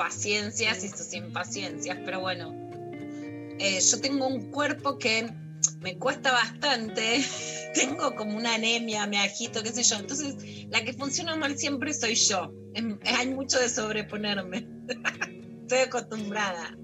paciencias 0.00 0.82
y 0.82 0.88
sus 0.88 1.12
impaciencias, 1.12 1.98
pero 2.06 2.20
bueno, 2.20 2.54
eh, 3.58 3.78
yo 3.80 4.00
tengo 4.00 4.26
un 4.26 4.50
cuerpo 4.50 4.96
que 4.96 5.30
me 5.80 5.98
cuesta 5.98 6.32
bastante, 6.32 7.22
tengo 7.74 8.16
como 8.16 8.34
una 8.34 8.54
anemia, 8.54 9.06
me 9.06 9.18
agito, 9.18 9.62
qué 9.62 9.70
sé 9.70 9.82
yo, 9.82 9.96
entonces 9.96 10.66
la 10.70 10.82
que 10.82 10.94
funciona 10.94 11.36
mal 11.36 11.58
siempre 11.58 11.92
soy 11.92 12.14
yo, 12.14 12.50
Em, 12.74 12.98
hay 13.04 13.28
mucho 13.28 13.58
de 13.58 13.68
sobreponerme, 13.68 14.66
estoy 15.62 15.78
acostumbrada. 15.78 16.76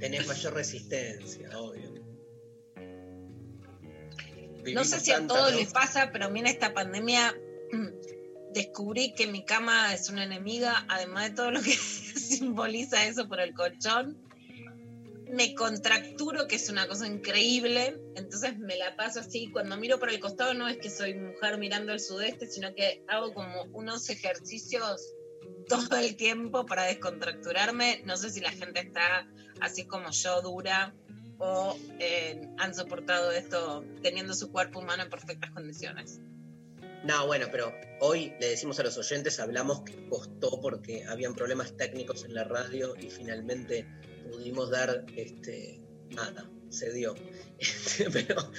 Tenés 0.00 0.26
mayor 0.26 0.54
resistencia, 0.54 1.50
obvio. 1.58 1.92
No 4.72 4.84
sé 4.84 5.00
si 5.00 5.12
a 5.12 5.26
todos 5.26 5.52
¿no? 5.52 5.58
les 5.58 5.72
pasa, 5.72 6.10
pero 6.12 6.26
a 6.26 6.30
mí 6.30 6.40
en 6.40 6.46
esta 6.46 6.72
pandemia 6.72 7.34
mm, 7.70 7.88
descubrí 8.54 9.12
que 9.12 9.26
mi 9.26 9.44
cama 9.44 9.92
es 9.92 10.08
una 10.08 10.24
enemiga, 10.24 10.86
además 10.88 11.30
de 11.30 11.36
todo 11.36 11.50
lo 11.50 11.60
que 11.60 11.72
simboliza 11.74 13.06
eso 13.06 13.28
por 13.28 13.40
el 13.40 13.52
colchón. 13.52 14.16
Me 15.30 15.54
contracturo, 15.54 16.46
que 16.46 16.56
es 16.56 16.68
una 16.68 16.86
cosa 16.86 17.08
increíble, 17.08 17.98
entonces 18.14 18.58
me 18.58 18.76
la 18.76 18.96
paso 18.96 19.20
así. 19.20 19.50
Cuando 19.50 19.76
miro 19.76 19.98
por 19.98 20.10
el 20.10 20.20
costado 20.20 20.54
no 20.54 20.68
es 20.68 20.78
que 20.78 20.90
soy 20.90 21.14
mujer 21.14 21.58
mirando 21.58 21.92
al 21.92 22.00
sudeste, 22.00 22.46
sino 22.46 22.72
que 22.74 23.02
hago 23.08 23.34
como 23.34 23.64
unos 23.72 24.08
ejercicios 24.10 25.12
todo 25.68 25.96
el 25.96 26.14
tiempo 26.16 26.66
para 26.66 26.84
descontracturarme. 26.84 28.02
No 28.04 28.16
sé 28.16 28.30
si 28.30 28.40
la 28.40 28.52
gente 28.52 28.80
está 28.80 29.26
así 29.60 29.86
como 29.86 30.10
yo, 30.10 30.40
dura, 30.42 30.94
o 31.38 31.76
eh, 31.98 32.48
han 32.58 32.74
soportado 32.74 33.32
esto 33.32 33.84
teniendo 34.02 34.34
su 34.34 34.52
cuerpo 34.52 34.78
humano 34.78 35.02
en 35.02 35.10
perfectas 35.10 35.50
condiciones. 35.50 36.20
No, 37.04 37.26
bueno, 37.26 37.48
pero 37.52 37.70
hoy 38.00 38.32
le 38.40 38.48
decimos 38.48 38.78
a 38.80 38.82
los 38.82 38.96
oyentes, 38.96 39.38
hablamos 39.38 39.82
que 39.82 40.08
costó 40.08 40.58
porque 40.62 41.04
habían 41.04 41.34
problemas 41.34 41.76
técnicos 41.76 42.24
en 42.24 42.32
la 42.32 42.44
radio 42.44 42.94
y 42.96 43.10
finalmente 43.10 43.86
pudimos 44.30 44.70
dar, 44.70 45.04
este, 45.14 45.82
nada, 46.10 46.50
se 46.70 46.92
dio. 46.92 47.14
Este, 47.56 48.10
pero 48.10 48.50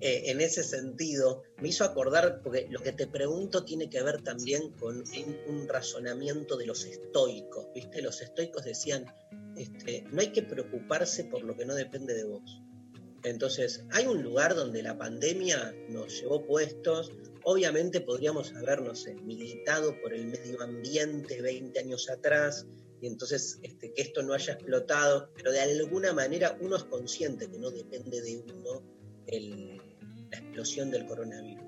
eh, 0.00 0.24
en 0.26 0.40
ese 0.42 0.62
sentido 0.62 1.42
me 1.58 1.68
hizo 1.68 1.84
acordar, 1.84 2.42
porque 2.42 2.66
lo 2.70 2.80
que 2.82 2.92
te 2.92 3.06
pregunto 3.06 3.64
tiene 3.64 3.88
que 3.88 4.02
ver 4.02 4.20
también 4.20 4.72
con 4.72 5.02
un, 5.46 5.68
razonamiento 5.68 6.56
de 6.56 6.66
los 6.66 6.84
estoicos, 6.84 7.66
¿viste? 7.74 8.02
Los 8.02 8.20
estoicos 8.20 8.64
decían, 8.64 9.06
este, 9.56 10.04
no 10.12 10.20
hay 10.20 10.32
que 10.32 10.42
preocuparse 10.42 11.24
por 11.24 11.44
lo 11.44 11.56
que 11.56 11.64
no 11.64 11.74
depende 11.74 12.14
de 12.14 12.24
vos. 12.24 12.62
Entonces, 13.22 13.84
hay 13.90 14.06
un 14.06 14.22
lugar 14.22 14.54
donde 14.54 14.82
la 14.82 14.98
pandemia 14.98 15.74
nos 15.88 16.20
llevó 16.20 16.46
puestos, 16.46 17.10
Obviamente 17.48 18.00
podríamos 18.00 18.52
haber, 18.56 18.82
no 18.82 18.96
sé, 18.96 19.14
militado 19.14 19.94
por 20.00 20.12
el 20.12 20.26
medio 20.26 20.60
ambiente 20.60 21.40
20 21.40 21.78
años 21.78 22.10
atrás, 22.10 22.66
y 23.00 23.06
entonces 23.06 23.60
este, 23.62 23.92
que 23.92 24.02
esto 24.02 24.24
no 24.24 24.34
haya 24.34 24.54
explotado, 24.54 25.30
pero 25.36 25.52
de 25.52 25.60
alguna 25.60 26.12
manera 26.12 26.58
uno 26.60 26.74
es 26.74 26.82
consciente 26.82 27.48
que 27.48 27.56
no 27.60 27.70
depende 27.70 28.20
de 28.20 28.38
uno 28.38 28.82
el- 29.28 29.76
la 30.28 30.38
explosión 30.38 30.90
del 30.90 31.06
coronavirus. 31.06 31.62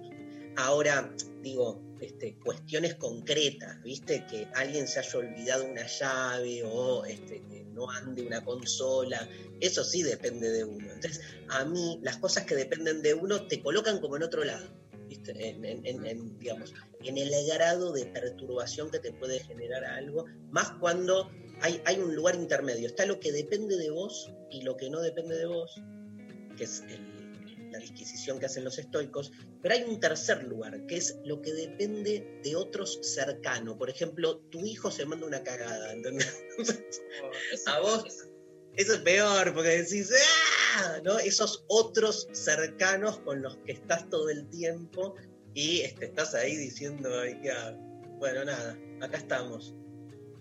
Ahora, 0.56 1.14
digo, 1.44 1.80
este, 2.00 2.36
cuestiones 2.44 2.96
concretas, 2.96 3.80
¿viste? 3.84 4.26
Que 4.28 4.48
alguien 4.56 4.88
se 4.88 4.98
haya 4.98 5.16
olvidado 5.16 5.64
una 5.64 5.86
llave 5.86 6.64
o 6.64 7.04
este, 7.04 7.40
que 7.48 7.64
no 7.72 7.88
ande 7.88 8.26
una 8.26 8.44
consola, 8.44 9.28
eso 9.60 9.84
sí 9.84 10.02
depende 10.02 10.50
de 10.50 10.64
uno. 10.64 10.92
Entonces, 10.92 11.20
a 11.50 11.64
mí, 11.64 12.00
las 12.02 12.16
cosas 12.16 12.46
que 12.46 12.56
dependen 12.56 13.00
de 13.00 13.14
uno 13.14 13.46
te 13.46 13.62
colocan 13.62 14.00
como 14.00 14.16
en 14.16 14.24
otro 14.24 14.42
lado. 14.42 14.66
En, 15.10 15.64
en- 15.64 15.86
en- 15.86 16.06
en, 16.06 16.38
digamos, 16.38 16.74
en 17.04 17.18
el 17.18 17.30
grado 17.46 17.92
de 17.92 18.06
perturbación 18.06 18.90
que 18.90 18.98
te 18.98 19.12
puede 19.12 19.40
generar 19.40 19.84
algo, 19.84 20.26
más 20.50 20.70
cuando 20.80 21.30
hay, 21.60 21.80
hay 21.86 21.98
un 21.98 22.14
lugar 22.14 22.34
intermedio. 22.34 22.86
Está 22.86 23.06
lo 23.06 23.18
que 23.20 23.32
depende 23.32 23.76
de 23.76 23.90
vos 23.90 24.32
y 24.50 24.62
lo 24.62 24.76
que 24.76 24.90
no 24.90 25.00
depende 25.00 25.36
de 25.36 25.46
vos, 25.46 25.80
que 26.56 26.64
es 26.64 26.82
el- 26.88 27.18
la 27.70 27.78
disquisición 27.78 28.38
que 28.38 28.46
hacen 28.46 28.64
los 28.64 28.78
estoicos, 28.78 29.30
pero 29.60 29.74
hay 29.74 29.82
un 29.82 30.00
tercer 30.00 30.42
lugar, 30.44 30.86
que 30.86 30.96
es 30.96 31.18
lo 31.24 31.42
que 31.42 31.52
depende 31.52 32.40
de 32.42 32.56
otros 32.56 32.98
cercanos. 33.02 33.76
Por 33.76 33.90
ejemplo, 33.90 34.38
tu 34.50 34.64
hijo 34.64 34.90
se 34.90 35.04
manda 35.04 35.26
una 35.26 35.42
cagada, 35.42 35.92
¿entendés? 35.92 36.42
A 37.66 37.80
vos 37.80 38.04
Eso 38.78 38.94
es 38.94 39.00
peor, 39.00 39.52
porque 39.54 39.70
decís, 39.70 40.12
¡ah! 40.76 41.00
¿no? 41.02 41.18
Esos 41.18 41.64
otros 41.66 42.28
cercanos 42.30 43.18
con 43.18 43.42
los 43.42 43.56
que 43.66 43.72
estás 43.72 44.08
todo 44.08 44.30
el 44.30 44.48
tiempo 44.50 45.16
y 45.52 45.80
este, 45.80 46.04
estás 46.06 46.32
ahí 46.36 46.54
diciendo, 46.54 47.10
Ay, 47.20 47.40
¿qué 47.42 47.50
hago? 47.50 47.76
Bueno, 48.18 48.44
nada, 48.44 48.78
acá 49.00 49.16
estamos. 49.16 49.74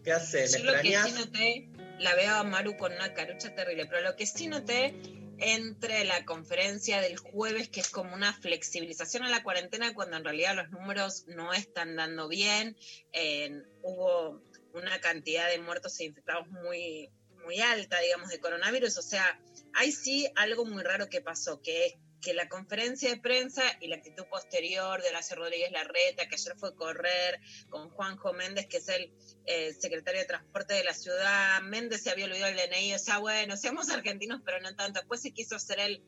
¿Qué 0.03 0.11
haces? 0.11 0.51
¿Me 0.53 0.59
Yo 0.59 0.71
lo 0.71 0.81
que 0.83 0.97
sí 1.03 1.11
noté, 1.13 1.69
la 1.97 2.13
veo 2.13 2.35
a 2.35 2.43
Maru 2.43 2.77
con 2.77 2.93
una 2.93 3.11
carucha 3.15 3.55
terrible, 3.55 3.87
pero 3.87 4.01
lo 4.01 4.15
que 4.15 4.27
sí 4.27 4.45
noté 4.45 4.93
entre 5.39 6.05
la 6.05 6.23
conferencia 6.23 7.01
del 7.01 7.17
jueves, 7.17 7.69
que 7.69 7.79
es 7.79 7.89
como 7.89 8.13
una 8.13 8.33
flexibilización 8.33 9.23
a 9.23 9.29
la 9.29 9.41
cuarentena, 9.41 9.95
cuando 9.95 10.15
en 10.15 10.23
realidad 10.23 10.55
los 10.55 10.69
números 10.69 11.25
no 11.25 11.53
están 11.53 11.95
dando 11.95 12.27
bien, 12.27 12.77
eh, 13.13 13.63
hubo 13.81 14.43
una 14.75 15.01
cantidad 15.01 15.49
de 15.49 15.57
muertos 15.57 15.99
e 15.99 16.05
infectados 16.05 16.47
muy, 16.49 17.09
muy 17.47 17.61
alta, 17.61 17.97
digamos, 18.01 18.29
de 18.29 18.41
coronavirus, 18.41 18.97
o 18.97 19.01
sea, 19.01 19.39
hay 19.73 19.93
sí 19.93 20.27
algo 20.35 20.65
muy 20.65 20.83
raro 20.83 21.07
que 21.07 21.21
pasó, 21.21 21.61
que 21.61 21.85
es 21.85 21.93
que 22.21 22.33
la 22.33 22.49
conferencia 22.49 23.09
de 23.09 23.21
prensa 23.21 23.63
y 23.79 23.87
la 23.87 23.95
actitud 23.95 24.25
posterior 24.25 25.01
de 25.01 25.07
Horacio 25.07 25.37
Rodríguez 25.37 25.71
Larreta, 25.71 26.27
que 26.27 26.35
ayer 26.35 26.57
fue 26.57 26.75
correr 26.75 27.39
con 27.69 27.89
Juanjo 27.89 28.33
Méndez, 28.33 28.67
que 28.67 28.77
es 28.77 28.89
el 28.89 29.13
eh, 29.45 29.73
secretario 29.73 30.19
de 30.19 30.27
Transporte 30.27 30.73
de 30.73 30.83
la 30.83 30.93
ciudad, 30.93 31.61
Méndez 31.61 32.03
se 32.03 32.09
había 32.09 32.25
olvidado 32.25 32.51
el 32.51 32.57
DNI, 32.57 32.95
o 32.95 32.99
sea, 32.99 33.19
bueno, 33.19 33.55
seamos 33.55 33.89
argentinos, 33.89 34.41
pero 34.43 34.59
no 34.59 34.75
tanto. 34.75 34.99
Después 34.99 35.21
se 35.21 35.31
quiso 35.31 35.55
hacer 35.55 35.79
el, 35.79 36.03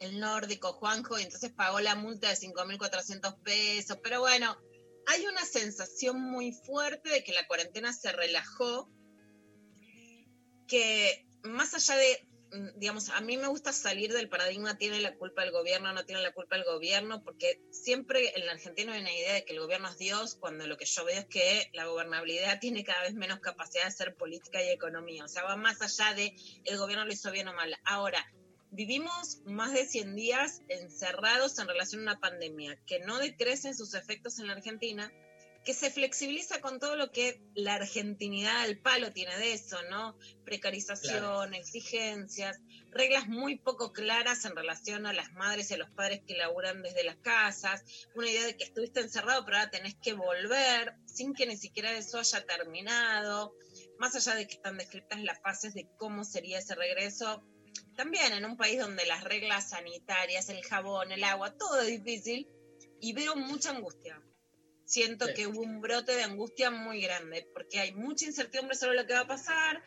el 0.00 0.18
nórdico, 0.18 0.72
Juanjo, 0.72 1.16
y 1.16 1.22
entonces 1.22 1.52
pagó 1.52 1.78
la 1.78 1.94
multa 1.94 2.28
de 2.28 2.34
5.400 2.34 3.40
pesos, 3.42 3.98
pero 4.02 4.18
bueno, 4.18 4.58
hay 5.06 5.26
una 5.26 5.44
sensación 5.44 6.20
muy 6.20 6.52
fuerte 6.52 7.10
de 7.10 7.24
que 7.24 7.32
la 7.32 7.46
cuarentena 7.46 7.92
se 7.92 8.10
relajó, 8.12 8.90
que 10.70 11.26
más 11.42 11.74
allá 11.74 11.96
de 11.96 12.26
mm, 12.52 12.78
digamos, 12.78 13.08
a 13.10 13.20
mí 13.20 13.36
me 13.36 13.48
gusta 13.48 13.72
salir 13.72 14.12
del 14.12 14.28
paradigma, 14.28 14.78
tiene 14.78 15.00
la 15.00 15.16
culpa 15.16 15.42
el 15.42 15.50
gobierno, 15.50 15.92
no 15.92 16.06
tiene 16.06 16.22
la 16.22 16.32
culpa 16.32 16.56
el 16.56 16.64
gobierno, 16.64 17.22
porque 17.24 17.60
siempre 17.72 18.32
en 18.38 18.46
la 18.46 18.52
Argentina 18.52 18.92
hay 18.94 19.00
una 19.00 19.12
idea 19.12 19.34
de 19.34 19.44
que 19.44 19.52
el 19.52 19.60
gobierno 19.60 19.88
es 19.88 19.98
Dios, 19.98 20.36
cuando 20.36 20.66
lo 20.68 20.76
que 20.76 20.86
yo 20.86 21.04
veo 21.04 21.18
es 21.18 21.26
que 21.26 21.70
la 21.74 21.86
gobernabilidad 21.86 22.58
tiene 22.60 22.84
cada 22.84 23.02
vez 23.02 23.14
menos 23.14 23.40
capacidad 23.40 23.82
de 23.82 23.88
hacer 23.88 24.14
política 24.14 24.62
y 24.62 24.68
economía, 24.68 25.24
o 25.24 25.28
sea, 25.28 25.42
va 25.42 25.56
más 25.56 25.82
allá 25.82 26.14
de 26.14 26.34
el 26.64 26.78
gobierno 26.78 27.04
lo 27.04 27.12
hizo 27.12 27.30
bien 27.32 27.48
o 27.48 27.52
mal. 27.52 27.76
Ahora, 27.84 28.24
vivimos 28.70 29.40
más 29.44 29.72
de 29.72 29.84
100 29.86 30.14
días 30.14 30.62
encerrados 30.68 31.58
en 31.58 31.66
relación 31.66 32.02
a 32.02 32.12
una 32.12 32.20
pandemia 32.20 32.78
que 32.86 33.00
no 33.00 33.18
decrecen 33.18 33.74
sus 33.74 33.94
efectos 33.94 34.38
en 34.38 34.46
la 34.46 34.52
Argentina, 34.52 35.12
que 35.64 35.74
se 35.74 35.90
flexibiliza 35.90 36.60
con 36.60 36.80
todo 36.80 36.96
lo 36.96 37.10
que 37.10 37.42
la 37.54 37.74
argentinidad 37.74 38.62
al 38.62 38.78
palo 38.78 39.12
tiene 39.12 39.36
de 39.36 39.52
eso, 39.52 39.76
¿no? 39.90 40.16
Precarización, 40.44 41.52
exigencias, 41.54 42.58
reglas 42.90 43.28
muy 43.28 43.58
poco 43.58 43.92
claras 43.92 44.46
en 44.46 44.56
relación 44.56 45.06
a 45.06 45.12
las 45.12 45.32
madres 45.32 45.70
y 45.70 45.74
a 45.74 45.78
los 45.78 45.90
padres 45.90 46.22
que 46.26 46.36
laburan 46.36 46.82
desde 46.82 47.04
las 47.04 47.16
casas, 47.16 47.84
una 48.14 48.30
idea 48.30 48.46
de 48.46 48.56
que 48.56 48.64
estuviste 48.64 49.00
encerrado 49.00 49.44
pero 49.44 49.58
ahora 49.58 49.70
tenés 49.70 49.96
que 49.96 50.14
volver 50.14 50.94
sin 51.04 51.34
que 51.34 51.46
ni 51.46 51.58
siquiera 51.58 51.92
eso 51.92 52.18
haya 52.18 52.44
terminado, 52.46 53.54
más 53.98 54.14
allá 54.16 54.34
de 54.36 54.46
que 54.46 54.54
están 54.54 54.78
descritas 54.78 55.20
las 55.22 55.40
fases 55.40 55.74
de 55.74 55.88
cómo 55.98 56.24
sería 56.24 56.58
ese 56.58 56.74
regreso. 56.74 57.44
También 57.96 58.32
en 58.32 58.46
un 58.46 58.56
país 58.56 58.80
donde 58.80 59.04
las 59.04 59.24
reglas 59.24 59.70
sanitarias, 59.70 60.48
el 60.48 60.64
jabón, 60.64 61.12
el 61.12 61.22
agua, 61.22 61.54
todo 61.58 61.82
es 61.82 62.02
difícil 62.02 62.48
y 62.98 63.12
veo 63.12 63.36
mucha 63.36 63.70
angustia 63.70 64.22
siento 64.90 65.26
que 65.36 65.46
hubo 65.46 65.60
un 65.62 65.80
brote 65.80 66.16
de 66.16 66.24
angustia 66.24 66.70
muy 66.72 67.00
grande, 67.00 67.48
porque 67.54 67.78
hay 67.78 67.92
mucha 67.92 68.26
incertidumbre 68.26 68.76
sobre 68.76 68.96
lo 68.96 69.06
que 69.06 69.14
va 69.14 69.20
a 69.20 69.26
pasar. 69.26 69.84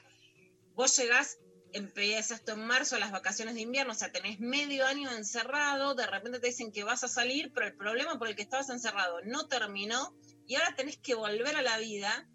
Vos 0.75 0.97
llegás, 0.97 1.39
empiezas 1.73 2.39
esto 2.39 2.53
en 2.53 2.65
marzo, 2.65 2.97
las 2.97 3.11
vacaciones 3.11 3.55
de 3.55 3.61
invierno, 3.61 3.91
o 3.91 3.95
sea, 3.95 4.13
tenés 4.13 4.39
medio 4.39 4.85
año 4.85 5.11
encerrado, 5.11 5.93
de 5.93 6.07
repente 6.07 6.39
te 6.39 6.47
dicen 6.47 6.71
que 6.71 6.85
vas 6.85 7.03
a 7.03 7.09
salir, 7.09 7.51
pero 7.53 7.67
el 7.67 7.75
problema 7.75 8.17
por 8.17 8.29
el 8.29 8.35
que 8.37 8.43
estabas 8.43 8.69
encerrado 8.69 9.19
no 9.25 9.47
terminó 9.47 10.15
y 10.47 10.55
ahora 10.55 10.73
tenés 10.77 10.97
que 10.97 11.15
volver 11.15 11.57
a 11.57 11.61
la 11.61 11.77
vida. 11.79 12.29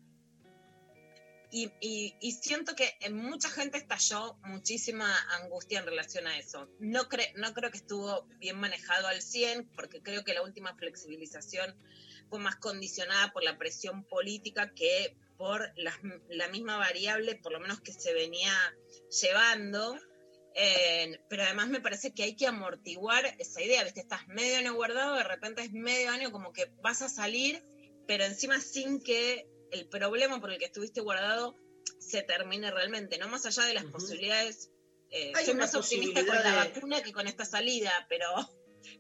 Y, 1.51 1.71
siento 2.43 2.77
que 2.77 2.99
en 3.01 3.17
mucha 3.17 3.49
gente 3.49 3.79
estalló 3.79 4.37
muchísima 4.45 5.17
angustia 5.41 5.79
en 5.79 5.87
relación 5.87 6.27
a 6.27 6.37
eso. 6.37 6.69
No, 6.79 7.09
no 7.37 7.55
creo 7.55 7.71
que 7.71 7.79
estuvo 7.79 8.27
bien 8.39 8.61
manejado 8.61 9.07
al 9.07 9.23
100, 9.23 9.71
porque 9.75 10.03
creo 10.03 10.25
que 10.25 10.35
la 10.35 10.43
última 10.43 10.75
flexibilización 10.77 11.75
fue 12.29 12.39
más 12.39 12.57
condicionada 12.57 13.33
por 13.33 13.43
la 13.43 13.59
presión 13.59 14.05
política 14.05 14.73
que 14.75 15.17
por 15.37 15.73
la, 15.77 16.49
misma 16.49 16.77
variable, 16.77 17.37
por 17.37 17.53
lo 17.53 17.61
menos 17.61 17.81
que 17.81 17.93
se 17.93 18.13
venía 18.13 18.53
llevando. 19.23 19.97
pero 21.29 21.45
además 21.45 21.69
me 21.69 21.81
parece 21.81 22.13
que 22.13 22.25
hay 22.25 22.35
que 22.35 22.47
amortiguar 22.47 23.25
esa 23.39 23.63
idea, 23.63 23.85
¿viste? 23.85 24.01
Estás 24.01 24.27
medio 24.27 24.59
año 24.59 24.75
guardado, 24.75 25.15
de 25.15 25.25
repente 25.25 25.63
es 25.63 25.73
medio 25.73 26.11
año 26.11 26.33
como 26.33 26.53
que 26.53 26.71
vas 26.83 27.03
a 27.03 27.09
salir, 27.09 27.63
pero 28.07 28.25
encima 28.25 28.61
sin 28.61 29.01
que 29.01 29.47
el 29.71 29.89
problema 29.89 30.41
por 30.41 30.51
el 30.51 30.59
que 30.59 30.65
estuviste 30.65 31.01
guardado 31.01 31.57
se 32.01 32.23
termine 32.23 32.71
realmente, 32.71 33.19
¿no? 33.19 33.29
Más 33.29 33.47
allá 33.47 33.65
de 33.65 33.75
las 33.75 33.85
posibilidades. 33.85 34.71
Eh, 35.11 35.33
soy 35.45 35.55
más 35.55 35.75
optimista 35.75 36.27
con 36.27 36.37
la 36.37 36.55
vacuna 36.55 37.03
que 37.03 37.13
con 37.13 37.27
esta 37.27 37.45
salida, 37.45 37.93
pero 38.09 38.27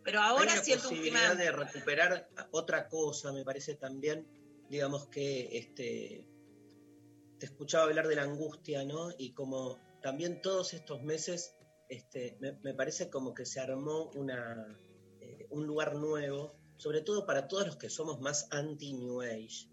pero 0.04 0.20
ahora 0.20 0.52
Hay 0.52 0.60
siento 0.60 0.88
posibilidad 0.88 1.36
de 1.36 1.52
recuperar 1.52 2.28
otra 2.50 2.88
cosa, 2.88 3.32
me 3.32 3.44
parece 3.44 3.74
también, 3.74 4.26
digamos 4.68 5.08
que 5.08 5.58
este 5.58 6.28
te 7.38 7.46
escuchaba 7.46 7.84
hablar 7.84 8.08
de 8.08 8.16
la 8.16 8.22
angustia, 8.22 8.84
¿no? 8.84 9.10
Y 9.16 9.32
como 9.32 9.78
también 10.02 10.40
todos 10.42 10.74
estos 10.74 11.02
meses, 11.02 11.54
este, 11.88 12.36
me, 12.40 12.74
parece 12.74 13.10
como 13.10 13.32
que 13.32 13.46
se 13.46 13.60
armó 13.60 14.10
una, 14.14 14.78
eh, 15.20 15.46
un 15.50 15.66
lugar 15.66 15.94
nuevo, 15.94 16.56
sobre 16.76 17.00
todo 17.00 17.26
para 17.26 17.48
todos 17.48 17.66
los 17.66 17.76
que 17.76 17.90
somos 17.90 18.20
más 18.20 18.48
anti-New 18.50 19.22
Age 19.22 19.68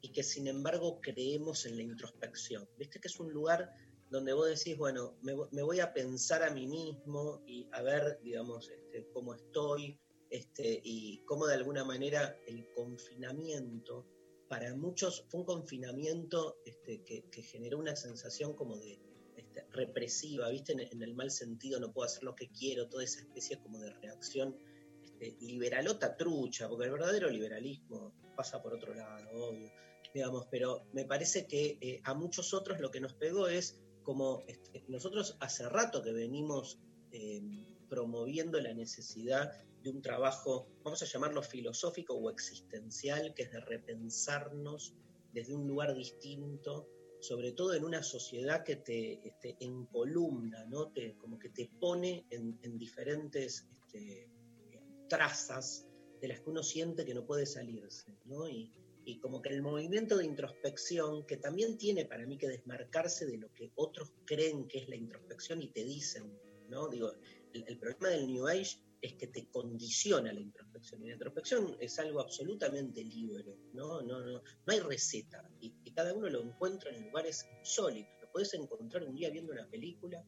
y 0.00 0.12
que 0.12 0.22
sin 0.22 0.46
embargo 0.48 1.00
creemos 1.00 1.66
en 1.66 1.76
la 1.76 1.82
introspección. 1.82 2.68
Viste 2.78 3.00
que 3.00 3.08
es 3.08 3.20
un 3.20 3.32
lugar 3.32 3.72
donde 4.12 4.34
vos 4.34 4.46
decís, 4.46 4.76
bueno, 4.76 5.16
me, 5.22 5.62
voy 5.62 5.80
a 5.80 5.94
pensar 5.94 6.42
a 6.42 6.50
mí 6.50 6.66
mismo 6.66 7.42
y 7.46 7.66
a 7.72 7.80
ver, 7.80 8.20
digamos, 8.22 8.68
este, 8.68 9.08
cómo 9.10 9.34
estoy, 9.34 9.98
este, 10.28 10.82
y 10.84 11.24
cómo 11.24 11.46
de 11.46 11.54
alguna 11.54 11.82
manera 11.82 12.38
el 12.46 12.70
confinamiento, 12.74 14.06
para 14.50 14.74
muchos 14.76 15.24
fue 15.30 15.40
un 15.40 15.46
confinamiento 15.46 16.58
este, 16.66 17.02
que, 17.02 17.42
generó 17.42 17.78
una 17.78 17.96
sensación 17.96 18.54
como 18.54 18.76
de 18.76 19.00
represiva, 19.70 20.50
¿viste? 20.50 20.72
En, 20.72 21.02
el 21.02 21.14
mal 21.14 21.30
sentido, 21.30 21.80
no 21.80 21.90
puedo 21.90 22.04
hacer 22.04 22.22
lo 22.22 22.34
que 22.34 22.50
quiero, 22.50 22.90
toda 22.90 23.04
esa 23.04 23.20
especie 23.20 23.58
como 23.62 23.78
de 23.78 23.94
reacción 23.94 24.54
liberalota 25.40 26.18
trucha, 26.18 26.68
porque 26.68 26.84
el 26.84 26.90
verdadero 26.90 27.30
liberalismo 27.30 28.12
pasa 28.36 28.60
por 28.60 28.74
otro 28.74 28.92
lado, 28.94 29.30
obvio, 29.32 29.70
digamos, 30.12 30.46
pero 30.50 30.84
me 30.92 31.06
parece 31.06 31.46
que 31.46 31.78
eh, 31.80 32.00
a 32.04 32.12
muchos 32.12 32.52
otros 32.52 32.78
lo 32.80 32.90
que 32.90 33.00
nos 33.00 33.14
pegó 33.14 33.48
es 33.48 33.81
como 34.02 34.42
nosotros 34.88 35.36
hace 35.40 35.68
rato 35.68 36.02
que 36.02 36.12
venimos 36.12 36.78
em, 37.10 37.64
promoviendo 37.88 38.60
la 38.60 38.72
necesidad 38.72 39.52
de 39.82 39.90
un 39.90 40.00
trabajo, 40.00 40.68
vamos 40.82 41.02
a 41.02 41.06
llamarlo 41.06 41.42
filosófico 41.42 42.14
o 42.14 42.30
existencial, 42.30 43.34
que 43.34 43.42
es 43.42 43.52
de 43.52 43.60
repensarnos 43.60 44.94
desde 45.32 45.54
un 45.54 45.66
lugar 45.66 45.94
distinto, 45.94 46.88
sobre 47.20 47.52
todo 47.52 47.74
en 47.74 47.84
una 47.84 48.02
sociedad 48.02 48.64
que 48.64 48.76
te 48.76 49.26
este, 49.26 49.56
encolumna, 49.60 50.64
¿no? 50.66 50.88
Te, 50.88 51.16
como 51.18 51.38
que 51.38 51.50
te 51.50 51.70
pone 51.80 52.26
en, 52.30 52.78
diferentes 52.78 53.68
este, 53.70 54.28
trazas 55.08 55.86
de 56.20 56.28
las 56.28 56.40
que 56.40 56.50
uno 56.50 56.62
siente 56.62 57.04
que 57.04 57.14
no 57.14 57.24
puede 57.24 57.46
salirse, 57.46 58.16
¿no? 58.24 58.48
Y, 58.48 58.72
y 59.04 59.18
como 59.18 59.42
que 59.42 59.50
el 59.50 59.62
movimiento 59.62 60.16
de 60.16 60.24
introspección, 60.24 61.26
que 61.26 61.36
también 61.36 61.76
tiene 61.78 62.04
para 62.04 62.26
mí 62.26 62.38
que 62.38 62.48
desmarcarse 62.48 63.26
de 63.26 63.38
lo 63.38 63.52
que 63.52 63.72
otros 63.74 64.12
creen 64.24 64.68
que 64.68 64.78
es 64.78 64.88
la 64.88 64.96
introspección 64.96 65.62
y 65.62 65.68
te 65.68 65.84
dicen, 65.84 66.38
¿no? 66.68 66.88
Digo, 66.88 67.12
el, 67.52 67.78
problema 67.78 68.08
del 68.08 68.26
New 68.28 68.46
Age 68.46 68.78
es 69.00 69.14
que 69.14 69.26
te 69.26 69.48
condiciona 69.50 70.32
la 70.32 70.40
introspección. 70.40 71.02
Y 71.02 71.08
la 71.08 71.14
introspección 71.14 71.76
es 71.80 71.98
algo 71.98 72.20
absolutamente 72.20 73.04
libre, 73.04 73.56
¿no? 73.72 74.02
No, 74.02 74.20
no, 74.20 74.32
no 74.32 74.42
hay 74.66 74.80
receta. 74.80 75.48
Y, 75.60 75.72
cada 75.92 76.14
uno 76.14 76.30
lo 76.30 76.42
encuentra 76.42 76.90
en 76.90 77.04
lugares 77.04 77.46
insólitos. 77.58 78.14
Lo 78.22 78.32
puedes 78.32 78.54
encontrar 78.54 79.02
un 79.02 79.14
día 79.14 79.28
viendo 79.28 79.52
una 79.52 79.68
película 79.68 80.24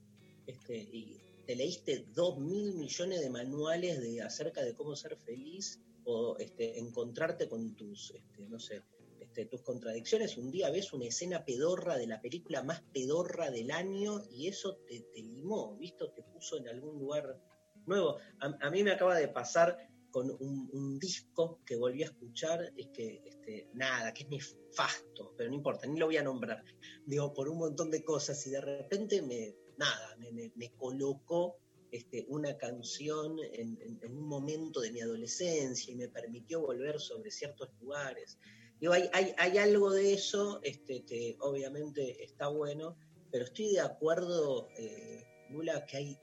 este, 0.46 0.76
y 0.76 1.16
te 1.46 1.56
leíste 1.56 2.06
dos 2.12 2.38
mil 2.38 2.74
millones 2.74 3.20
de 3.20 3.30
manuales 3.30 4.00
de, 4.00 4.20
acerca 4.20 4.62
de 4.62 4.74
cómo 4.74 4.94
ser 4.94 5.16
feliz 5.16 5.80
o 6.04 6.36
este, 6.38 6.78
encontrarte 6.78 7.48
con 7.48 7.74
tus, 7.74 8.12
este, 8.14 8.46
no 8.48 8.58
sé, 8.58 8.82
este, 9.20 9.46
tus 9.46 9.62
contradicciones 9.62 10.36
un 10.36 10.50
día 10.50 10.70
ves 10.70 10.92
una 10.92 11.06
escena 11.06 11.44
pedorra 11.44 11.96
de 11.96 12.06
la 12.06 12.20
película 12.20 12.62
más 12.62 12.82
pedorra 12.92 13.50
del 13.50 13.70
año 13.70 14.22
y 14.30 14.48
eso 14.48 14.76
te, 14.86 15.00
te 15.00 15.22
limó, 15.22 15.76
¿visto? 15.76 16.10
Te 16.12 16.22
puso 16.22 16.56
en 16.56 16.68
algún 16.68 16.98
lugar 16.98 17.40
nuevo. 17.86 18.18
A, 18.40 18.70
mí 18.70 18.82
me 18.82 18.92
acaba 18.92 19.16
de 19.16 19.28
pasar 19.28 19.76
con 20.10 20.30
un, 20.30 20.98
disco 20.98 21.60
que 21.66 21.76
volví 21.76 22.02
a 22.02 22.06
escuchar, 22.06 22.72
es 22.76 22.86
que, 22.88 23.68
nada, 23.74 24.14
que 24.14 24.22
es 24.22 24.30
nefasto, 24.30 25.34
pero 25.36 25.50
no 25.50 25.56
importa, 25.56 25.86
ni 25.86 25.98
lo 25.98 26.06
voy 26.06 26.16
a 26.16 26.22
nombrar, 26.22 26.64
digo, 27.04 27.34
por 27.34 27.48
un 27.48 27.58
montón 27.58 27.90
de 27.90 28.04
cosas 28.04 28.46
y 28.46 28.50
de 28.50 28.60
repente 28.60 29.20
me, 29.22 29.56
nada, 29.76 30.16
me, 30.16 30.52
me 30.54 30.70
colocó 30.76 31.58
este, 31.94 32.26
una 32.28 32.56
canción 32.58 33.36
en, 33.52 33.78
un 34.02 34.26
momento 34.26 34.80
de 34.80 34.90
mi 34.90 35.00
adolescencia 35.00 35.92
y 35.92 35.96
me 35.96 36.08
permitió 36.08 36.60
volver 36.60 36.98
sobre 36.98 37.30
ciertos 37.30 37.68
lugares. 37.80 38.36
Digo, 38.80 38.94
hay, 38.94 39.08
hay, 39.12 39.58
algo 39.58 39.92
de 39.92 40.12
eso 40.12 40.58
este, 40.64 41.04
que 41.04 41.36
obviamente 41.38 42.24
está 42.24 42.48
bueno, 42.48 42.96
pero 43.30 43.44
estoy 43.44 43.74
de 43.74 43.80
acuerdo, 43.80 44.68
eh, 44.76 45.22
Lula, 45.50 45.86
que 45.86 45.98
hay, 45.98 46.18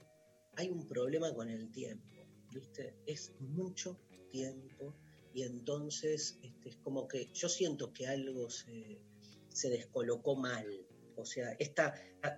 hay 0.56 0.68
un 0.68 0.86
problema 0.86 1.34
con 1.34 1.48
el 1.48 1.72
tiempo. 1.72 2.06
Es 3.06 3.32
mucho 3.40 3.98
tiempo 4.30 4.94
y 5.32 5.42
entonces 5.42 6.38
este, 6.42 6.68
es 6.68 6.76
como 6.76 7.08
que 7.08 7.30
yo 7.32 7.48
siento 7.48 7.94
que 7.94 8.08
algo 8.08 8.50
se, 8.50 9.00
se 9.48 9.70
descolocó 9.70 10.36
mal, 10.36 10.66
o 11.22 11.26
sea, 11.26 11.56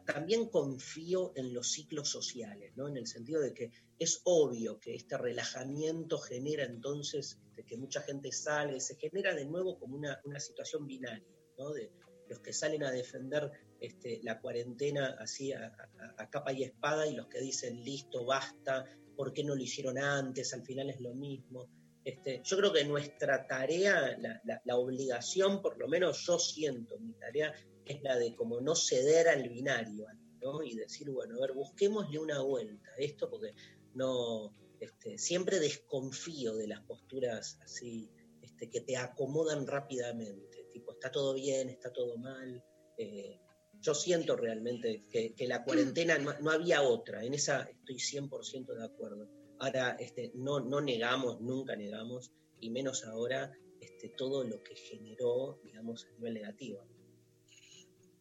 también 0.05 0.49
confío 0.49 1.33
en 1.37 1.53
los 1.53 1.73
ciclos 1.73 2.09
sociales, 2.09 2.73
¿no? 2.77 2.87
En 2.89 2.97
el 2.97 3.07
sentido 3.07 3.41
de 3.41 3.53
que 3.53 3.71
es 3.99 4.21
obvio 4.25 4.79
que 4.79 4.95
este 4.95 5.17
relajamiento 5.17 6.19
genera 6.19 6.65
entonces 6.65 7.39
este, 7.49 7.65
que 7.65 7.77
mucha 7.77 8.03
gente 8.03 8.31
sale, 8.31 8.81
se 8.81 8.97
genera 8.97 9.35
de 9.35 9.47
nuevo 9.47 9.79
como 9.79 9.97
una, 9.97 10.21
situación 10.39 10.87
binaria, 10.87 11.27
¿no? 11.59 11.73
De 11.73 11.91
los 12.29 12.41
que 12.41 12.53
salen 12.53 12.85
a 12.85 12.91
defender 12.91 13.51
este, 13.81 14.21
la 14.23 14.41
cuarentena 14.41 15.17
así 15.19 15.53
a, 15.53 15.73
capa 16.31 16.53
y 16.53 16.65
espada 16.65 17.07
y 17.07 17.15
los 17.15 17.29
que 17.29 17.41
dicen 17.41 17.83
listo, 17.83 18.25
basta, 18.25 18.85
¿por 19.17 19.33
qué 19.33 19.45
no 19.45 19.55
lo 19.55 19.63
hicieron 19.63 19.99
antes? 19.99 20.53
Al 20.53 20.65
final 20.65 20.91
es 20.91 21.01
lo 21.01 21.15
mismo. 21.15 21.69
Este, 22.05 22.43
yo 22.45 22.59
creo 22.59 22.73
que 22.73 22.85
nuestra 22.85 23.47
tarea, 23.47 24.17
la, 24.19 24.61
la, 24.65 24.77
obligación, 24.77 25.63
por 25.63 25.79
lo 25.79 25.89
menos 25.89 26.27
yo 26.27 26.39
siento, 26.39 26.99
mi 26.99 27.15
tarea 27.15 27.55
es 27.85 28.03
la 28.03 28.19
de 28.19 28.35
como 28.35 28.61
no 28.61 28.75
ceder 28.75 29.29
al 29.29 29.49
binario, 29.49 30.07
¿no? 30.41 30.63
Y 30.63 30.75
decir, 30.75 31.11
bueno, 31.11 31.37
a 31.37 31.41
ver, 31.41 31.53
busquémosle 31.53 32.19
una 32.19 32.41
vuelta 32.41 32.91
a 32.91 33.03
esto, 33.03 33.31
porque 33.31 33.55
no, 33.95 34.55
este, 34.81 35.19
siempre 35.19 35.61
desconfío 35.61 36.55
de 36.57 36.69
las 36.69 36.81
posturas 36.83 37.59
así, 37.63 38.11
este, 38.43 38.69
que 38.69 38.81
te 38.83 38.97
acomodan 38.97 39.67
rápidamente, 39.67 40.69
tipo, 40.73 40.93
está 40.93 41.11
todo 41.11 41.35
bien, 41.35 41.71
está 41.71 41.93
todo 41.93 42.19
mal. 42.19 42.63
Eh, 42.99 43.41
yo 43.81 43.95
siento 43.95 44.37
realmente 44.37 45.05
que, 45.11 45.35
la 45.47 45.65
cuarentena 45.65 46.19
no, 46.19 46.51
había 46.51 46.83
otra, 46.83 47.25
en 47.25 47.35
esa 47.35 47.63
estoy 47.63 47.97
100% 47.97 48.75
de 48.75 48.85
acuerdo. 48.85 49.29
Ahora, 49.59 49.97
este, 49.99 50.33
no, 50.35 50.61
no 50.61 50.81
negamos, 50.81 51.41
nunca 51.41 51.77
negamos, 51.77 52.33
y 52.61 52.71
menos 52.71 53.05
ahora, 53.05 53.53
este, 53.81 54.09
todo 54.11 54.45
lo 54.45 54.63
que 54.63 54.75
generó, 54.75 55.61
digamos, 55.63 56.07
a 56.07 56.11
nivel 56.13 56.35
negativo. 56.35 56.87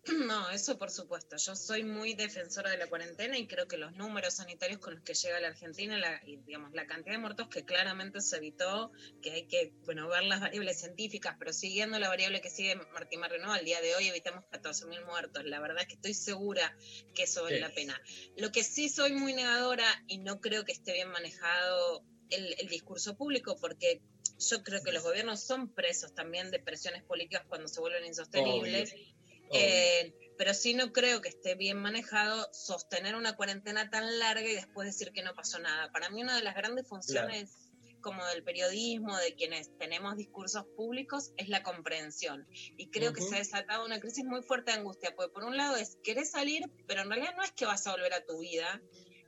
No, 0.27 0.49
eso 0.49 0.77
por 0.77 0.91
supuesto. 0.91 1.37
Yo 1.37 1.55
soy 1.55 1.83
muy 1.83 2.13
defensora 2.13 2.69
de 2.69 2.77
la 2.77 2.87
cuarentena 2.87 3.37
y 3.37 3.47
creo 3.47 3.67
que 3.67 3.77
los 3.77 3.93
números 3.93 4.35
sanitarios 4.35 4.79
con 4.79 4.95
los 4.95 5.03
que 5.03 5.13
llega 5.13 5.39
la 5.39 5.47
Argentina, 5.49 5.97
la, 5.97 6.21
y, 6.25 6.37
digamos, 6.37 6.73
la 6.73 6.85
cantidad 6.85 7.15
de 7.15 7.19
muertos 7.19 7.47
que 7.47 7.63
claramente 7.63 8.19
se 8.21 8.37
evitó, 8.37 8.91
que 9.21 9.31
hay 9.31 9.47
que, 9.47 9.73
bueno, 9.85 10.07
ver 10.09 10.23
las 10.23 10.41
variables 10.41 10.79
científicas, 10.79 11.35
pero 11.39 11.53
siguiendo 11.53 11.99
la 11.99 12.09
variable 12.09 12.41
que 12.41 12.49
sigue 12.49 12.75
Martín 12.93 13.21
Marreno, 13.21 13.53
al 13.53 13.63
día 13.63 13.79
de 13.81 13.95
hoy 13.95 14.07
evitamos 14.07 14.43
14.000 14.51 15.05
muertos. 15.05 15.45
La 15.45 15.59
verdad 15.61 15.81
es 15.81 15.87
que 15.87 15.95
estoy 15.95 16.13
segura 16.13 16.75
que 17.15 17.23
eso 17.23 17.43
vale 17.43 17.55
Sí. 17.57 17.61
la 17.61 17.73
pena. 17.73 18.01
Lo 18.35 18.51
que 18.51 18.63
sí 18.63 18.89
soy 18.89 19.13
muy 19.13 19.33
negadora 19.33 19.85
y 20.07 20.17
no 20.17 20.41
creo 20.41 20.65
que 20.65 20.73
esté 20.73 20.93
bien 20.93 21.09
manejado 21.09 22.03
el, 22.29 22.55
el 22.59 22.67
discurso 22.67 23.15
público, 23.15 23.55
porque 23.61 24.01
yo 24.39 24.63
creo 24.63 24.83
que 24.83 24.91
los 24.91 25.03
gobiernos 25.03 25.43
son 25.43 25.69
presos 25.73 26.13
también 26.13 26.51
de 26.51 26.59
presiones 26.59 27.03
políticas 27.03 27.43
cuando 27.47 27.67
se 27.67 27.79
vuelven 27.79 28.05
insostenibles. 28.05 28.91
Obvio. 28.91 29.22
Eh, 29.51 30.13
pero 30.37 30.53
sí 30.53 30.73
no 30.73 30.91
creo 30.91 31.21
que 31.21 31.29
esté 31.29 31.55
bien 31.55 31.77
manejado 31.77 32.47
sostener 32.51 33.15
una 33.15 33.35
cuarentena 33.35 33.89
tan 33.89 34.19
larga 34.19 34.47
y 34.47 34.55
después 34.55 34.87
decir 34.87 35.11
que 35.13 35.23
no 35.23 35.33
pasó 35.35 35.59
nada. 35.59 35.91
Para 35.91 36.09
mí 36.09 36.23
una 36.23 36.35
de 36.35 36.43
las 36.43 36.55
grandes 36.55 36.87
funciones 36.87 37.63
como 38.03 38.25
del 38.27 38.43
periodismo, 38.43 39.17
de 39.17 39.33
quienes 39.33 39.75
tenemos 39.77 40.17
discursos 40.17 40.65
públicos, 40.75 41.31
es 41.37 41.49
la 41.49 41.63
comprensión. 41.63 42.45
Y 42.77 42.89
creo 42.89 43.13
que 43.13 43.21
se 43.21 43.35
ha 43.35 43.37
desatado 43.39 43.85
una 43.85 43.99
crisis 43.99 44.25
muy 44.25 44.43
fuerte 44.43 44.71
de 44.71 44.77
angustia, 44.77 45.15
porque 45.15 45.33
por 45.33 45.45
un 45.45 45.57
lado 45.57 45.77
es, 45.77 45.97
querés 46.03 46.29
salir, 46.29 46.69
pero 46.85 47.01
en 47.01 47.09
realidad 47.09 47.33
no 47.35 47.43
es 47.43 47.51
que 47.53 47.65
vas 47.65 47.87
a 47.87 47.91
volver 47.91 48.13
a 48.13 48.25
tu 48.25 48.39
vida. 48.39 48.81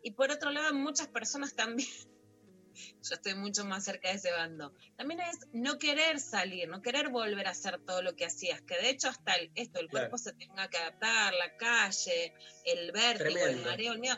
Y 0.03 0.11
por 0.11 0.29
otro 0.29 0.51
lado, 0.51 0.73
muchas 0.73 1.07
personas 1.07 1.55
también, 1.55 1.87
yo 2.75 3.15
estoy 3.15 3.35
mucho 3.35 3.65
más 3.65 3.83
cerca 3.85 4.09
de 4.09 4.15
ese 4.15 4.31
bando, 4.31 4.73
también 4.97 5.19
es 5.21 5.37
no 5.53 5.77
querer 5.79 6.19
salir, 6.19 6.67
no 6.67 6.81
querer 6.81 7.09
volver 7.09 7.47
a 7.47 7.51
hacer 7.51 7.79
todo 7.85 8.01
lo 8.01 8.15
que 8.15 8.25
hacías, 8.25 8.61
que 8.61 8.75
de 8.77 8.89
hecho 8.89 9.09
hasta 9.09 9.33
el- 9.35 9.51
esto, 9.55 9.79
el 9.79 9.87
Claro. 9.87 10.09
cuerpo 10.09 10.17
se 10.17 10.33
tenga 10.33 10.67
que 10.69 10.77
adaptar, 10.77 11.33
la 11.33 11.55
calle, 11.57 12.33
el 12.65 12.91
vértigo, 12.91 13.45
el 13.45 13.61
mareo, 13.63 13.93
el 13.93 13.99
miedo. 13.99 14.17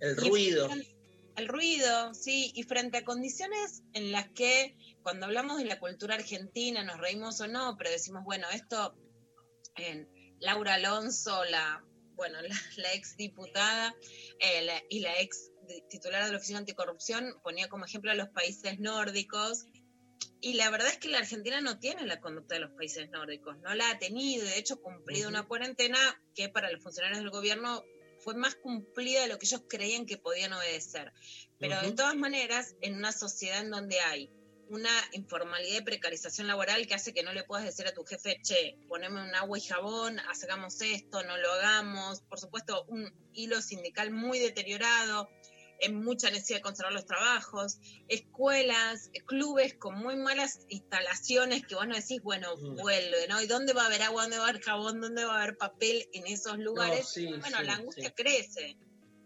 El 0.00 0.12
Y 0.12 0.28
ruido. 0.28 0.68
frente- 0.68 0.94
El 1.36 1.46
ruido, 1.46 2.14
sí, 2.14 2.50
y 2.56 2.64
frente 2.64 2.98
a 2.98 3.04
condiciones 3.04 3.84
en 3.92 4.10
las 4.10 4.28
que 4.30 4.76
cuando 5.02 5.26
hablamos 5.26 5.58
de 5.58 5.66
la 5.66 5.78
cultura 5.78 6.16
argentina 6.16 6.82
nos 6.82 6.98
reímos 6.98 7.40
o 7.40 7.46
no, 7.46 7.76
pero 7.78 7.90
decimos, 7.90 8.24
bueno, 8.24 8.48
esto, 8.50 8.96
en 9.76 10.08
Laura 10.40 10.74
Alonso, 10.74 11.44
la, 11.44 11.84
bueno, 12.16 12.38
la, 12.48 12.56
la 12.78 12.92
ex 12.92 13.16
diputada 13.16 13.94
eh, 14.40 14.62
la- 14.62 14.82
y 14.88 14.98
la 14.98 15.16
ex 15.20 15.52
titular 15.88 16.24
de 16.24 16.32
la 16.32 16.38
Oficina 16.38 16.58
Anticorrupción 16.58 17.34
ponía 17.42 17.68
como 17.68 17.84
ejemplo 17.84 18.10
a 18.10 18.14
los 18.14 18.28
países 18.28 18.78
nórdicos. 18.78 19.66
Y 20.40 20.54
la 20.54 20.70
verdad 20.70 20.88
es 20.88 20.98
que 20.98 21.08
la 21.08 21.18
Argentina 21.18 21.60
no 21.60 21.78
tiene 21.78 22.06
la 22.06 22.20
conducta 22.20 22.54
de 22.54 22.60
los 22.60 22.70
países 22.70 23.10
nórdicos, 23.10 23.58
no 23.58 23.74
la 23.74 23.90
ha 23.90 23.98
tenido, 23.98 24.44
de 24.44 24.58
hecho 24.58 24.80
cumplido 24.80 25.28
una 25.28 25.42
cuarentena 25.42 25.98
que 26.34 26.48
para 26.48 26.70
los 26.70 26.82
funcionarios 26.82 27.20
del 27.20 27.30
gobierno 27.30 27.82
fue 28.20 28.34
más 28.34 28.54
cumplida 28.54 29.22
de 29.22 29.28
lo 29.28 29.38
que 29.38 29.46
ellos 29.46 29.62
creían 29.68 30.06
que 30.06 30.16
podían 30.16 30.52
obedecer. 30.52 31.12
Pero 31.58 31.80
de 31.80 31.92
todas 31.92 32.14
maneras, 32.14 32.76
en 32.80 32.94
una 32.94 33.12
sociedad 33.12 33.60
en 33.60 33.70
donde 33.70 34.00
hay 34.00 34.30
una 34.70 34.90
informalidad 35.12 35.80
y 35.80 35.84
precarización 35.84 36.46
laboral 36.46 36.86
que 36.86 36.94
hace 36.94 37.14
que 37.14 37.22
no 37.22 37.32
le 37.32 37.44
puedas 37.44 37.64
decir 37.64 37.86
a 37.86 37.94
tu 37.94 38.04
jefe, 38.04 38.38
che, 38.42 38.76
poneme 38.86 39.22
un 39.22 39.34
agua 39.34 39.58
y 39.58 39.62
jabón, 39.62 40.18
hagamos 40.20 40.80
esto, 40.80 41.22
no 41.24 41.36
lo 41.38 41.52
hagamos. 41.52 42.20
Por 42.22 42.38
supuesto, 42.38 42.84
un 42.88 43.10
hilo 43.32 43.62
sindical 43.62 44.10
muy 44.10 44.38
deteriorado, 44.38 45.28
en 45.80 46.02
mucha 46.02 46.30
necesidad 46.30 46.58
de 46.58 46.62
conservar 46.62 46.92
los 46.92 47.06
trabajos, 47.06 47.78
escuelas, 48.08 49.10
clubes 49.26 49.74
con 49.74 49.96
muy 49.96 50.16
malas 50.16 50.60
instalaciones 50.68 51.66
que 51.66 51.74
vos 51.74 51.86
no 51.86 51.94
decís, 51.94 52.20
bueno, 52.22 52.56
Mm. 52.56 52.76
vuelve, 52.76 53.28
¿no? 53.28 53.40
¿Y 53.40 53.46
dónde 53.46 53.72
va 53.72 53.82
a 53.82 53.86
haber 53.86 54.02
agua, 54.02 54.22
dónde 54.22 54.38
va 54.38 54.46
a 54.46 54.48
haber 54.48 54.62
jabón, 54.62 55.00
dónde 55.00 55.24
va 55.24 55.38
a 55.38 55.42
haber 55.42 55.56
papel 55.56 56.08
en 56.12 56.26
esos 56.26 56.58
lugares? 56.58 57.00
No, 57.00 57.06
sí, 57.06 57.26
bueno, 57.26 57.58
sí, 57.58 57.64
la 57.64 57.74
angustia 57.74 58.08
sí. 58.08 58.14
crece. 58.22 58.76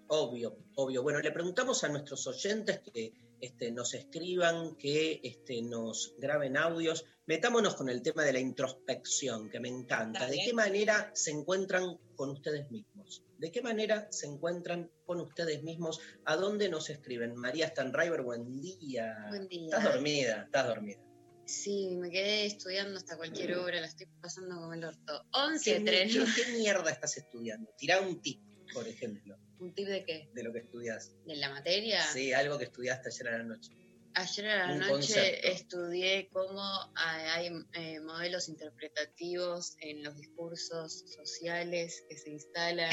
Obvio, 0.08 0.58
obvio. 0.74 1.02
Bueno, 1.02 1.20
le 1.20 1.32
preguntamos 1.32 1.84
a 1.84 1.88
nuestros 1.88 2.26
oyentes 2.26 2.80
que 2.92 3.12
este, 3.40 3.72
nos 3.72 3.94
escriban, 3.94 4.76
que 4.76 5.20
este, 5.22 5.62
nos 5.62 6.14
graben 6.18 6.56
audios. 6.56 7.04
Metámonos 7.26 7.76
con 7.76 7.88
el 7.88 8.02
tema 8.02 8.22
de 8.22 8.32
la 8.32 8.38
introspección, 8.38 9.48
que 9.48 9.58
me 9.58 9.68
encanta. 9.68 10.26
¿De 10.26 10.38
qué 10.44 10.52
manera 10.52 11.10
se 11.14 11.30
encuentran 11.30 11.98
con 12.14 12.30
ustedes 12.30 12.70
mismos? 12.70 13.22
¿De 13.42 13.50
qué 13.50 13.60
manera 13.60 14.06
se 14.12 14.28
encuentran 14.28 14.88
con 15.04 15.20
ustedes 15.20 15.64
mismos? 15.64 15.98
¿A 16.26 16.36
dónde 16.36 16.68
nos 16.68 16.88
escriben? 16.90 17.34
María 17.34 17.66
Stanriver, 17.66 18.22
buen 18.22 18.48
día. 18.62 19.16
Buen 19.30 19.48
día. 19.48 19.64
Estás 19.64 19.82
dormida, 19.92 20.42
estás 20.44 20.66
dormida. 20.68 21.00
Sí, 21.44 21.88
me 21.90 22.08
quedé 22.08 22.46
estudiando 22.46 22.98
hasta 22.98 23.16
cualquier 23.16 23.56
hora, 23.56 23.80
la 23.80 23.88
estoy 23.88 24.06
pasando 24.20 24.54
como 24.54 24.72
el 24.74 24.84
orto. 24.84 25.24
¿Qué, 25.32 25.40
11 25.40 25.78
mi- 25.80 25.84
3 25.86 26.12
qué- 26.14 26.24
qué 26.44 26.52
mierda 26.56 26.88
estás 26.88 27.16
estudiando? 27.16 27.68
Tirá 27.76 28.00
un 28.00 28.22
tip, 28.22 28.40
por 28.72 28.86
ejemplo, 28.86 29.36
¿Un 29.58 29.74
tip 29.74 29.88
de 29.88 30.04
qué? 30.04 30.30
de 30.32 30.42
lo 30.44 30.52
que 30.52 30.60
estudias. 30.60 31.12
¿De 31.26 31.34
la 31.34 31.50
materia? 31.50 32.00
Sí, 32.12 32.32
algo 32.32 32.58
que 32.58 32.66
estudiaste 32.66 33.08
ayer 33.08 33.26
a 33.34 33.38
la 33.38 33.42
noche. 33.44 33.72
Ayer 34.14 34.46
a 34.46 34.66
la 34.66 34.74
noche 34.76 34.90
concepto. 34.90 35.48
estudié 35.48 36.28
cómo 36.30 36.62
hay 36.94 37.50
eh, 37.72 38.00
modelos 38.00 38.48
interpretativos 38.48 39.74
en 39.80 40.02
los 40.02 40.16
discursos 40.16 41.04
sociales 41.06 42.04
que 42.08 42.18
se 42.18 42.30
instalan. 42.30 42.90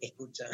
Escucha, 0.00 0.46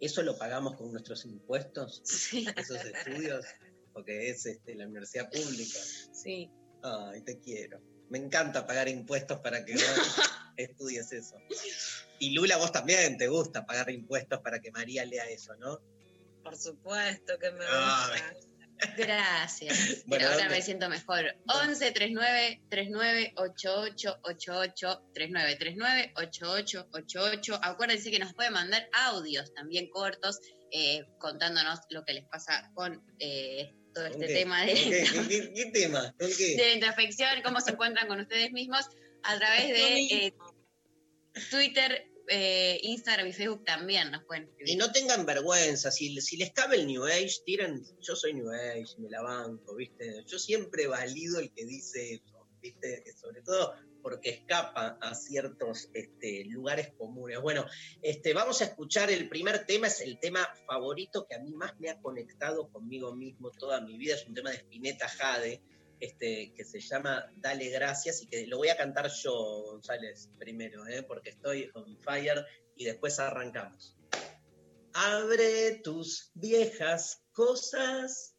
¿eso 0.00 0.22
lo 0.22 0.36
pagamos 0.36 0.76
con 0.76 0.90
nuestros 0.92 1.24
impuestos? 1.24 2.02
Sí, 2.04 2.46
Esos 2.56 2.84
estudios, 2.84 3.46
porque 3.92 4.30
es 4.30 4.46
este, 4.46 4.74
la 4.74 4.86
universidad 4.86 5.30
pública. 5.30 5.78
sí. 6.12 6.50
Ay, 6.82 7.22
te 7.22 7.40
quiero. 7.40 7.80
Me 8.10 8.18
encanta 8.18 8.66
pagar 8.66 8.88
impuestos 8.88 9.40
para 9.40 9.64
que 9.64 9.72
vos 9.72 9.82
estudies 10.58 11.10
eso. 11.12 11.36
Y 12.18 12.34
Lula, 12.34 12.58
vos 12.58 12.72
también 12.72 13.16
te 13.16 13.28
gusta 13.28 13.64
pagar 13.64 13.90
impuestos 13.90 14.40
para 14.40 14.60
que 14.60 14.70
María 14.70 15.04
lea 15.06 15.24
eso, 15.30 15.54
¿no? 15.56 15.80
Por 16.44 16.56
supuesto 16.56 17.38
que 17.38 17.50
me 17.50 17.64
gusta. 17.64 18.34
Gracias. 18.96 20.04
Bueno, 20.06 20.26
ahora 20.26 20.38
¿dónde? 20.38 20.56
me 20.56 20.62
siento 20.62 20.88
mejor. 20.88 21.36
11 21.46 21.92
39 21.92 22.62
39 22.68 23.32
88 23.36 24.18
88 24.22 25.02
39 25.14 25.56
39 25.56 26.12
88 26.16 26.88
88. 26.92 27.60
Acuérdense 27.62 28.10
que 28.10 28.18
nos 28.18 28.34
pueden 28.34 28.52
mandar 28.52 28.88
audios 28.92 29.52
también 29.54 29.88
cortos 29.88 30.40
eh, 30.70 31.06
contándonos 31.18 31.80
lo 31.90 32.04
que 32.04 32.14
les 32.14 32.24
pasa 32.26 32.70
con 32.74 33.02
eh, 33.18 33.72
todo 33.94 34.10
¿Con 34.10 34.22
este 34.22 34.34
tema 34.34 34.58
¿Con 34.58 34.66
de, 34.66 34.74
qué? 34.74 35.06
¿Con 35.14 35.28
qué, 35.28 35.52
qué 35.54 35.66
tema? 35.66 36.14
De 36.18 36.56
la 36.58 36.72
introspección, 36.74 37.42
cómo 37.42 37.60
se 37.60 37.70
encuentran 37.70 38.08
con 38.08 38.20
ustedes 38.20 38.52
mismos 38.52 38.86
a 39.22 39.38
través 39.38 39.68
de 39.68 39.98
eh, 40.02 40.34
Twitter, 41.50 42.06
eh, 42.28 42.78
Instagram 42.82 43.28
y 43.28 43.32
Facebook 43.32 43.64
también 43.64 44.10
nos 44.10 44.24
pueden 44.24 44.44
Y 44.44 44.48
escribir. 44.50 44.78
no 44.78 44.92
tengan 44.92 45.26
vergüenza, 45.26 45.90
si, 45.90 46.10
les 46.10 46.52
cabe 46.52 46.76
el 46.76 46.86
New 46.86 47.04
Age, 47.04 47.42
tiren, 47.44 47.82
yo 48.00 48.16
soy 48.16 48.34
New 48.34 48.50
Age, 48.50 48.94
me 48.98 49.10
la 49.10 49.22
banco, 49.22 49.74
¿viste? 49.76 50.24
Yo 50.26 50.38
siempre 50.38 50.86
valido 50.86 51.40
el 51.40 51.52
que 51.52 51.64
dice 51.64 52.14
eso, 52.14 52.46
¿viste? 52.60 53.04
Sobre 53.20 53.42
todo 53.42 53.74
porque 54.04 54.28
escapa 54.28 54.98
a 55.00 55.14
ciertos 55.14 55.88
este, 55.94 56.44
lugares 56.44 56.92
comunes. 56.98 57.40
Bueno, 57.40 57.64
este, 58.02 58.34
vamos 58.34 58.60
a 58.60 58.66
escuchar 58.66 59.10
el 59.10 59.30
primer 59.30 59.64
tema, 59.64 59.86
es 59.86 60.02
el 60.02 60.18
tema 60.18 60.46
favorito 60.66 61.26
que 61.26 61.36
a 61.36 61.38
mí 61.38 61.54
más 61.54 61.80
me 61.80 61.88
ha 61.88 61.98
conectado 62.02 62.68
conmigo 62.70 63.16
mismo 63.16 63.50
toda 63.50 63.80
mi 63.80 63.96
vida, 63.96 64.14
es 64.14 64.26
un 64.26 64.34
tema 64.34 64.50
de 64.50 64.58
Spinetta 64.58 65.08
Jade, 65.08 65.62
este, 66.00 66.52
que 66.54 66.64
se 66.64 66.80
llama 66.80 67.30
Dale 67.36 67.68
Gracias 67.70 68.22
y 68.22 68.26
que 68.26 68.46
lo 68.46 68.58
voy 68.58 68.68
a 68.68 68.76
cantar 68.76 69.10
yo, 69.10 69.32
González, 69.64 70.28
primero, 70.38 70.86
¿eh? 70.86 71.02
porque 71.02 71.30
estoy 71.30 71.70
on 71.74 71.98
fire 72.00 72.44
y 72.76 72.84
después 72.84 73.18
arrancamos. 73.18 73.96
Abre 74.94 75.80
tus 75.82 76.30
viejas 76.34 77.22
cosas, 77.32 78.36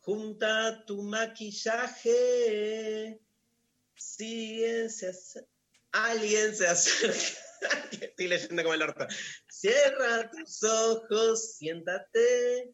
junta 0.00 0.84
tu 0.86 1.02
maquillaje, 1.02 3.20
acer- 3.96 5.46
alguien 5.92 6.54
se 6.54 6.66
acerca. 6.66 7.40
Estoy 8.00 8.28
leyendo 8.28 8.62
como 8.62 8.74
el 8.74 8.82
orto. 8.82 9.06
Cierra 9.50 10.30
tus 10.30 10.62
ojos, 10.62 11.56
siéntate, 11.56 12.72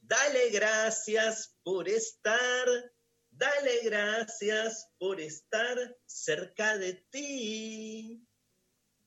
dale 0.00 0.50
gracias 0.50 1.56
por 1.62 1.88
estar, 1.88 2.66
dale 3.36 3.80
gracias 3.84 4.88
por 4.98 5.20
estar 5.20 5.96
cerca 6.06 6.78
de 6.78 6.94
ti. 7.10 8.22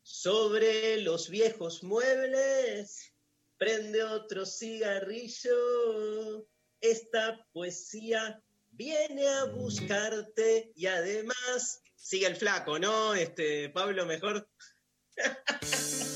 Sobre 0.01 1.01
los 1.01 1.29
viejos 1.29 1.83
muebles, 1.83 3.13
prende 3.57 4.03
otro 4.03 4.45
cigarrillo. 4.45 6.47
Esta 6.81 7.45
poesía 7.51 8.41
viene 8.71 9.27
a 9.27 9.45
buscarte 9.45 10.71
y 10.75 10.87
además 10.87 11.81
sigue 11.95 12.27
el 12.27 12.35
flaco, 12.35 12.79
¿no? 12.79 13.13
Este 13.13 13.69
Pablo 13.69 14.05
mejor. 14.05 14.49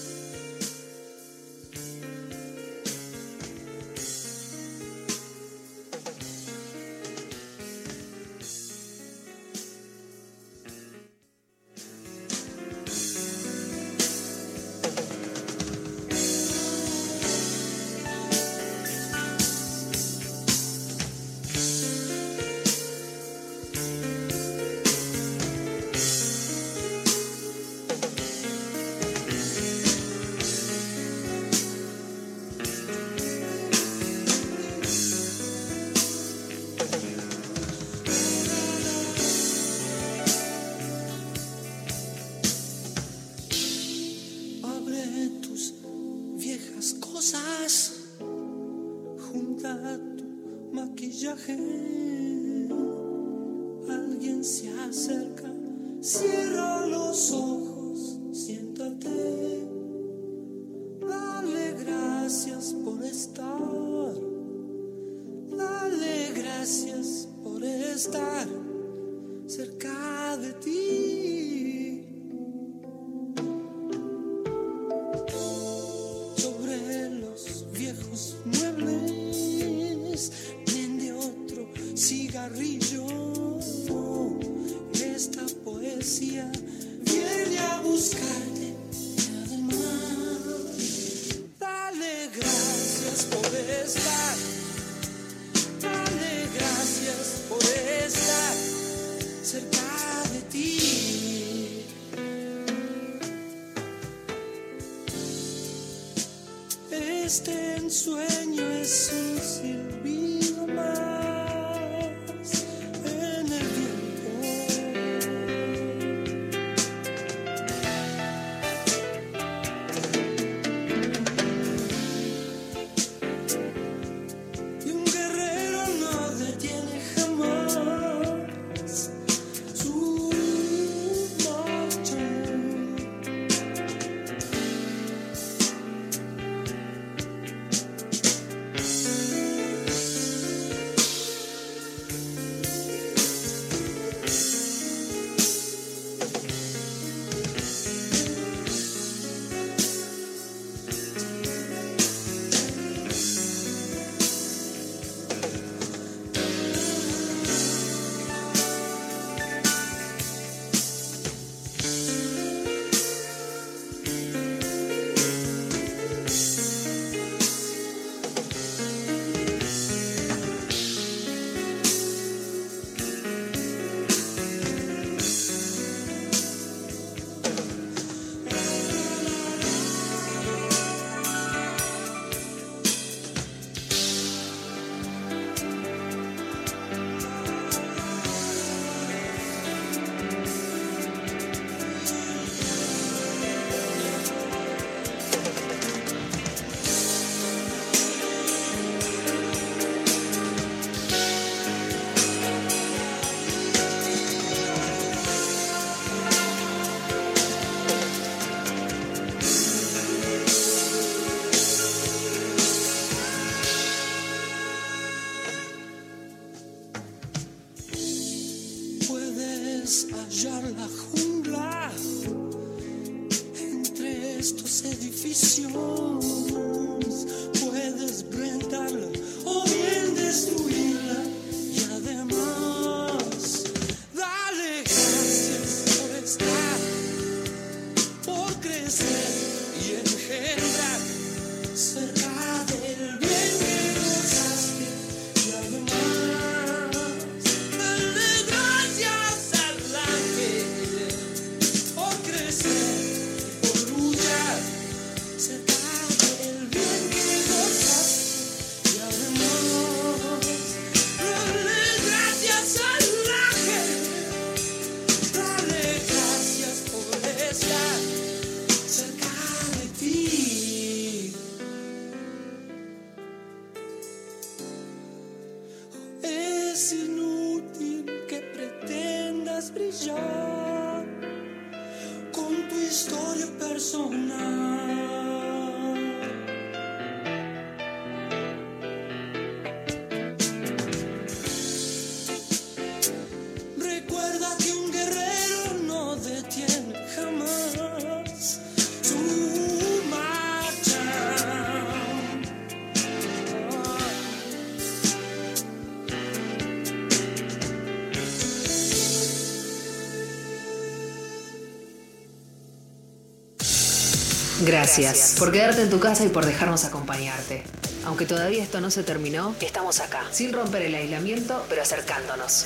Gracias 314.73 315.35
por 315.37 315.51
quedarte 315.51 315.83
en 315.83 315.91
tu 315.91 315.99
casa 315.99 316.25
y 316.25 316.29
por 316.29 316.47
dejarnos 316.47 316.83
acompañarte. 316.83 317.63
Aunque 318.05 318.25
todavía 318.25 318.63
esto 318.63 318.81
no 318.81 318.89
se 318.89 319.03
terminó, 319.03 319.55
estamos 319.61 319.99
acá, 319.99 320.25
sin 320.31 320.51
romper 320.51 320.81
el 320.81 320.95
aislamiento, 320.95 321.63
pero 321.69 321.83
acercándonos. 321.83 322.65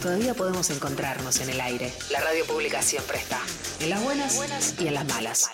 Todavía 0.00 0.32
podemos 0.32 0.70
encontrarnos 0.70 1.40
en 1.40 1.50
el 1.50 1.60
aire. 1.60 1.92
La 2.10 2.20
radio 2.20 2.46
pública 2.46 2.80
siempre 2.80 3.18
está, 3.18 3.38
en 3.80 3.90
las 3.90 4.02
buenas, 4.02 4.74
y 4.80 4.86
en 4.88 4.94
las 4.94 5.04
malas. 5.04 5.50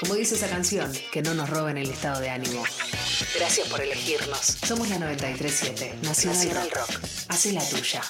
Como 0.00 0.14
dice 0.14 0.34
esa 0.34 0.48
canción, 0.48 0.90
que 1.12 1.20
no 1.20 1.34
nos 1.34 1.50
roben 1.50 1.76
el 1.76 1.90
estado 1.90 2.20
de 2.20 2.30
ánimo. 2.30 2.64
Gracias 3.36 3.68
por 3.68 3.82
elegirnos. 3.82 4.56
Somos 4.66 4.88
la 4.88 4.98
937 4.98 5.98
Nacional, 6.04 6.38
Nacional 6.38 6.70
Rock. 6.70 6.90
Rock. 6.90 7.00
Hace 7.28 7.52
la 7.52 7.62
tuya. 7.68 8.00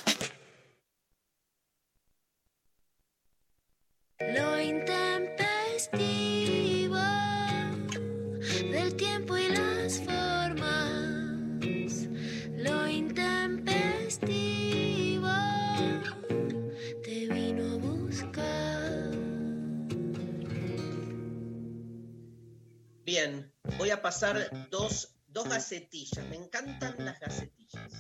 Bien, 23.08 23.50
voy 23.78 23.88
a 23.88 24.02
pasar 24.02 24.68
dos, 24.68 25.14
dos 25.28 25.48
gacetillas. 25.48 26.26
Me 26.26 26.36
encantan 26.36 26.94
las 26.98 27.18
gacetillas. 27.18 27.90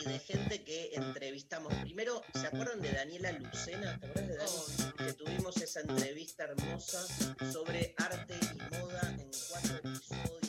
Y 0.00 0.08
de 0.08 0.20
gente 0.20 0.62
que 0.62 0.90
entrevistamos. 0.94 1.74
Primero, 1.82 2.22
¿se 2.32 2.46
acuerdan 2.46 2.80
de 2.80 2.92
Daniela 2.92 3.32
Lucena? 3.32 3.98
¿Te 3.98 4.06
acuerdas 4.06 4.28
de 4.28 4.36
Dani? 4.36 4.92
Que 4.98 5.12
tuvimos 5.14 5.56
esa 5.56 5.80
entrevista 5.80 6.44
hermosa 6.44 7.04
sobre 7.52 7.92
arte 7.98 8.38
y 8.54 8.76
moda 8.78 9.16
en 9.18 9.30
cuatro 9.50 9.76
episodios 9.78 10.45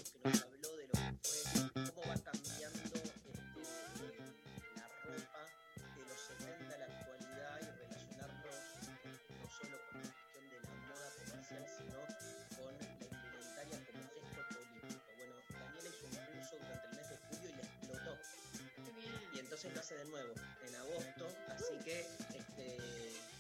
entonces 19.58 19.74
lo 19.74 19.80
hace 19.82 19.98
de 19.98 20.06
nuevo 20.12 20.34
en 20.68 20.76
agosto, 20.76 21.28
así 21.50 21.84
que 21.84 22.06
este, 22.38 22.78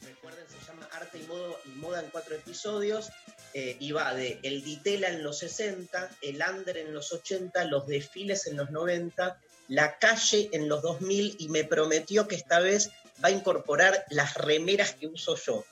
recuerden, 0.01 0.45
se 0.49 0.65
llama 0.65 0.89
Arte 0.91 1.19
y, 1.19 1.27
Modo, 1.27 1.59
y 1.65 1.69
Moda 1.69 1.99
en 1.99 2.09
cuatro 2.09 2.33
episodios. 2.35 3.09
eh, 3.53 3.77
y 3.79 3.91
va 3.91 4.13
de 4.13 4.39
el 4.43 4.63
Ditela 4.63 5.09
en 5.09 5.23
los 5.23 5.39
60, 5.39 6.09
el 6.21 6.43
Under 6.47 6.77
en 6.77 6.93
los 6.93 7.13
80, 7.13 7.65
los 7.65 7.87
desfiles 7.87 8.47
en 8.47 8.57
los 8.57 8.71
90, 8.71 9.39
la 9.67 9.97
calle 9.99 10.49
en 10.53 10.67
los 10.67 10.81
2000 10.81 11.37
y 11.39 11.49
me 11.49 11.63
prometió 11.63 12.27
que 12.27 12.35
esta 12.35 12.59
vez 12.59 12.89
va 13.23 13.29
a 13.29 13.31
incorporar 13.31 14.05
las 14.09 14.35
remeras 14.35 14.93
que 14.93 15.07
uso 15.07 15.35
yo. 15.35 15.65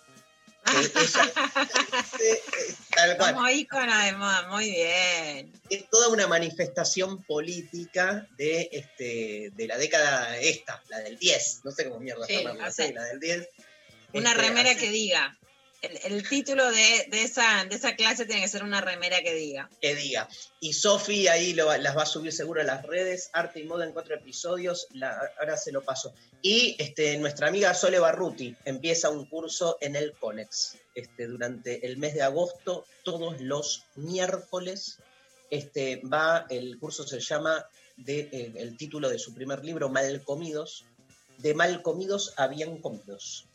Que 0.65 0.79
ella- 1.01 1.33
eh, 2.19 2.41
tal 2.95 3.17
cual. 3.17 3.33
Como 3.35 3.49
ícono 3.49 3.97
de 4.03 4.11
moda, 4.13 4.47
muy 4.49 4.71
bien. 4.71 5.53
es 5.69 5.89
toda 5.89 6.09
una 6.09 6.27
manifestación 6.27 7.23
política 7.23 8.27
de, 8.37 8.69
este, 8.71 9.51
de 9.55 9.67
la 9.67 9.77
década 9.77 10.37
esta, 10.39 10.81
la 10.89 10.99
del 10.99 11.17
10, 11.19 11.61
no 11.63 11.71
sé 11.71 11.85
cómo 11.87 11.99
mierda 11.99 12.25
Sí, 12.25 12.37
llamarla, 12.37 12.65
hace- 12.67 12.87
sí, 12.87 12.93
la 12.93 13.03
del 13.03 13.19
10. 13.19 13.49
Una 14.13 14.31
Este, 14.31 14.41
remera 14.41 14.71
así 14.71 14.79
que 14.79 14.89
diga. 14.91 15.37
El, 15.81 16.13
el 16.13 16.27
título 16.27 16.71
de, 16.71 17.07
esa, 17.11 17.67
clase 17.95 18.25
tiene 18.25 18.41
que 18.41 18.47
ser 18.47 18.63
una 18.63 18.81
remera 18.81 19.21
que 19.21 19.33
diga. 19.33 19.69
que 19.81 19.95
diga. 19.95 20.27
Y 20.59 20.73
Sofi 20.73 21.27
ahí 21.27 21.53
las 21.53 21.95
va 21.95 22.03
a 22.03 22.07
subir 22.07 22.31
seguro 22.31 22.61
a 22.61 22.63
las 22.63 22.83
redes, 22.83 23.29
Arte 23.33 23.59
y 23.59 23.63
Moda 23.63 23.85
en 23.85 23.91
cuatro 23.91 24.15
episodios, 24.15 24.87
ahora 25.37 25.57
se 25.57 25.71
lo 25.71 25.83
paso. 25.83 26.13
Y 26.41 26.75
este, 26.79 27.17
nuestra 27.17 27.47
amiga 27.47 27.73
Sole 27.73 27.99
Barruti 27.99 28.55
empieza 28.65 29.09
un 29.09 29.25
curso 29.25 29.77
en 29.81 29.95
el 29.95 30.13
Conex 30.13 30.77
este, 30.93 31.27
durante 31.27 31.85
el 31.85 31.97
mes 31.97 32.13
de 32.13 32.21
agosto, 32.23 32.85
todos 33.03 33.41
los 33.41 33.83
miércoles. 33.95 34.99
Este, 35.49 36.01
va, 36.01 36.45
el 36.49 36.79
curso 36.79 37.05
se 37.05 37.19
llama, 37.19 37.65
de, 37.97 38.29
eh, 38.31 38.53
el 38.57 38.77
título 38.77 39.09
de 39.09 39.19
su 39.19 39.33
primer 39.33 39.63
libro, 39.63 39.89
Mal 39.89 40.23
Comidos, 40.23 40.85
de 41.37 41.53
Mal 41.53 41.81
Comidos 41.81 42.33
a 42.37 42.47
Bien 42.47 42.77
Comidos. 42.79 43.47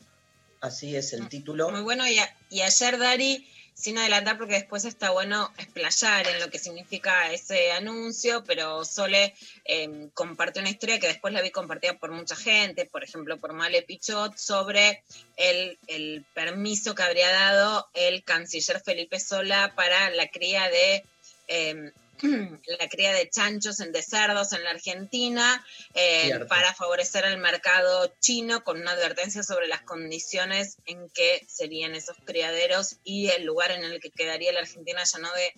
Así 0.61 0.95
es 0.95 1.13
el 1.13 1.27
título. 1.27 1.69
Muy 1.71 1.81
bueno. 1.81 2.07
Y, 2.07 2.19
a- 2.19 2.37
y 2.49 2.61
ayer, 2.61 2.97
Dari, 2.97 3.47
sin 3.73 3.97
adelantar, 3.97 4.37
porque 4.37 4.53
después 4.53 4.85
está 4.85 5.09
bueno 5.09 5.51
explayar 5.57 6.27
en 6.27 6.39
lo 6.39 6.49
que 6.51 6.59
significa 6.59 7.31
ese 7.33 7.71
anuncio, 7.71 8.43
pero 8.43 8.85
Sole 8.85 9.33
eh, 9.65 10.09
compartió 10.13 10.61
una 10.61 10.69
historia 10.69 10.99
que 10.99 11.07
después 11.07 11.33
la 11.33 11.41
vi 11.41 11.49
compartida 11.49 11.97
por 11.97 12.11
mucha 12.11 12.35
gente, 12.35 12.85
por 12.85 13.03
ejemplo, 13.03 13.37
por 13.39 13.53
Male 13.53 13.81
Pichot, 13.81 14.37
sobre 14.37 15.03
el, 15.35 15.79
el 15.87 16.23
permiso 16.35 16.93
que 16.93 17.03
habría 17.03 17.31
dado 17.31 17.89
el 17.95 18.23
canciller 18.23 18.81
Felipe 18.81 19.19
Sola 19.19 19.73
para 19.75 20.11
la 20.11 20.27
cría 20.27 20.69
de. 20.69 21.03
eh, 21.47 21.91
la 22.21 22.89
cría 22.89 23.13
de 23.13 23.29
chanchos 23.29 23.79
en 23.79 23.91
de 23.91 24.01
cerdos 24.01 24.53
en 24.53 24.63
la 24.63 24.71
Argentina 24.71 25.65
eh, 25.93 26.39
para 26.47 26.73
favorecer 26.73 27.25
al 27.25 27.37
mercado 27.37 28.13
chino 28.19 28.63
con 28.63 28.81
una 28.81 28.91
advertencia 28.91 29.43
sobre 29.43 29.67
las 29.67 29.81
condiciones 29.81 30.77
en 30.85 31.09
que 31.09 31.45
serían 31.47 31.95
esos 31.95 32.17
criaderos 32.25 32.97
y 33.03 33.29
el 33.29 33.43
lugar 33.43 33.71
en 33.71 33.83
el 33.83 33.99
que 33.99 34.11
quedaría 34.11 34.51
la 34.51 34.59
Argentina 34.59 35.03
ya 35.03 35.19
no 35.19 35.31
de 35.33 35.53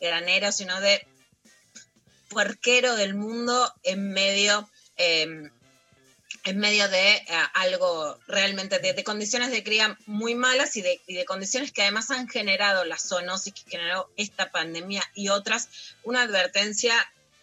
granero, 0.00 0.52
sino 0.52 0.80
de 0.80 1.06
puerquero 2.28 2.94
del 2.96 3.14
mundo 3.14 3.72
en 3.82 4.10
medio, 4.10 4.68
eh, 4.96 5.50
en 6.44 6.58
medio 6.58 6.88
de 6.88 7.16
eh, 7.16 7.24
algo 7.54 8.18
realmente, 8.26 8.78
de, 8.78 9.04
condiciones 9.04 9.50
de 9.50 9.62
cría 9.62 9.98
muy 10.06 10.34
malas 10.34 10.76
y 10.76 10.82
de, 10.82 11.24
condiciones 11.26 11.72
que 11.72 11.82
además 11.82 12.10
han 12.10 12.28
generado 12.28 12.84
la 12.84 12.98
zoonosis 12.98 13.54
que 13.54 13.70
generó 13.70 14.10
esta 14.16 14.50
pandemia 14.50 15.02
y 15.14 15.28
otras, 15.28 15.68
una 16.04 16.22
advertencia 16.22 16.94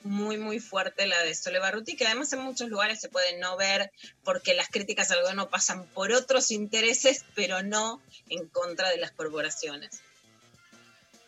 muy, 0.01 0.37
muy 0.37 0.59
fuerte 0.59 1.07
la 1.07 1.21
de 1.23 1.33
Sole 1.33 1.59
Barruti, 1.59 1.95
que 1.95 2.05
además 2.05 2.31
en 2.33 2.39
muchos 2.39 2.69
lugares 2.69 3.01
se 3.01 3.09
puede 3.09 3.37
no 3.39 3.57
ver 3.57 3.91
porque 4.23 4.53
las 4.53 4.69
críticas 4.69 5.09
al 5.11 5.21
gobierno 5.21 5.49
pasan 5.49 5.85
por 5.87 6.11
otros 6.11 6.51
intereses, 6.51 7.25
pero 7.33 7.63
no 7.63 8.01
en 8.29 8.47
contra 8.47 8.89
de 8.89 8.97
las 8.97 9.11
corporaciones. 9.11 10.01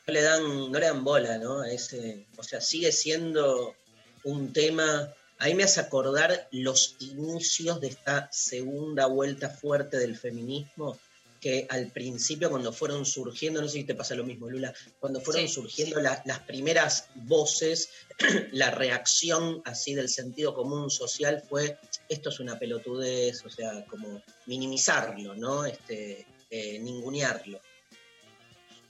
no 0.06 0.13
le 0.13 0.21
dan, 0.21 0.71
no 0.71 0.80
le 0.80 0.86
dan 0.86 1.03
bola, 1.03 1.38
¿no? 1.39 1.63
Ese, 1.63 2.25
o 2.38 2.43
sea, 2.43 2.62
sigue 2.62 2.91
siendo 2.91 3.75
un 4.23 4.53
tema. 4.53 5.12
Ahí 5.39 5.54
me 5.54 5.63
hace 5.63 5.80
acordar 5.80 6.47
los 6.52 6.95
inicios 7.00 7.80
de 7.80 7.88
esta 7.89 8.28
segunda 8.32 9.06
vuelta 9.06 9.50
fuerte 9.50 9.97
del 9.97 10.17
feminismo, 10.17 11.00
que 11.39 11.67
al 11.69 11.91
principio 11.91 12.50
cuando 12.50 12.73
fueron 12.73 13.06
surgiendo, 13.06 13.62
no 13.62 13.67
sé 13.67 13.73
si 13.73 13.84
te 13.84 13.93
pasa 13.93 14.15
lo 14.15 14.23
mismo, 14.23 14.50
Lula, 14.50 14.73
cuando 15.00 15.21
fueron 15.21 15.47
Sí, 15.47 15.54
surgiendo 15.54 16.00
la- 16.02 16.23
las 16.26 16.39
primeras 16.39 17.10
voces, 17.13 17.89
la 18.52 18.71
reacción 18.71 19.62
así 19.63 19.93
del 19.93 20.10
sentido 20.10 20.56
común 20.56 20.89
social 20.89 21.43
fue, 21.47 21.78
esto 22.10 22.30
es 22.30 22.39
una 22.39 22.58
pelotudez, 22.58 23.45
o 23.45 23.50
sea, 23.52 23.86
como 23.86 24.23
minimizarlo, 24.47 25.36
¿no? 25.36 25.65
Este, 25.65 26.26
eh, 26.50 26.80
ningunearlo. 26.80 27.62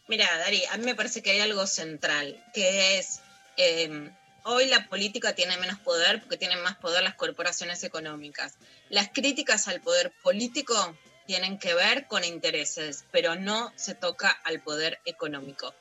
Mira, 0.08 0.26
Dari, 0.38 0.64
a 0.72 0.78
mí 0.78 0.86
me 0.86 0.96
parece 0.96 1.22
que 1.22 1.32
hay 1.32 1.40
algo 1.40 1.68
central, 1.68 2.42
que 2.54 2.98
es, 2.98 3.20
eh, 3.58 4.10
hoy 4.48 4.68
la 4.68 4.88
política 4.88 5.36
tiene 5.36 5.58
menos 5.58 5.78
poder 5.80 6.22
porque 6.22 6.38
tienen 6.38 6.62
más 6.64 6.78
poder 6.78 7.04
las 7.04 7.16
corporaciones 7.16 7.84
económicas. 7.84 8.58
Las 8.90 9.10
críticas 9.10 9.68
al 9.68 9.82
poder 9.82 10.14
político 10.24 10.98
tienen 11.26 11.60
que 11.60 11.74
ver 11.74 12.08
con 12.08 12.24
intereses, 12.24 13.04
pero 13.12 13.36
no 13.36 13.74
se 13.76 13.94
toca 13.94 14.30
al 14.30 14.62
poder 14.62 15.00
económico. 15.06 15.74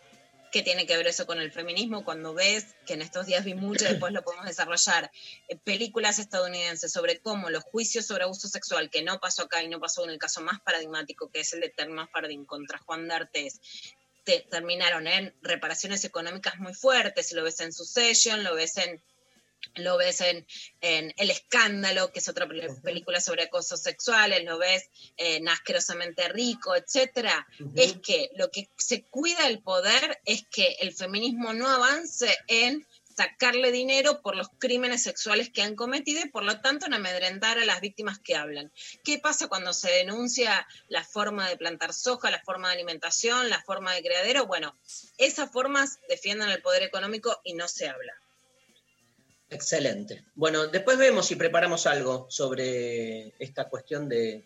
¿Qué 0.50 0.62
tiene 0.62 0.86
que 0.86 0.96
ver 0.96 1.06
eso 1.06 1.26
con 1.26 1.38
el 1.38 1.52
feminismo? 1.52 2.04
Cuando 2.04 2.34
ves, 2.34 2.74
que 2.86 2.94
en 2.94 3.02
estos 3.02 3.26
días 3.26 3.44
vi 3.44 3.54
mucho, 3.54 3.84
después 3.88 4.12
lo 4.12 4.22
podemos 4.22 4.46
desarrollar, 4.46 5.10
eh, 5.48 5.56
películas 5.56 6.18
estadounidenses 6.18 6.92
sobre 6.92 7.20
cómo 7.20 7.50
los 7.50 7.62
juicios 7.62 8.06
sobre 8.06 8.24
abuso 8.24 8.48
sexual, 8.48 8.90
que 8.90 9.02
no 9.02 9.20
pasó 9.20 9.42
acá 9.42 9.62
y 9.62 9.68
no 9.68 9.78
pasó 9.78 10.04
en 10.04 10.10
el 10.10 10.18
caso 10.18 10.40
más 10.40 10.60
paradigmático, 10.60 11.30
que 11.30 11.40
es 11.40 11.52
el 11.52 11.60
de 11.60 11.68
Terma 11.68 12.08
Fardín 12.08 12.44
contra 12.44 12.78
Juan 12.78 13.06
D'Artes, 13.06 13.60
te- 14.26 14.46
terminaron 14.50 15.06
en 15.06 15.32
reparaciones 15.40 16.04
económicas 16.04 16.58
muy 16.58 16.74
fuertes, 16.74 17.32
lo 17.32 17.44
ves 17.44 17.60
en 17.60 17.72
Succession, 17.72 18.44
lo 18.44 18.54
ves 18.54 18.76
en 18.76 19.00
lo 19.76 19.96
ves 19.98 20.20
en, 20.20 20.46
en 20.80 21.12
El 21.16 21.30
Escándalo, 21.30 22.10
que 22.12 22.20
es 22.20 22.28
otra 22.28 22.46
película 22.82 23.20
sobre 23.20 23.44
acosos 23.44 23.82
sexuales, 23.82 24.44
lo 24.44 24.58
ves 24.58 24.88
en 25.16 25.48
Asquerosamente 25.48 26.28
Rico, 26.28 26.74
etcétera. 26.76 27.46
Ujú. 27.60 27.72
Es 27.74 27.94
que 27.98 28.30
lo 28.36 28.50
que 28.50 28.68
se 28.78 29.02
cuida 29.04 29.48
el 29.48 29.60
poder 29.62 30.20
es 30.24 30.44
que 30.50 30.76
el 30.80 30.94
feminismo 30.94 31.52
no 31.52 31.68
avance 31.68 32.34
en 32.48 32.86
sacarle 33.16 33.72
dinero 33.72 34.20
por 34.20 34.36
los 34.36 34.48
crímenes 34.58 35.02
sexuales 35.02 35.50
que 35.50 35.62
han 35.62 35.74
cometido 35.74 36.20
y 36.20 36.28
por 36.28 36.44
lo 36.44 36.60
tanto 36.60 36.86
en 36.86 36.94
amedrentar 36.94 37.58
a 37.58 37.64
las 37.64 37.80
víctimas 37.80 38.18
que 38.18 38.36
hablan. 38.36 38.70
¿Qué 39.04 39.18
pasa 39.18 39.48
cuando 39.48 39.72
se 39.72 39.90
denuncia 39.90 40.66
la 40.88 41.02
forma 41.02 41.48
de 41.48 41.56
plantar 41.56 41.94
soja, 41.94 42.30
la 42.30 42.42
forma 42.42 42.68
de 42.68 42.74
alimentación, 42.74 43.48
la 43.48 43.62
forma 43.62 43.94
de 43.94 44.02
criadero? 44.02 44.46
Bueno, 44.46 44.76
esas 45.16 45.50
formas 45.50 45.98
defienden 46.08 46.50
el 46.50 46.60
poder 46.60 46.82
económico 46.82 47.40
y 47.42 47.54
no 47.54 47.68
se 47.68 47.88
habla. 47.88 48.12
Excelente. 49.48 50.24
Bueno, 50.34 50.66
después 50.66 50.98
vemos 50.98 51.26
si 51.26 51.36
preparamos 51.36 51.86
algo 51.86 52.26
sobre 52.28 53.34
esta 53.38 53.68
cuestión 53.68 54.08
de, 54.08 54.44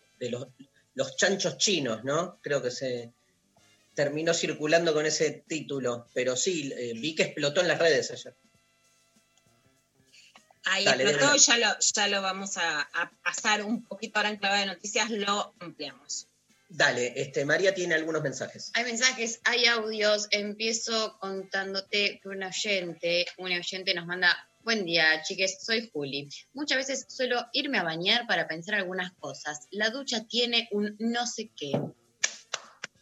los 0.93 1.15
chanchos 1.17 1.57
chinos, 1.57 2.03
¿no? 2.03 2.39
Creo 2.41 2.61
que 2.61 2.71
se 2.71 3.11
terminó 3.95 4.33
circulando 4.33 4.93
con 4.93 5.05
ese 5.05 5.43
título, 5.45 6.07
pero 6.13 6.37
sí, 6.37 6.71
eh, 6.77 6.93
vi 6.95 7.15
que 7.15 7.23
explotó 7.23 7.61
en 7.61 7.67
las 7.67 7.79
redes 7.79 8.11
ayer. 8.11 8.35
Ahí 10.65 10.85
Dale, 10.85 11.03
explotó, 11.03 11.25
dale. 11.27 11.39
ya 11.39 11.57
lo, 11.57 11.79
ya 11.79 12.07
lo 12.07 12.21
vamos 12.21 12.57
a, 12.57 12.81
a 12.81 13.11
pasar 13.23 13.63
un 13.63 13.83
poquito 13.85 14.19
ahora 14.19 14.29
en 14.29 14.37
clave 14.37 14.59
de 14.59 14.65
noticias, 14.67 15.09
lo 15.09 15.53
ampliamos. 15.59 16.27
Dale, 16.69 17.13
este, 17.15 17.43
María 17.43 17.73
tiene 17.73 17.95
algunos 17.95 18.21
mensajes. 18.21 18.71
Hay 18.75 18.85
mensajes, 18.85 19.41
hay 19.43 19.65
audios. 19.65 20.27
Empiezo 20.31 21.17
contándote 21.19 22.19
que 22.23 22.29
un 22.29 22.43
oyente, 22.43 23.25
un 23.37 23.51
oyente 23.51 23.93
nos 23.93 24.05
manda. 24.05 24.47
Buen 24.63 24.85
día, 24.85 25.21
chiques, 25.23 25.57
soy 25.65 25.89
Juli. 25.91 26.29
Muchas 26.53 26.77
veces 26.77 27.05
suelo 27.09 27.45
irme 27.51 27.79
a 27.79 27.83
bañar 27.83 28.27
para 28.27 28.47
pensar 28.47 28.75
algunas 28.75 29.11
cosas. 29.13 29.67
La 29.71 29.89
ducha 29.89 30.25
tiene 30.27 30.69
un 30.71 30.95
no 30.99 31.25
sé 31.25 31.49
qué. 31.57 31.71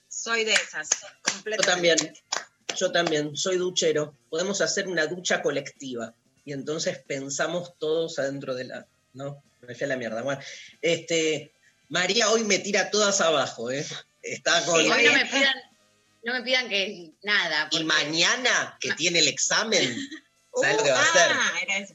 Soy 0.07 0.45
de 0.45 0.53
esas, 0.53 0.89
Yo 0.89 1.07
completamente. 1.33 1.65
también. 1.71 2.13
Yo 2.75 2.91
también, 2.91 3.35
soy 3.35 3.57
duchero. 3.57 4.15
Podemos 4.29 4.61
hacer 4.61 4.87
una 4.87 5.05
ducha 5.07 5.41
colectiva. 5.41 6.15
Y 6.45 6.53
entonces 6.53 6.99
pensamos 7.05 7.77
todos 7.77 8.17
adentro 8.19 8.55
de 8.55 8.65
la. 8.65 8.87
No, 9.13 9.43
me 9.61 9.75
fui 9.75 9.85
a 9.85 9.87
la 9.87 9.97
mierda. 9.97 10.21
Bueno, 10.21 10.41
este, 10.81 11.53
María 11.89 12.29
hoy 12.31 12.43
me 12.43 12.59
tira 12.59 12.89
todas 12.91 13.21
abajo, 13.21 13.71
¿eh? 13.71 13.85
Está 14.21 14.63
con. 14.65 14.75
Hoy 14.75 14.87
no 14.87 15.13
me 15.13 15.25
pidan, 15.25 15.55
no 16.23 16.33
me 16.33 16.41
pidan 16.43 16.69
que 16.69 17.11
nada. 17.23 17.67
Y 17.71 17.83
mañana, 17.83 18.77
que 18.79 18.89
Ma- 18.89 18.95
tiene 18.95 19.19
el 19.19 19.27
examen, 19.27 19.81
¿sabes 20.61 20.75
lo 20.77 20.81
Uh, 20.81 20.85
que 20.85 20.91
va 20.91 20.99
a 20.99 21.03
hacer? 21.03 21.31
ah, 21.33 21.53
era 21.61 21.77
eso. 21.77 21.93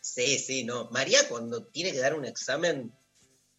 Sí, 0.00 0.38
sí, 0.38 0.64
no. 0.64 0.88
María 0.90 1.28
cuando 1.28 1.64
tiene 1.64 1.92
que 1.92 1.98
dar 1.98 2.14
un 2.14 2.24
examen 2.24 2.92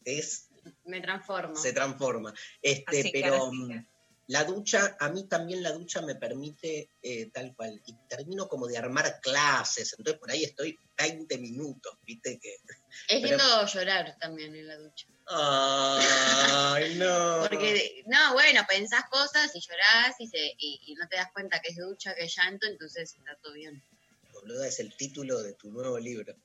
es 0.05 0.47
me 0.85 1.01
transformo. 1.01 1.55
se 1.55 1.73
transforma. 1.73 2.33
Este, 2.61 2.99
Así 2.99 3.11
que 3.11 3.21
pero 3.21 3.35
ahora 3.35 3.51
sí 3.51 3.67
que- 3.67 3.92
la 4.33 4.45
ducha, 4.45 4.97
a 4.99 5.09
mí 5.09 5.27
también 5.27 5.61
la 5.61 5.71
ducha 5.73 6.01
me 6.01 6.15
permite 6.15 6.89
eh, 7.03 7.29
tal 7.31 7.55
cual. 7.55 7.79
Y 7.85 7.93
termino 8.09 8.47
como 8.47 8.65
de 8.65 8.79
armar 8.79 9.19
clases. 9.21 9.93
Entonces 9.95 10.19
por 10.19 10.31
ahí 10.31 10.43
estoy 10.43 10.75
20 10.97 11.37
minutos, 11.37 11.99
¿viste? 12.03 12.39
Que. 12.39 12.55
Es 13.09 13.21
pero- 13.21 13.37
lindo 13.37 13.65
llorar 13.67 14.17
también 14.19 14.55
en 14.55 14.67
la 14.67 14.77
ducha. 14.77 15.05
Ay, 15.27 16.95
no. 16.95 17.45
Porque, 17.47 18.01
no, 18.07 18.33
bueno, 18.33 18.61
pensás 18.67 19.03
cosas 19.11 19.55
y 19.55 19.59
llorás 19.59 20.15
y, 20.17 20.27
se, 20.27 20.39
y, 20.57 20.81
y 20.87 20.95
no 20.95 21.07
te 21.07 21.17
das 21.17 21.31
cuenta 21.31 21.61
que 21.61 21.71
es 21.71 21.77
ducha, 21.77 22.15
que 22.15 22.23
es 22.23 22.35
llanto, 22.35 22.65
entonces 22.65 23.13
está 23.15 23.35
todo 23.39 23.53
bien. 23.53 23.83
Boluda, 24.33 24.67
es 24.67 24.79
el 24.79 24.97
título 24.97 25.43
de 25.43 25.53
tu 25.53 25.69
nuevo 25.71 25.99
libro. 25.99 26.35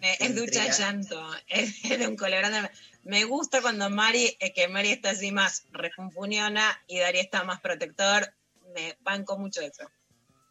Es 0.00 0.34
ducha 0.34 0.70
llanto, 0.70 1.22
es 1.48 1.82
de 1.82 2.06
un 2.06 2.16
colorante. 2.16 2.70
Me 3.04 3.24
gusta 3.24 3.60
cuando 3.60 3.90
Mari, 3.90 4.36
eh, 4.40 4.52
que 4.54 4.66
Mari 4.68 4.92
está 4.92 5.10
así 5.10 5.30
más 5.30 5.66
refunfuñona 5.72 6.82
y 6.86 6.98
Daría 6.98 7.22
está 7.22 7.44
más 7.44 7.60
protector. 7.60 8.34
Me 8.74 8.96
banco 9.00 9.38
mucho 9.38 9.60
eso. 9.60 9.90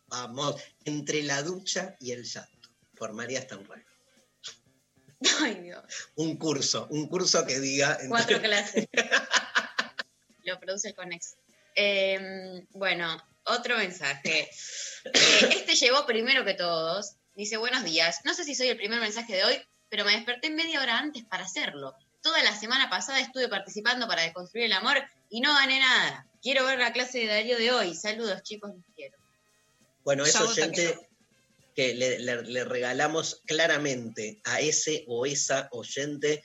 Vamos, 0.07 0.61
entre 0.85 1.23
la 1.23 1.41
ducha 1.41 1.95
y 1.99 2.11
el 2.11 2.23
llanto. 2.23 2.69
Por 2.95 3.13
María 3.13 3.41
Stanway. 3.41 3.81
Ay, 5.41 5.55
Dios. 5.55 5.83
Un 6.15 6.37
curso, 6.37 6.87
un 6.91 7.07
curso 7.07 7.45
que 7.45 7.59
diga. 7.59 7.97
Cuatro 8.07 8.39
clases. 8.39 8.87
Lo 10.43 10.59
produce 10.59 10.89
el 10.89 10.95
Conex. 10.95 11.35
Eh, 11.75 12.65
bueno, 12.71 13.17
otro 13.45 13.77
mensaje. 13.77 14.49
Eh, 15.05 15.49
este 15.57 15.75
llegó 15.75 16.05
primero 16.05 16.45
que 16.45 16.53
todos. 16.53 17.17
Dice, 17.35 17.57
buenos 17.57 17.83
días. 17.83 18.21
No 18.23 18.33
sé 18.33 18.45
si 18.45 18.55
soy 18.55 18.69
el 18.69 18.77
primer 18.77 19.01
mensaje 19.01 19.35
de 19.35 19.43
hoy, 19.43 19.61
pero 19.89 20.05
me 20.05 20.13
desperté 20.13 20.49
media 20.49 20.79
hora 20.79 20.97
antes 20.97 21.25
para 21.25 21.43
hacerlo. 21.43 21.93
Toda 22.23 22.41
la 22.41 22.57
semana 22.57 22.89
pasada 22.89 23.19
estuve 23.19 23.49
participando 23.49 24.07
para 24.07 24.23
deconstruir 24.23 24.65
el 24.65 24.73
amor 24.73 24.97
y 25.29 25.41
no 25.41 25.53
gané 25.53 25.79
nada. 25.79 26.25
Quiero 26.41 26.65
ver 26.65 26.79
la 26.79 26.93
clase 26.93 27.19
de 27.19 27.27
Darío 27.27 27.57
de 27.57 27.71
hoy. 27.73 27.93
Saludos, 27.93 28.41
chicos, 28.43 28.71
los 28.73 28.83
quiero. 28.95 29.17
Bueno, 30.03 30.25
es 30.25 30.35
oyente 30.39 30.97
que 31.75 31.93
le, 31.93 32.19
le- 32.19 32.43
le 32.43 32.63
regalamos 32.63 33.41
claramente 33.45 34.39
a 34.45 34.59
ese 34.61 35.03
o 35.07 35.25
esa 35.25 35.67
oyente. 35.71 36.43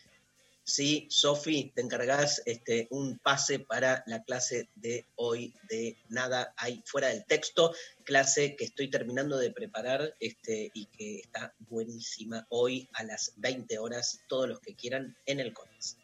Sí, 0.69 1.07
Sofi, 1.09 1.73
te 1.75 1.81
encargás 1.81 2.43
este, 2.45 2.89
un 2.91 3.17
pase 3.17 3.59
para 3.59 4.05
la 4.07 4.23
clase 4.23 4.69
de 4.75 5.07
hoy 5.17 5.55
de 5.63 5.97
Nada 6.11 6.53
hay 6.59 6.83
fuera 6.85 7.09
del 7.09 7.25
texto, 7.25 7.75
clase 8.05 8.55
que 8.55 8.67
estoy 8.67 8.91
terminando 8.91 9.39
de 9.39 9.51
preparar 9.51 10.15
este, 10.21 10.71
y 10.75 10.85
que 10.85 11.21
está 11.21 11.55
buenísima 11.71 12.47
hoy 12.51 12.87
a 12.93 13.03
las 13.05 13.33
20 13.37 13.79
horas, 13.79 14.21
todos 14.29 14.47
los 14.47 14.61
que 14.61 14.75
quieran 14.75 15.17
en 15.25 15.41
el 15.41 15.55
CONEX. 15.55 15.97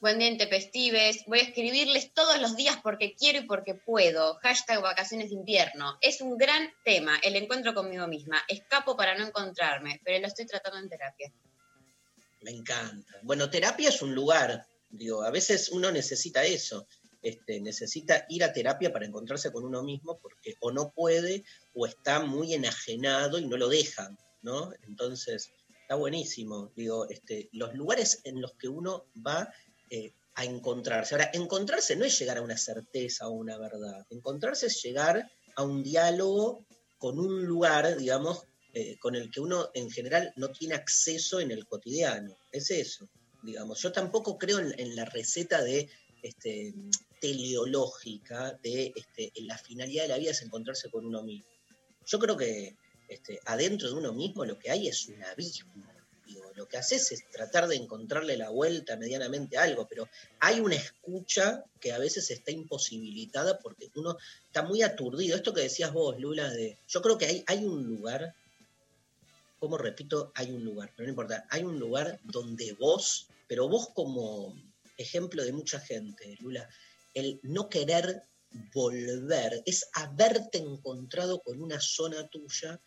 Buen 0.00 0.20
día, 0.20 0.28
Intempestives. 0.28 1.24
Voy 1.26 1.40
a 1.40 1.42
escribirles 1.42 2.12
todos 2.14 2.40
los 2.40 2.54
días 2.54 2.78
porque 2.84 3.16
quiero 3.16 3.40
y 3.40 3.46
porque 3.46 3.74
puedo. 3.74 4.36
Hashtag 4.36 4.82
vacaciones 4.82 5.30
de 5.30 5.34
invierno. 5.34 5.98
Es 6.00 6.20
un 6.20 6.38
gran 6.38 6.72
tema, 6.84 7.18
el 7.24 7.34
encuentro 7.34 7.74
conmigo 7.74 8.06
misma. 8.06 8.40
Escapo 8.46 8.96
para 8.96 9.18
no 9.18 9.26
encontrarme, 9.26 10.00
pero 10.04 10.20
lo 10.20 10.28
estoy 10.28 10.46
tratando 10.46 10.78
en 10.78 10.88
terapia. 10.88 11.32
Me 12.46 12.52
encanta. 12.52 13.12
Bueno, 13.24 13.50
terapia 13.50 13.88
es 13.88 14.00
un 14.02 14.14
lugar, 14.14 14.64
digo, 14.88 15.24
a 15.24 15.32
veces 15.32 15.68
uno 15.70 15.90
necesita 15.90 16.44
eso, 16.44 16.86
este, 17.20 17.60
necesita 17.60 18.24
ir 18.28 18.44
a 18.44 18.52
terapia 18.52 18.92
para 18.92 19.04
encontrarse 19.04 19.50
con 19.50 19.64
uno 19.64 19.82
mismo 19.82 20.20
porque 20.20 20.54
o 20.60 20.70
no 20.70 20.92
puede 20.92 21.42
o 21.74 21.86
está 21.86 22.20
muy 22.20 22.54
enajenado 22.54 23.40
y 23.40 23.48
no 23.48 23.56
lo 23.56 23.68
dejan, 23.68 24.16
¿no? 24.42 24.70
Entonces, 24.86 25.50
está 25.82 25.96
buenísimo, 25.96 26.70
digo, 26.76 27.08
este, 27.08 27.48
los 27.50 27.74
lugares 27.74 28.20
en 28.22 28.40
los 28.40 28.52
que 28.52 28.68
uno 28.68 29.06
va 29.26 29.52
eh, 29.90 30.12
a 30.36 30.44
encontrarse. 30.44 31.16
Ahora, 31.16 31.32
encontrarse 31.34 31.96
no 31.96 32.04
es 32.04 32.16
llegar 32.16 32.38
a 32.38 32.42
una 32.42 32.56
certeza 32.56 33.26
o 33.26 33.32
una 33.32 33.58
verdad, 33.58 34.06
encontrarse 34.10 34.68
es 34.68 34.80
llegar 34.84 35.28
a 35.56 35.64
un 35.64 35.82
diálogo 35.82 36.64
con 36.98 37.18
un 37.18 37.44
lugar, 37.44 37.96
digamos, 37.96 38.44
eh, 38.78 38.98
con 38.98 39.14
el 39.14 39.30
que 39.30 39.40
uno 39.40 39.70
en 39.72 39.90
general 39.90 40.34
no 40.36 40.50
tiene 40.50 40.74
acceso 40.74 41.40
en 41.40 41.50
el 41.50 41.66
cotidiano. 41.66 42.36
Es 42.52 42.70
eso, 42.70 43.08
digamos. 43.42 43.80
Yo 43.80 43.90
tampoco 43.90 44.36
creo 44.36 44.58
en, 44.58 44.94
la 44.94 45.06
receta 45.06 45.62
de 45.62 45.88
este, 46.22 46.74
teleológica 47.18 48.52
de 48.62 48.92
este, 48.94 49.32
la 49.44 49.56
finalidad 49.56 50.02
de 50.02 50.08
la 50.08 50.18
vida 50.18 50.32
es 50.32 50.42
encontrarse 50.42 50.90
con 50.90 51.06
uno 51.06 51.22
mismo. 51.22 51.48
Yo 52.04 52.18
creo 52.18 52.36
que 52.36 52.76
este, 53.08 53.40
adentro 53.46 53.88
de 53.88 53.94
uno 53.94 54.12
mismo 54.12 54.44
lo 54.44 54.58
que 54.58 54.70
hay 54.70 54.88
es 54.88 55.06
un 55.06 55.24
abismo. 55.24 55.72
Digo, 56.26 56.42
lo 56.54 56.68
que 56.68 56.76
haces 56.76 57.12
es 57.12 57.30
tratar 57.30 57.68
de 57.68 57.76
encontrarle 57.76 58.36
la 58.36 58.50
vuelta 58.50 58.98
medianamente 58.98 59.56
a 59.56 59.62
algo, 59.62 59.86
pero 59.88 60.06
hay 60.38 60.60
una 60.60 60.74
escucha 60.74 61.64
que 61.80 61.92
a 61.92 61.98
veces 61.98 62.30
está 62.30 62.50
imposibilitada 62.50 63.58
porque 63.58 63.88
uno 63.94 64.18
está 64.44 64.64
muy 64.64 64.82
aturdido. 64.82 65.34
Esto 65.34 65.54
que 65.54 65.62
decías 65.62 65.94
vos, 65.94 66.20
Lula, 66.20 66.50
de 66.50 66.76
yo 66.86 67.00
creo 67.00 67.16
que 67.16 67.24
hay, 67.24 67.44
hay 67.46 67.64
un 67.64 67.82
lugar, 67.86 68.34
como 69.58 69.78
repito, 69.78 70.32
hay 70.34 70.50
un 70.50 70.64
lugar, 70.64 70.92
pero 70.94 71.06
no 71.06 71.10
importa, 71.10 71.46
hay 71.50 71.62
un 71.62 71.78
lugar 71.78 72.20
donde 72.24 72.72
vos, 72.74 73.28
pero 73.46 73.68
vos 73.68 73.88
como 73.94 74.54
ejemplo 74.96 75.44
de 75.44 75.52
mucha 75.52 75.80
gente, 75.80 76.36
Lula, 76.40 76.68
el 77.14 77.40
no 77.42 77.68
querer 77.68 78.22
volver 78.74 79.62
es 79.66 79.88
haberte 79.94 80.58
encontrado 80.58 81.40
con 81.40 81.62
una 81.62 81.80
zona 81.80 82.28
tuya 82.28 82.80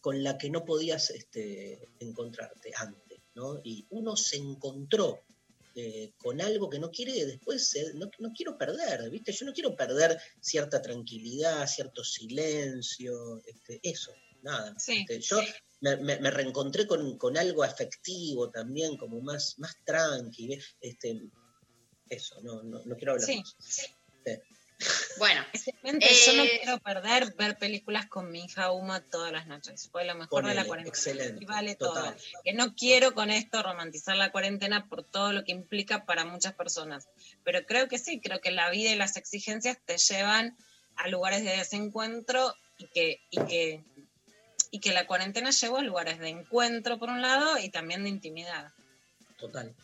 con 0.00 0.22
la 0.22 0.38
que 0.38 0.50
no 0.50 0.64
podías 0.64 1.10
este, 1.10 1.88
encontrarte 1.98 2.72
antes, 2.76 3.20
¿no? 3.34 3.60
Y 3.64 3.86
uno 3.90 4.16
se 4.16 4.36
encontró 4.36 5.24
eh, 5.74 6.12
con 6.16 6.40
algo 6.40 6.70
que 6.70 6.78
no 6.78 6.90
quiere 6.90 7.26
después, 7.26 7.74
eh, 7.74 7.92
no, 7.94 8.08
no 8.18 8.32
quiero 8.32 8.56
perder, 8.56 9.10
¿viste? 9.10 9.32
Yo 9.32 9.44
no 9.44 9.52
quiero 9.52 9.76
perder 9.76 10.18
cierta 10.40 10.80
tranquilidad, 10.80 11.66
cierto 11.66 12.04
silencio, 12.04 13.42
este, 13.44 13.80
eso, 13.82 14.12
nada. 14.42 14.74
Sí. 14.78 15.00
Este, 15.00 15.20
yo 15.20 15.40
me, 15.80 15.96
me- 15.96 16.20
me 16.20 16.30
reencontré 16.30 16.86
con, 16.86 17.16
con 17.18 17.36
algo 17.36 17.62
afectivo 17.62 18.50
también, 18.50 18.96
como 18.96 19.20
más, 19.20 19.54
más 19.58 19.76
tranqui, 19.84 20.48
¿ves? 20.48 20.76
este, 20.80 21.20
eso, 22.08 22.40
no, 22.42 22.62
no, 22.62 22.82
no 22.84 22.96
quiero 22.96 23.12
hablar 23.12 23.26
Sí. 23.26 23.38
más. 23.38 23.56
Bueno, 25.18 25.42
Excelente, 25.54 26.14
yo 26.14 26.32
no 26.34 26.44
Eh, 26.44 26.58
quiero 26.62 26.78
perder 26.80 27.34
ver 27.34 27.56
películas 27.56 28.06
con 28.08 28.30
mi 28.30 28.44
hija 28.44 28.70
Uma 28.72 29.00
todas 29.00 29.32
las 29.32 29.46
noches. 29.46 29.88
Fue 29.90 30.04
lo 30.04 30.14
mejor 30.14 30.44
de 30.46 30.54
la 30.54 30.64
Ponele, 30.64 30.66
cuarentena. 30.68 30.94
excelente, 30.94 31.42
Y 31.42 31.46
vale 31.46 31.74
total. 31.76 32.14
todo. 32.14 32.24
Que 32.44 32.52
no 32.52 32.74
quiero 32.74 33.14
con 33.14 33.30
esto 33.30 33.62
romantizar 33.62 34.16
la 34.16 34.30
cuarentena 34.32 34.86
por 34.88 35.04
todo 35.04 35.32
lo 35.32 35.44
que 35.44 35.52
implica 35.52 36.04
para 36.04 36.26
muchas 36.26 36.54
personas. 36.54 37.08
Pero 37.44 37.64
creo 37.66 37.88
que 37.88 37.98
sí, 37.98 38.20
creo 38.20 38.40
que 38.40 38.50
la 38.50 38.68
vida 38.70 38.90
y 38.90 38.96
las 38.96 39.16
exigencias 39.16 39.78
te 39.86 39.96
llevan 39.96 40.56
a 40.96 41.08
lugares 41.08 41.42
de 41.42 41.56
desencuentro 41.56 42.54
y 42.76 42.86
que, 42.88 43.20
y 43.30 43.38
que, 43.46 43.84
y 44.70 44.80
que 44.80 44.92
la 44.92 45.06
cuarentena 45.06 45.50
llevó 45.50 45.78
a 45.78 45.82
lugares 45.82 46.18
de 46.18 46.28
encuentro 46.28 46.98
por 46.98 47.08
un 47.08 47.22
lado 47.22 47.58
y 47.58 47.70
también 47.70 48.02
de 48.04 48.10
intimidad. 48.10 48.72
Total. 49.38 49.74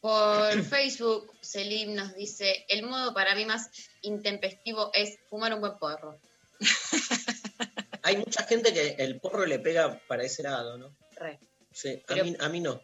por 0.00 0.62
Facebook, 0.64 1.32
Selim 1.40 1.94
nos 1.94 2.14
dice, 2.14 2.64
el 2.68 2.84
modo 2.84 3.12
para 3.14 3.34
mí 3.34 3.44
más 3.44 3.70
intempestivo 4.02 4.90
es 4.94 5.18
fumar 5.28 5.54
un 5.54 5.60
buen 5.60 5.78
porro. 5.78 6.18
Hay 8.02 8.16
mucha 8.18 8.44
gente 8.44 8.72
que 8.74 8.96
el 8.98 9.18
porro 9.20 9.46
le 9.46 9.58
pega 9.58 9.98
para 10.06 10.24
ese 10.24 10.42
lado, 10.42 10.76
¿no? 10.76 10.94
Re. 11.16 11.38
Sí, 11.72 12.02
a, 12.04 12.06
Pero- 12.06 12.24
mí, 12.24 12.36
a 12.38 12.48
mí 12.48 12.60
no. 12.60 12.80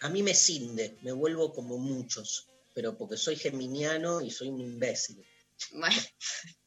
A 0.00 0.08
mí 0.10 0.22
me 0.22 0.34
cinde, 0.34 0.98
me 1.00 1.12
vuelvo 1.12 1.52
como 1.54 1.78
muchos, 1.78 2.46
pero 2.74 2.96
porque 2.98 3.16
soy 3.16 3.36
geminiano 3.36 4.20
y 4.20 4.30
soy 4.30 4.48
un 4.48 4.60
imbécil. 4.60 5.24
Bueno, 5.72 5.96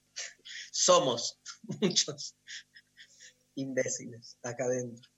Somos 0.71 1.39
muchos 1.81 2.35
imbéciles 3.57 4.37
acá 4.43 4.65
adentro. 4.65 5.09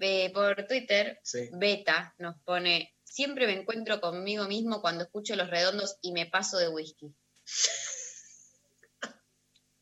eh, 0.00 0.30
por 0.32 0.66
Twitter, 0.66 1.20
Sí. 1.22 1.48
Beta 1.52 2.14
nos 2.18 2.36
pone, 2.44 2.94
siempre 3.04 3.46
me 3.46 3.52
encuentro 3.60 4.00
conmigo 4.00 4.46
mismo 4.48 4.80
cuando 4.80 5.04
escucho 5.04 5.36
los 5.36 5.48
redondos 5.50 5.96
y 6.02 6.12
me 6.12 6.26
paso 6.26 6.58
de 6.58 6.68
whisky. 6.68 7.14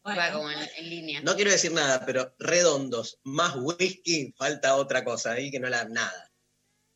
Va 0.06 0.32
como 0.32 0.50
en, 0.50 0.58
en 0.76 0.90
línea. 0.90 1.20
No 1.22 1.36
quiero 1.36 1.52
decir 1.52 1.70
nada, 1.72 2.04
pero 2.04 2.34
redondos 2.38 3.20
más 3.22 3.54
whisky, 3.56 4.34
falta 4.36 4.74
otra 4.74 5.04
cosa 5.04 5.32
ahí 5.32 5.50
que 5.50 5.60
no 5.60 5.68
la 5.68 5.84
nada. 5.84 6.30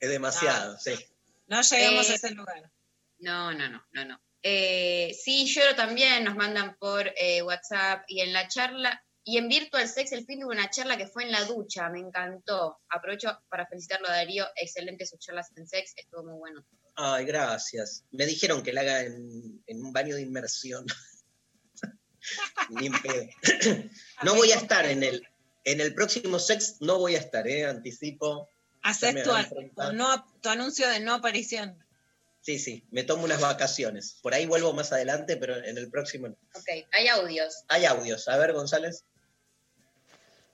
Es 0.00 0.10
demasiado, 0.10 0.76
sí. 0.78 0.92
no 1.46 1.62
llegamos 1.62 2.08
Eh, 2.08 2.12
a 2.12 2.14
ese 2.16 2.30
lugar. 2.32 2.70
No, 3.18 3.54
no, 3.54 3.68
no, 3.70 3.86
no, 3.92 4.04
no. 4.04 4.20
Eh, 4.42 5.16
sí, 5.22 5.46
lloro 5.46 5.74
también, 5.76 6.24
nos 6.24 6.34
mandan 6.36 6.76
por 6.78 7.12
eh, 7.16 7.42
WhatsApp 7.42 8.04
y 8.08 8.20
en 8.20 8.32
la 8.32 8.48
charla, 8.48 9.02
y 9.28 9.38
en 9.38 9.48
Virtual 9.48 9.88
Sex 9.88 10.12
el 10.12 10.24
fin 10.24 10.38
de 10.38 10.44
una 10.46 10.70
charla 10.70 10.96
que 10.96 11.08
fue 11.08 11.24
en 11.24 11.32
la 11.32 11.44
ducha, 11.44 11.88
me 11.88 11.98
encantó. 11.98 12.78
Aprovecho 12.88 13.36
para 13.48 13.66
felicitarlo 13.66 14.06
a 14.06 14.12
Darío, 14.12 14.46
excelente 14.54 15.04
sus 15.04 15.18
charlas 15.18 15.50
en 15.56 15.66
sex, 15.66 15.94
estuvo 15.96 16.22
muy 16.22 16.38
bueno. 16.38 16.64
Ay, 16.94 17.24
gracias. 17.24 18.04
Me 18.12 18.24
dijeron 18.24 18.62
que 18.62 18.72
la 18.72 18.82
haga 18.82 19.02
en, 19.02 19.64
en 19.66 19.84
un 19.84 19.92
baño 19.92 20.14
de 20.14 20.22
inmersión. 20.22 20.86
Ni 22.70 22.86
en 22.86 22.92
pedo. 23.02 23.26
no 24.22 24.36
voy 24.36 24.52
a 24.52 24.56
estar 24.56 24.86
en 24.86 25.02
el, 25.02 25.26
en 25.64 25.80
el 25.80 25.92
próximo 25.92 26.38
sex, 26.38 26.76
no 26.80 27.00
voy 27.00 27.16
a 27.16 27.18
estar, 27.18 27.48
¿eh? 27.48 27.66
Anticipo. 27.66 28.48
Haces 28.82 29.12
no- 29.92 30.24
tu 30.40 30.48
anuncio 30.48 30.88
de 30.88 31.00
no 31.00 31.14
aparición. 31.14 31.84
Sí, 32.42 32.60
sí, 32.60 32.84
me 32.92 33.02
tomo 33.02 33.24
unas 33.24 33.40
vacaciones. 33.40 34.20
Por 34.22 34.34
ahí 34.34 34.46
vuelvo 34.46 34.72
más 34.72 34.92
adelante, 34.92 35.36
pero 35.36 35.56
en 35.56 35.76
el 35.76 35.90
próximo 35.90 36.28
no. 36.28 36.36
Ok, 36.54 36.86
hay 36.92 37.08
audios. 37.08 37.64
Hay 37.66 37.86
audios. 37.86 38.28
A 38.28 38.36
ver, 38.36 38.52
González. 38.52 39.04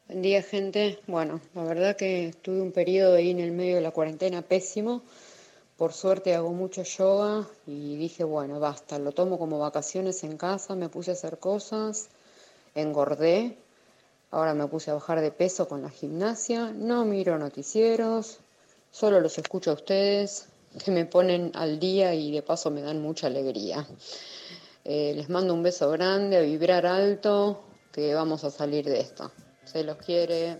Buen 0.08 0.20
día, 0.20 0.42
gente. 0.42 0.98
Bueno, 1.06 1.40
la 1.54 1.62
verdad 1.62 1.96
que 1.96 2.34
tuve 2.42 2.60
un 2.60 2.72
periodo 2.72 3.14
ahí 3.14 3.30
en 3.30 3.38
el 3.38 3.52
medio 3.52 3.76
de 3.76 3.80
la 3.80 3.92
cuarentena 3.92 4.42
pésimo. 4.42 5.02
Por 5.76 5.92
suerte 5.92 6.34
hago 6.34 6.52
mucho 6.52 6.82
yoga 6.82 7.48
y 7.66 7.96
dije, 7.96 8.24
bueno, 8.24 8.58
basta, 8.58 8.98
lo 8.98 9.12
tomo 9.12 9.38
como 9.38 9.60
vacaciones 9.60 10.24
en 10.24 10.36
casa, 10.36 10.74
me 10.74 10.88
puse 10.88 11.12
a 11.12 11.14
hacer 11.14 11.38
cosas, 11.38 12.08
engordé, 12.74 13.56
ahora 14.32 14.54
me 14.54 14.66
puse 14.66 14.90
a 14.90 14.94
bajar 14.94 15.20
de 15.20 15.30
peso 15.30 15.68
con 15.68 15.82
la 15.82 15.88
gimnasia, 15.88 16.72
no 16.74 17.04
miro 17.04 17.38
noticieros, 17.38 18.40
solo 18.90 19.20
los 19.20 19.38
escucho 19.38 19.70
a 19.70 19.74
ustedes, 19.74 20.48
que 20.84 20.90
me 20.90 21.06
ponen 21.06 21.52
al 21.54 21.78
día 21.78 22.12
y 22.12 22.32
de 22.32 22.42
paso 22.42 22.70
me 22.70 22.82
dan 22.82 23.00
mucha 23.00 23.28
alegría. 23.28 23.86
Eh, 24.84 25.12
les 25.14 25.28
mando 25.30 25.54
un 25.54 25.62
beso 25.62 25.88
grande, 25.90 26.36
a 26.36 26.40
vibrar 26.40 26.86
alto, 26.86 27.62
que 27.92 28.14
vamos 28.14 28.42
a 28.44 28.50
salir 28.50 28.84
de 28.84 29.00
esto. 29.00 29.30
Se 29.64 29.84
los 29.84 29.96
quiere. 29.98 30.58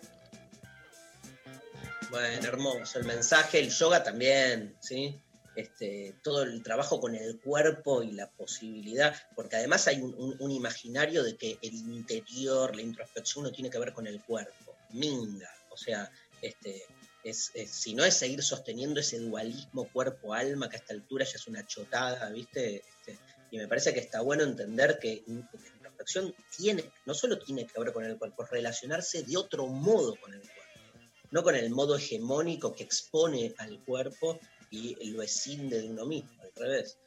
Bueno, 2.11 2.47
hermoso. 2.47 2.99
El 2.99 3.07
mensaje, 3.07 3.59
el 3.59 3.71
yoga 3.71 4.03
también, 4.03 4.77
¿sí? 4.81 5.19
Este, 5.57 6.15
todo 6.23 6.43
el 6.45 6.63
trabajo 6.63 7.01
con 7.01 7.15
el 7.15 7.39
cuerpo 7.41 8.03
y 8.03 8.13
la 8.13 8.31
posibilidad, 8.31 9.15
porque 9.35 9.57
además 9.57 9.87
hay 9.87 10.01
un, 10.01 10.37
un- 10.39 10.51
imaginario 10.51 11.23
de 11.23 11.37
que 11.37 11.59
el 11.63 11.75
interior, 11.75 12.75
la 12.75 12.83
introspección 12.83 13.45
no 13.45 13.53
tiene 13.53 13.69
que 13.71 13.79
ver 13.79 13.93
con 13.93 14.07
el 14.07 14.23
cuerpo. 14.23 14.75
Minga. 14.91 15.51
O 15.71 15.77
sea, 15.77 16.11
este, 16.41 16.83
es, 17.25 17.51
si 17.67 17.95
no 17.95 18.05
es 18.05 18.15
seguir 18.15 18.43
sosteniendo 18.43 19.01
ese 19.01 19.19
dualismo 19.19 19.89
cuerpo-alma, 19.93 20.69
que 20.69 20.77
a 20.77 20.81
esta 20.81 20.95
altura 20.95 21.25
ya 21.25 21.37
es 21.37 21.47
una 21.47 21.67
chotada, 21.67 22.31
¿viste? 22.31 22.77
Este, 22.77 23.19
y 23.51 23.59
me 23.59 23.69
parece 23.69 23.93
que 23.93 24.01
está 24.01 24.21
bueno 24.23 24.45
entender 24.45 24.99
que 24.99 25.23
introspección 26.03 26.35
tiene, 26.57 26.85
no 27.07 27.15
solo 27.15 27.39
tiene 27.39 27.67
que 27.67 27.81
ver 27.81 27.93
con 27.93 28.05
el 28.05 28.19
cuerpo, 28.19 28.45
es 28.45 28.51
relacionarse 28.51 29.23
de 29.23 29.37
otro 29.37 29.67
modo 29.67 30.17
con 30.21 30.35
el 30.35 30.41
cuerpo 30.41 30.63
no 31.33 31.43
con 31.43 31.57
el 31.57 31.71
modo 31.71 31.97
hegemónico 31.97 32.75
que 32.75 32.85
expone 32.85 33.55
al 33.59 33.83
cuerpo 33.85 34.39
y 34.71 35.11
lo 35.11 35.23
escinde 35.23 35.81
de 35.81 35.89
uno 35.89 36.07
mismo, 36.07 36.31
al 36.43 36.53
revés. 36.55 36.99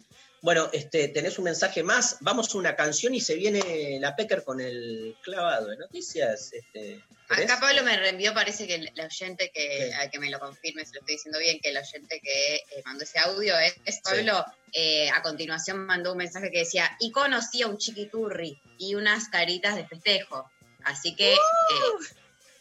Bueno, 0.41 0.69
este, 0.73 1.07
tenés 1.07 1.39
un 1.39 1.45
mensaje 1.45 1.81
más, 1.81 2.17
vamos 2.19 2.53
a 2.53 2.57
una 2.57 2.75
canción 2.75 3.15
y 3.15 3.21
se 3.21 3.35
viene 3.35 3.97
la 3.99 4.15
Pecker 4.15 4.43
con 4.43 4.61
el 4.61 5.15
clavado 5.23 5.67
de 5.67 5.77
noticias. 5.77 6.51
Este. 6.53 7.01
Acá 7.29 7.59
Pablo 7.59 7.83
me 7.83 7.97
reenvió, 7.97 8.33
parece 8.33 8.67
que 8.67 8.75
el, 8.75 8.91
el 8.95 9.05
oyente 9.05 9.51
que, 9.51 9.91
a 9.95 10.09
que 10.11 10.19
me 10.19 10.29
lo 10.29 10.39
confirme, 10.39 10.85
se 10.85 10.93
lo 10.93 10.99
estoy 10.99 11.15
diciendo 11.15 11.39
bien, 11.39 11.59
que 11.59 11.69
el 11.69 11.77
oyente 11.77 12.21
que 12.21 12.55
eh, 12.55 12.83
mandó 12.85 13.03
ese 13.03 13.17
audio 13.19 13.57
es, 13.57 13.75
es 13.85 14.01
Pablo. 14.03 14.45
eh, 14.73 15.09
a 15.09 15.23
continuación 15.23 15.85
mandó 15.85 16.11
un 16.11 16.19
mensaje 16.19 16.51
que 16.51 16.59
decía, 16.59 16.95
y 16.99 17.11
conocí 17.11 17.63
a 17.63 17.67
un 17.67 17.77
chiquiturri 17.77 18.61
y 18.77 18.93
unas 18.93 19.29
caritas 19.29 19.75
de 19.75 19.87
festejo. 19.87 20.51
Así 20.83 21.15
que, 21.15 21.33
eh, 21.33 21.37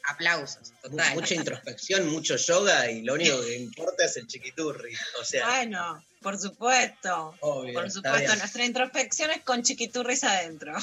aplausos, 0.07 0.73
total. 0.83 1.15
Mucha 1.15 1.35
introspección, 1.35 2.09
mucho 2.09 2.37
yoga 2.37 2.91
y 2.91 3.03
lo 3.03 3.15
único 3.15 3.41
que 3.43 3.57
importa 3.57 4.05
es 4.05 4.17
el 4.17 4.27
chiquiturri. 4.27 4.95
O 5.21 5.25
sea, 5.25 5.47
Bueno, 5.47 6.05
por 6.21 6.39
supuesto. 6.39 7.35
obvio, 7.41 7.75
Por 7.75 7.91
supuesto, 7.91 8.37
nuestra 8.37 8.65
introspección 8.65 9.31
es 9.31 9.43
con 9.43 9.63
chiquiturris 9.63 10.25
adentro. 10.25 10.75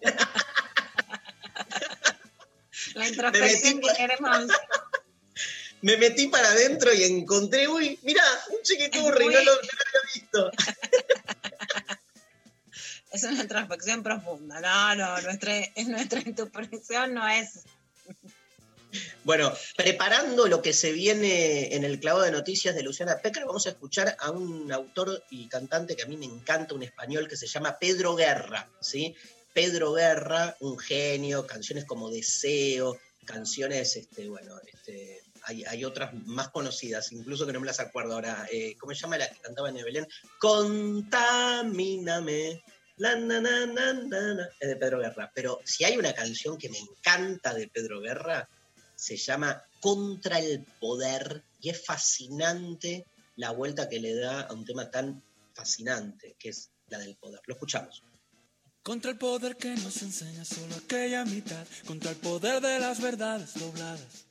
La 2.94 3.08
introspección 3.08 3.80
que 3.80 3.88
queremos. 3.96 4.48
Me 5.82 5.96
metí 5.96 6.28
para 6.28 6.46
adentro 6.48 6.92
y 6.94 7.02
encontré, 7.02 7.66
uy, 7.66 7.98
mirá, 8.02 8.22
un 8.50 8.62
chiquiturri, 8.62 9.24
Muy- 9.24 9.34
no 9.34 9.40
lo, 9.42 9.52
no 9.54 9.60
lo 9.60 9.68
había 9.88 10.00
visto. 10.14 10.50
Es 13.12 13.24
una 13.24 13.42
introspección 13.42 14.02
profunda. 14.02 14.58
No, 14.62 14.94
no, 14.94 15.20
nuestra, 15.20 15.54
es 15.58 15.86
nuestra 15.86 16.20
introspección 16.20 17.12
no 17.12 17.28
es. 17.28 17.60
Bueno, 19.24 19.52
preparando 19.76 20.46
lo 20.46 20.62
que 20.62 20.72
se 20.72 20.92
viene 20.92 21.74
en 21.74 21.84
el 21.84 22.00
clavo 22.00 22.22
de 22.22 22.30
noticias 22.30 22.74
de 22.74 22.82
Luciana 22.82 23.18
Pecker, 23.18 23.44
vamos 23.44 23.66
a 23.66 23.70
escuchar 23.70 24.16
a 24.18 24.30
un 24.30 24.72
autor 24.72 25.24
y 25.30 25.48
cantante 25.48 25.96
que 25.96 26.02
a 26.02 26.06
mí 26.06 26.16
me 26.16 26.26
encanta, 26.26 26.74
un 26.74 26.82
español 26.82 27.28
que 27.28 27.36
se 27.36 27.46
llama 27.46 27.78
Pedro 27.78 28.14
Guerra, 28.14 28.68
¿sí? 28.80 29.14
Pedro 29.52 29.92
Guerra, 29.92 30.56
un 30.60 30.78
genio, 30.78 31.46
canciones 31.46 31.84
como 31.84 32.10
Deseo, 32.10 32.98
canciones, 33.24 33.96
este, 33.96 34.28
bueno, 34.28 34.58
este, 34.72 35.22
hay, 35.44 35.64
hay 35.64 35.84
otras 35.84 36.12
más 36.26 36.48
conocidas, 36.48 37.12
incluso 37.12 37.46
que 37.46 37.52
no 37.52 37.60
me 37.60 37.66
las 37.66 37.80
acuerdo 37.80 38.14
ahora. 38.14 38.46
Eh, 38.50 38.76
¿Cómo 38.78 38.94
se 38.94 39.00
llama 39.00 39.18
la 39.18 39.28
que 39.28 39.40
cantaba 39.40 39.68
en? 39.68 40.06
Contamíname. 40.38 42.62
La, 42.98 43.16
na, 43.16 43.40
na, 43.40 43.66
na. 43.66 44.48
Es 44.60 44.68
de 44.68 44.76
Pedro 44.76 45.00
Guerra. 45.00 45.32
Pero 45.34 45.60
si 45.64 45.82
hay 45.84 45.96
una 45.96 46.12
canción 46.12 46.58
que 46.58 46.68
me 46.68 46.78
encanta 46.78 47.54
de 47.54 47.68
Pedro 47.68 48.00
Guerra, 48.00 48.48
se 49.02 49.16
llama 49.16 49.60
Contra 49.80 50.38
el 50.38 50.64
Poder 50.78 51.42
y 51.60 51.70
es 51.70 51.84
fascinante 51.84 53.04
la 53.34 53.50
vuelta 53.50 53.88
que 53.88 53.98
le 53.98 54.14
da 54.14 54.42
a 54.42 54.52
un 54.52 54.64
tema 54.64 54.92
tan 54.92 55.20
fascinante 55.54 56.36
que 56.38 56.50
es 56.50 56.70
la 56.86 56.98
del 56.98 57.16
poder. 57.16 57.40
Lo 57.46 57.54
escuchamos. 57.54 58.04
Contra 58.84 59.10
el 59.10 59.18
poder 59.18 59.56
que 59.56 59.70
nos 59.70 60.02
enseña 60.02 60.44
solo 60.44 60.76
aquella 60.76 61.24
mitad, 61.24 61.66
contra 61.84 62.12
el 62.12 62.16
poder 62.16 62.60
de 62.60 62.78
las 62.78 63.00
verdades 63.00 63.54
dobladas, 63.54 64.26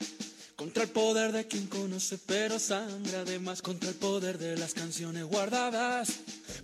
contra 0.55 0.83
el 0.83 0.89
poder 0.89 1.33
de 1.33 1.47
quien 1.47 1.67
conoce 1.67 2.17
pero 2.17 2.57
sangra 2.57 3.21
además, 3.21 3.61
contra 3.61 3.89
el 3.89 3.95
poder 3.95 4.37
de 4.37 4.55
las 4.55 4.73
canciones 4.73 5.25
guardadas, 5.25 6.11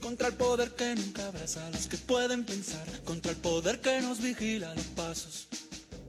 contra 0.01 0.29
el 0.29 0.35
poder 0.35 0.75
que 0.75 0.95
nunca 0.95 1.27
abraza 1.27 1.67
a 1.67 1.71
los 1.71 1.87
que 1.87 1.97
pueden 1.97 2.45
pensar, 2.45 2.87
contra 3.03 3.31
el 3.31 3.37
poder 3.37 3.81
que 3.81 3.99
nos 3.99 4.21
vigila 4.21 4.73
los 4.75 4.85
pasos. 4.85 5.47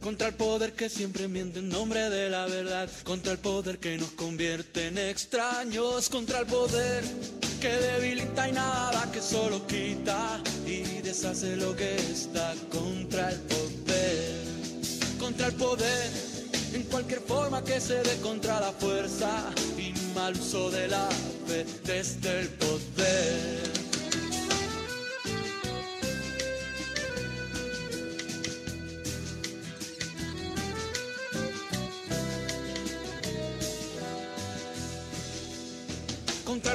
Contra 0.00 0.28
el 0.28 0.34
poder 0.34 0.72
que 0.74 0.88
siempre 0.88 1.26
miente 1.28 1.58
en 1.58 1.68
nombre 1.68 2.08
de 2.08 2.30
la 2.30 2.46
verdad, 2.46 2.88
contra 3.04 3.32
el 3.32 3.38
poder 3.38 3.78
que 3.78 3.98
nos 3.98 4.12
convierte 4.12 4.86
en 4.86 4.98
extraños, 4.98 6.08
contra 6.08 6.40
el 6.40 6.46
poder 6.46 7.04
que 7.60 7.68
debilita 7.68 8.48
y 8.48 8.52
nada 8.52 9.10
que 9.12 9.20
solo 9.20 9.66
quita. 9.66 10.40
Y 10.64 10.82
deshace 11.02 11.56
lo 11.56 11.74
que 11.74 11.96
está, 11.96 12.54
contra 12.70 13.30
el 13.30 13.40
poder, 13.40 14.44
contra 15.18 15.46
el 15.48 15.54
poder, 15.54 16.10
en 16.72 16.82
cualquier 16.84 17.20
forma 17.20 17.64
que 17.64 17.80
se 17.80 18.02
dé 18.02 18.16
contra 18.20 18.60
la 18.60 18.72
fuerza. 18.72 19.50
Y 19.76 19.92
mal 20.14 20.34
uso 20.34 20.70
de 20.70 20.88
la 20.88 21.08
fe 21.46 21.66
desde 21.84 22.40
el 22.40 22.48
poder. 22.50 23.87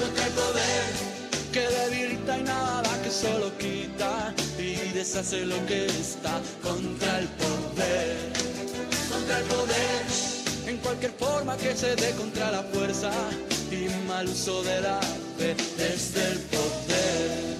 contra 0.00 0.26
el 0.26 0.32
poder 0.32 0.84
que 1.52 1.60
debilita 1.60 2.38
y 2.38 2.42
nada 2.42 3.02
que 3.02 3.10
solo 3.10 3.56
quita 3.58 4.34
y 4.58 4.74
deshace 4.94 5.44
lo 5.44 5.64
que 5.66 5.86
está 5.86 6.40
contra 6.62 7.18
el 7.18 7.28
poder, 7.28 8.16
contra 9.10 9.38
el 9.38 9.44
poder, 9.44 10.02
en 10.66 10.76
cualquier 10.78 11.12
forma 11.12 11.56
que 11.56 11.76
se 11.76 11.96
dé 11.96 12.12
contra 12.12 12.50
la 12.50 12.62
fuerza 12.62 13.10
y 13.70 13.88
mal 14.08 14.28
uso 14.28 14.62
de 14.62 14.80
la 14.80 15.00
fe 15.38 15.54
desde 15.76 16.32
el 16.32 16.38
poder. 16.38 17.50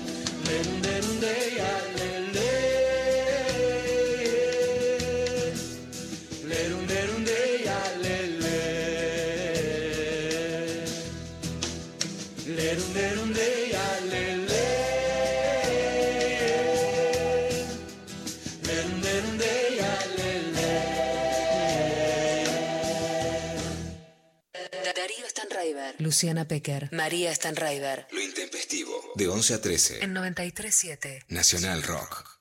Luciana 26.11 26.49
Pecker, 26.49 26.89
María 26.91 27.33
Stanraiver. 27.33 28.09
Lo 28.11 28.21
intempestivo. 28.21 29.13
De 29.15 29.29
11 29.29 29.55
a 29.55 29.61
13. 29.61 30.05
En 30.05 30.13
93.7. 30.13 31.23
Nacional 31.29 31.85
Rock. 31.85 32.41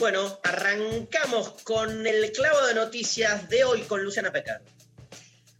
Bueno, 0.00 0.40
arrancamos 0.42 1.62
con 1.62 2.08
el 2.08 2.32
clavo 2.32 2.66
de 2.66 2.74
noticias 2.74 3.48
de 3.48 3.62
hoy 3.62 3.82
con 3.82 4.02
Luciana 4.02 4.32
Pecker. 4.32 4.62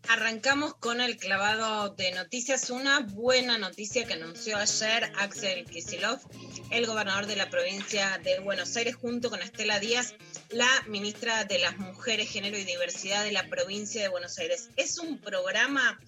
Arrancamos 0.08 0.74
con 0.74 1.00
el 1.00 1.16
clavado 1.16 1.90
de 1.90 2.10
noticias. 2.10 2.70
Una 2.70 3.00
buena 3.00 3.56
noticia 3.56 4.04
que 4.04 4.14
anunció 4.14 4.56
ayer 4.56 5.12
Axel 5.16 5.64
Kisilov, 5.64 6.18
el 6.70 6.86
gobernador 6.86 7.26
de 7.26 7.36
la 7.36 7.50
provincia 7.50 8.20
de 8.24 8.40
Buenos 8.40 8.74
Aires, 8.74 8.96
junto 8.96 9.30
con 9.30 9.40
Estela 9.40 9.78
Díaz, 9.78 10.14
la 10.54 10.84
ministra 10.86 11.44
de 11.44 11.58
las 11.58 11.78
Mujeres, 11.78 12.30
Género 12.30 12.56
y 12.56 12.62
Diversidad 12.62 13.24
de 13.24 13.32
la 13.32 13.48
provincia 13.48 14.00
de 14.00 14.08
Buenos 14.08 14.38
Aires. 14.38 14.70
Es 14.76 14.98
un 14.98 15.18
programa 15.18 16.00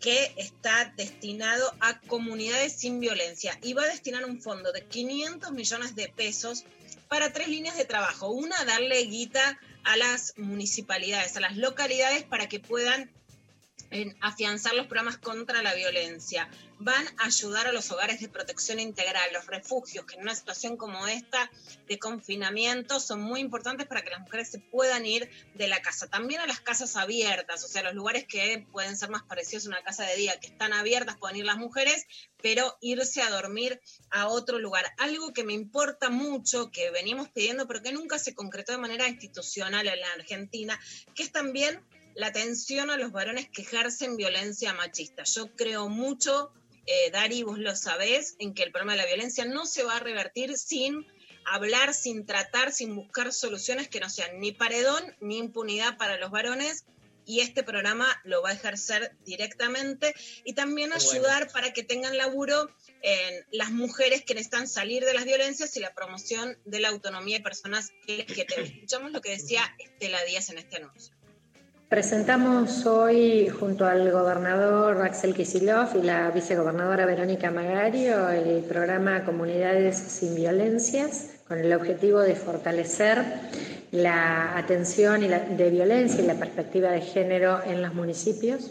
que 0.00 0.32
está 0.38 0.94
destinado 0.96 1.70
a 1.80 2.00
comunidades 2.00 2.72
sin 2.72 2.98
violencia 2.98 3.58
y 3.62 3.74
va 3.74 3.82
a 3.82 3.88
destinar 3.88 4.24
un 4.24 4.40
fondo 4.40 4.72
de 4.72 4.86
500 4.86 5.52
millones 5.52 5.94
de 5.96 6.08
pesos 6.08 6.64
para 7.08 7.34
tres 7.34 7.48
líneas 7.48 7.76
de 7.76 7.84
trabajo. 7.84 8.30
Una, 8.30 8.64
darle 8.64 9.02
guita 9.02 9.60
a 9.84 9.98
las 9.98 10.32
municipalidades, 10.38 11.36
a 11.36 11.40
las 11.40 11.58
localidades 11.58 12.22
para 12.22 12.48
que 12.48 12.58
puedan 12.58 13.10
en 13.90 14.16
afianzar 14.20 14.74
los 14.74 14.86
programas 14.86 15.18
contra 15.18 15.62
la 15.62 15.74
violencia. 15.74 16.48
Van 16.78 17.06
a 17.18 17.26
ayudar 17.26 17.66
a 17.66 17.72
los 17.72 17.90
hogares 17.90 18.20
de 18.20 18.28
protección 18.28 18.80
integral, 18.80 19.32
los 19.32 19.46
refugios, 19.46 20.06
que 20.06 20.14
en 20.14 20.22
una 20.22 20.34
situación 20.34 20.76
como 20.76 21.06
esta 21.06 21.50
de 21.88 21.98
confinamiento 21.98 23.00
son 23.00 23.20
muy 23.20 23.40
importantes 23.40 23.86
para 23.86 24.02
que 24.02 24.10
las 24.10 24.20
mujeres 24.20 24.50
se 24.50 24.60
puedan 24.60 25.04
ir 25.04 25.28
de 25.54 25.68
la 25.68 25.82
casa. 25.82 26.08
También 26.08 26.40
a 26.40 26.46
las 26.46 26.60
casas 26.60 26.96
abiertas, 26.96 27.64
o 27.64 27.68
sea, 27.68 27.82
los 27.82 27.94
lugares 27.94 28.26
que 28.26 28.66
pueden 28.72 28.96
ser 28.96 29.10
más 29.10 29.22
parecidos 29.24 29.66
a 29.66 29.70
una 29.70 29.82
casa 29.82 30.04
de 30.04 30.16
día, 30.16 30.40
que 30.40 30.46
están 30.46 30.72
abiertas, 30.72 31.18
pueden 31.18 31.36
ir 31.36 31.44
las 31.44 31.58
mujeres, 31.58 32.06
pero 32.40 32.78
irse 32.80 33.20
a 33.20 33.30
dormir 33.30 33.80
a 34.10 34.28
otro 34.28 34.58
lugar. 34.58 34.86
Algo 34.98 35.34
que 35.34 35.44
me 35.44 35.52
importa 35.52 36.08
mucho, 36.08 36.70
que 36.70 36.90
venimos 36.90 37.28
pidiendo, 37.28 37.66
pero 37.66 37.82
que 37.82 37.92
nunca 37.92 38.18
se 38.18 38.34
concretó 38.34 38.72
de 38.72 38.78
manera 38.78 39.08
institucional 39.08 39.86
en 39.86 40.00
la 40.00 40.12
Argentina, 40.12 40.80
que 41.14 41.24
es 41.24 41.32
también 41.32 41.84
la 42.20 42.26
atención 42.26 42.90
a 42.90 42.98
los 42.98 43.12
varones 43.12 43.48
que 43.48 43.62
ejercen 43.62 44.16
violencia 44.16 44.74
machista. 44.74 45.24
Yo 45.24 45.56
creo 45.56 45.88
mucho, 45.88 46.52
eh, 46.84 47.10
Dari, 47.10 47.42
vos 47.42 47.58
lo 47.58 47.74
sabés, 47.74 48.36
en 48.38 48.52
que 48.52 48.62
el 48.62 48.72
problema 48.72 48.92
de 48.92 48.98
la 48.98 49.06
violencia 49.06 49.46
no 49.46 49.64
se 49.64 49.84
va 49.84 49.96
a 49.96 50.00
revertir 50.00 50.58
sin 50.58 51.06
hablar, 51.46 51.94
sin 51.94 52.26
tratar, 52.26 52.72
sin 52.72 52.94
buscar 52.94 53.32
soluciones 53.32 53.88
que 53.88 54.00
no 54.00 54.10
sean 54.10 54.38
ni 54.38 54.52
paredón 54.52 55.02
ni 55.20 55.38
impunidad 55.38 55.96
para 55.96 56.18
los 56.18 56.30
varones. 56.30 56.84
Y 57.24 57.40
este 57.40 57.62
programa 57.62 58.06
lo 58.24 58.42
va 58.42 58.50
a 58.50 58.54
ejercer 58.54 59.16
directamente 59.24 60.14
y 60.44 60.52
también 60.52 60.92
ayudar 60.92 61.50
para 61.52 61.72
que 61.72 61.84
tengan 61.84 62.16
laburo 62.18 62.68
en 63.02 63.46
las 63.50 63.70
mujeres 63.70 64.24
que 64.24 64.34
necesitan 64.34 64.68
salir 64.68 65.04
de 65.04 65.14
las 65.14 65.24
violencias 65.24 65.74
y 65.76 65.80
la 65.80 65.94
promoción 65.94 66.58
de 66.66 66.80
la 66.80 66.88
autonomía 66.88 67.38
de 67.38 67.44
personas 67.44 67.92
que 68.06 68.26
Escuchamos 68.28 69.12
lo 69.12 69.20
que 69.20 69.30
decía 69.30 69.62
Estela 69.78 70.22
Díaz 70.24 70.50
en 70.50 70.58
este 70.58 70.76
anuncio. 70.78 71.19
Presentamos 71.90 72.86
hoy 72.86 73.48
junto 73.48 73.84
al 73.84 74.12
gobernador 74.12 75.02
Axel 75.02 75.34
Kisilov 75.34 75.88
y 75.96 76.02
la 76.02 76.30
vicegobernadora 76.30 77.04
Verónica 77.04 77.50
Magario 77.50 78.30
el 78.30 78.62
programa 78.62 79.24
Comunidades 79.24 79.96
sin 79.96 80.36
Violencias 80.36 81.30
con 81.48 81.58
el 81.58 81.72
objetivo 81.72 82.20
de 82.20 82.36
fortalecer 82.36 83.24
la 83.90 84.56
atención 84.56 85.22
de 85.22 85.70
violencia 85.70 86.22
y 86.22 86.28
la 86.28 86.34
perspectiva 86.34 86.92
de 86.92 87.00
género 87.00 87.60
en 87.64 87.82
los 87.82 87.92
municipios 87.92 88.70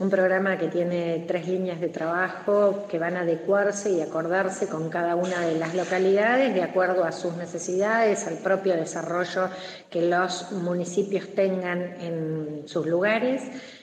un 0.00 0.08
programa 0.08 0.56
que 0.56 0.68
tiene 0.68 1.26
tres 1.28 1.46
líneas 1.46 1.78
de 1.78 1.90
trabajo 1.90 2.86
que 2.90 2.98
van 2.98 3.18
a 3.18 3.20
adecuarse 3.20 3.90
y 3.90 4.00
acordarse 4.00 4.66
con 4.66 4.88
cada 4.88 5.14
una 5.14 5.40
de 5.40 5.58
las 5.58 5.74
localidades 5.74 6.54
de 6.54 6.62
acuerdo 6.62 7.04
a 7.04 7.12
sus 7.12 7.34
necesidades, 7.36 8.26
al 8.26 8.38
propio 8.38 8.76
desarrollo 8.76 9.50
que 9.90 10.00
los 10.00 10.52
municipios 10.52 11.28
tengan 11.34 12.00
en 12.00 12.62
sus 12.64 12.86
lugares. 12.86 13.42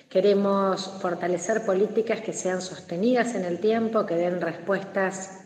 Queremos 0.09 0.97
fortalecer 0.99 1.63
políticas 1.63 2.21
que 2.21 2.33
sean 2.33 2.63
sostenidas 2.63 3.35
en 3.35 3.45
el 3.45 3.59
tiempo, 3.59 4.07
que 4.07 4.15
den 4.15 4.41
respuestas 4.41 5.36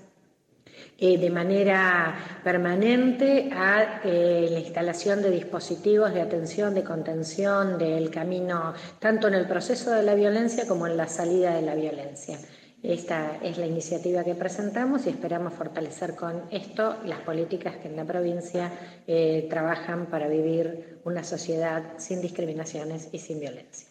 eh, 1.04 1.18
de 1.18 1.32
manera 1.32 2.16
permanente 2.44 3.50
a 3.52 4.02
eh, 4.04 4.48
la 4.52 4.60
instalación 4.60 5.24
de 5.24 5.32
dispositivos 5.32 6.14
de 6.14 6.22
atención, 6.22 6.76
de 6.76 6.84
contención 6.84 7.80
del 7.80 8.12
camino, 8.12 8.76
tanto 9.00 9.28
en 9.28 9.34
el 9.34 9.48
proceso 9.48 9.90
de 9.90 10.04
la 10.04 10.14
violencia 10.14 10.68
como 10.68 10.86
en 10.86 10.98
la 10.98 11.08
salida 11.08 11.56
de 11.56 11.64
la 11.64 11.74
violencia. 11.74 12.38
Esta 12.84 13.40
es 13.42 13.58
la 13.58 13.66
iniciativa 13.66 14.24
que 14.24 14.36
presentamos 14.36 15.08
y 15.08 15.10
esperamos 15.10 15.54
fortalecer 15.54 16.16
con 16.16 16.44
esto 16.52 16.98
las 17.04 17.22
políticas 17.22 17.78
que 17.78 17.88
en 17.88 17.96
la 17.96 18.06
provincia 18.06 18.72
eh, 19.08 19.48
trabajan 19.50 20.06
para 20.06 20.28
vivir 20.28 21.00
una 21.04 21.24
sociedad 21.24 21.98
sin 21.98 22.22
discriminaciones 22.22 23.10
y 23.12 23.18
sin 23.18 23.40
violencia. 23.40 23.88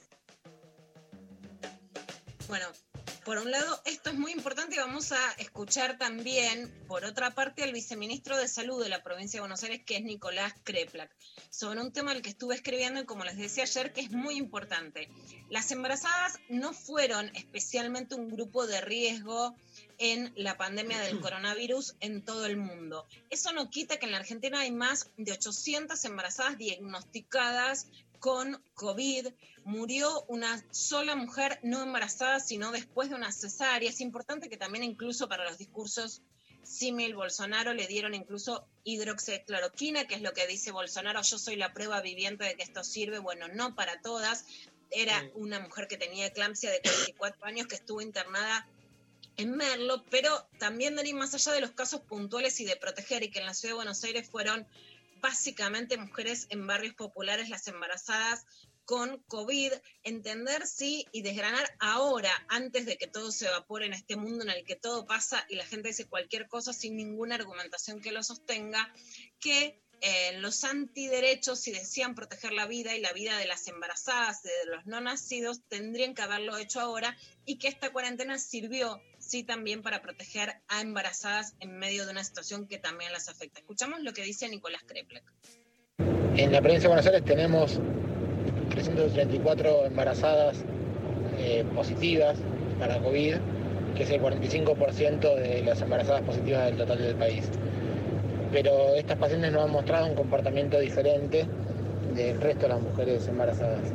Bueno, 2.48 2.66
por 3.30 3.38
un 3.38 3.52
lado, 3.52 3.80
esto 3.84 4.10
es 4.10 4.18
muy 4.18 4.32
importante 4.32 4.74
y 4.74 4.78
vamos 4.80 5.12
a 5.12 5.32
escuchar 5.38 5.96
también, 5.98 6.68
por 6.88 7.04
otra 7.04 7.30
parte, 7.32 7.62
al 7.62 7.72
viceministro 7.72 8.36
de 8.36 8.48
Salud 8.48 8.82
de 8.82 8.88
la 8.88 9.04
provincia 9.04 9.38
de 9.38 9.42
Buenos 9.42 9.62
Aires, 9.62 9.82
que 9.86 9.98
es 9.98 10.02
Nicolás 10.02 10.52
Kreplak, 10.64 11.12
sobre 11.48 11.80
un 11.80 11.92
tema 11.92 12.10
al 12.10 12.22
que 12.22 12.30
estuve 12.30 12.56
escribiendo 12.56 13.00
y 13.00 13.04
como 13.04 13.22
les 13.22 13.36
decía 13.36 13.62
ayer, 13.62 13.92
que 13.92 14.00
es 14.00 14.10
muy 14.10 14.34
importante. 14.34 15.08
Las 15.48 15.70
embarazadas 15.70 16.40
no 16.48 16.72
fueron 16.72 17.30
especialmente 17.36 18.16
un 18.16 18.30
grupo 18.30 18.66
de 18.66 18.80
riesgo 18.80 19.54
en 19.98 20.32
la 20.34 20.56
pandemia 20.56 20.98
del 20.98 21.20
coronavirus 21.20 21.94
en 22.00 22.24
todo 22.24 22.46
el 22.46 22.56
mundo. 22.56 23.06
Eso 23.30 23.52
no 23.52 23.70
quita 23.70 23.98
que 23.98 24.06
en 24.06 24.12
la 24.12 24.18
Argentina 24.18 24.58
hay 24.58 24.72
más 24.72 25.08
de 25.16 25.30
800 25.30 26.04
embarazadas 26.04 26.58
diagnosticadas 26.58 27.86
con 28.20 28.62
COVID. 28.74 29.28
Murió 29.64 30.24
una 30.28 30.64
sola 30.70 31.16
mujer 31.16 31.58
no 31.62 31.82
embarazada, 31.82 32.38
sino 32.38 32.70
después 32.70 33.08
de 33.08 33.16
una 33.16 33.32
cesárea. 33.32 33.90
Es 33.90 34.00
importante 34.00 34.48
que 34.48 34.56
también 34.56 34.84
incluso 34.84 35.28
para 35.28 35.44
los 35.44 35.58
discursos 35.58 36.22
símil 36.62 37.14
Bolsonaro 37.14 37.72
le 37.74 37.86
dieron 37.86 38.14
incluso 38.14 38.66
hidroxicloroquina, 38.84 40.06
que 40.06 40.14
es 40.14 40.22
lo 40.22 40.32
que 40.32 40.46
dice 40.46 40.70
Bolsonaro, 40.70 41.22
yo 41.22 41.38
soy 41.38 41.56
la 41.56 41.72
prueba 41.72 42.00
viviente 42.00 42.44
de 42.44 42.54
que 42.54 42.62
esto 42.62 42.84
sirve. 42.84 43.18
Bueno, 43.18 43.48
no 43.48 43.74
para 43.74 44.00
todas. 44.00 44.44
Era 44.90 45.30
una 45.34 45.60
mujer 45.60 45.88
que 45.88 45.96
tenía 45.96 46.26
eclampsia 46.26 46.70
de 46.70 46.80
44 46.80 47.44
años 47.44 47.66
que 47.66 47.76
estuvo 47.76 48.00
internada 48.00 48.66
en 49.36 49.56
Merlo, 49.56 50.04
pero 50.10 50.46
también 50.58 50.96
de 50.96 51.14
más 51.14 51.32
allá 51.34 51.52
de 51.52 51.60
los 51.60 51.70
casos 51.70 52.00
puntuales 52.02 52.60
y 52.60 52.64
de 52.64 52.76
proteger 52.76 53.22
y 53.22 53.30
que 53.30 53.38
en 53.38 53.46
la 53.46 53.54
ciudad 53.54 53.72
de 53.72 53.76
Buenos 53.76 54.04
Aires 54.04 54.28
fueron 54.28 54.66
básicamente 55.20 55.96
mujeres 55.96 56.46
en 56.50 56.66
barrios 56.66 56.94
populares, 56.94 57.48
las 57.48 57.66
embarazadas 57.68 58.44
con 58.84 59.22
COVID, 59.28 59.72
entender 60.02 60.66
sí 60.66 61.06
y 61.12 61.22
desgranar 61.22 61.64
ahora, 61.78 62.32
antes 62.48 62.86
de 62.86 62.98
que 62.98 63.06
todo 63.06 63.30
se 63.30 63.46
evapore 63.46 63.86
en 63.86 63.92
este 63.92 64.16
mundo 64.16 64.42
en 64.42 64.50
el 64.50 64.64
que 64.64 64.74
todo 64.74 65.06
pasa 65.06 65.46
y 65.48 65.54
la 65.54 65.64
gente 65.64 65.88
dice 65.88 66.08
cualquier 66.08 66.48
cosa 66.48 66.72
sin 66.72 66.96
ninguna 66.96 67.36
argumentación 67.36 68.00
que 68.00 68.10
lo 68.10 68.22
sostenga, 68.24 68.92
que 69.38 69.80
eh, 70.03 70.38
los 70.38 70.64
antiderechos, 70.64 71.61
si 71.61 71.72
decían 71.72 72.14
proteger 72.14 72.53
la 72.53 72.66
vida 72.66 72.96
y 72.96 73.01
la 73.01 73.12
vida 73.12 73.36
de 73.36 73.46
las 73.46 73.68
embarazadas, 73.68 74.42
de 74.42 74.51
los 74.70 74.86
no 74.86 75.01
nacidos, 75.03 75.61
tendrían 75.68 76.14
que 76.14 76.22
haberlo 76.22 76.57
hecho 76.57 76.80
ahora 76.80 77.16
y 77.44 77.59
que 77.59 77.68
esta 77.68 77.92
cuarentena 77.92 78.38
sirvió, 78.38 79.03
sí, 79.18 79.44
también 79.44 79.82
para 79.82 80.01
proteger 80.01 80.55
a 80.68 80.80
embarazadas 80.80 81.55
en 81.61 81.78
medio 81.78 82.07
de 82.07 82.12
una 82.12 82.24
situación 82.24 82.66
que 82.66 82.78
también 82.78 83.12
las 83.12 83.28
afecta. 83.28 83.61
Escuchamos 83.61 84.01
lo 84.01 84.14
que 84.14 84.22
dice 84.22 84.48
Nicolás 84.48 84.82
Kreplek. 84.86 85.24
En 86.36 86.51
la 86.51 86.62
provincia 86.62 86.88
de 86.88 86.94
Buenos 86.94 87.07
Aires 87.07 87.24
tenemos 87.26 87.78
334 88.70 89.84
embarazadas 89.84 90.57
eh, 91.36 91.62
positivas 91.74 92.38
para 92.78 93.03
COVID, 93.03 93.36
que 93.96 94.03
es 94.05 94.11
el 94.11 94.22
45% 94.22 95.34
de 95.34 95.62
las 95.62 95.82
embarazadas 95.82 96.22
positivas 96.22 96.64
del 96.66 96.78
total 96.78 97.03
del 97.03 97.16
país 97.16 97.44
pero 98.53 98.94
estas 98.94 99.16
pacientes 99.18 99.53
nos 99.53 99.64
han 99.64 99.70
mostrado 99.70 100.07
un 100.07 100.14
comportamiento 100.14 100.78
diferente 100.78 101.46
del 102.14 102.40
resto 102.40 102.62
de 102.62 102.68
las 102.68 102.80
mujeres 102.80 103.26
embarazadas. 103.28 103.92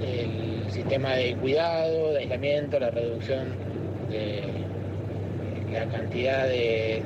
El 0.00 0.70
sistema 0.70 1.14
de 1.14 1.36
cuidado, 1.36 2.12
de 2.12 2.18
aislamiento, 2.20 2.78
la 2.78 2.90
reducción 2.90 3.48
de 4.10 4.42
la 5.72 5.86
cantidad 5.86 6.46
de, 6.46 7.02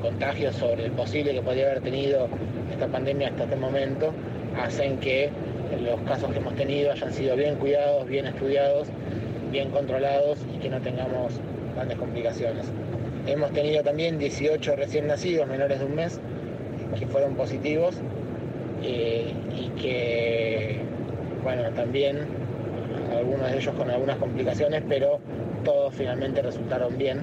contagios 0.00 0.54
sobre 0.56 0.84
el 0.86 0.92
posible 0.92 1.32
que 1.32 1.42
podría 1.42 1.66
haber 1.66 1.80
tenido 1.80 2.28
esta 2.70 2.86
pandemia 2.86 3.28
hasta 3.28 3.44
este 3.44 3.56
momento, 3.56 4.12
hacen 4.56 4.98
que 4.98 5.30
los 5.82 6.00
casos 6.02 6.30
que 6.32 6.38
hemos 6.38 6.54
tenido 6.54 6.92
hayan 6.92 7.12
sido 7.12 7.34
bien 7.34 7.56
cuidados, 7.56 8.06
bien 8.06 8.26
estudiados, 8.26 8.88
bien 9.50 9.70
controlados 9.70 10.38
y 10.54 10.58
que 10.58 10.68
no 10.68 10.80
tengamos 10.80 11.40
grandes 11.74 11.98
complicaciones. 11.98 12.66
Hemos 13.26 13.52
tenido 13.52 13.82
también 13.84 14.18
18 14.18 14.74
recién 14.76 15.06
nacidos 15.06 15.46
menores 15.46 15.78
de 15.78 15.84
un 15.84 15.94
mes 15.94 16.18
que 16.98 17.06
fueron 17.06 17.34
positivos 17.34 17.94
eh, 18.82 19.32
y 19.56 19.68
que, 19.80 20.80
bueno, 21.44 21.70
también 21.70 22.18
algunos 23.16 23.50
de 23.50 23.58
ellos 23.58 23.74
con 23.76 23.90
algunas 23.90 24.16
complicaciones, 24.16 24.82
pero 24.88 25.20
todos 25.64 25.94
finalmente 25.94 26.42
resultaron 26.42 26.98
bien, 26.98 27.20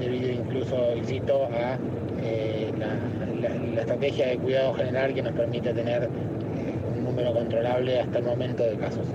debido 0.00 0.32
incluso, 0.32 0.96
insisto, 0.96 1.44
a 1.44 1.78
eh, 2.22 2.72
la, 2.78 3.80
estrategia 3.80 4.28
de 4.28 4.38
cuidado 4.38 4.74
general 4.74 5.14
que 5.14 5.22
nos 5.22 5.32
permite 5.32 5.72
tener 5.72 6.04
eh, 6.04 6.08
un 6.96 7.04
número 7.04 7.32
controlable 7.32 8.00
hasta 8.00 8.18
el 8.18 8.24
momento 8.24 8.64
de 8.64 8.76
casos. 8.76 9.06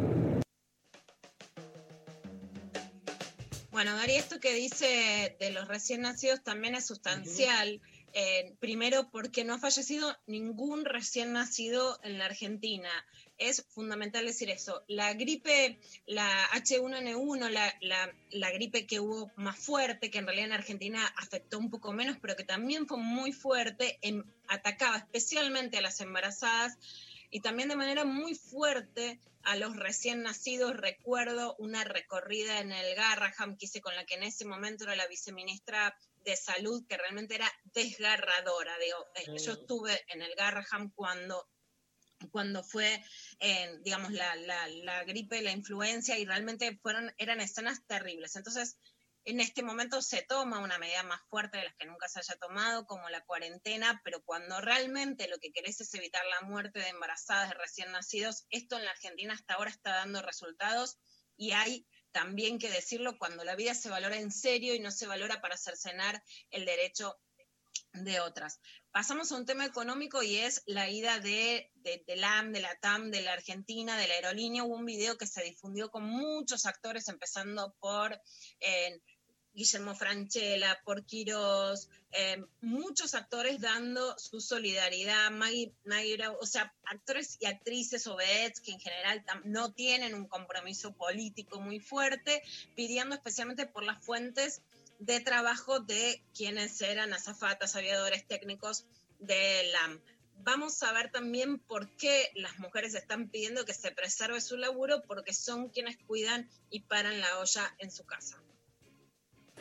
Bueno, 3.84 3.98
Gary, 3.98 4.14
esto 4.14 4.40
que 4.40 4.54
dice 4.54 5.36
de 5.40 5.50
los 5.50 5.68
recién 5.68 6.02
nacidos 6.02 6.44
también 6.44 6.76
es 6.76 6.86
sustancial. 6.86 7.82
Eh, 8.14 8.54
primero, 8.60 9.10
porque 9.10 9.44
no 9.44 9.56
ha 9.56 9.58
fallecido 9.58 10.16
ningún 10.28 10.86
recién 10.86 11.34
nacido 11.34 12.00
en 12.04 12.20
la 12.20 12.26
Argentina. 12.26 12.92
Es 13.40 13.66
fundamental 13.70 14.24
decir 14.24 14.52
eso. 14.52 14.84
La 14.88 15.16
gripe, 15.16 15.80
la 16.06 16.30
H1N1, 16.52 17.50
la, 17.50 17.74
la, 18.30 18.52
gripe 18.52 18.86
que 18.86 19.00
hubo 19.00 19.32
más 19.36 19.58
fuerte, 19.58 20.12
que 20.12 20.20
en 20.20 20.28
realidad 20.28 20.50
en 20.50 20.54
Argentina 20.54 21.04
afectó 21.18 21.58
un 21.58 21.72
poco 21.72 21.92
menos, 21.92 22.18
pero 22.22 22.36
que 22.36 22.44
también 22.44 22.86
fue 22.86 23.00
muy 23.00 23.32
fuerte, 23.32 23.98
atacaba 24.48 24.98
especialmente 24.98 25.80
a 25.80 25.82
las 25.82 26.00
embarazadas 26.02 26.78
y 27.32 27.40
también 27.40 27.70
de 27.70 27.78
manera 27.78 28.06
muy 28.06 28.36
fuerte 28.36 29.20
a 29.44 29.56
los 29.56 29.76
recién 29.76 30.24
nacidos. 30.24 30.76
Recuerdo 30.76 31.56
una 31.60 31.84
recorrida 31.84 32.60
en 32.60 32.72
el 32.72 32.96
Garraham 32.96 33.58
que 33.58 33.66
hice 33.66 33.82
con 33.82 33.96
la 33.96 34.06
que 34.06 34.16
en 34.16 34.24
ese 34.24 34.46
momento 34.46 34.84
era 34.84 34.96
la 34.96 35.08
viceministra 35.08 35.98
de 36.24 36.36
salud, 36.36 36.86
que 36.88 36.98
realmente 36.98 37.36
era 37.36 37.52
desgarradora. 37.74 38.78
Digo, 38.80 38.98
eh, 39.16 39.44
yo 39.44 39.54
estuve 39.54 40.04
en 40.08 40.22
el 40.22 40.36
Garraham 40.36 40.92
cuando 40.96 41.48
cuando 42.30 42.64
fue, 42.64 43.04
eh, 43.40 43.80
digamos, 43.82 44.12
la, 44.12 44.36
la, 44.36 44.68
la, 44.68 45.04
gripe, 45.06 45.42
la 45.42 45.52
influencia, 45.52 46.20
y 46.20 46.26
realmente 46.26 46.78
fueron, 46.82 47.12
eran 47.18 47.42
escenas 47.42 47.84
terribles. 47.88 48.36
Entonces, 48.36 48.78
en 49.24 49.40
este 49.40 49.64
momento 49.64 50.02
se 50.02 50.24
toma 50.24 50.60
una 50.60 50.80
medida 50.80 51.04
más 51.04 51.22
fuerte 51.30 51.58
de 51.58 51.66
las 51.66 51.76
que 51.76 51.86
nunca 51.86 52.08
se 52.08 52.20
haya 52.20 52.36
tomado, 52.36 52.86
como 52.86 53.10
la 53.10 53.24
cuarentena, 53.24 54.02
pero 54.04 54.24
cuando 54.24 54.60
realmente 54.62 55.28
lo 55.28 55.38
que 55.38 55.52
querés 55.52 55.80
es 55.82 55.94
evitar 55.94 56.26
la 56.26 56.42
muerte 56.42 56.80
de 56.80 56.90
embarazadas, 56.90 57.50
de 57.50 57.56
recién 57.56 57.92
nacidos, 57.92 58.46
esto 58.50 58.78
en 58.78 58.86
la 58.86 58.92
Argentina 58.92 59.34
hasta 59.34 59.56
ahora 59.56 59.70
está 59.70 59.92
dando 59.92 60.22
resultados 60.22 60.98
y 61.38 61.52
hay 61.52 61.88
también 62.12 62.60
que 62.60 62.70
decirlo 62.70 63.18
cuando 63.18 63.44
la 63.44 63.56
vida 63.56 63.74
se 63.74 63.90
valora 63.90 64.18
en 64.18 64.32
serio 64.32 64.76
y 64.76 64.80
no 64.80 64.92
se 64.92 65.08
valora 65.08 65.42
para 65.42 65.58
cercenar 65.58 66.22
el 66.50 66.66
derecho 66.66 67.20
de 67.94 68.20
otras. 68.20 68.60
Pasamos 68.92 69.32
a 69.32 69.36
un 69.36 69.46
tema 69.46 69.66
económico 69.66 70.22
y 70.24 70.38
es 70.38 70.64
la 70.66 70.90
ida 70.90 71.20
de, 71.20 71.72
de, 71.76 72.04
de, 72.06 72.16
LAM, 72.16 72.52
de 72.52 72.62
la 72.62 72.76
TAM, 72.76 73.12
de 73.12 73.22
la 73.22 73.34
Argentina, 73.34 73.98
de 73.98 74.08
la 74.08 74.16
aerolínea. 74.16 74.64
Hubo 74.64 74.76
un 74.76 74.86
video 74.86 75.18
que 75.18 75.28
se 75.28 75.44
difundió 75.44 75.90
con 75.90 76.04
muchos 76.04 76.66
actores, 76.66 77.08
empezando 77.08 77.76
por 77.80 78.20
eh, 78.60 79.02
Guillermo 79.54 79.96
Franchella, 79.96 80.82
por 80.86 81.06
eh, 82.14 82.44
muchos 82.62 83.14
actores 83.16 83.60
dando 83.60 84.18
su 84.18 84.42
solidaridad, 84.42 85.30
Maggie, 85.32 85.74
o 86.40 86.46
sea, 86.46 86.74
actores 86.86 87.38
y 87.40 87.46
actrices 87.46 88.08
o 88.08 88.16
que 88.62 88.72
en 88.72 88.80
general 88.80 89.24
no 89.44 89.74
tienen 89.74 90.16
un 90.16 90.28
compromiso 90.28 90.94
político 90.94 91.60
muy 91.60 91.80
fuerte, 91.80 92.42
pidiendo 92.76 93.16
especialmente 93.16 93.66
por 93.66 93.84
las 93.84 94.04
fuentes 94.04 94.62
de 95.00 95.20
trabajo 95.20 95.80
de 95.80 96.24
quienes 96.34 96.82
eran 96.82 97.14
azafatas, 97.14 97.76
aviadores 97.76 98.28
técnicos 98.28 98.86
de 99.20 99.70
la 99.72 100.00
Vamos 100.44 100.82
a 100.82 100.92
ver 100.92 101.12
también 101.12 101.60
por 101.60 101.96
qué 101.98 102.32
las 102.34 102.58
mujeres 102.58 102.96
están 102.96 103.30
pidiendo 103.30 103.64
que 103.64 103.76
se 103.76 103.92
preserve 103.92 104.42
su 104.42 104.58
laburo, 104.58 105.04
porque 105.04 105.36
son 105.36 105.70
quienes 105.70 105.98
cuidan 106.08 106.50
y 106.72 106.80
paran 106.80 107.20
la 107.22 107.38
olla 107.38 107.76
en 107.78 107.92
su 107.92 108.06
casa. 108.06 108.42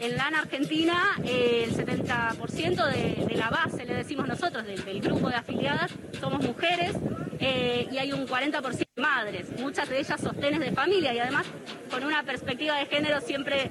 En 0.01 0.17
LAN 0.17 0.35
Argentina, 0.35 1.15
eh, 1.25 1.67
el 1.69 1.75
70% 1.77 2.87
de, 2.87 3.35
la 3.37 3.51
base, 3.51 3.85
le 3.85 3.95
decimos 3.95 4.27
nosotros, 4.27 4.65
del, 4.65 5.01
grupo 5.03 5.29
de 5.29 5.37
afiliadas, 5.37 5.91
somos 6.19 6.43
mujeres 6.43 6.97
eh, 7.39 7.87
y 7.93 7.99
hay 7.99 8.11
un 8.13 8.27
40% 8.27 8.79
de 8.79 9.03
madres, 9.03 9.47
muchas 9.59 9.91
de 9.91 10.01
ellas 10.01 10.19
sostenes 10.19 10.61
de 10.61 10.73
familia 10.73 11.13
y 11.13 11.19
además 11.19 11.47
con 11.91 12.03
una 12.03 12.23
perspectiva 12.23 12.79
de 12.79 12.87
género 12.87 13.21
siempre 13.21 13.71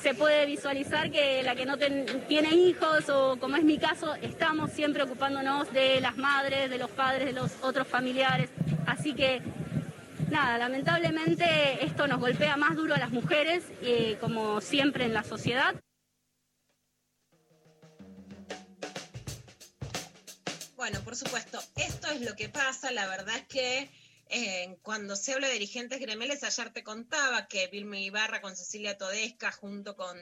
se 0.00 0.14
puede 0.14 0.46
visualizar 0.46 1.10
que 1.10 1.42
la 1.42 1.56
que 1.56 1.66
no 1.66 1.76
tiene 1.76 2.54
hijos 2.54 3.08
o 3.08 3.36
como 3.40 3.56
es 3.56 3.64
mi 3.64 3.78
caso, 3.78 4.14
estamos 4.22 4.70
siempre 4.70 5.02
ocupándonos 5.02 5.72
de 5.72 6.00
las 6.00 6.16
madres, 6.16 6.70
de 6.70 6.78
los 6.78 6.90
padres, 6.90 7.26
de 7.26 7.32
los 7.32 7.50
otros 7.62 7.88
familiares. 7.88 8.48
Así 8.86 9.14
que 9.14 9.42
nada, 10.34 10.58
lamentablemente 10.58 11.84
esto 11.84 12.08
nos 12.08 12.18
golpea 12.18 12.56
más 12.56 12.74
duro 12.74 12.92
a 12.92 12.98
las 12.98 13.12
mujeres, 13.12 13.62
eh, 13.82 14.18
como 14.20 14.60
siempre 14.60 15.04
en 15.04 15.14
la 15.14 15.22
sociedad. 15.22 15.76
Bueno, 20.74 20.98
por 21.04 21.14
supuesto, 21.14 21.60
esto 21.76 22.08
es 22.10 22.20
lo 22.22 22.34
que 22.34 22.48
pasa. 22.48 22.90
La 22.90 23.06
verdad 23.06 23.36
es 23.36 23.46
que 23.46 23.90
cuando 24.82 25.16
se 25.16 25.32
habla 25.32 25.48
de 25.48 25.54
dirigentes 25.54 26.00
gremiales, 26.00 26.42
ayer 26.42 26.72
te 26.72 26.82
contaba 26.82 27.46
que 27.46 27.68
Vilma 27.68 27.98
Ibarra 27.98 28.40
con 28.40 28.56
Cecilia 28.56 28.98
Todesca, 28.98 29.52
junto 29.52 29.96
con, 29.96 30.18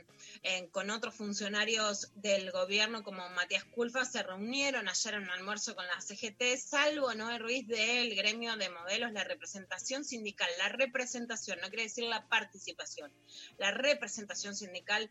con 0.70 0.90
otros 0.90 1.14
funcionarios 1.14 2.10
del 2.16 2.50
gobierno 2.50 3.02
como 3.02 3.28
Matías 3.30 3.64
Culfa, 3.64 4.04
se 4.04 4.22
reunieron 4.22 4.88
ayer 4.88 5.14
en 5.14 5.22
un 5.22 5.30
almuerzo 5.30 5.74
con 5.74 5.86
la 5.86 6.00
CGT, 6.00 6.58
salvo 6.58 7.14
Noé 7.14 7.38
Ruiz 7.38 7.66
del 7.66 8.14
gremio 8.14 8.56
de 8.56 8.70
modelos, 8.70 9.12
la 9.12 9.24
representación 9.24 10.04
sindical, 10.04 10.48
la 10.58 10.68
representación, 10.68 11.58
no 11.60 11.68
quiere 11.68 11.84
decir 11.84 12.04
la 12.04 12.28
participación, 12.28 13.12
la 13.58 13.70
representación 13.70 14.54
sindical 14.54 15.10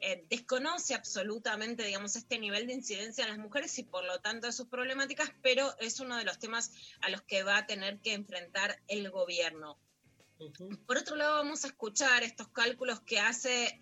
eh, 0.00 0.24
desconoce 0.28 0.94
absolutamente, 0.94 1.84
digamos, 1.84 2.16
este 2.16 2.38
nivel 2.38 2.66
de 2.66 2.74
incidencia 2.74 3.24
en 3.24 3.30
las 3.30 3.38
mujeres 3.38 3.78
y 3.78 3.84
por 3.84 4.04
lo 4.04 4.20
tanto 4.20 4.46
de 4.46 4.52
sus 4.52 4.68
problemáticas, 4.68 5.30
pero 5.42 5.74
es 5.78 6.00
uno 6.00 6.16
de 6.16 6.24
los 6.24 6.38
temas 6.38 6.72
a 7.00 7.08
los 7.10 7.22
que 7.22 7.42
va 7.42 7.58
a 7.58 7.66
tener 7.66 8.00
que 8.00 8.14
enfrentar 8.14 8.80
el 8.88 9.10
gobierno. 9.10 9.78
Por 10.86 10.96
otro 10.96 11.14
lado, 11.14 11.36
vamos 11.36 11.64
a 11.64 11.68
escuchar 11.68 12.24
estos 12.24 12.48
cálculos 12.48 13.00
que 13.00 13.20
hace 13.20 13.78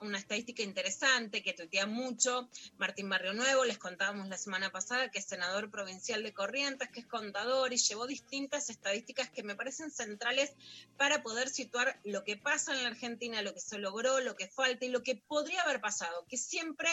una 0.00 0.18
estadística 0.18 0.62
interesante 0.62 1.42
que 1.42 1.54
tuitea 1.54 1.86
mucho 1.86 2.48
Martín 2.76 3.08
Barrio 3.08 3.32
Nuevo. 3.32 3.64
Les 3.64 3.78
contábamos 3.78 4.28
la 4.28 4.36
semana 4.36 4.70
pasada 4.70 5.10
que 5.10 5.18
es 5.18 5.24
senador 5.24 5.70
provincial 5.70 6.22
de 6.22 6.34
Corrientes, 6.34 6.90
que 6.90 7.00
es 7.00 7.06
contador 7.06 7.72
y 7.72 7.78
llevó 7.78 8.06
distintas 8.06 8.68
estadísticas 8.68 9.30
que 9.30 9.42
me 9.42 9.56
parecen 9.56 9.90
centrales 9.90 10.52
para 10.98 11.22
poder 11.22 11.48
situar 11.48 11.98
lo 12.04 12.22
que 12.22 12.36
pasa 12.36 12.74
en 12.74 12.82
la 12.82 12.90
Argentina, 12.90 13.40
lo 13.40 13.54
que 13.54 13.60
se 13.60 13.78
logró, 13.78 14.20
lo 14.20 14.36
que 14.36 14.48
falta 14.48 14.84
y 14.84 14.90
lo 14.90 15.02
que 15.02 15.16
podría 15.16 15.62
haber 15.62 15.80
pasado, 15.80 16.26
que 16.28 16.36
siempre 16.36 16.88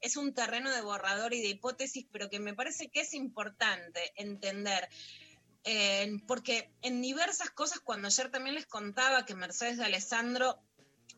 es 0.00 0.16
un 0.16 0.34
terreno 0.34 0.72
de 0.72 0.82
borrador 0.82 1.32
y 1.34 1.40
de 1.40 1.48
hipótesis, 1.48 2.06
pero 2.10 2.28
que 2.28 2.40
me 2.40 2.54
parece 2.54 2.88
que 2.88 3.00
es 3.00 3.14
importante 3.14 4.12
entender 4.16 4.88
porque 6.26 6.70
en 6.82 7.02
diversas 7.02 7.50
cosas, 7.50 7.80
cuando 7.80 8.08
ayer 8.08 8.30
también 8.30 8.54
les 8.54 8.66
contaba 8.66 9.24
que 9.24 9.34
Mercedes 9.34 9.78
de 9.78 9.84
Alessandro 9.84 10.58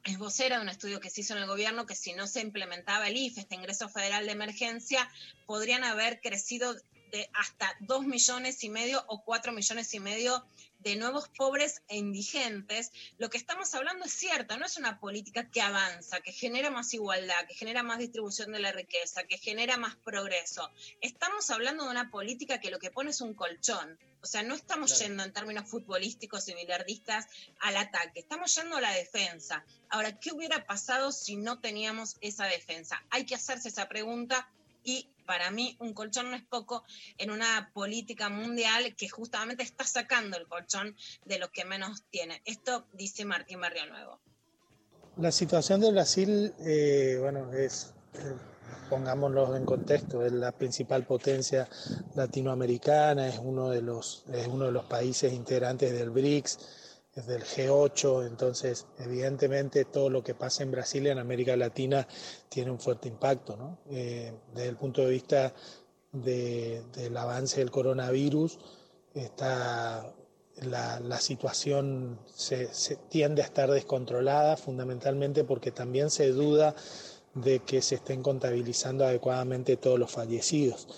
es 0.04 0.18
vocera 0.18 0.56
de 0.56 0.62
un 0.62 0.68
estudio 0.68 1.00
que 1.00 1.10
se 1.10 1.20
hizo 1.20 1.34
en 1.34 1.40
el 1.42 1.48
gobierno 1.48 1.84
que 1.84 1.94
si 1.94 2.14
no 2.14 2.26
se 2.26 2.40
implementaba 2.40 3.08
el 3.08 3.16
IFE, 3.16 3.40
este 3.42 3.56
ingreso 3.56 3.88
federal 3.88 4.24
de 4.26 4.32
emergencia, 4.32 5.08
podrían 5.46 5.84
haber 5.84 6.20
crecido 6.20 6.74
de 7.12 7.28
hasta 7.34 7.74
2 7.80 8.06
millones 8.06 8.62
y 8.64 8.70
medio 8.70 9.04
o 9.06 9.22
4 9.22 9.52
millones 9.52 9.92
y 9.94 10.00
medio 10.00 10.46
de 10.78 10.96
nuevos 10.96 11.28
pobres 11.28 11.82
e 11.88 11.96
indigentes, 11.96 12.92
lo 13.18 13.30
que 13.30 13.36
estamos 13.36 13.74
hablando 13.74 14.04
es 14.04 14.12
cierto, 14.12 14.56
no 14.56 14.66
es 14.66 14.76
una 14.76 15.00
política 15.00 15.50
que 15.50 15.60
avanza, 15.60 16.20
que 16.20 16.32
genera 16.32 16.70
más 16.70 16.94
igualdad, 16.94 17.46
que 17.46 17.54
genera 17.54 17.82
más 17.82 17.98
distribución 17.98 18.52
de 18.52 18.60
la 18.60 18.72
riqueza, 18.72 19.24
que 19.24 19.38
genera 19.38 19.76
más 19.76 19.96
progreso. 19.96 20.70
Estamos 21.00 21.50
hablando 21.50 21.84
de 21.84 21.90
una 21.90 22.10
política 22.10 22.60
que 22.60 22.70
lo 22.70 22.78
que 22.78 22.90
pone 22.90 23.10
es 23.10 23.20
un 23.20 23.34
colchón. 23.34 23.98
O 24.20 24.26
sea, 24.26 24.42
no 24.42 24.54
estamos 24.54 24.98
yendo 24.98 25.22
en 25.22 25.32
términos 25.32 25.68
futbolísticos 25.68 26.48
y 26.48 26.54
billardistas 26.54 27.26
al 27.60 27.76
ataque, 27.76 28.20
estamos 28.20 28.54
yendo 28.54 28.76
a 28.76 28.80
la 28.80 28.92
defensa. 28.92 29.64
Ahora, 29.88 30.18
¿qué 30.18 30.32
hubiera 30.32 30.66
pasado 30.66 31.12
si 31.12 31.36
no 31.36 31.60
teníamos 31.60 32.16
esa 32.20 32.46
defensa? 32.46 33.02
Hay 33.10 33.26
que 33.26 33.36
hacerse 33.36 33.68
esa 33.68 33.88
pregunta 33.88 34.48
y 34.84 35.10
para 35.26 35.50
mí 35.50 35.76
un 35.80 35.92
colchón 35.92 36.30
no 36.30 36.36
es 36.36 36.42
poco 36.42 36.84
en 37.18 37.30
una 37.30 37.70
política 37.74 38.30
mundial 38.30 38.94
que 38.96 39.10
justamente 39.10 39.62
está 39.62 39.84
sacando 39.84 40.38
el 40.38 40.48
colchón 40.48 40.96
de 41.26 41.38
los 41.38 41.50
que 41.50 41.66
menos 41.66 42.04
tienen. 42.10 42.40
Esto 42.46 42.86
dice 42.94 43.26
Martín 43.26 43.60
Barrio 43.60 43.86
Nuevo. 43.86 44.20
La 45.18 45.30
situación 45.30 45.80
de 45.80 45.92
Brasil, 45.92 46.54
eh, 46.60 47.18
bueno, 47.20 47.52
es, 47.52 47.92
eh, 48.14 48.36
pongámoslo 48.88 49.54
en 49.54 49.66
contexto, 49.66 50.24
es 50.24 50.32
la 50.32 50.52
principal 50.52 51.04
potencia 51.04 51.68
latinoamericana, 52.14 53.28
es 53.28 53.38
uno 53.42 53.68
de 53.68 53.82
los, 53.82 54.24
es 54.32 54.46
uno 54.46 54.66
de 54.66 54.72
los 54.72 54.86
países 54.86 55.32
integrantes 55.32 55.92
del 55.92 56.10
BRICS 56.10 56.58
del 57.26 57.42
G8, 57.42 58.26
entonces 58.26 58.86
evidentemente 58.98 59.84
todo 59.84 60.10
lo 60.10 60.22
que 60.22 60.34
pasa 60.34 60.62
en 60.62 60.70
Brasil 60.70 61.06
y 61.06 61.10
en 61.10 61.18
América 61.18 61.56
Latina 61.56 62.06
tiene 62.48 62.70
un 62.70 62.78
fuerte 62.78 63.08
impacto. 63.08 63.56
¿no? 63.56 63.78
Eh, 63.90 64.32
desde 64.54 64.68
el 64.68 64.76
punto 64.76 65.02
de 65.02 65.10
vista 65.10 65.52
del 66.12 67.16
avance 67.16 67.60
del 67.60 67.70
coronavirus, 67.70 68.58
está, 69.14 70.14
la, 70.62 71.20
situación 71.20 72.18
se, 72.34 72.68
tiende 73.08 73.42
a 73.42 73.46
estar 73.46 73.70
descontrolada 73.70 74.56
fundamentalmente 74.56 75.44
porque 75.44 75.70
también 75.70 76.10
se 76.10 76.28
duda 76.28 76.74
de 77.34 77.60
que 77.60 77.82
se 77.82 77.96
estén 77.96 78.22
contabilizando 78.22 79.04
adecuadamente 79.04 79.76
todos 79.76 79.98
los 79.98 80.10
fallecidos. 80.10 80.88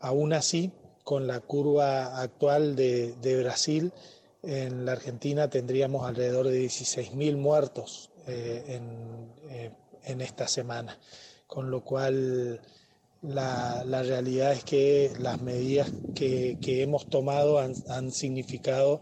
Aún 0.00 0.32
así, 0.32 0.72
con 1.04 1.26
la 1.26 1.40
curva 1.40 2.20
actual 2.20 2.76
de 2.76 3.40
Brasil, 3.42 3.92
en 4.42 4.84
la 4.84 4.92
Argentina 4.92 5.48
tendríamos 5.48 6.06
alrededor 6.06 6.48
de 6.48 6.64
16.000 6.64 7.36
muertos 7.36 8.10
eh, 8.26 8.80
eh, 9.48 9.70
en, 10.04 10.20
esta 10.20 10.48
semana, 10.48 10.98
con 11.46 11.70
lo 11.70 11.82
cual 11.82 12.60
la, 13.22 13.84
realidad 13.84 14.52
es 14.52 14.64
que 14.64 15.12
las 15.20 15.40
medidas 15.40 15.90
que, 16.14 16.58
hemos 16.82 17.08
tomado 17.08 17.60
han, 17.60 18.10
significado 18.10 19.00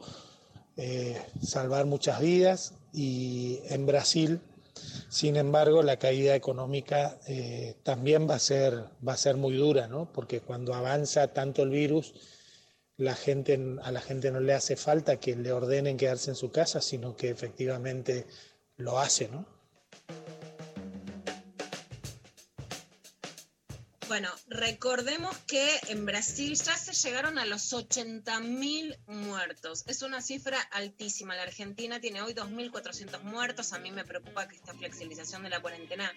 eh, 0.77 1.21
salvar 1.43 1.87
muchas 1.87 2.21
vidas 2.21 2.75
y 2.93 3.61
en 3.71 3.87
Brasil, 3.87 4.41
sin 5.09 5.37
embargo, 5.37 5.83
la 5.83 5.99
caída 5.99 6.35
económica 6.35 7.19
también 7.83 8.29
va 8.29 8.37
a, 8.37 8.39
ser, 8.39 8.85
va 9.07 9.15
a 9.15 9.17
ser 9.17 9.37
muy 9.37 9.55
dura, 9.55 9.89
¿no? 9.89 10.11
porque 10.13 10.41
cuando 10.41 10.75
avanza 10.75 11.29
tanto 11.29 11.63
el 11.63 11.71
virus, 11.71 12.15
la 13.01 13.15
gente, 13.15 13.59
a 13.83 13.91
la 13.91 14.01
gente 14.01 14.31
no 14.31 14.41
le 14.41 14.53
hace 14.53 14.77
falta 14.77 15.19
que 15.19 15.35
le 15.35 15.53
ordenen 15.53 15.97
quedarse 15.97 16.31
en 16.31 16.37
su 16.37 16.53
casa, 16.53 16.83
sino 16.83 17.17
que 17.17 17.31
efectivamente 17.31 18.27
lo 18.77 18.99
hace, 18.99 19.29
¿no? 19.29 19.47
Bueno, 24.07 24.29
recordemos 24.49 25.39
que 25.47 25.67
en 25.89 26.05
Brasil 26.05 26.55
ya 26.57 26.77
se 26.77 26.93
llegaron 26.93 27.39
a 27.39 27.47
los 27.47 27.73
80.000 27.73 28.99
muertos. 29.07 29.85
Es 29.87 30.03
una 30.03 30.21
cifra 30.21 30.61
altísima. 30.73 31.37
La 31.37 31.45
Argentina 31.45 32.01
tiene 32.01 32.21
hoy 32.21 32.35
2.400 32.35 33.23
muertos. 33.23 33.73
A 33.73 33.79
mí 33.79 33.93
me 33.93 34.05
preocupa 34.05 34.49
que 34.49 34.57
esta 34.57 34.75
flexibilización 34.75 35.45
de 35.45 35.51
la 35.51 35.63
cuarentena 35.63 36.13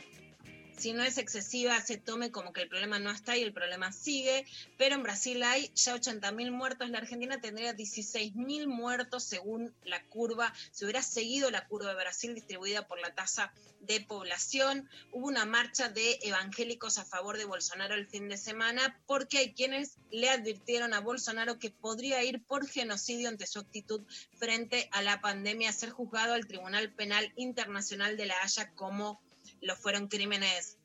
si 0.77 0.93
no 0.93 1.03
es 1.03 1.17
excesiva, 1.17 1.79
se 1.81 1.97
tome 1.97 2.31
como 2.31 2.53
que 2.53 2.61
el 2.61 2.69
problema 2.69 2.99
no 2.99 3.11
está 3.11 3.37
y 3.37 3.43
el 3.43 3.53
problema 3.53 3.91
sigue, 3.91 4.45
pero 4.77 4.95
en 4.95 5.03
Brasil 5.03 5.41
hay 5.43 5.71
ya 5.75 5.95
80.000 5.95 6.51
muertos, 6.51 6.89
la 6.89 6.97
Argentina 6.97 7.39
tendría 7.39 7.75
16.000 7.75 8.67
muertos 8.67 9.23
según 9.23 9.73
la 9.83 10.03
curva, 10.05 10.53
si 10.71 10.85
hubiera 10.85 11.01
seguido 11.01 11.51
la 11.51 11.67
curva 11.67 11.89
de 11.89 11.95
Brasil 11.95 12.33
distribuida 12.35 12.87
por 12.87 12.99
la 12.99 13.13
tasa 13.13 13.53
de 13.81 14.01
población. 14.01 14.89
Hubo 15.11 15.27
una 15.27 15.45
marcha 15.45 15.89
de 15.89 16.19
evangélicos 16.23 16.97
a 16.97 17.05
favor 17.05 17.37
de 17.37 17.45
Bolsonaro 17.45 17.95
el 17.95 18.07
fin 18.07 18.29
de 18.29 18.37
semana 18.37 18.99
porque 19.05 19.39
hay 19.39 19.53
quienes 19.53 19.97
le 20.09 20.29
advirtieron 20.29 20.93
a 20.93 21.01
Bolsonaro 21.01 21.59
que 21.59 21.69
podría 21.69 22.23
ir 22.23 22.43
por 22.43 22.67
genocidio 22.67 23.29
ante 23.29 23.47
su 23.47 23.59
actitud 23.59 24.01
frente 24.37 24.89
a 24.91 25.01
la 25.01 25.21
pandemia 25.21 25.71
ser 25.73 25.89
juzgado 25.89 26.33
al 26.33 26.47
Tribunal 26.47 26.91
Penal 26.93 27.31
Internacional 27.35 28.17
de 28.17 28.25
La 28.25 28.35
Haya 28.41 28.71
como 28.75 29.21
lo 29.63 29.75
fueron 29.75 30.07
crímenes 30.07 30.77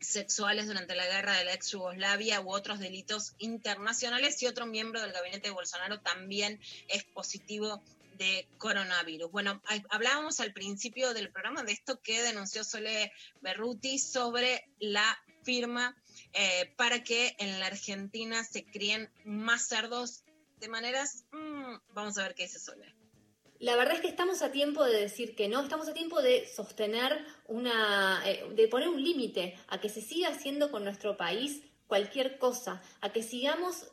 sexuales 0.00 0.66
durante 0.66 0.94
la 0.94 1.06
guerra 1.06 1.36
de 1.36 1.44
la 1.44 1.54
ex 1.54 1.70
Yugoslavia 1.70 2.40
u 2.40 2.52
otros 2.52 2.78
delitos 2.78 3.34
internacionales 3.38 4.42
y 4.42 4.46
otro 4.46 4.66
miembro 4.66 5.00
del 5.00 5.12
gabinete 5.12 5.48
de 5.48 5.54
Bolsonaro 5.54 6.00
también 6.00 6.60
es 6.88 7.04
positivo 7.04 7.82
de 8.18 8.46
coronavirus. 8.58 9.30
Bueno, 9.30 9.62
hablábamos 9.90 10.40
al 10.40 10.52
principio 10.52 11.14
del 11.14 11.30
programa 11.30 11.62
de 11.62 11.72
esto 11.72 12.00
que 12.00 12.22
denunció 12.22 12.62
Sole 12.64 13.12
Berruti 13.40 13.98
sobre 13.98 14.64
la 14.80 15.18
firma 15.44 15.96
eh, 16.32 16.72
para 16.76 17.02
que 17.02 17.34
en 17.38 17.58
la 17.58 17.66
Argentina 17.66 18.44
se 18.44 18.64
críen 18.64 19.10
más 19.24 19.66
cerdos 19.68 20.24
de 20.60 20.68
maneras... 20.68 21.24
Mm, 21.32 21.76
vamos 21.94 22.18
a 22.18 22.22
ver 22.22 22.34
qué 22.34 22.44
dice 22.44 22.58
Sole 22.58 23.01
la 23.62 23.76
verdad 23.76 23.94
es 23.94 24.00
que 24.00 24.08
estamos 24.08 24.42
a 24.42 24.50
tiempo 24.50 24.82
de 24.84 25.00
decir 25.02 25.36
que 25.36 25.46
no, 25.46 25.60
estamos 25.60 25.88
a 25.88 25.94
tiempo 25.94 26.20
de 26.20 26.48
sostener 26.48 27.24
una, 27.46 28.20
eh, 28.26 28.44
de 28.56 28.66
poner 28.66 28.88
un 28.88 29.00
límite 29.00 29.56
a 29.68 29.80
que 29.80 29.88
se 29.88 30.02
siga 30.02 30.30
haciendo 30.30 30.72
con 30.72 30.82
nuestro 30.82 31.16
país 31.16 31.62
cualquier 31.86 32.38
cosa, 32.38 32.82
a 33.00 33.12
que 33.12 33.22
sigamos 33.22 33.86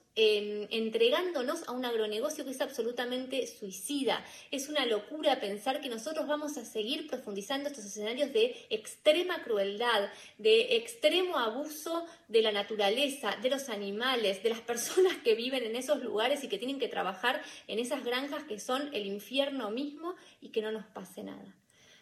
entregándonos 0.71 1.67
a 1.67 1.71
un 1.71 1.85
agronegocio 1.85 2.43
que 2.43 2.51
es 2.51 2.61
absolutamente 2.61 3.45
suicida. 3.47 4.23
Es 4.51 4.69
una 4.69 4.85
locura 4.85 5.39
pensar 5.39 5.81
que 5.81 5.89
nosotros 5.89 6.27
vamos 6.27 6.57
a 6.57 6.65
seguir 6.65 7.07
profundizando 7.07 7.69
estos 7.69 7.85
escenarios 7.85 8.33
de 8.33 8.55
extrema 8.69 9.41
crueldad, 9.43 10.09
de 10.37 10.77
extremo 10.77 11.37
abuso 11.37 12.05
de 12.27 12.41
la 12.41 12.51
naturaleza, 12.51 13.35
de 13.41 13.49
los 13.49 13.69
animales, 13.69 14.43
de 14.43 14.49
las 14.49 14.61
personas 14.71 15.17
que 15.17 15.35
viven 15.35 15.63
en 15.63 15.75
esos 15.75 16.03
lugares 16.03 16.43
y 16.43 16.49
que 16.49 16.57
tienen 16.57 16.79
que 16.79 16.87
trabajar 16.87 17.41
en 17.67 17.79
esas 17.79 18.03
granjas 18.03 18.43
que 18.43 18.59
son 18.59 18.89
el 18.93 19.05
infierno 19.05 19.71
mismo 19.71 20.15
y 20.41 20.49
que 20.49 20.61
no 20.61 20.71
nos 20.71 20.85
pase 20.85 21.23
nada 21.23 21.55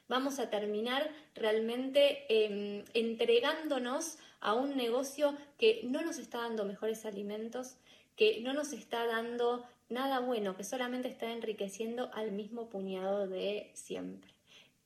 vamos 0.07 0.39
a 0.39 0.49
terminar 0.49 1.09
realmente 1.36 2.26
em, 2.30 2.84
entregándonos 2.93 4.18
a 4.39 4.53
un 4.53 4.76
negocio 4.78 5.36
que 5.57 5.82
no 5.84 6.01
nos 6.01 6.18
está 6.18 6.39
dando 6.39 6.65
mejores 6.65 7.05
alimentos, 7.05 7.76
que 8.18 8.41
no 8.41 8.51
nos 8.53 8.74
está 8.74 9.05
dando 9.05 9.65
nada 9.89 10.20
bueno, 10.20 10.57
que 10.57 10.63
solamente 10.63 11.07
está 11.07 11.32
enriqueciendo 11.32 12.11
al 12.13 12.32
mismo 12.32 12.70
puñado 12.70 13.28
de 13.28 13.72
siempre, 13.74 14.34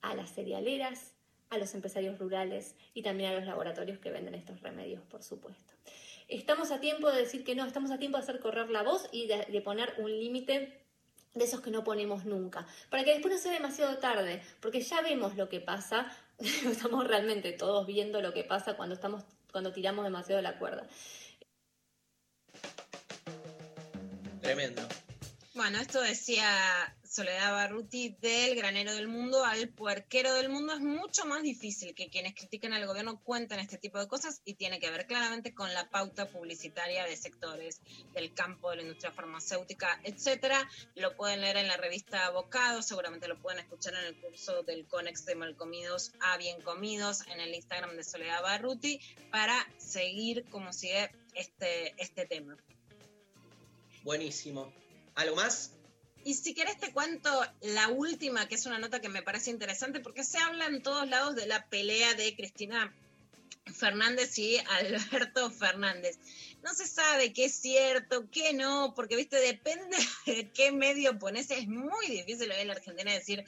a 0.01 0.13
las 0.13 0.33
cerealeras, 0.33 1.15
a 1.49 1.57
los 1.57 1.73
empresarios 1.73 2.19
rurales 2.19 2.75
y 2.93 3.01
también 3.01 3.31
a 3.31 3.35
los 3.35 3.45
laboratorios 3.45 3.99
que 3.99 4.11
venden 4.11 4.35
estos 4.35 4.61
remedios, 4.61 5.01
por 5.05 5.23
supuesto. 5.23 5.73
Estamos 6.27 6.71
a 6.71 6.79
tiempo 6.79 7.11
de 7.11 7.21
decir 7.21 7.43
que 7.43 7.55
no, 7.55 7.65
estamos 7.65 7.91
a 7.91 7.97
tiempo 7.97 8.17
de 8.17 8.23
hacer 8.23 8.39
correr 8.39 8.69
la 8.69 8.83
voz 8.83 9.09
y 9.11 9.27
de, 9.27 9.61
poner 9.61 9.93
un 9.97 10.11
límite 10.11 10.81
de 11.33 11.43
esos 11.43 11.61
que 11.61 11.71
no 11.71 11.83
ponemos 11.83 12.25
nunca, 12.25 12.67
para 12.89 13.03
que 13.03 13.11
después 13.11 13.33
no 13.33 13.39
sea 13.39 13.53
demasiado 13.53 13.97
tarde, 13.97 14.41
porque 14.59 14.81
ya 14.81 15.01
vemos 15.01 15.35
lo 15.35 15.49
que 15.49 15.61
pasa, 15.61 16.11
estamos 16.39 17.07
realmente 17.07 17.53
todos 17.53 17.87
viendo 17.87 18.21
lo 18.21 18.33
que 18.33 18.43
pasa 18.43 18.75
cuando, 18.75 18.95
estamos, 18.95 19.23
cuando 19.51 19.71
tiramos 19.71 20.03
demasiado 20.03 20.41
la 20.41 20.57
cuerda. 20.57 20.87
Bueno, 25.53 25.79
esto 25.79 26.01
decía 26.01 26.95
Soledad 27.03 27.51
Barruti 27.51 28.15
del 28.21 28.55
granero 28.55 28.93
del 28.93 29.09
mundo 29.09 29.43
al 29.43 29.67
puerquero 29.67 30.33
del 30.33 30.47
mundo. 30.47 30.73
Es 30.73 30.79
mucho 30.79 31.25
más 31.25 31.43
difícil 31.43 31.93
que 31.93 32.09
quienes 32.09 32.33
critican 32.33 32.71
al 32.71 32.87
gobierno 32.87 33.19
cuenten 33.21 33.59
este 33.59 33.77
tipo 33.77 33.99
de 33.99 34.07
cosas 34.07 34.41
y 34.45 34.53
tiene 34.53 34.79
que 34.79 34.89
ver 34.89 35.07
claramente 35.07 35.53
con 35.53 35.73
la 35.73 35.89
pauta 35.89 36.29
publicitaria 36.29 37.03
de 37.03 37.17
sectores 37.17 37.81
del 38.13 38.33
campo, 38.33 38.69
de 38.69 38.77
la 38.77 38.81
industria 38.83 39.11
farmacéutica, 39.11 39.99
etcétera. 40.03 40.69
Lo 40.95 41.17
pueden 41.17 41.41
leer 41.41 41.57
en 41.57 41.67
la 41.67 41.75
revista 41.75 42.27
Abocado, 42.27 42.81
seguramente 42.81 43.27
lo 43.27 43.37
pueden 43.41 43.59
escuchar 43.59 43.93
en 43.95 44.05
el 44.05 44.21
curso 44.21 44.63
del 44.63 44.87
Conex 44.87 45.25
de 45.25 45.35
Malcomidos 45.35 46.13
a 46.21 46.37
Bien 46.37 46.61
Comidos, 46.61 47.27
en 47.27 47.41
el 47.41 47.53
Instagram 47.53 47.97
de 47.97 48.05
Soledad 48.05 48.41
Barruti, 48.41 49.01
para 49.31 49.67
seguir 49.77 50.45
como 50.49 50.71
sigue 50.71 51.11
este, 51.35 51.93
este 52.01 52.25
tema. 52.25 52.55
Buenísimo. 54.03 54.73
¿Algo 55.15 55.35
más? 55.35 55.73
Y 56.23 56.35
si 56.35 56.53
querés 56.53 56.77
te 56.77 56.91
cuento 56.91 57.29
la 57.61 57.87
última, 57.89 58.47
que 58.47 58.55
es 58.55 58.65
una 58.65 58.79
nota 58.79 59.01
que 59.01 59.09
me 59.09 59.23
parece 59.23 59.49
interesante, 59.49 59.99
porque 59.99 60.23
se 60.23 60.37
habla 60.37 60.67
en 60.67 60.83
todos 60.83 61.07
lados 61.09 61.35
de 61.35 61.47
la 61.47 61.67
pelea 61.67 62.13
de 62.13 62.35
Cristina 62.35 62.93
Fernández 63.73 64.37
y 64.37 64.57
Alberto 64.57 65.49
Fernández. 65.51 66.19
No 66.63 66.73
se 66.73 66.87
sabe 66.87 67.33
qué 67.33 67.45
es 67.45 67.55
cierto, 67.55 68.29
qué 68.29 68.53
no, 68.53 68.93
porque, 68.95 69.15
viste, 69.15 69.37
depende 69.37 69.97
de 70.25 70.51
qué 70.51 70.71
medio 70.71 71.17
pones. 71.17 71.49
Es 71.49 71.67
muy 71.67 72.07
difícil 72.07 72.51
hoy 72.51 72.59
en 72.59 72.67
la 72.67 72.73
Argentina 72.73 73.11
decir 73.11 73.43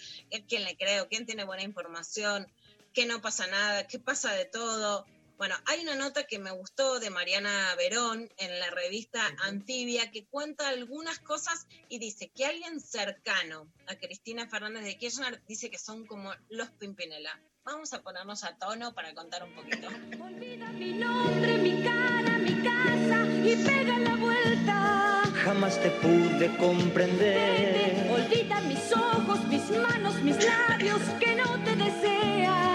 quién 0.47 0.63
le 0.63 0.75
creo, 0.75 1.07
quién 1.07 1.25
tiene 1.25 1.43
buena 1.43 1.63
información, 1.63 2.47
que 2.93 3.05
no 3.05 3.21
pasa 3.21 3.47
nada, 3.47 3.87
que 3.87 3.99
pasa 3.99 4.33
de 4.33 4.45
todo. 4.45 5.05
Bueno, 5.37 5.55
hay 5.65 5.81
una 5.81 5.95
nota 5.95 6.25
que 6.25 6.39
me 6.39 6.51
gustó 6.51 6.99
de 6.99 7.09
Mariana 7.09 7.73
Verón 7.75 8.29
en 8.37 8.59
la 8.59 8.69
revista 8.69 9.21
Antibia 9.43 10.11
que 10.11 10.25
cuenta 10.25 10.69
algunas 10.69 11.19
cosas 11.19 11.67
y 11.89 11.99
dice 11.99 12.29
que 12.29 12.45
alguien 12.45 12.79
cercano 12.79 13.67
a 13.87 13.95
Cristina 13.95 14.47
Fernández 14.47 14.83
de 14.85 14.97
Kirchner 14.97 15.41
dice 15.47 15.69
que 15.69 15.79
son 15.79 16.05
como 16.05 16.31
los 16.49 16.69
Pimpinela. 16.71 17.41
Vamos 17.65 17.93
a 17.93 18.01
ponernos 18.01 18.43
a 18.43 18.57
tono 18.57 18.93
para 18.93 19.13
contar 19.13 19.43
un 19.43 19.55
poquito. 19.55 19.87
Olvida 20.21 20.69
mi 20.71 20.93
nombre, 20.93 21.57
mi 21.57 21.81
cara, 21.81 22.37
mi 22.37 22.61
casa 22.61 23.25
y 23.25 23.55
pega 23.63 23.99
la 23.99 24.15
vuelta. 24.15 25.23
Jamás 25.43 25.81
te 25.81 25.89
pude 25.91 26.55
comprender. 26.57 28.11
Olvida 28.11 28.61
mis 28.61 28.91
ojos, 28.91 29.43
mis 29.45 29.69
manos, 29.71 30.15
mis 30.21 30.43
labios 30.43 31.01
que 31.19 31.35
no 31.35 31.63
te 31.63 31.75
desean. 31.75 32.72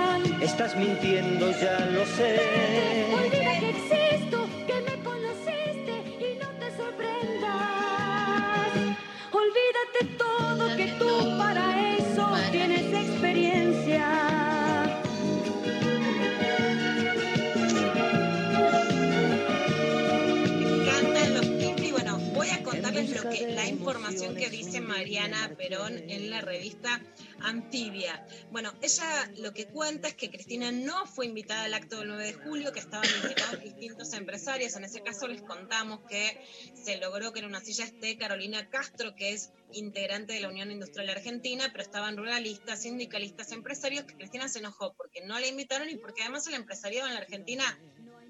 Estás 0.48 0.74
mintiendo, 0.76 1.50
ya 1.60 1.78
lo 1.92 2.06
sé. 2.06 2.40
Olvida 3.14 3.60
que 3.60 3.68
existo, 3.68 4.48
que 4.66 4.80
me 4.80 4.96
conociste 5.04 5.94
y 6.18 6.38
no 6.42 6.48
te 6.58 6.68
sorprendas. 6.74 7.52
Olvídate 9.30 10.00
todo, 10.16 10.76
que 10.76 10.86
tú 10.98 11.38
para 11.38 11.64
eso 11.96 12.26
tienes 12.50 12.92
experiencia. 12.92 13.67
Que, 23.30 23.46
la 23.48 23.66
información 23.66 24.34
que 24.34 24.50
dice 24.50 24.80
Mariana 24.80 25.54
Perón 25.56 25.98
en 26.10 26.30
la 26.30 26.40
revista 26.40 27.00
Antibia. 27.40 28.26
Bueno, 28.50 28.72
ella 28.82 29.30
lo 29.36 29.52
que 29.52 29.66
cuenta 29.66 30.08
es 30.08 30.14
que 30.14 30.30
Cristina 30.30 30.72
no 30.72 31.06
fue 31.06 31.26
invitada 31.26 31.64
al 31.64 31.74
acto 31.74 31.98
del 31.98 32.08
9 32.08 32.24
de 32.24 32.32
julio, 32.32 32.72
que 32.72 32.80
estaban 32.80 33.08
invitados 33.22 33.62
distintos 33.62 34.12
empresarios. 34.12 34.74
En 34.76 34.84
ese 34.84 35.02
caso 35.02 35.28
les 35.28 35.42
contamos 35.42 36.00
que 36.08 36.40
se 36.74 36.98
logró 36.98 37.32
que 37.32 37.40
en 37.40 37.46
una 37.46 37.60
silla 37.60 37.84
esté 37.84 38.16
Carolina 38.16 38.68
Castro, 38.68 39.14
que 39.14 39.32
es 39.32 39.52
integrante 39.72 40.32
de 40.32 40.40
la 40.40 40.48
Unión 40.48 40.70
Industrial 40.70 41.08
Argentina, 41.10 41.68
pero 41.70 41.82
estaban 41.82 42.16
ruralistas, 42.16 42.82
sindicalistas, 42.82 43.52
empresarios, 43.52 44.04
que 44.04 44.14
Cristina 44.14 44.48
se 44.48 44.58
enojó 44.60 44.94
porque 44.94 45.20
no 45.24 45.38
la 45.38 45.46
invitaron 45.46 45.88
y 45.88 45.96
porque 45.96 46.22
además 46.22 46.46
el 46.48 46.54
empresariado 46.54 47.06
en 47.06 47.14
la 47.14 47.20
Argentina, 47.20 47.78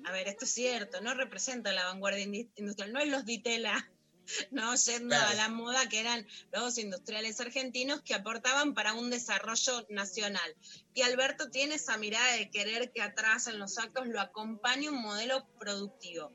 a 0.05 0.12
ver, 0.12 0.28
esto 0.28 0.44
es 0.44 0.53
cierto, 0.53 1.01
no 1.01 1.14
representa 1.14 1.72
la 1.72 1.84
vanguardia 1.84 2.24
industrial, 2.57 2.92
no 2.92 3.01
es 3.01 3.09
los 3.09 3.24
Ditela, 3.24 3.88
no 4.51 4.74
yendo 4.74 5.16
a 5.16 5.35
la 5.35 5.49
moda 5.49 5.89
que 5.89 6.01
eran 6.01 6.26
los 6.53 6.79
industriales 6.79 7.41
argentinos 7.41 8.03
que 8.03 8.14
aportaban 8.14 8.74
para 8.74 8.95
un 8.95 9.11
desarrollo 9.11 9.87
nacional. 9.91 10.57
Y 10.95 11.03
Alberto 11.03 11.51
tiene 11.51 11.76
esa 11.76 11.97
mirada 11.97 12.33
de 12.33 12.51
querer 12.51 12.93
que 12.93 13.03
atrás 13.03 13.47
en 13.47 13.59
los 13.59 13.79
actos 13.79 14.07
lo 14.07 14.20
acompañe 14.20 14.89
un 14.89 15.01
modelo 15.01 15.47
productivo. 15.59 16.33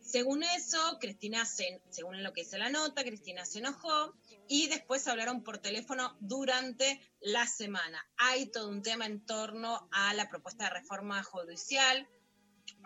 Según 0.00 0.42
eso, 0.42 0.78
Cristina, 1.00 1.44
se, 1.44 1.82
según 1.90 2.22
lo 2.22 2.32
que 2.32 2.42
dice 2.42 2.56
la 2.56 2.70
nota, 2.70 3.04
Cristina 3.04 3.44
se 3.44 3.58
enojó 3.58 4.14
y 4.48 4.68
después 4.68 5.06
hablaron 5.06 5.42
por 5.42 5.58
teléfono 5.58 6.16
durante 6.20 7.12
la 7.20 7.46
semana. 7.46 8.02
Hay 8.16 8.46
todo 8.46 8.70
un 8.70 8.82
tema 8.82 9.04
en 9.04 9.20
torno 9.26 9.86
a 9.92 10.14
la 10.14 10.30
propuesta 10.30 10.64
de 10.64 10.70
reforma 10.70 11.22
judicial 11.22 12.08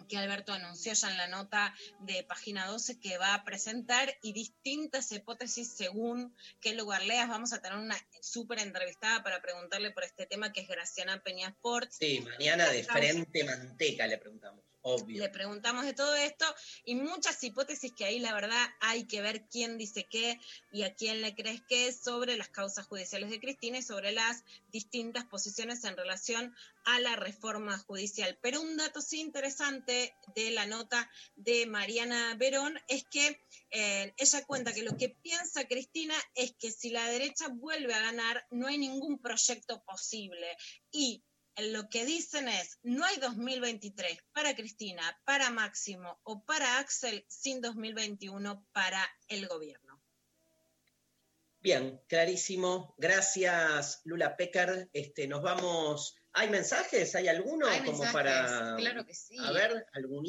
que 0.06 0.16
Alberto 0.16 0.52
anunció 0.52 0.92
ya 0.92 1.10
en 1.10 1.16
la 1.16 1.28
nota 1.28 1.74
de 2.00 2.24
página 2.24 2.66
12 2.66 3.00
que 3.00 3.18
va 3.18 3.34
a 3.34 3.44
presentar 3.44 4.16
y 4.22 4.32
distintas 4.32 5.12
hipótesis 5.12 5.74
según 5.76 6.34
qué 6.60 6.74
lugar 6.74 7.02
leas. 7.04 7.28
Vamos 7.28 7.52
a 7.52 7.60
tener 7.60 7.78
una 7.78 7.96
súper 8.20 8.60
entrevistada 8.60 9.22
para 9.22 9.40
preguntarle 9.40 9.90
por 9.90 10.04
este 10.04 10.26
tema 10.26 10.52
que 10.52 10.60
es 10.60 10.68
Graciana 10.68 11.22
Peñasport. 11.22 11.90
Sí, 11.90 12.20
mañana 12.20 12.68
de 12.68 12.84
frente 12.84 13.44
manteca 13.44 14.06
le 14.06 14.18
preguntamos, 14.18 14.64
obvio. 14.82 15.22
Le 15.22 15.28
preguntamos 15.28 15.84
de 15.84 15.94
todo 15.94 16.14
esto 16.14 16.44
y 16.84 16.94
muchas 16.94 17.42
hipótesis 17.42 17.92
que 17.92 18.04
ahí 18.04 18.18
la 18.18 18.34
verdad 18.34 18.64
hay 18.80 19.04
que 19.04 19.22
ver 19.22 19.46
quién 19.48 19.78
dice 19.78 20.06
qué 20.10 20.38
y 20.72 20.82
a 20.82 20.94
quién 20.94 21.22
le 21.22 21.34
crees 21.34 21.62
qué 21.68 21.92
sobre 21.92 22.36
las 22.36 22.48
causas 22.48 22.86
judiciales 22.86 23.30
de 23.30 23.40
Cristina 23.40 23.78
y 23.78 23.82
sobre 23.82 24.12
las 24.12 24.44
distintas 24.70 25.24
posiciones 25.24 25.84
en 25.84 25.96
relación 25.96 26.54
a 26.84 27.00
la 27.00 27.16
reforma 27.16 27.78
judicial. 27.78 28.38
Pero 28.42 28.60
un 28.60 28.76
dato 28.76 29.00
sí 29.00 29.20
interesante 29.20 30.14
de 30.34 30.50
la 30.50 30.66
nota 30.66 31.10
de 31.36 31.66
Mariana 31.66 32.34
Verón 32.36 32.78
es 32.88 33.04
que 33.04 33.40
eh, 33.70 34.12
ella 34.16 34.44
cuenta 34.44 34.72
que 34.72 34.82
lo 34.82 34.96
que 34.96 35.08
piensa 35.08 35.66
Cristina 35.66 36.14
es 36.34 36.52
que 36.58 36.70
si 36.70 36.90
la 36.90 37.06
derecha 37.06 37.48
vuelve 37.48 37.94
a 37.94 38.00
ganar 38.00 38.46
no 38.50 38.66
hay 38.66 38.78
ningún 38.78 39.18
proyecto 39.18 39.82
posible 39.84 40.56
y 40.90 41.22
lo 41.56 41.88
que 41.88 42.04
dicen 42.06 42.48
es, 42.48 42.78
no 42.82 43.04
hay 43.04 43.16
2023 43.18 44.18
para 44.32 44.54
Cristina, 44.54 45.20
para 45.24 45.50
Máximo 45.50 46.20
o 46.22 46.44
para 46.44 46.78
Axel 46.78 47.24
sin 47.28 47.60
2021 47.60 48.66
para 48.72 49.06
el 49.28 49.46
gobierno. 49.46 50.02
Bien, 51.60 52.00
clarísimo. 52.08 52.94
Gracias, 52.98 54.00
Lula 54.04 54.36
Pecker. 54.36 54.90
Este, 54.92 55.28
nos 55.28 55.42
vamos. 55.42 56.16
¿Hay 56.34 56.48
mensajes? 56.48 57.14
¿Hay 57.14 57.28
alguno? 57.28 57.66
Hay 57.66 57.80
como 57.80 57.98
mensajes, 57.98 58.12
para. 58.12 58.76
claro 58.76 59.04
que 59.04 59.12
sí. 59.12 59.36
A 59.38 59.52
ver. 59.52 59.86
Algún 59.92 60.24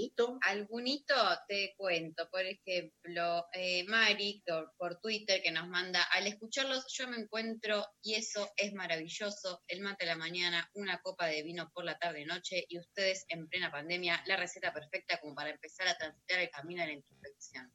hito 0.88 1.39
te 1.47 1.74
cuento, 1.78 2.30
por 2.30 2.41
ejemplo, 2.41 3.45
eh, 3.54 3.86
Mari 3.86 4.43
por, 4.78 4.99
Twitter 4.99 5.41
que 5.41 5.51
nos 5.51 5.68
manda, 5.68 6.04
al 6.04 6.28
escucharlos 6.28 6.86
yo 6.93 7.08
me 7.08 7.18
encuentro 7.18 7.86
y 8.01 8.16
eso 8.16 8.51
es 8.58 8.74
maravilloso, 8.74 9.64
el 9.68 9.82
mate 9.82 10.04
a 10.04 10.08
la 10.08 10.16
mañana, 10.16 10.70
una 10.74 10.99
copa 11.01 11.28
de 11.28 11.41
vino 11.41 11.72
por 11.74 11.86
la 11.86 11.97
tarde 11.97 12.26
noche 12.26 12.66
y 12.68 12.80
ustedes 12.80 13.26
en 13.30 13.47
plena 13.47 13.72
pandemia, 13.72 14.22
la 14.28 14.36
receta 14.36 14.74
perfecta 14.74 15.20
como 15.20 15.34
para 15.36 15.51
empezar 15.51 15.88
a 15.88 15.97
transitar 15.97 16.39
el 16.39 16.49
camino 16.49 16.82
de 16.82 16.88
la 16.88 16.93
introspección. 16.93 17.72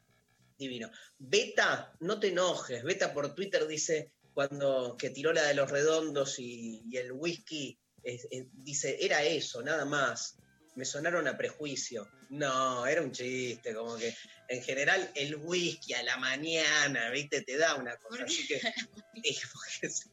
Divino. 0.58 0.90
Beta, 1.18 1.94
no 2.00 2.20
te 2.20 2.28
enojes. 2.28 2.82
Beta 2.82 3.12
por 3.12 3.34
Twitter 3.34 3.66
dice 3.66 4.12
cuando 4.34 4.96
que 4.96 5.10
tiró 5.10 5.32
la 5.32 5.42
de 5.44 5.54
los 5.54 5.70
redondos 5.70 6.38
y, 6.38 6.82
y 6.88 6.96
el 6.96 7.12
whisky, 7.12 7.78
es- 8.02 8.26
es- 8.30 8.46
dice, 8.52 8.96
era 9.00 9.22
eso, 9.22 9.62
nada 9.62 9.84
más. 9.84 10.36
Me 10.74 10.84
sonaron 10.84 11.26
a 11.26 11.36
prejuicio. 11.36 12.08
No, 12.30 12.86
era 12.86 13.02
un 13.02 13.10
chiste, 13.10 13.74
como 13.74 13.96
que 13.96 14.14
en 14.48 14.62
general 14.62 15.10
el 15.16 15.34
whisky 15.36 15.94
a 15.94 16.02
la 16.04 16.16
mañana, 16.18 17.10
viste, 17.10 17.40
te 17.42 17.56
da 17.56 17.74
una 17.74 17.96
cosa. 17.96 18.24
Así 18.24 18.46
que 18.46 18.60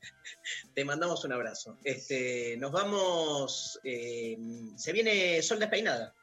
te 0.73 0.85
mandamos 0.85 1.23
un 1.23 1.33
abrazo. 1.33 1.77
Este, 1.83 2.57
nos 2.57 2.71
vamos, 2.71 3.79
eh, 3.83 4.37
se 4.77 4.91
viene 4.91 5.41
Sol 5.41 5.59
Despeinada. 5.59 6.13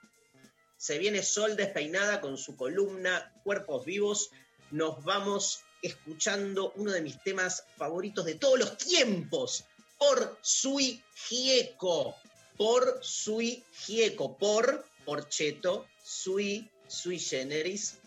Se 0.76 0.98
viene 0.98 1.22
Sol 1.22 1.56
Despeinada 1.56 2.20
con 2.20 2.36
su 2.36 2.56
columna 2.56 3.32
Cuerpos 3.44 3.84
Vivos. 3.84 4.30
Nos 4.72 5.04
vamos 5.04 5.60
escuchando 5.82 6.72
uno 6.76 6.90
de 6.92 7.02
mis 7.02 7.22
temas 7.22 7.64
favoritos 7.76 8.24
de 8.24 8.34
todos 8.36 8.58
los 8.58 8.76
tiempos. 8.76 9.64
Por 10.02 10.36
Sui 10.42 11.00
Gieco. 11.14 12.16
Por 12.58 12.98
Sui 13.04 13.62
Gieco. 13.72 14.36
Por 14.36 14.84
Porcheto. 15.04 15.86
Sui, 16.02 16.68
Sui 16.88 17.20
Generis. 17.20 18.00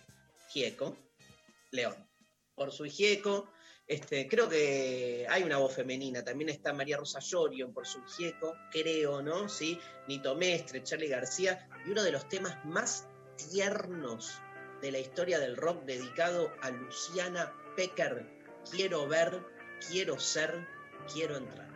Gieco. 0.50 0.98
León. 1.72 1.96
Por 2.54 2.74
Sui 2.74 2.90
Gieco. 2.90 3.48
Este, 3.88 4.28
creo 4.28 4.50
que 4.50 5.26
hay 5.30 5.44
una 5.44 5.58
voz 5.58 5.74
femenina, 5.74 6.24
también 6.24 6.50
está 6.50 6.74
María 6.74 6.98
Rosa 6.98 7.20
Llorio 7.20 7.72
por 7.72 7.86
su 7.86 8.04
Gieco, 8.04 8.56
creo, 8.72 9.22
¿no? 9.22 9.48
Sí, 9.48 9.80
Nito 10.08 10.34
Mestre, 10.34 10.82
Charlie 10.84 11.08
García, 11.08 11.70
y 11.86 11.92
uno 11.92 12.04
de 12.04 12.12
los 12.12 12.28
temas 12.28 12.58
más 12.66 13.08
tiernos 13.38 14.34
de 14.82 14.92
la 14.92 14.98
historia 14.98 15.38
del 15.38 15.56
rock 15.56 15.86
dedicado 15.86 16.52
a 16.62 16.72
Luciana 16.72 17.54
Pecker. 17.76 18.26
Quiero 18.72 19.08
ver, 19.08 19.46
quiero 19.88 20.20
ser, 20.20 20.68
quiero 21.14 21.38
entrar. 21.38 21.75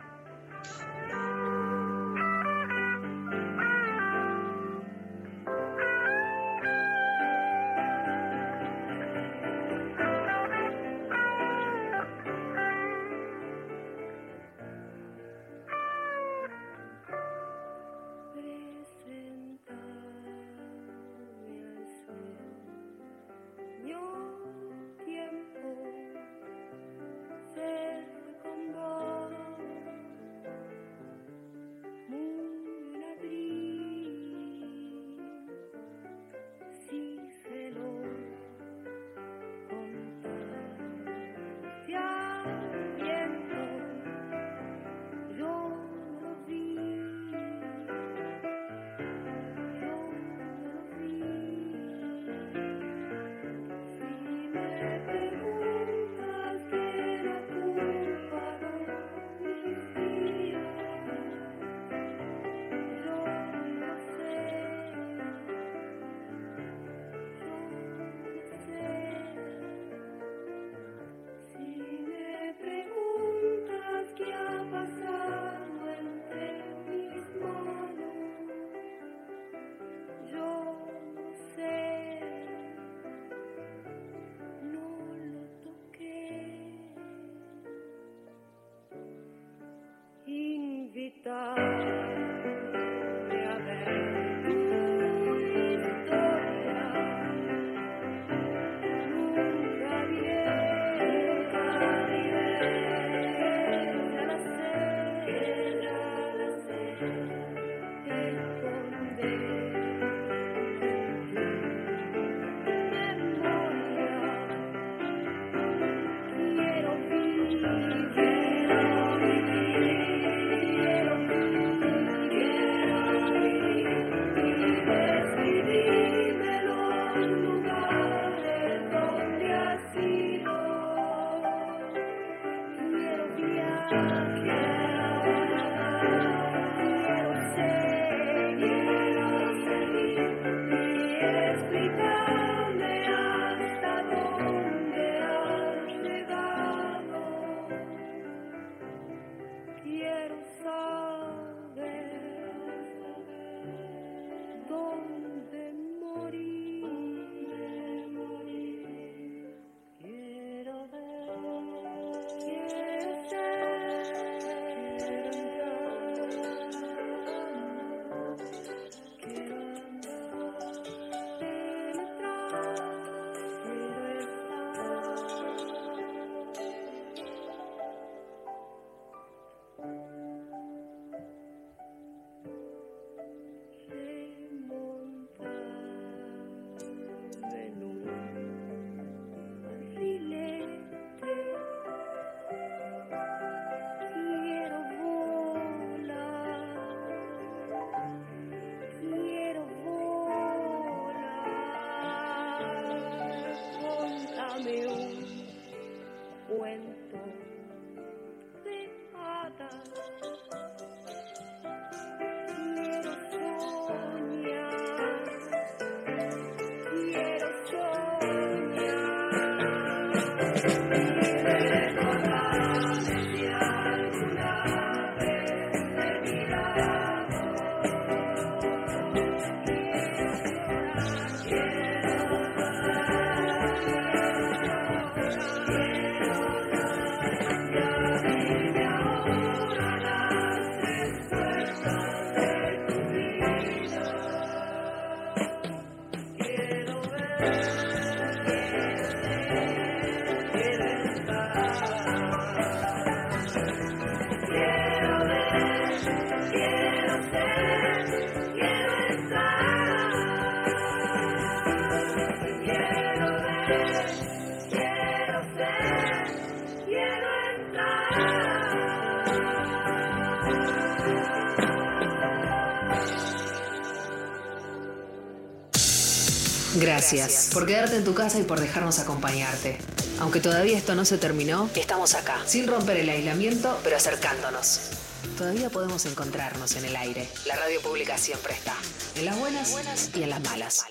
Gracias 277.12 277.50
por 277.52 277.66
quedarte 277.66 277.96
en 277.96 278.04
tu 278.04 278.14
casa 278.14 278.38
y 278.38 278.44
por 278.44 278.60
dejarnos 278.60 279.00
acompañarte. 279.00 279.78
Aunque 280.20 280.38
todavía 280.38 280.78
esto 280.78 280.94
no 280.94 281.04
se 281.04 281.18
terminó, 281.18 281.68
estamos 281.74 282.14
acá, 282.14 282.40
sin 282.46 282.68
romper 282.68 282.98
el 282.98 283.08
aislamiento, 283.08 283.80
pero 283.82 283.96
acercándonos. 283.96 284.90
Todavía 285.36 285.70
podemos 285.70 286.06
encontrarnos 286.06 286.76
en 286.76 286.84
el 286.84 286.94
aire. 286.94 287.28
La 287.46 287.56
radio 287.56 287.80
pública 287.80 288.16
siempre 288.16 288.52
está. 288.52 288.76
En 289.16 289.24
las 289.24 289.36
buenas, 289.40 289.74
y 290.14 290.22
en 290.22 290.30
las 290.30 290.40
malas. 290.40 290.84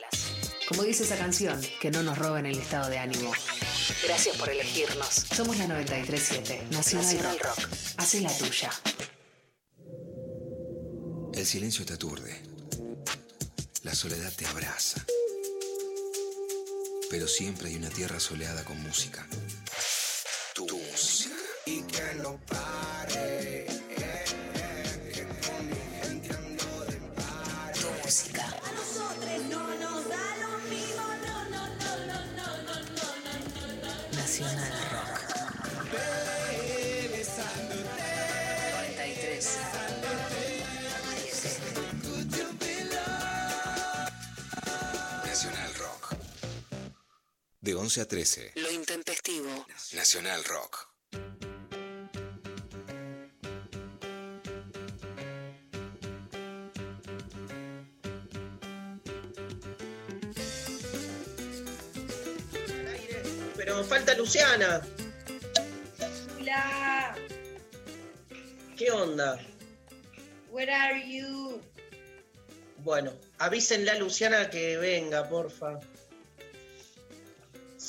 Como 0.67 0.83
dice 0.83 1.03
esa 1.03 1.15
canción, 1.15 1.61
que 1.79 1.89
no 1.89 2.03
nos 2.03 2.17
roben 2.17 2.45
el 2.45 2.59
estado 2.59 2.89
de 2.89 2.97
ánimo. 2.97 3.31
Gracias 4.03 4.35
por 4.35 4.49
elegirnos. 4.49 5.25
Somos 5.33 5.57
la 5.57 5.67
937, 5.67 6.67
Nacional, 6.71 7.39
Rock. 7.39 7.69
Hace 7.95 8.19
la 8.19 8.37
tuya. 8.37 8.71
El 11.33 11.45
silencio 11.45 11.85
te 11.85 11.93
aturde. 11.93 12.41
La 13.83 13.95
soledad 13.95 14.33
te 14.35 14.45
abraza. 14.47 15.05
Pero 17.09 17.27
siempre 17.27 17.69
hay 17.69 17.75
una 17.75 17.89
tierra 17.89 18.19
soleada 18.19 18.63
con 18.63 18.81
música. 18.81 19.27
11 47.89 48.01
a 48.01 48.05
13. 48.07 48.51
Lo 48.57 48.69
intempestivo. 48.69 49.65
Nacional 49.93 50.43
Rock. 50.43 50.87
Pero 63.57 63.83
falta 63.83 64.13
Luciana. 64.13 64.81
Hola, 66.39 67.15
¿Qué 68.77 68.91
onda? 68.91 69.39
where 70.51 70.71
are 70.71 71.01
you? 71.11 71.59
Bueno, 72.83 73.13
avísenle 73.39 73.89
a 73.89 73.95
Luciana 73.95 74.49
que 74.51 74.77
venga, 74.77 75.27
porfa. 75.27 75.79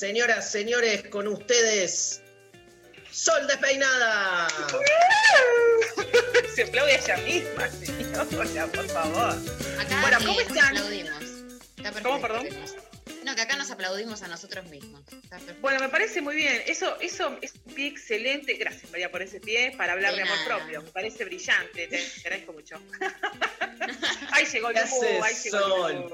Señoras, 0.00 0.50
señores, 0.50 1.02
con 1.08 1.28
ustedes, 1.28 2.22
Sol 3.10 3.46
despeinada. 3.46 4.48
Se 6.54 6.62
aplaude 6.62 6.92
a 6.92 6.96
ella 6.96 7.16
misma, 7.18 7.68
señora, 7.68 8.66
por 8.68 8.88
favor. 8.88 9.36
Acá 9.78 10.00
Bueno, 10.00 10.18
¿cómo 10.20 10.40
nos 10.40 10.42
están? 10.48 10.68
aplaudimos. 10.68 11.22
Está 11.76 11.82
perfecto. 11.82 12.08
¿Cómo, 12.08 12.20
perdón? 12.22 12.48
No, 13.26 13.34
que 13.34 13.42
acá 13.42 13.56
nos 13.56 13.70
aplaudimos 13.70 14.22
a 14.22 14.28
nosotros 14.28 14.64
mismos. 14.70 15.02
Bueno, 15.60 15.80
me 15.80 15.90
parece 15.90 16.22
muy 16.22 16.34
bien. 16.34 16.62
Eso, 16.66 16.98
eso 17.02 17.36
es 17.42 17.52
un 17.66 17.74
pie 17.74 17.88
excelente. 17.88 18.54
Gracias, 18.54 18.90
María, 18.90 19.10
por 19.10 19.20
ese 19.20 19.38
pie 19.38 19.74
para 19.76 19.92
hablar 19.92 20.12
De 20.12 20.22
de, 20.22 20.24
amor 20.30 20.38
propio. 20.46 20.82
Me 20.82 20.90
parece 20.92 21.26
brillante. 21.26 21.88
Te 21.88 22.02
agradezco 22.24 22.54
mucho. 22.54 22.80
ahí 24.32 24.46
llegó 24.46 24.70
el 24.70 24.76
¿Qué 24.76 24.80
Lu, 24.80 25.24
ahí 25.24 25.34
llegó 25.44 25.88
el. 25.90 26.04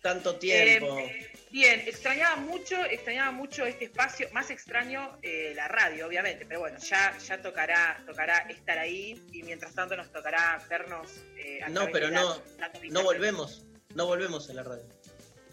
Tanto 0.00 0.36
tiempo. 0.36 0.96
Eh, 1.00 1.35
bien, 1.56 1.80
extrañaba 1.86 2.36
mucho, 2.36 2.76
extrañaba 2.84 3.30
mucho 3.32 3.64
este 3.64 3.86
espacio, 3.86 4.28
más 4.32 4.50
extraño 4.50 5.18
eh, 5.22 5.54
la 5.56 5.66
radio, 5.68 6.06
obviamente, 6.06 6.44
pero 6.44 6.60
bueno, 6.60 6.78
ya, 6.78 7.16
ya 7.16 7.40
tocará, 7.40 8.02
tocará 8.06 8.40
estar 8.50 8.78
ahí 8.78 9.18
y 9.32 9.42
mientras 9.42 9.72
tanto 9.74 9.96
nos 9.96 10.12
tocará 10.12 10.62
vernos. 10.68 11.08
eh, 11.38 11.62
a 11.62 11.70
no, 11.70 11.88
pero 11.90 12.08
de 12.08 12.12
la- 12.12 12.20
no, 12.20 12.42
la 12.58 12.70
no 12.90 13.02
volvemos. 13.04 13.64
No 13.94 14.04
volvemos 14.04 14.50
en 14.50 14.56
la 14.56 14.64
radio. 14.64 14.84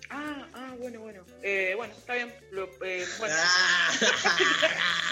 Ah, 0.09 0.45
ah, 0.53 0.73
bueno, 0.77 0.99
bueno. 0.99 1.25
Eh, 1.41 1.73
bueno, 1.77 1.93
está 1.97 2.15
bien. 2.15 2.35
Lo- 2.51 2.69
eh, 2.85 3.05
bueno. 3.17 3.35
Ah. 3.37 3.91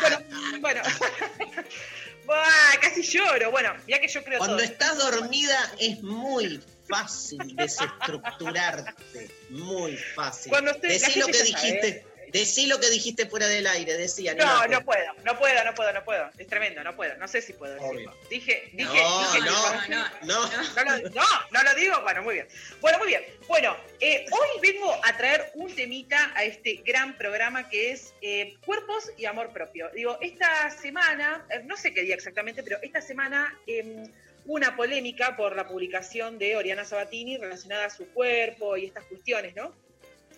bueno, 0.60 0.60
bueno. 0.60 0.82
Casi 2.82 3.02
lloro. 3.02 3.50
Bueno, 3.52 3.74
ya 3.88 4.00
que 4.02 4.08
yo 4.10 4.24
creo 4.24 4.40
Cuando 4.40 4.58
todo. 4.58 4.66
estás 4.66 4.98
dormida 4.98 5.72
es 5.80 6.02
muy 6.04 6.62
fácil 6.92 7.56
desestructurarte. 7.56 9.30
Muy 9.50 9.96
fácil. 9.98 10.54
Estoy- 10.54 10.90
decí 10.90 11.20
lo 11.20 11.28
que 11.28 11.44
dijiste. 11.44 12.06
Decí 12.32 12.66
lo 12.68 12.80
que 12.80 12.90
dijiste 12.90 13.26
fuera 13.26 13.46
del 13.46 13.68
aire, 13.68 13.98
decía. 13.98 14.34
No, 14.36 14.66
no 14.68 14.86
puedo, 14.86 15.04
no 15.26 15.38
puedo, 15.38 15.66
no 15.66 15.76
puedo, 15.76 15.92
no 15.92 16.02
puedo. 16.06 16.30
Es 16.38 16.48
tremendo, 16.48 16.82
no 16.82 16.96
puedo. 16.96 17.18
No 17.18 17.28
sé 17.28 17.42
si 17.42 17.52
puedo 17.52 17.74
decirlo. 17.76 18.16
Dije, 18.30 18.70
dije, 18.72 19.02
No, 19.04 19.34
dije. 19.34 19.40
no, 19.50 19.88
no, 19.90 20.10
no. 20.22 20.50
no, 20.50 20.98
lo, 20.98 21.10
no, 21.10 21.24
no 21.52 21.64
lo 21.64 21.76
digo. 21.76 22.02
Bueno, 22.04 22.22
muy 22.24 22.36
bien. 22.36 22.48
Bueno, 22.80 23.00
muy 23.00 23.08
bien. 23.10 23.26
Bueno, 23.50 23.76
eh, 24.00 24.26
hoy 24.32 24.62
vengo 24.72 24.98
a 25.04 25.18
traer 25.18 25.52
un 25.56 25.76
temita 25.76 26.32
a 26.34 26.46
este 26.46 26.82
gran 26.86 27.18
programa 27.18 27.68
que 27.68 27.92
es 27.92 28.14
eh, 28.22 28.56
Cuerpos 28.66 29.12
y 29.18 29.26
Amor 29.26 29.52
Propio. 29.52 29.90
Digo, 29.94 30.18
esta 30.22 30.70
semana, 30.72 31.46
eh, 31.50 31.60
no 31.66 31.76
sé 31.76 31.94
qué 31.94 32.04
día 32.04 32.16
exactamente, 32.16 32.64
pero 32.64 32.78
esta 32.82 33.02
semana 33.02 33.60
eh, 33.68 33.84
hubo 33.84 34.31
una 34.46 34.76
polémica 34.76 35.36
por 35.36 35.56
la 35.56 35.68
publicación 35.68 36.38
de 36.38 36.56
Oriana 36.56 36.84
Sabatini 36.84 37.38
relacionada 37.38 37.86
a 37.86 37.90
su 37.90 38.08
cuerpo 38.10 38.78
y 38.78 38.86
estas 38.86 39.06
cuestiones, 39.06 39.56
¿no? 39.56 39.74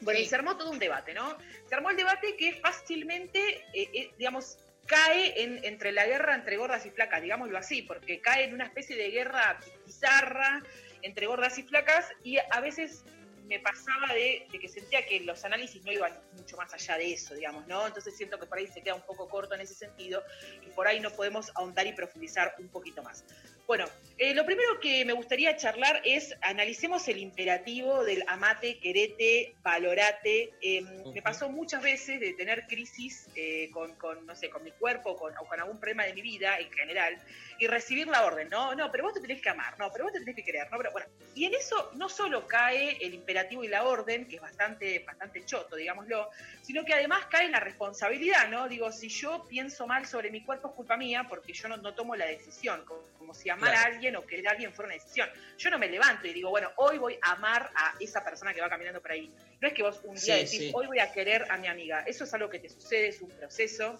Bueno, 0.01 0.19
y 0.19 0.25
se 0.25 0.35
armó 0.35 0.57
todo 0.57 0.71
un 0.71 0.79
debate, 0.79 1.13
¿no? 1.13 1.37
Se 1.67 1.75
armó 1.75 1.89
el 1.89 1.97
debate 1.97 2.35
que 2.35 2.53
fácilmente, 2.55 3.65
eh, 3.73 3.89
eh, 3.93 4.11
digamos, 4.17 4.57
cae 4.85 5.41
en, 5.43 5.63
entre 5.63 5.91
la 5.91 6.05
guerra 6.05 6.35
entre 6.35 6.57
gordas 6.57 6.85
y 6.85 6.89
flacas, 6.89 7.21
digámoslo 7.21 7.57
así, 7.57 7.83
porque 7.83 8.19
cae 8.19 8.43
en 8.45 8.53
una 8.53 8.65
especie 8.65 8.97
de 8.97 9.11
guerra 9.11 9.59
bizarra 9.85 10.61
entre 11.01 11.25
gordas 11.27 11.57
y 11.57 11.63
flacas 11.63 12.09
y 12.23 12.37
a 12.37 12.59
veces 12.59 13.03
me 13.47 13.59
pasaba 13.59 14.13
de, 14.13 14.47
de 14.51 14.59
que 14.59 14.69
sentía 14.69 15.05
que 15.05 15.19
los 15.21 15.43
análisis 15.43 15.83
no 15.83 15.91
iban 15.91 16.13
mucho 16.37 16.55
más 16.57 16.73
allá 16.73 16.97
de 16.97 17.13
eso, 17.13 17.33
digamos, 17.35 17.67
¿no? 17.67 17.85
Entonces 17.85 18.15
siento 18.15 18.39
que 18.39 18.45
por 18.45 18.57
ahí 18.57 18.67
se 18.67 18.81
queda 18.81 18.95
un 18.95 19.01
poco 19.01 19.27
corto 19.27 19.53
en 19.55 19.61
ese 19.61 19.75
sentido 19.75 20.23
y 20.65 20.69
por 20.71 20.87
ahí 20.87 20.99
no 20.99 21.11
podemos 21.11 21.51
ahondar 21.55 21.87
y 21.87 21.93
profundizar 21.93 22.55
un 22.59 22.69
poquito 22.69 23.03
más. 23.03 23.23
Bueno, 23.65 23.85
eh, 24.17 24.33
lo 24.35 24.45
primero 24.45 24.79
que 24.79 25.05
me 25.05 25.13
gustaría 25.13 25.55
charlar 25.55 26.01
es 26.03 26.35
analicemos 26.41 27.07
el 27.07 27.17
imperativo 27.17 28.03
del 28.03 28.23
amate, 28.27 28.77
querete, 28.77 29.55
valorate. 29.63 30.53
Eh, 30.61 30.81
Me 31.13 31.21
pasó 31.21 31.49
muchas 31.49 31.81
veces 31.81 32.19
de 32.19 32.33
tener 32.33 32.67
crisis 32.67 33.27
eh, 33.35 33.69
con, 33.71 33.95
con, 33.95 34.25
no 34.25 34.35
sé, 34.35 34.49
con 34.49 34.63
mi 34.63 34.71
cuerpo 34.71 35.15
con, 35.15 35.35
o 35.37 35.45
con 35.45 35.59
algún 35.59 35.79
problema 35.79 36.03
de 36.05 36.13
mi 36.13 36.21
vida 36.21 36.59
en 36.59 36.71
general 36.71 37.17
y 37.59 37.67
recibir 37.67 38.07
la 38.07 38.25
orden, 38.25 38.49
no, 38.49 38.75
no, 38.75 38.91
pero 38.91 39.05
vos 39.05 39.13
te 39.13 39.21
tenés 39.21 39.41
que 39.41 39.49
amar, 39.49 39.77
no, 39.79 39.91
pero 39.91 40.05
vos 40.05 40.13
te 40.13 40.19
tenés 40.19 40.35
que 40.35 40.43
querer, 40.43 40.69
no, 40.71 40.77
pero 40.77 40.91
bueno. 40.91 41.07
Y 41.35 41.45
en 41.45 41.53
eso 41.53 41.91
no 41.95 42.09
solo 42.09 42.47
cae 42.47 42.97
el 42.99 43.13
imperativo 43.13 43.63
y 43.63 43.67
la 43.67 43.83
orden, 43.83 44.27
que 44.27 44.35
es 44.35 44.41
bastante, 44.41 44.99
bastante 44.99 45.45
choto, 45.45 45.75
digámoslo, 45.75 46.29
sino 46.61 46.83
que 46.83 46.93
además 46.93 47.25
cae 47.29 47.49
la 47.49 47.59
responsabilidad, 47.59 48.49
¿no? 48.49 48.67
Digo, 48.67 48.91
si 48.91 49.09
yo 49.09 49.45
pienso 49.47 49.87
mal 49.87 50.05
sobre 50.05 50.29
mi 50.29 50.43
cuerpo 50.43 50.69
es 50.69 50.73
culpa 50.75 50.97
mía 50.97 51.25
porque 51.29 51.53
yo 51.53 51.67
no, 51.67 51.77
no 51.77 51.93
tomo 51.93 52.15
la 52.15 52.25
decisión, 52.25 52.83
como, 52.85 53.01
como 53.17 53.33
si 53.33 53.49
amar 53.53 53.71
Claro. 53.71 53.85
a 53.89 53.93
alguien 53.93 54.15
o 54.15 54.25
querer 54.25 54.47
a 54.47 54.51
alguien 54.51 54.73
fuera 54.73 54.87
una 54.93 54.95
decisión. 55.01 55.29
Yo 55.57 55.69
no 55.69 55.79
me 55.79 55.87
levanto 55.89 56.27
y 56.27 56.33
digo, 56.33 56.49
bueno, 56.49 56.69
hoy 56.77 56.97
voy 56.97 57.17
a 57.21 57.31
amar 57.33 57.71
a 57.75 57.95
esa 57.99 58.23
persona 58.23 58.53
que 58.53 58.61
va 58.61 58.69
caminando 58.69 59.01
por 59.01 59.11
ahí. 59.11 59.33
No 59.61 59.67
es 59.67 59.73
que 59.73 59.83
vos 59.83 59.99
un 60.03 60.15
día 60.15 60.35
Sí, 60.37 60.43
decís, 60.45 60.59
sí. 60.59 60.71
hoy 60.73 60.87
voy 60.87 60.99
a 60.99 61.11
querer 61.11 61.45
a 61.49 61.57
mi 61.57 61.67
amiga. 61.67 62.01
Eso 62.05 62.23
es 62.25 62.33
algo 62.33 62.49
que 62.49 62.59
te 62.59 62.69
sucede, 62.69 63.07
es 63.07 63.21
un 63.21 63.29
proceso 63.29 63.97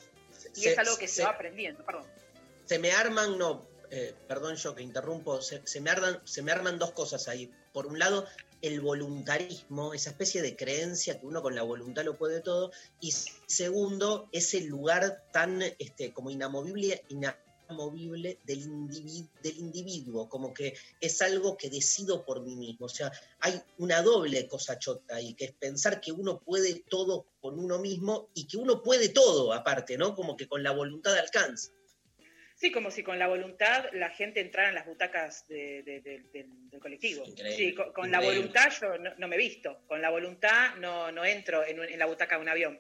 y 0.56 0.62
Se- 0.62 0.72
es 0.72 0.78
algo 0.78 0.98
que 0.98 1.08
se, 1.08 1.16
se- 1.16 1.24
va 1.24 1.30
aprendiendo. 1.32 1.86
Perdón. 1.86 2.06
se 2.66 2.80
me 2.80 2.92
arman, 2.92 3.38
no, 3.38 3.68
eh, 3.92 4.16
perdón 4.28 4.56
yo 4.56 4.74
que 4.74 4.82
interrumpo, 4.84 5.42
se, 5.42 5.62
se 5.68 5.82
me 5.82 5.90
arman, 5.90 6.22
se 6.26 6.42
me 6.42 6.52
arman 6.52 6.80
dos 6.80 6.92
cosas 6.92 7.28
ahí. 7.28 7.52
Por 7.74 7.86
un 7.88 8.00
lado, 8.00 8.26
el 8.62 8.80
voluntarismo, 8.82 9.94
esa 9.94 10.12
especie 10.12 10.42
de 10.42 10.56
creencia 10.56 11.20
que 11.20 11.26
uno 11.26 11.42
con 11.42 11.54
la 11.56 11.64
voluntad 11.64 12.04
lo 12.06 12.16
puede 12.18 12.40
todo, 12.40 12.72
y 13.02 13.12
segundo, 13.48 14.30
ese 14.32 14.62
lugar 14.62 15.24
tan 15.32 15.62
este, 15.62 16.14
como 16.14 16.30
inamovible, 16.32 17.04
inamovible 17.10 17.44
del, 17.68 18.62
individuo, 18.62 19.30
del 19.42 19.58
individuo, 19.58 20.30
como 20.30 20.54
que 20.54 20.74
es 21.00 21.22
algo 21.22 21.58
que 21.58 21.70
decido 21.70 22.26
por 22.26 22.42
mí 22.42 22.56
mismo. 22.56 22.86
O 22.86 22.90
sea, 22.90 23.12
hay 23.40 23.62
una 23.78 24.02
doble 24.02 24.48
cosa 24.48 24.78
chota 24.78 25.16
ahí, 25.16 25.34
que 25.34 25.46
es 25.46 25.52
pensar 25.54 26.00
que 26.02 26.12
uno 26.12 26.40
puede 26.40 26.84
todo 26.90 27.26
con 27.42 27.58
uno 27.60 27.80
mismo 27.80 28.30
y 28.34 28.48
que 28.48 28.58
uno 28.58 28.82
puede 28.84 29.10
todo 29.10 29.54
aparte, 29.54 29.98
¿no? 29.98 30.16
Como 30.16 30.36
que 30.36 30.48
con 30.48 30.62
la 30.64 30.72
voluntad 30.72 31.18
alcanza. 31.18 31.72
Sí, 32.56 32.72
como 32.72 32.92
si 32.92 33.04
con 33.04 33.20
la 33.20 33.28
voluntad 33.28 33.86
la 33.94 34.10
gente 34.10 34.40
entrara 34.40 34.70
en 34.70 34.76
las 34.76 34.86
butacas 34.86 35.46
de- 35.48 35.84
de- 35.84 36.00
de- 36.02 36.24
del, 36.32 36.70
del 36.70 36.80
colectivo. 36.80 37.26
Increíble, 37.26 37.56
Sí, 37.58 37.74
con, 37.74 37.92
con 37.92 38.12
la 38.12 38.22
voluntad 38.22 38.72
yo 38.80 38.98
no, 38.98 39.14
no 39.18 39.28
me 39.28 39.38
visto. 39.38 39.80
Con 39.88 40.02
la 40.02 40.10
voluntad 40.10 40.76
no, 40.76 41.12
no 41.12 41.26
entro 41.26 41.66
en, 41.66 41.98
la 42.00 42.06
butaca 42.06 42.36
de 42.36 42.42
un 42.42 42.50
avión. 42.50 42.80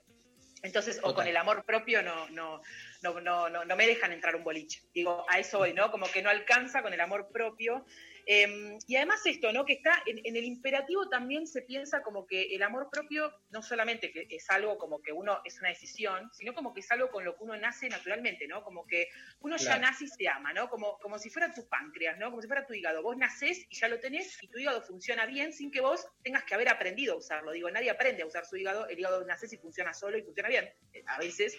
Entonces, 0.62 1.00
o 1.04 1.14
con 1.14 1.28
el 1.28 1.36
amor 1.36 1.66
propio 1.66 2.02
no, 2.02 2.30
no, 2.30 2.62
no, 3.04 3.20
no, 3.20 3.50
no, 3.50 3.66
no 3.66 3.76
me 3.76 3.86
dejan 3.86 4.14
entrar 4.14 4.36
un 4.36 4.44
boliche. 4.44 4.82
Digo, 4.94 5.26
a 5.30 5.38
eso 5.38 5.60
voy, 5.60 5.74
¿no? 5.74 5.92
Como 5.92 6.08
que 6.08 6.24
no 6.24 6.30
alcanza 6.30 6.82
con 6.82 6.94
el 6.94 7.02
amor 7.02 7.30
propio. 7.32 7.86
Eh, 8.26 8.78
y 8.88 8.96
además 8.96 9.20
esto, 9.26 9.52
¿no? 9.52 9.66
Que 9.66 9.74
está 9.74 10.02
en, 10.06 10.22
en 10.24 10.38
el 10.38 10.46
imperativo 10.46 11.10
también 11.10 11.46
se 11.46 11.62
piensa 11.62 12.02
como 12.02 12.26
que 12.26 12.56
el 12.56 12.64
amor 12.64 12.88
propio 12.90 13.34
no 13.52 13.62
solamente 13.62 14.12
que 14.14 14.28
es 14.30 14.50
algo 14.50 14.78
como 14.78 15.02
que 15.02 15.12
uno 15.12 15.42
es 15.44 15.60
una 15.60 15.68
decisión, 15.68 16.30
sino 16.32 16.54
como 16.54 16.74
que 16.74 16.80
es 16.80 16.90
algo 16.92 17.12
con 17.12 17.26
lo 17.26 17.36
que 17.36 17.44
uno 17.44 17.58
nace 17.58 17.90
naturalmente, 17.90 18.48
¿no? 18.48 18.64
Como 18.64 18.88
que 18.88 19.10
uno 19.42 19.58
ya 19.58 19.78
nace 19.78 20.06
y 20.06 20.08
se 20.08 20.30
ama, 20.30 20.54
¿no? 20.54 20.70
Como, 20.70 20.98
como 21.00 21.20
si 21.20 21.30
fuera 21.30 21.54
tu 21.54 21.68
páncreas, 21.68 22.18
¿no? 22.18 22.30
Como 22.30 22.42
si 22.42 22.48
fuera 22.48 22.66
tu 22.66 22.74
hígado. 22.74 23.04
Vos 23.04 23.18
nacés 23.18 23.66
y 23.70 23.76
ya 23.76 23.90
lo 23.90 24.00
tenés 24.00 24.42
y 24.42 24.48
tu 24.48 24.58
hígado 24.58 24.82
funciona 24.82 25.26
bien 25.26 25.52
sin 25.52 25.70
que 25.70 25.82
vos 25.82 26.08
tengas 26.24 26.46
que 26.46 26.54
haber 26.54 26.70
aprendido 26.70 27.16
a 27.16 27.18
usarlo. 27.18 27.52
Digo, 27.52 27.70
nadie 27.70 27.90
aprende 27.90 28.24
a 28.24 28.26
usar 28.26 28.46
su 28.46 28.56
hígado, 28.56 28.88
el 28.88 28.98
hígado 28.98 29.26
nacés 29.26 29.52
y 29.52 29.58
funciona 29.58 29.94
solo 29.94 30.18
y 30.18 30.22
funciona 30.22 30.48
bien, 30.48 30.74
eh, 30.94 31.04
a 31.08 31.20
veces. 31.20 31.58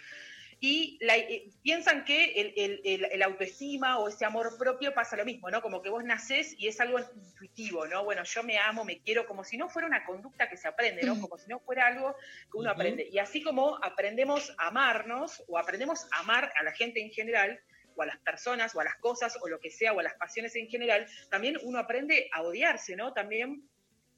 Y 0.66 0.96
la- 1.02 1.18
eh, 1.18 1.50
piensan 1.62 2.04
que 2.06 2.24
el, 2.40 2.54
el- 2.56 2.80
el- 2.84 3.04
el 3.12 3.22
autoestima 3.22 3.98
o 3.98 4.08
ese 4.08 4.24
amor 4.24 4.56
propio 4.56 4.94
pasa 4.94 5.14
lo 5.14 5.26
mismo, 5.26 5.50
¿no? 5.50 5.60
Como 5.60 5.82
que 5.82 5.90
vos 5.90 6.02
nacés 6.04 6.54
y 6.58 6.68
es 6.68 6.80
algo 6.80 6.98
intuitivo, 7.00 7.86
¿no? 7.86 8.02
Bueno, 8.02 8.22
yo 8.24 8.42
me 8.42 8.56
amo, 8.56 8.82
me 8.82 9.02
quiero, 9.02 9.26
como 9.26 9.44
si 9.44 9.58
no 9.58 9.68
fuera 9.68 9.86
una 9.86 10.06
conducta 10.06 10.48
que 10.48 10.56
se 10.56 10.66
aprende, 10.66 11.02
¿no? 11.02 11.20
Como 11.20 11.36
si 11.36 11.48
no 11.48 11.60
fuera 11.60 11.86
algo 11.86 12.16
que 12.50 12.56
uno 12.56 12.70
aprende. 12.70 13.06
Y 13.12 13.18
así 13.18 13.42
como 13.42 13.76
aprendemos 13.84 14.54
a 14.56 14.68
amarnos 14.68 15.44
o 15.48 15.58
aprendemos 15.58 16.06
a 16.12 16.20
amar 16.20 16.50
a 16.58 16.62
la 16.62 16.72
gente 16.72 16.98
en 17.02 17.10
general, 17.10 17.60
o 17.96 18.02
a 18.02 18.06
las 18.06 18.18
personas, 18.20 18.74
o 18.74 18.80
a 18.80 18.84
las 18.84 18.96
cosas, 18.96 19.36
o 19.42 19.48
lo 19.48 19.60
que 19.60 19.70
sea, 19.70 19.92
o 19.92 20.00
a 20.00 20.02
las 20.02 20.14
pasiones 20.14 20.56
en 20.56 20.68
general, 20.68 21.06
también 21.30 21.58
uno 21.62 21.78
aprende 21.78 22.28
a 22.32 22.40
odiarse, 22.42 22.96
¿no? 22.96 23.12
También 23.12 23.68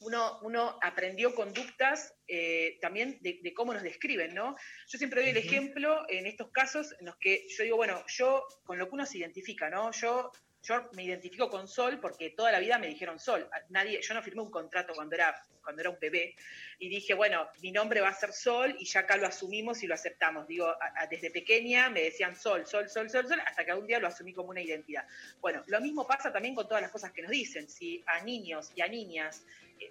uno, 0.00 0.38
uno 0.42 0.78
aprendió 0.82 1.34
conductas 1.34 2.14
eh, 2.28 2.78
también 2.80 3.18
de, 3.22 3.38
de 3.42 3.54
cómo 3.54 3.72
nos 3.72 3.82
describen, 3.82 4.34
¿no? 4.34 4.56
Yo 4.88 4.98
siempre 4.98 5.22
doy 5.22 5.30
el 5.30 5.36
ejemplo 5.38 6.04
en 6.08 6.26
estos 6.26 6.50
casos 6.50 6.94
en 7.00 7.06
los 7.06 7.16
que 7.16 7.46
yo 7.48 7.64
digo, 7.64 7.76
bueno, 7.76 8.04
yo 8.08 8.44
con 8.64 8.78
lo 8.78 8.86
que 8.88 8.94
uno 8.94 9.06
se 9.06 9.18
identifica, 9.18 9.70
¿no? 9.70 9.90
Yo, 9.92 10.30
yo 10.62 10.88
me 10.94 11.04
identifico 11.04 11.48
con 11.48 11.66
Sol 11.68 12.00
porque 12.00 12.30
toda 12.30 12.52
la 12.52 12.58
vida 12.58 12.78
me 12.78 12.88
dijeron 12.88 13.18
Sol. 13.18 13.48
Nadie, 13.70 14.00
yo 14.02 14.14
no 14.14 14.22
firmé 14.22 14.42
un 14.42 14.50
contrato 14.50 14.92
cuando 14.94 15.14
era, 15.14 15.34
cuando 15.62 15.80
era 15.80 15.90
un 15.90 15.98
bebé 16.00 16.34
y 16.78 16.88
dije, 16.88 17.14
bueno, 17.14 17.48
mi 17.62 17.70
nombre 17.72 18.00
va 18.00 18.08
a 18.08 18.14
ser 18.14 18.32
Sol 18.32 18.74
y 18.78 18.84
ya 18.84 19.00
acá 19.00 19.16
lo 19.16 19.26
asumimos 19.28 19.82
y 19.82 19.86
lo 19.86 19.94
aceptamos. 19.94 20.46
Digo, 20.48 20.66
a- 20.66 20.78
a- 20.96 21.06
desde 21.06 21.30
pequeña 21.30 21.88
me 21.88 22.02
decían 22.02 22.34
Sol, 22.36 22.66
Sol, 22.66 22.88
Sol, 22.88 23.08
Sol, 23.08 23.28
Sol, 23.28 23.40
hasta 23.46 23.64
que 23.64 23.70
algún 23.70 23.86
día 23.86 23.98
lo 24.00 24.08
asumí 24.08 24.32
como 24.34 24.50
una 24.50 24.60
identidad. 24.60 25.06
Bueno, 25.40 25.62
lo 25.68 25.80
mismo 25.80 26.06
pasa 26.06 26.32
también 26.32 26.54
con 26.54 26.66
todas 26.66 26.82
las 26.82 26.90
cosas 26.90 27.12
que 27.12 27.22
nos 27.22 27.30
dicen. 27.30 27.68
Si 27.70 28.02
a 28.06 28.22
niños 28.24 28.72
y 28.74 28.80
a 28.82 28.88
niñas 28.88 29.44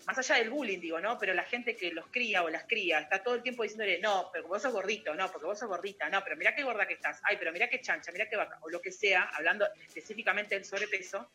más 0.05 0.17
allá 0.17 0.35
del 0.35 0.49
bullying, 0.49 0.79
digo, 0.79 0.99
¿no? 0.99 1.17
Pero 1.17 1.33
la 1.33 1.43
gente 1.43 1.75
que 1.75 1.91
los 1.91 2.07
cría 2.07 2.43
o 2.43 2.49
las 2.49 2.63
cría 2.65 2.99
está 2.99 3.23
todo 3.23 3.35
el 3.35 3.43
tiempo 3.43 3.63
diciéndole, 3.63 3.99
no, 3.99 4.29
pero 4.31 4.47
vos 4.47 4.61
sos 4.61 4.73
gordito, 4.73 5.13
no, 5.15 5.31
porque 5.31 5.45
vos 5.45 5.59
sos 5.59 5.67
gordita, 5.67 6.09
no, 6.09 6.23
pero 6.23 6.35
mirá 6.37 6.55
qué 6.55 6.63
gorda 6.63 6.87
que 6.87 6.95
estás, 6.95 7.19
ay, 7.23 7.37
pero 7.37 7.51
mirá 7.51 7.69
qué 7.69 7.81
chancha, 7.81 8.11
mirá 8.11 8.27
qué 8.29 8.35
vaca, 8.35 8.57
o 8.61 8.69
lo 8.69 8.81
que 8.81 8.91
sea, 8.91 9.23
hablando 9.33 9.67
específicamente 9.87 10.55
del 10.55 10.65
sobrepeso, 10.65 11.29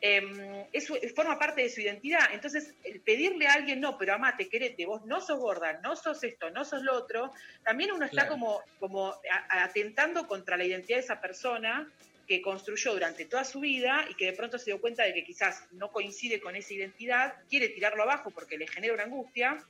eh, 0.00 0.66
eso 0.72 0.94
forma 1.14 1.38
parte 1.38 1.62
de 1.62 1.70
su 1.70 1.80
identidad. 1.80 2.28
Entonces, 2.32 2.74
el 2.84 3.00
pedirle 3.00 3.46
a 3.46 3.54
alguien, 3.54 3.80
no, 3.80 3.96
pero 3.96 4.14
amate, 4.14 4.48
querete, 4.48 4.84
vos 4.84 5.04
no 5.06 5.20
sos 5.20 5.38
gorda, 5.38 5.80
no 5.82 5.96
sos 5.96 6.22
esto, 6.22 6.50
no 6.50 6.64
sos 6.64 6.82
lo 6.82 6.94
otro, 6.94 7.32
también 7.64 7.92
uno 7.92 8.04
está 8.04 8.22
Claro. 8.22 8.30
como, 8.30 8.62
como 8.78 9.14
atentando 9.48 10.26
contra 10.26 10.56
la 10.56 10.64
identidad 10.64 10.98
de 10.98 11.04
esa 11.04 11.20
persona 11.20 11.90
que 12.26 12.42
construyó 12.42 12.92
durante 12.92 13.24
toda 13.24 13.44
su 13.44 13.60
vida 13.60 14.04
y 14.10 14.14
que 14.14 14.26
de 14.26 14.32
pronto 14.32 14.58
se 14.58 14.66
dio 14.66 14.80
cuenta 14.80 15.04
de 15.04 15.14
que 15.14 15.24
quizás 15.24 15.64
no 15.72 15.90
coincide 15.90 16.40
con 16.40 16.56
esa 16.56 16.74
identidad, 16.74 17.34
quiere 17.48 17.68
tirarlo 17.68 18.02
abajo 18.02 18.30
porque 18.30 18.58
le 18.58 18.66
genera 18.66 18.94
una 18.94 19.04
angustia 19.04 19.64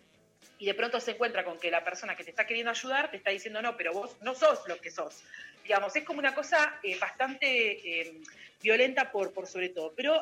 y 0.59 0.67
de 0.67 0.75
pronto 0.75 1.01
se 1.01 1.13
encuentra 1.13 1.45
con 1.45 1.59
que 1.59 1.71
la 1.71 1.85
persona 1.85 2.17
que 2.17 2.25
te 2.25 2.31
está 2.31 2.47
queriendo 2.47 2.71
ayudar 2.71 3.11
te 3.11 3.19
está 3.19 3.31
diciendo 3.31 3.61
no, 3.61 3.77
pero 3.77 3.93
vos 3.93 4.17
no 4.23 4.35
sos 4.35 4.67
lo 4.67 4.81
que 4.81 4.91
sos. 4.91 5.23
Digamos, 5.63 5.95
es 5.97 6.05
como 6.05 6.19
una 6.19 6.35
cosa 6.35 6.79
eh, 6.83 6.99
bastante 6.99 8.01
eh, 8.01 8.21
violenta 8.63 9.11
por, 9.13 9.33
por 9.33 9.47
sobre 9.47 9.69
todo. 9.69 9.93
Pero 9.95 10.21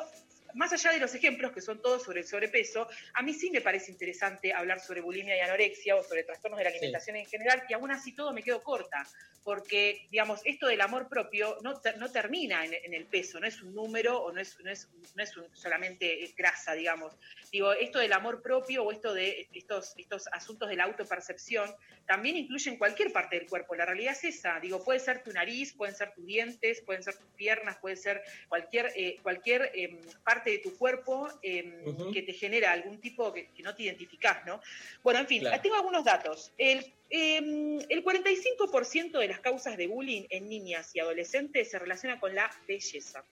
más 0.55 0.73
allá 0.73 0.91
de 0.91 0.99
los 0.99 1.13
ejemplos, 1.13 1.51
que 1.51 1.61
son 1.61 1.81
todos 1.81 2.03
sobre 2.03 2.21
el 2.21 2.27
sobrepeso, 2.27 2.87
a 3.13 3.21
mí 3.21 3.33
sí 3.33 3.51
me 3.51 3.61
parece 3.61 3.91
interesante 3.91 4.53
hablar 4.53 4.79
sobre 4.79 5.01
bulimia 5.01 5.37
y 5.37 5.39
anorexia 5.39 5.95
o 5.95 6.03
sobre 6.03 6.23
trastornos 6.23 6.57
de 6.57 6.63
la 6.63 6.69
alimentación 6.71 7.15
en 7.17 7.25
general, 7.25 7.63
y 7.69 7.73
aún 7.73 7.91
así 7.91 8.13
todo 8.13 8.33
me 8.33 8.41
quedo 8.41 8.63
corta, 8.63 9.05
porque, 9.43 10.07
digamos, 10.09 10.41
esto 10.43 10.67
del 10.67 10.81
amor 10.81 11.07
propio 11.07 11.57
no, 11.61 11.79
no 11.97 12.11
termina 12.11 12.65
en, 12.65 12.73
en 12.73 12.93
el 12.93 13.05
peso, 13.05 13.39
no 13.39 13.45
es 13.45 13.61
un 13.61 13.75
número 13.75 14.17
o 14.19 14.31
no 14.31 14.41
es, 14.41 14.57
no 14.63 14.71
es, 14.71 14.89
no 15.13 15.21
es 15.23 15.37
un- 15.37 15.55
solamente 15.55 16.33
grasa, 16.35 16.73
digamos. 16.73 17.13
Digo, 17.51 17.71
esto 17.73 17.99
del 17.99 18.11
amor 18.13 18.41
propio 18.41 18.83
o 18.83 18.91
esto 18.91 19.13
de 19.13 19.47
estos, 19.53 19.93
estos 19.97 20.27
asuntos 20.31 20.67
de 20.67 20.75
la 20.75 20.85
autopercepción 20.85 21.73
también 22.07 22.37
incluyen 22.37 22.77
cualquier 22.77 23.11
parte 23.11 23.37
del 23.37 23.47
cuerpo. 23.47 23.75
La 23.75 23.85
realidad 23.85 24.13
es 24.13 24.23
esa. 24.23 24.59
Digo, 24.59 24.83
puede 24.83 24.99
ser 24.99 25.23
tu 25.23 25.31
nariz, 25.31 25.73
pueden 25.73 25.95
ser 25.95 26.13
tus 26.13 26.25
dientes, 26.25 26.81
pueden 26.81 27.03
ser 27.03 27.15
tus 27.15 27.29
piernas, 27.35 27.77
puede 27.77 27.95
ser 27.97 28.21
cualquier, 28.47 28.91
eh, 28.95 29.17
cualquier 29.21 29.71
em, 29.73 29.99
parte 30.23 30.44
de 30.51 30.57
tu 30.59 30.77
cuerpo 30.77 31.27
em, 31.41 32.11
que 32.11 32.21
te 32.21 32.33
genera 32.33 32.71
algún 32.71 32.99
tipo 32.99 33.31
que, 33.33 33.47
que 33.49 33.63
no 33.63 33.75
te 33.75 33.83
identificás, 33.83 34.45
¿no? 34.45 34.61
Bueno, 35.03 35.19
en 35.19 35.27
fin, 35.27 35.39
Claro. 35.41 35.61
tengo 35.61 35.75
algunos 35.75 36.03
datos. 36.03 36.51
El, 36.57 36.85
em, 37.09 37.79
el 37.89 38.03
45% 38.03 39.19
de 39.19 39.27
las 39.27 39.39
causas 39.39 39.77
de 39.77 39.87
bullying 39.87 40.23
en 40.29 40.47
niñas 40.49 40.91
y 40.95 40.99
adolescentes 40.99 41.69
se 41.69 41.79
relaciona 41.79 42.19
con 42.19 42.33
la 42.35 42.49
belleza. 42.67 43.23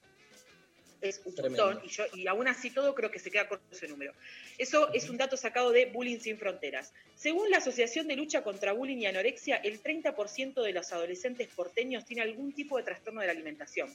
Es 1.02 1.22
un 1.26 1.36
Tremendo. 1.36 1.66
montón, 1.66 1.86
y, 1.86 1.90
yo, 1.90 2.06
y 2.14 2.28
aún 2.28 2.48
así 2.48 2.70
todo 2.70 2.96
creo 2.96 3.12
que 3.12 3.20
se 3.20 3.30
queda 3.30 3.50
corto 3.50 3.66
ese 3.76 3.90
número. 3.90 4.14
Eso 4.58 4.94
es 4.94 5.10
un 5.10 5.18
dato 5.18 5.36
sacado 5.36 5.72
de 5.72 5.88
Bullying 5.88 6.20
Sin 6.20 6.38
Fronteras. 6.38 6.94
Según 7.16 7.50
la 7.52 7.58
Asociación 7.58 8.08
de 8.08 8.16
Lucha 8.16 8.42
contra 8.42 8.72
Bullying 8.72 9.00
y 9.00 9.06
Anorexia, 9.08 9.58
el 9.58 9.82
30% 9.84 10.62
de 10.62 10.72
los 10.72 10.94
adolescentes 10.94 11.50
porteños 11.50 12.06
tiene 12.06 12.22
algún 12.22 12.54
tipo 12.54 12.78
de 12.78 12.84
trastorno 12.84 13.20
de 13.20 13.28
la 13.28 13.34
alimentación. 13.34 13.94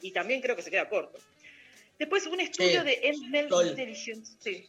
Y 0.00 0.10
también 0.10 0.40
creo 0.40 0.56
que 0.56 0.62
se 0.62 0.70
queda 0.72 0.88
corto. 0.88 1.18
Después, 1.98 2.26
un 2.26 2.40
estudio 2.40 2.80
Sí, 2.82 2.86
de 2.86 3.00
Endel. 3.02 3.48
Intelligence. 3.68 4.32
Sí. 4.40 4.66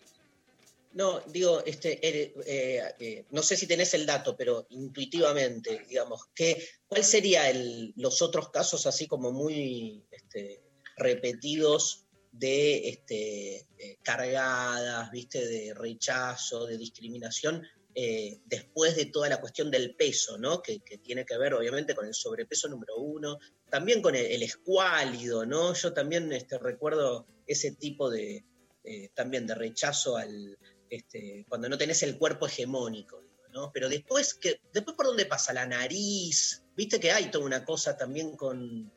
No, 0.94 1.20
digo, 1.28 1.64
este, 1.66 2.00
eh, 2.02 2.34
eh, 2.48 2.84
eh, 3.00 3.26
no 3.30 3.44
sé 3.44 3.56
si 3.56 3.68
tenés 3.68 3.94
el 3.94 4.08
dato, 4.08 4.36
pero 4.36 4.66
intuitivamente, 4.72 5.86
digamos, 5.88 6.26
¿qué, 6.34 6.68
¿cuál 6.88 7.04
sería 7.04 7.50
el, 7.50 7.94
los 7.96 8.24
otros 8.24 8.50
casos 8.50 8.88
así 8.88 9.06
como 9.06 9.32
muy 9.32 10.04
este, 10.10 10.62
repetidos 10.98 12.06
de 12.32 12.90
este, 12.90 13.58
eh, 13.78 13.98
cargadas, 14.02 15.12
viste, 15.12 15.46
de 15.46 15.74
rechazo, 15.74 16.66
de 16.66 16.78
discriminación 16.78 17.64
eh, 17.96 18.40
después 18.46 18.96
de 18.96 19.06
toda 19.06 19.30
la 19.30 19.42
cuestión 19.42 19.72
del 19.72 19.96
peso, 19.96 20.38
¿no? 20.38 20.62
Que, 20.62 20.80
que 20.82 20.98
tiene 20.98 21.26
que 21.26 21.38
ver 21.38 21.54
obviamente 21.54 21.96
con 21.96 22.06
el 22.06 22.14
sobrepeso 22.14 22.68
número 22.68 22.98
uno, 22.98 23.40
también 23.70 24.02
con 24.02 24.16
el, 24.16 24.26
el 24.26 24.44
escuálido, 24.44 25.46
¿no? 25.46 25.74
Yo 25.74 25.94
también 25.94 26.32
este, 26.32 26.58
recuerdo 26.58 27.28
ese 27.48 27.72
tipo 27.72 28.10
de, 28.10 28.46
eh, 28.84 29.10
también 29.14 29.46
de 29.46 29.56
rechazo 29.56 30.18
al, 30.18 30.58
este, 30.90 31.46
cuando 31.48 31.68
no 31.68 31.78
tenés 31.78 32.02
el 32.04 32.18
cuerpo 32.18 32.48
hegemónico, 32.48 33.22
digo, 33.22 33.48
¿no? 33.52 33.72
Pero 33.72 33.90
después, 33.90 34.34
que, 34.34 34.62
después 34.72 34.96
¿por 34.96 35.08
dónde 35.08 35.26
pasa? 35.26 35.54
La 35.54 35.66
nariz, 35.66 36.64
viste 36.76 37.00
que 37.00 37.12
hay 37.12 37.30
toda 37.30 37.46
una 37.46 37.66
cosa 37.66 37.98
también 37.98 38.36
con... 38.36 38.92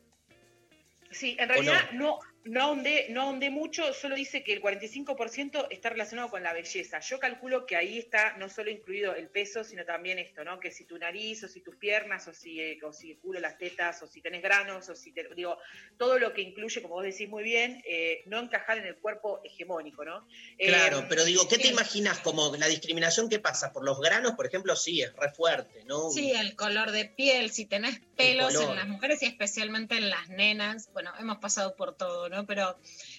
Sí, 1.10 1.36
en 1.38 1.48
realidad 1.48 1.90
no, 1.92 1.98
no, 1.98 2.18
ahondé, 2.60 3.06
no 3.10 3.22
ahondé 3.22 3.50
mucho, 3.50 3.92
solo 3.94 4.16
dice 4.16 4.42
que 4.42 4.52
el 4.52 4.62
45% 4.62 5.68
está 5.70 5.90
relacionado 5.90 6.28
con 6.28 6.42
la 6.42 6.52
belleza. 6.52 6.98
Yo 7.00 7.18
calculo 7.18 7.66
que 7.66 7.76
ahí 7.76 7.98
está 7.98 8.36
no 8.36 8.48
solo 8.48 8.70
incluido 8.70 9.14
el 9.14 9.28
peso, 9.28 9.62
sino 9.62 9.84
también 9.84 10.18
esto, 10.18 10.44
¿no? 10.44 10.58
Que 10.58 10.70
si 10.70 10.84
tu 10.84 10.98
nariz, 10.98 11.44
o 11.44 11.48
si 11.48 11.60
tus 11.60 11.76
piernas, 11.76 12.26
o 12.26 12.34
si, 12.34 12.60
eh, 12.60 12.78
o 12.82 12.92
si 12.92 13.12
el 13.12 13.18
culo, 13.18 13.38
las 13.38 13.58
tetas, 13.58 14.02
o 14.02 14.06
si 14.06 14.20
tenés 14.20 14.42
granos, 14.42 14.88
o 14.88 14.96
si 14.96 15.12
te, 15.12 15.28
digo, 15.34 15.56
todo 15.96 16.18
lo 16.18 16.32
que 16.32 16.42
incluye, 16.42 16.82
como 16.82 16.94
vos 16.94 17.04
decís 17.04 17.28
muy 17.28 17.44
bien, 17.44 17.82
eh, 17.86 18.22
no 18.26 18.40
encajar 18.40 18.78
en 18.78 18.86
el 18.86 18.96
cuerpo 18.96 19.40
hegemónico, 19.44 20.04
¿no? 20.04 20.26
Eh, 20.58 20.68
Claro, 20.68 21.06
pero 21.08 21.24
digo, 21.24 21.46
¿qué 21.48 21.58
te 21.58 21.68
imaginas 21.68 22.18
como 22.20 22.56
la 22.56 22.66
discriminación 22.66 23.28
que 23.28 23.38
pasa 23.38 23.72
por 23.72 23.84
los 23.84 24.00
granos, 24.00 24.32
por 24.32 24.46
ejemplo? 24.46 24.74
Sí, 24.74 25.02
es 25.02 25.14
re 25.14 25.30
fuerte, 25.30 25.84
¿no? 25.84 26.10
Sí, 26.10 26.32
el 26.32 26.56
color 26.56 26.90
de 26.90 27.04
piel, 27.04 27.50
si 27.52 27.66
tenés 27.66 28.00
pelos 28.16 28.54
en 28.54 28.74
las 28.74 28.88
mujeres 28.88 29.22
y 29.22 29.26
especialmente 29.26 29.96
en 29.96 30.10
las 30.10 30.28
nenas, 30.28 30.90
bueno, 30.92 31.12
hemos 31.20 31.38
pasado 31.38 31.76
por 31.76 31.96
todo, 31.96 32.28
¿no? 32.32 32.46
Pero, 32.46 32.76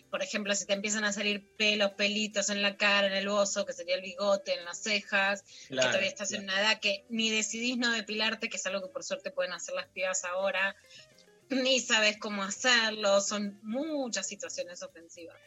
por 0.09 0.21
ejemplo, 0.21 0.53
si 0.55 0.65
te 0.65 0.73
empiezan 0.73 1.05
a 1.05 1.13
salir 1.13 1.47
pelos, 1.55 1.91
pelitos 1.91 2.49
en 2.49 2.61
la 2.61 2.75
cara, 2.75 3.07
en 3.07 3.13
el 3.13 3.29
bozo, 3.29 3.65
que 3.65 3.71
sería 3.71 3.95
el 3.95 4.01
bigote, 4.01 4.55
en 4.55 4.65
las 4.65 4.83
cejas, 4.83 5.43
que 5.69 5.75
todavía 5.75 6.09
estás 6.09 6.33
en 6.33 6.43
una 6.43 6.59
edad 6.59 6.79
que 6.81 7.05
ni 7.09 7.29
decidís 7.29 7.77
no 7.77 7.91
depilarte, 7.91 8.49
que 8.49 8.57
es 8.57 8.65
algo 8.65 8.81
que 8.81 8.91
por 8.91 9.03
suerte 9.03 9.31
pueden 9.31 9.53
hacer 9.53 9.75
las 9.75 9.87
pibas 9.87 10.25
ahora, 10.25 10.75
ni 11.49 11.79
sabes 11.79 12.17
cómo 12.17 12.43
hacerlo, 12.43 13.21
son 13.21 13.59
muchas 13.63 14.27
situaciones 14.27 14.83
ofensivas. 14.83 15.37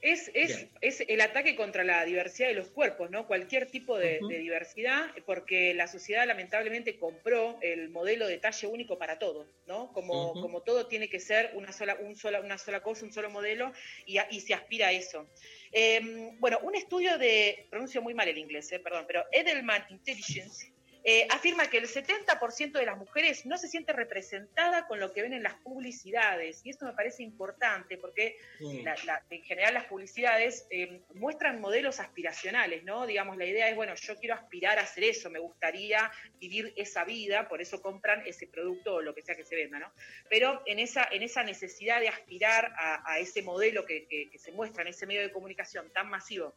Es, 0.00 0.30
es, 0.34 0.68
es 0.80 1.00
el 1.08 1.20
ataque 1.20 1.56
contra 1.56 1.82
la 1.82 2.04
diversidad 2.04 2.48
de 2.48 2.54
los 2.54 2.68
cuerpos, 2.68 3.10
¿no? 3.10 3.26
Cualquier 3.26 3.66
tipo 3.66 3.98
de, 3.98 4.20
diversidad, 4.28 5.10
porque 5.26 5.74
la 5.74 5.88
sociedad 5.88 6.26
lamentablemente 6.26 6.98
compró 6.98 7.58
el 7.62 7.88
modelo 7.88 8.28
de 8.28 8.38
talle 8.38 8.68
único 8.68 8.96
para 8.96 9.18
todo, 9.18 9.48
¿no? 9.66 9.92
Como, 9.92 10.34
como 10.40 10.62
todo 10.62 10.86
tiene 10.86 11.08
que 11.08 11.18
ser 11.18 11.50
una 11.54 11.72
sola, 11.72 11.96
un 12.00 12.14
sola, 12.14 12.40
una 12.40 12.58
sola 12.58 12.80
cosa, 12.80 13.04
un 13.04 13.12
solo 13.12 13.28
modelo, 13.28 13.72
y, 14.06 14.18
a- 14.18 14.28
y 14.30 14.40
se 14.40 14.54
aspira 14.54 14.88
a 14.88 14.92
eso. 14.92 15.28
Eh, 15.72 16.00
bueno, 16.38 16.60
un 16.62 16.76
estudio 16.76 17.18
de, 17.18 17.66
pronuncio 17.68 18.00
muy 18.00 18.14
mal 18.14 18.28
el 18.28 18.38
inglés, 18.38 18.70
eh, 18.72 18.78
perdón, 18.78 19.04
pero 19.06 19.24
Edelman 19.32 19.84
Intelligence 19.90 20.72
eh, 21.04 21.26
afirma 21.30 21.68
que 21.70 21.78
el 21.78 21.86
70% 21.86 22.72
de 22.72 22.84
las 22.86 22.98
mujeres 22.98 23.46
no 23.46 23.56
se 23.56 23.68
siente 23.68 23.92
representada 23.92 24.86
con 24.86 25.00
lo 25.00 25.12
que 25.12 25.22
ven 25.22 25.32
en 25.32 25.42
las 25.42 25.54
publicidades, 25.54 26.60
y 26.64 26.70
esto 26.70 26.84
me 26.86 26.92
parece 26.92 27.22
importante 27.22 27.96
porque 27.96 28.36
la- 28.84 28.96
la- 29.04 29.22
en 29.30 29.42
general 29.42 29.74
las 29.74 29.84
publicidades 29.86 30.66
eh, 30.70 31.00
muestran 31.14 31.60
modelos 31.60 32.00
aspiracionales, 32.00 32.84
¿no? 32.84 33.06
Digamos, 33.06 33.36
la 33.36 33.46
idea 33.46 33.68
es, 33.68 33.76
bueno, 33.76 33.94
yo 33.94 34.16
quiero 34.16 34.34
aspirar 34.34 34.78
a 34.78 34.82
hacer 34.82 35.04
eso, 35.04 35.30
me 35.30 35.38
gustaría 35.38 36.10
vivir 36.40 36.72
esa 36.76 37.04
vida, 37.04 37.48
por 37.48 37.60
eso 37.62 37.80
compran 37.80 38.22
ese 38.26 38.46
producto 38.46 38.96
o 38.96 39.02
lo 39.02 39.14
que 39.14 39.22
sea 39.22 39.34
que 39.36 39.44
se 39.44 39.56
venda, 39.56 39.78
¿no? 39.78 39.92
Pero 40.28 40.62
en 40.66 40.78
esa, 40.78 41.08
en 41.10 41.22
esa 41.22 41.42
necesidad 41.42 42.00
de 42.00 42.08
aspirar 42.08 42.72
a, 42.76 43.10
a 43.12 43.18
ese 43.18 43.42
modelo 43.42 43.84
que, 43.86 44.06
que- 44.08 44.28
que 44.30 44.38
se 44.38 44.52
muestra 44.52 44.82
en 44.82 44.88
ese 44.88 45.06
medio 45.06 45.22
de 45.22 45.32
comunicación 45.32 45.90
tan 45.92 46.08
masivo, 46.10 46.54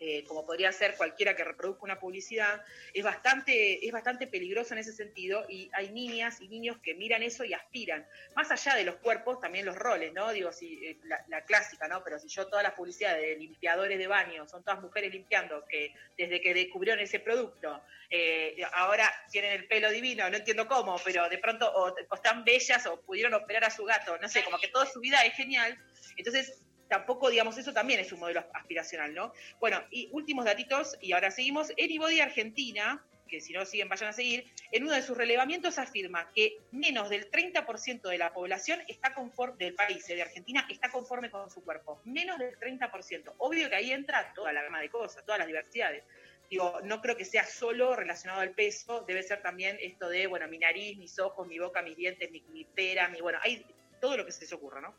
eh, 0.00 0.24
como 0.24 0.44
podría 0.44 0.72
ser 0.72 0.96
cualquiera 0.96 1.34
que 1.34 1.44
reproduzca 1.44 1.84
una 1.84 1.98
publicidad, 1.98 2.62
es 2.92 3.04
bastante, 3.04 3.86
es 3.86 3.92
bastante 3.92 4.26
peligroso 4.26 4.74
en 4.74 4.80
ese 4.80 4.92
sentido 4.92 5.44
y 5.48 5.70
hay 5.72 5.90
niñas 5.90 6.40
y 6.40 6.48
niños 6.48 6.78
que 6.82 6.94
miran 6.94 7.22
eso 7.22 7.44
y 7.44 7.54
aspiran. 7.54 8.06
Más 8.34 8.50
allá 8.50 8.74
de 8.74 8.84
los 8.84 8.96
cuerpos, 8.96 9.40
también 9.40 9.66
los 9.66 9.76
roles, 9.76 10.12
¿no? 10.12 10.32
Digo, 10.32 10.52
si, 10.52 10.84
eh, 10.84 10.98
la, 11.04 11.44
clásica, 11.44 11.88
¿no? 11.88 12.02
Pero 12.02 12.18
si 12.18 12.28
yo 12.28 12.46
todas 12.46 12.62
las 12.62 12.74
publicidades 12.74 13.22
de 13.22 13.36
limpiadores 13.36 13.98
de 13.98 14.06
baño 14.06 14.46
son 14.48 14.62
todas 14.64 14.80
mujeres 14.80 15.12
limpiando, 15.12 15.64
que 15.66 15.94
desde 16.16 16.40
que 16.40 16.54
descubrieron 16.54 17.00
ese 17.00 17.20
producto, 17.20 17.82
eh, 18.10 18.56
ahora 18.72 19.10
tienen 19.30 19.52
el 19.52 19.66
pelo 19.66 19.90
divino, 19.90 20.28
no 20.28 20.36
entiendo 20.36 20.66
cómo, 20.66 21.00
pero 21.04 21.28
de 21.28 21.38
pronto 21.38 21.70
o 21.72 21.94
están 22.14 22.44
bellas 22.44 22.86
o 22.86 23.00
pudieron 23.00 23.34
operar 23.34 23.64
a 23.64 23.70
su 23.70 23.84
gato, 23.84 24.18
no 24.18 24.28
sé, 24.28 24.42
como 24.44 24.58
que 24.58 24.68
toda 24.68 24.86
su 24.86 25.00
vida 25.00 25.22
es 25.24 25.34
genial. 25.34 25.78
Entonces, 26.16 26.64
tampoco, 26.94 27.28
digamos, 27.28 27.58
eso 27.58 27.72
también 27.72 27.98
es 27.98 28.12
un 28.12 28.20
modelo 28.20 28.44
aspiracional, 28.52 29.12
¿no? 29.12 29.32
Bueno, 29.58 29.82
y 29.90 30.08
últimos 30.12 30.44
datitos, 30.44 30.96
y 31.00 31.10
ahora 31.10 31.32
seguimos. 31.32 31.72
Anybody 31.72 32.20
Argentina, 32.20 33.04
que 33.26 33.40
si 33.40 33.52
no 33.52 33.66
siguen 33.66 33.88
vayan 33.88 34.10
a 34.10 34.12
seguir, 34.12 34.46
en 34.70 34.84
uno 34.84 34.92
de 34.92 35.02
sus 35.02 35.16
relevamientos 35.18 35.78
afirma 35.78 36.30
que 36.32 36.58
menos 36.70 37.10
del 37.10 37.28
30% 37.28 38.08
de 38.08 38.16
la 38.16 38.32
población 38.32 38.80
está 38.86 39.12
conforme, 39.12 39.56
del 39.64 39.74
país, 39.74 40.08
eh, 40.08 40.14
de 40.14 40.22
Argentina, 40.22 40.68
está 40.70 40.88
conforme 40.92 41.30
con 41.30 41.50
su 41.50 41.64
cuerpo. 41.64 42.00
Menos 42.04 42.38
del 42.38 42.56
30%. 42.60 43.34
Obvio 43.38 43.68
que 43.68 43.74
ahí 43.74 43.90
entra 43.90 44.32
toda 44.32 44.52
la 44.52 44.62
gama 44.62 44.80
de 44.80 44.88
cosas, 44.88 45.24
todas 45.24 45.40
las 45.40 45.48
diversidades. 45.48 46.04
Digo, 46.48 46.78
no 46.84 47.00
creo 47.02 47.16
que 47.16 47.24
sea 47.24 47.44
solo 47.44 47.96
relacionado 47.96 48.40
al 48.40 48.50
peso, 48.50 49.00
debe 49.00 49.24
ser 49.24 49.42
también 49.42 49.78
esto 49.80 50.08
de, 50.08 50.28
bueno, 50.28 50.46
mi 50.46 50.58
nariz, 50.58 50.96
mis 50.96 51.18
ojos, 51.18 51.48
mi 51.48 51.58
boca, 51.58 51.82
mis 51.82 51.96
dientes, 51.96 52.30
mi, 52.30 52.40
mi 52.52 52.64
pera, 52.64 53.08
mi, 53.08 53.20
bueno, 53.20 53.40
hay 53.42 53.66
todo 54.04 54.18
lo 54.18 54.26
que 54.26 54.32
se 54.32 54.42
les 54.42 54.52
ocurra, 54.52 54.82
¿no? 54.82 54.94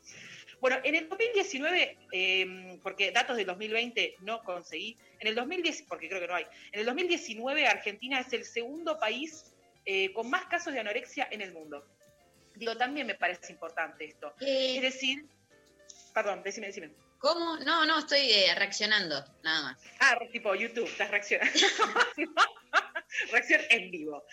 Bueno, 0.60 0.78
en 0.82 0.96
el 0.96 1.08
2019, 1.08 1.96
eh, 2.10 2.78
porque 2.82 3.12
datos 3.12 3.36
del 3.36 3.46
2020 3.46 4.16
no 4.22 4.42
conseguí, 4.42 4.96
en 5.20 5.28
el 5.28 5.36
2010, 5.36 5.82
porque 5.88 6.08
creo 6.08 6.20
que 6.20 6.26
no 6.26 6.34
hay, 6.34 6.44
en 6.72 6.80
el 6.80 6.86
2019 6.86 7.68
Argentina 7.68 8.18
es 8.18 8.32
el 8.32 8.44
segundo 8.44 8.98
país 8.98 9.54
eh, 9.84 10.12
con 10.12 10.28
más 10.28 10.46
casos 10.46 10.72
de 10.72 10.80
anorexia 10.80 11.28
en 11.30 11.40
el 11.40 11.52
mundo. 11.52 11.86
Digo, 12.56 12.76
también 12.76 13.06
me 13.06 13.14
parece 13.14 13.52
importante 13.52 14.06
esto. 14.06 14.34
Eh, 14.40 14.74
Es 14.78 14.82
decir, 14.82 15.24
perdón, 16.12 16.42
decime, 16.42 16.66
decime. 16.66 16.90
¿Cómo? 17.20 17.58
No, 17.58 17.86
no, 17.86 18.00
estoy 18.00 18.28
eh, 18.32 18.52
reaccionando, 18.56 19.24
nada 19.44 19.62
más. 19.62 19.82
Ah, 20.00 20.18
tipo 20.32 20.52
YouTube, 20.56 20.88
estás 20.88 21.12
reaccionando. 21.12 21.52
Reacción 23.30 23.60
en 23.70 23.90
vivo. 23.92 24.24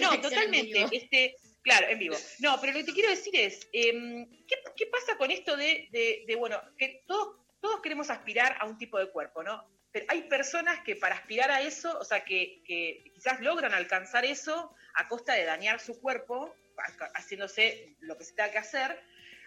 No, 0.00 0.10
Reacción 0.10 0.20
totalmente. 0.20 0.74
vivo. 0.74 0.88
Este, 0.92 1.34
claro, 1.68 1.86
en 1.88 1.98
vivo. 1.98 2.16
No, 2.40 2.60
pero 2.60 2.72
lo 2.72 2.78
que 2.80 2.84
te 2.84 2.92
quiero 2.92 3.10
decir 3.10 3.34
es, 3.36 3.68
em, 3.72 4.26
¿qué, 4.46 4.86
pasa 4.86 5.16
con 5.16 5.30
esto 5.30 5.56
de, 5.56 5.88
de- 6.26 6.36
bueno, 6.36 6.60
que 6.76 7.02
todos, 7.06 7.36
todos 7.60 7.80
queremos 7.80 8.10
aspirar 8.10 8.56
a 8.60 8.66
un 8.66 8.78
tipo 8.78 8.98
de 8.98 9.10
cuerpo, 9.10 9.42
¿no? 9.42 9.64
Pero 9.92 10.04
hay 10.08 10.22
personas 10.22 10.80
que 10.84 10.96
para 10.96 11.14
aspirar 11.14 11.50
a 11.50 11.62
eso, 11.62 11.98
o 11.98 12.04
sea, 12.04 12.24
que, 12.24 12.62
que 12.66 13.04
quizás 13.14 13.40
logran 13.40 13.72
alcanzar 13.72 14.24
eso 14.24 14.74
a 14.94 15.08
costa 15.08 15.32
de 15.34 15.44
dañar 15.44 15.80
su 15.80 16.00
cuerpo, 16.00 16.54
ha- 16.78 17.18
haciéndose 17.18 17.96
lo 18.00 18.16
que 18.18 18.24
se 18.24 18.34
tenga 18.34 18.50
que 18.52 18.58
hacer. 18.58 19.00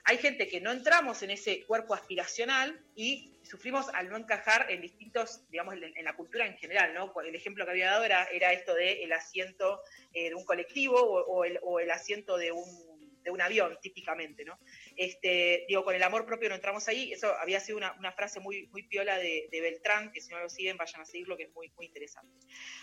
Hay 0.06 0.18
gente 0.18 0.48
que 0.48 0.61
no 0.61 0.72
entramos 0.72 1.22
en 1.23 1.32
ese 1.32 1.65
cuerpo 1.65 1.94
aspiracional 1.94 2.80
y 2.95 3.32
sufrimos 3.44 3.90
al 3.90 4.10
no 4.10 4.18
encajar 4.18 4.72
en 4.72 4.82
distintos, 4.82 5.44
digamos, 5.49 5.76
en, 5.76 6.06
la 6.06 6.15
cultura 6.15 6.45
en 6.45 6.57
general, 6.57 6.94
¿no? 6.94 7.14
El 7.22 7.36
ejemplo 7.36 7.65
que 7.65 7.72
había 7.72 7.91
dado 7.91 8.03
era, 8.03 8.26
era 8.26 8.53
esto 8.53 8.73
de 8.73 9.10
asiento 9.14 9.82
eh, 10.14 10.30
de 10.30 10.36
un 10.36 10.45
colectivo 10.45 10.95
o, 10.99 11.44
el, 11.45 11.91
asiento 11.91 12.38
de 12.38 12.52
un, 12.52 13.41
avión, 13.41 13.78
típicamente, 13.82 14.44
¿no? 14.45 14.60
Este, 14.95 15.65
digo, 15.68 15.84
con 15.84 15.95
el 15.95 16.03
amor 16.03 16.26
propio 16.26 16.49
no 16.49 16.56
entramos 16.56 16.88
ahí, 16.88 17.11
eso 17.14 17.34
había 17.40 17.60
sido 17.60 17.78
una, 17.78 18.11
frase 18.11 18.40
muy, 18.40 18.68
piola 18.90 19.18
de, 19.18 19.48
Beltrán, 19.52 20.11
que 20.11 20.22
si 20.22 20.30
no 20.30 20.40
lo 20.40 20.49
siguen, 20.49 20.78
vayan 20.78 21.02
a 21.02 21.06
seguirlo, 21.06 21.38
que 21.38 21.44
es 21.44 21.53
muy, 21.53 21.72
muy 21.76 21.86
interesante. 21.86 22.34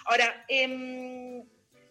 Ahora, 0.04 0.44
em, 0.48 1.44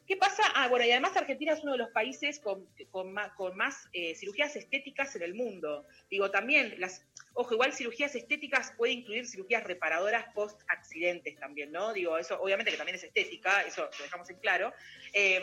¿Qué 0.08 0.16
pasa? 0.16 0.42
Ah, 0.56 0.70
bueno, 0.70 0.86
y 0.86 0.92
además 0.92 1.18
Argentina 1.18 1.52
es 1.52 1.64
uno 1.64 1.74
de 1.74 1.80
los 1.80 1.90
países 1.90 2.40
con, 2.40 2.66
más, 3.12 3.90
eh, 3.92 4.16
cirugías 4.16 4.56
estéticas 4.56 5.14
en 5.18 5.22
el 5.22 5.34
mundo. 5.34 5.86
Digo, 6.10 6.32
también, 6.32 6.76
las, 6.80 7.06
ojo, 7.34 7.54
igual 7.54 7.74
cirugías 7.74 8.16
estéticas 8.16 8.72
puede 8.78 8.94
incluir 8.94 9.28
cirugías 9.28 9.66
reparadoras 9.66 10.26
post 10.34 10.62
accidentes 10.70 11.38
también, 11.38 11.74
¿no? 11.74 11.92
Digo, 11.92 12.18
eso 12.18 12.40
obviamente 12.42 12.72
que 12.72 12.78
también 12.78 12.96
es 12.96 13.04
estética, 13.04 13.64
eso 13.64 13.90
lo 13.98 14.04
dejamos 14.04 14.30
en 14.30 14.38
claro. 14.38 14.74
Eh, 15.12 15.42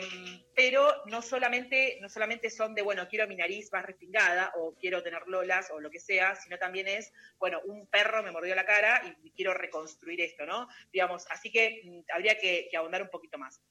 pero 0.55 0.91
no 1.05 1.21
solamente, 1.21 1.99
no 2.01 2.09
solamente 2.09 2.49
son 2.49 2.73
de, 2.73 2.81
bueno, 2.81 3.07
quiero 3.07 3.27
mi 3.27 3.35
nariz 3.35 3.71
más 3.71 3.85
respingada 3.85 4.51
o 4.55 4.73
quiero 4.73 5.03
tener 5.03 5.27
lolas 5.27 5.69
o 5.69 5.79
lo 5.79 5.91
que 5.91 5.99
sea, 5.99 6.35
sino 6.35 6.57
también 6.57 6.87
es, 6.87 7.13
bueno, 7.37 7.61
un 7.65 7.85
perro 7.85 8.23
me 8.23 8.31
mordió 8.31 8.55
la 8.55 8.65
cara 8.65 9.15
y 9.23 9.29
quiero 9.29 9.53
reconstruir 9.53 10.21
esto, 10.21 10.47
¿no? 10.47 10.67
Digamos, 10.91 11.27
así 11.29 11.51
que 11.51 11.81
mm, 11.83 11.99
habría 12.15 12.39
que, 12.39 12.67
que 12.71 12.79
un 12.79 13.09
poquito 13.09 13.37
más. 13.37 13.61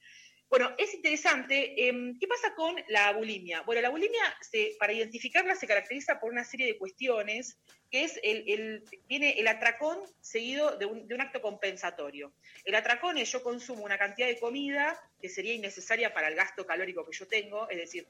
Bueno, 0.51 0.73
es 0.79 0.95
interesante. 0.95 1.89
eh, 1.89 2.13
¿Qué 2.21 2.29
pasa 2.29 2.55
con 2.55 2.77
la 2.89 3.13
bulimia? 3.13 3.63
Bueno, 3.63 3.83
la 3.83 3.89
bulimia, 3.89 4.23
se- 4.41 4.77
para 4.79 4.93
identificarla, 4.93 5.55
se 5.57 5.67
caracteriza 5.67 6.21
por 6.21 6.31
una 6.31 6.45
serie 6.45 6.67
de 6.67 6.79
cuestiones, 6.79 7.59
que 7.91 8.05
es 8.05 8.21
el, 8.23 8.45
el- 8.49 8.85
el 9.09 9.49
atracón 9.49 9.99
seguido 10.21 10.77
de 10.77 10.87
un, 10.87 11.09
de 11.09 11.15
un 11.15 11.21
acto 11.23 11.41
compensatorio. 11.41 12.33
El 12.65 12.75
atracón 12.77 13.19
es 13.19 13.33
yo 13.33 13.43
consumo 13.43 13.83
una 13.85 13.99
cantidad 13.99 14.29
de 14.29 14.39
comida 14.39 15.01
que 15.21 15.29
sería 15.29 15.55
innecesaria 15.55 16.15
para 16.15 16.29
el 16.29 16.35
gasto 16.37 16.65
calórico 16.67 17.05
que 17.05 17.17
yo 17.17 17.27
tengo, 17.27 17.69
es 17.69 17.77
decir, 17.79 18.07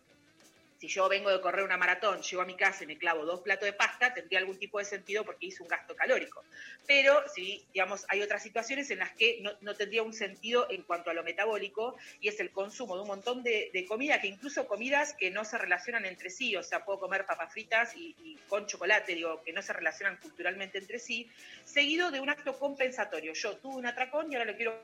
si 0.78 0.88
yo 0.88 1.08
vengo 1.08 1.30
de 1.30 1.40
correr 1.40 1.64
una 1.64 1.76
maratón, 1.76 2.22
llego 2.22 2.42
a 2.42 2.46
mi 2.46 2.56
casa 2.56 2.84
y 2.84 2.86
me 2.86 2.98
clavo 2.98 3.24
dos 3.24 3.40
platos 3.40 3.66
de 3.66 3.72
pasta, 3.72 4.12
tendría 4.12 4.38
algún 4.38 4.58
tipo 4.58 4.78
de 4.78 4.84
sentido 4.84 5.24
porque 5.24 5.46
hice 5.46 5.62
un 5.62 5.68
gasto 5.68 5.94
calórico. 5.94 6.44
Pero 6.86 7.22
si, 7.34 7.64
digamos, 7.72 8.04
hay 8.08 8.22
otras 8.22 8.42
situaciones 8.42 8.90
en 8.90 8.98
las 8.98 9.12
que 9.12 9.42
no, 9.60 9.74
tendría 9.74 10.02
un 10.02 10.12
sentido 10.12 10.66
en 10.70 10.82
cuanto 10.82 11.10
a 11.10 11.14
lo 11.14 11.22
metabólico 11.22 11.96
y 12.20 12.28
es 12.28 12.40
el 12.40 12.50
consumo 12.50 12.96
de 12.96 13.02
un 13.02 13.08
montón 13.08 13.42
de, 13.42 13.70
de 13.72 13.86
comida, 13.86 14.20
que 14.20 14.28
incluso 14.28 14.66
comidas 14.66 15.14
que 15.14 15.30
no 15.30 15.44
se 15.44 15.58
relacionan 15.58 16.04
entre 16.04 16.30
sí, 16.30 16.54
o 16.56 16.62
sea, 16.62 16.84
puedo 16.84 17.00
comer 17.00 17.26
papas 17.26 17.52
fritas 17.52 17.96
y, 17.96 18.14
y 18.22 18.36
con 18.48 18.66
chocolate, 18.66 19.14
digo, 19.14 19.42
que 19.42 19.52
no 19.52 19.62
se 19.62 19.72
relacionan 19.72 20.16
culturalmente 20.18 20.78
entre 20.78 20.98
sí, 20.98 21.30
seguido 21.64 22.10
de 22.10 22.20
un 22.20 22.28
acto 22.28 22.58
compensatorio. 22.58 23.32
Yo 23.32 23.56
tuve 23.56 23.76
un 23.76 23.86
atracón 23.86 24.30
y 24.30 24.36
ahora 24.36 24.50
lo 24.50 24.56
quiero 24.56 24.82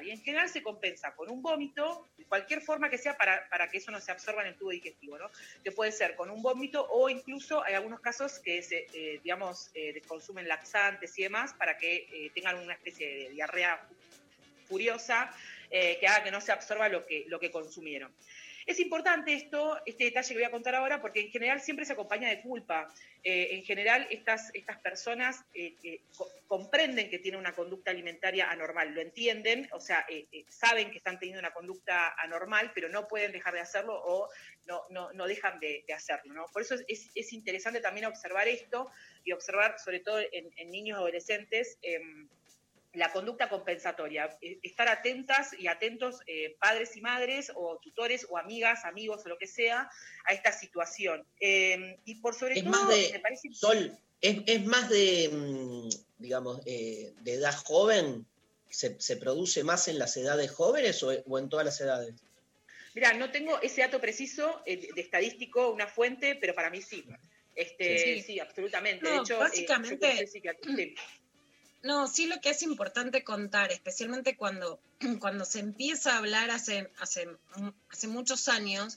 y 0.00 0.10
en 0.10 0.20
general 0.20 0.48
se 0.48 0.62
compensa 0.62 1.14
con 1.14 1.30
un 1.30 1.42
vómito, 1.42 2.08
de 2.16 2.24
cualquier 2.24 2.62
forma 2.62 2.88
que 2.88 2.96
sea 2.96 3.16
para, 3.16 3.48
para 3.50 3.68
que 3.68 3.78
eso 3.78 3.90
no 3.90 4.00
se 4.00 4.12
absorba 4.12 4.42
en 4.42 4.48
el 4.48 4.56
tubo 4.56 4.70
digestivo, 4.70 5.18
¿no? 5.18 5.30
Que 5.62 5.72
puede 5.72 5.92
ser 5.92 6.16
con 6.16 6.30
un 6.30 6.40
vómito 6.40 6.86
o 6.88 7.10
incluso 7.10 7.62
hay 7.62 7.74
algunos 7.74 8.00
casos 8.00 8.38
que 8.38 8.62
se, 8.62 8.86
eh, 8.94 9.20
digamos, 9.22 9.70
eh, 9.74 10.00
consumen 10.06 10.48
laxantes 10.48 11.18
y 11.18 11.24
demás 11.24 11.52
para 11.54 11.76
que 11.76 12.08
eh, 12.12 12.30
tengan 12.34 12.56
una 12.56 12.72
especie 12.72 13.06
de 13.06 13.30
diarrea 13.30 13.86
furiosa 14.66 15.30
que 15.70 16.06
haga 16.06 16.22
que 16.24 16.30
no 16.30 16.42
se 16.42 16.52
absorba 16.52 16.90
lo 16.90 17.06
que, 17.06 17.24
lo 17.28 17.40
que 17.40 17.50
consumieron. 17.50 18.12
Es 18.66 18.78
importante 18.80 19.32
esto, 19.34 19.80
este 19.86 20.04
detalle 20.04 20.28
que 20.28 20.34
voy 20.34 20.44
a 20.44 20.50
contar 20.50 20.74
ahora, 20.74 21.00
porque 21.00 21.20
en 21.20 21.30
general 21.30 21.60
siempre 21.60 21.84
se 21.84 21.92
acompaña 21.94 22.28
de 22.28 22.40
culpa. 22.42 22.92
Eh, 23.24 23.48
en 23.52 23.64
general, 23.64 24.06
estas, 24.10 24.50
estas 24.54 24.78
personas 24.80 25.44
eh, 25.54 25.74
co- 26.16 26.28
comprenden 26.46 27.08
que 27.10 27.18
tienen 27.18 27.40
una 27.40 27.54
conducta 27.54 27.90
alimentaria 27.90 28.50
anormal, 28.50 28.94
lo 28.94 29.00
entienden, 29.00 29.68
o 29.72 29.80
sea, 29.80 30.04
eh, 30.08 30.26
saben 30.48 30.90
que 30.90 30.98
están 30.98 31.18
teniendo 31.18 31.40
una 31.40 31.52
conducta 31.52 32.14
anormal, 32.20 32.72
pero 32.74 32.88
no 32.88 33.06
pueden 33.08 33.32
dejar 33.32 33.54
de 33.54 33.60
hacerlo 33.60 33.94
o 34.02 34.28
no, 34.66 34.82
no, 34.90 35.12
no 35.12 35.26
dejan 35.26 35.58
de, 35.60 35.84
hacerlo. 35.94 36.32
¿no? 36.34 36.46
Por 36.52 36.62
eso 36.62 36.74
es, 36.74 36.84
es- 36.88 37.10
es 37.14 37.32
interesante 37.32 37.80
también 37.80 38.06
observar 38.06 38.48
esto 38.48 38.90
y 39.24 39.32
observar, 39.32 39.78
sobre 39.78 40.00
todo 40.00 40.20
en, 40.20 40.50
en 40.56 40.70
niños 40.70 40.96
y 40.98 41.00
adolescentes, 41.00 41.78
em, 41.82 42.28
la 42.94 43.10
conducta 43.12 43.48
compensatoria, 43.48 44.36
eh, 44.42 44.58
estar 44.62 44.88
atentas 44.88 45.52
y 45.58 45.66
atentos 45.66 46.20
eh, 46.26 46.56
padres 46.60 46.96
y 46.96 47.00
madres 47.00 47.50
o 47.54 47.78
tutores 47.78 48.26
o 48.28 48.36
amigas, 48.38 48.84
amigos 48.84 49.22
o 49.24 49.28
lo 49.28 49.38
que 49.38 49.46
sea 49.46 49.90
a 50.26 50.32
esta 50.34 50.52
situación. 50.52 51.24
Eh, 51.40 51.98
y 52.04 52.16
por 52.16 52.34
sobre 52.34 52.58
Es 52.58 52.64
todo, 52.64 52.70
más 52.72 52.88
de, 52.88 53.10
me 53.12 53.20
parece 53.20 53.48
Sol, 53.52 53.98
es, 54.20 54.38
es 54.46 54.64
más 54.66 54.88
de, 54.90 55.30
mm, 55.32 55.88
digamos, 56.18 56.60
eh, 56.66 57.12
de 57.22 57.34
edad 57.34 57.54
joven, 57.54 58.26
¿Se, 58.68 58.98
se 58.98 59.18
produce 59.18 59.64
más 59.64 59.86
en 59.88 59.98
las 59.98 60.16
edades 60.16 60.50
jóvenes 60.50 61.02
o, 61.02 61.10
o 61.26 61.38
en 61.38 61.50
todas 61.50 61.66
las 61.66 61.78
edades? 61.82 62.14
Mira, 62.94 63.12
no 63.12 63.30
tengo 63.30 63.60
ese 63.60 63.82
dato 63.82 64.00
preciso 64.00 64.62
eh, 64.64 64.88
de, 64.94 65.00
estadístico, 65.02 65.68
una 65.70 65.86
fuente, 65.86 66.36
pero 66.36 66.54
para 66.54 66.70
mí 66.70 66.80
sí. 66.80 67.04
Este, 67.54 67.98
Sí. 67.98 68.22
sí. 68.22 68.40
absolutamente. 68.40 69.04
No, 69.04 69.10
de 69.10 69.16
hecho, 69.18 69.34
eh, 69.34 69.38
básicamente- 69.40 70.26
No, 71.82 72.06
sí 72.06 72.26
lo 72.26 72.40
que 72.40 72.50
es 72.50 72.62
importante 72.62 73.24
contar, 73.24 73.72
especialmente 73.72 74.36
cuando, 74.36 74.80
cuando 75.20 75.44
se 75.44 75.58
empieza 75.58 76.14
a 76.14 76.18
hablar 76.18 76.50
hace, 76.50 76.90
hace, 76.98 77.28
hace 77.90 78.08
muchos 78.08 78.48
años, 78.48 78.96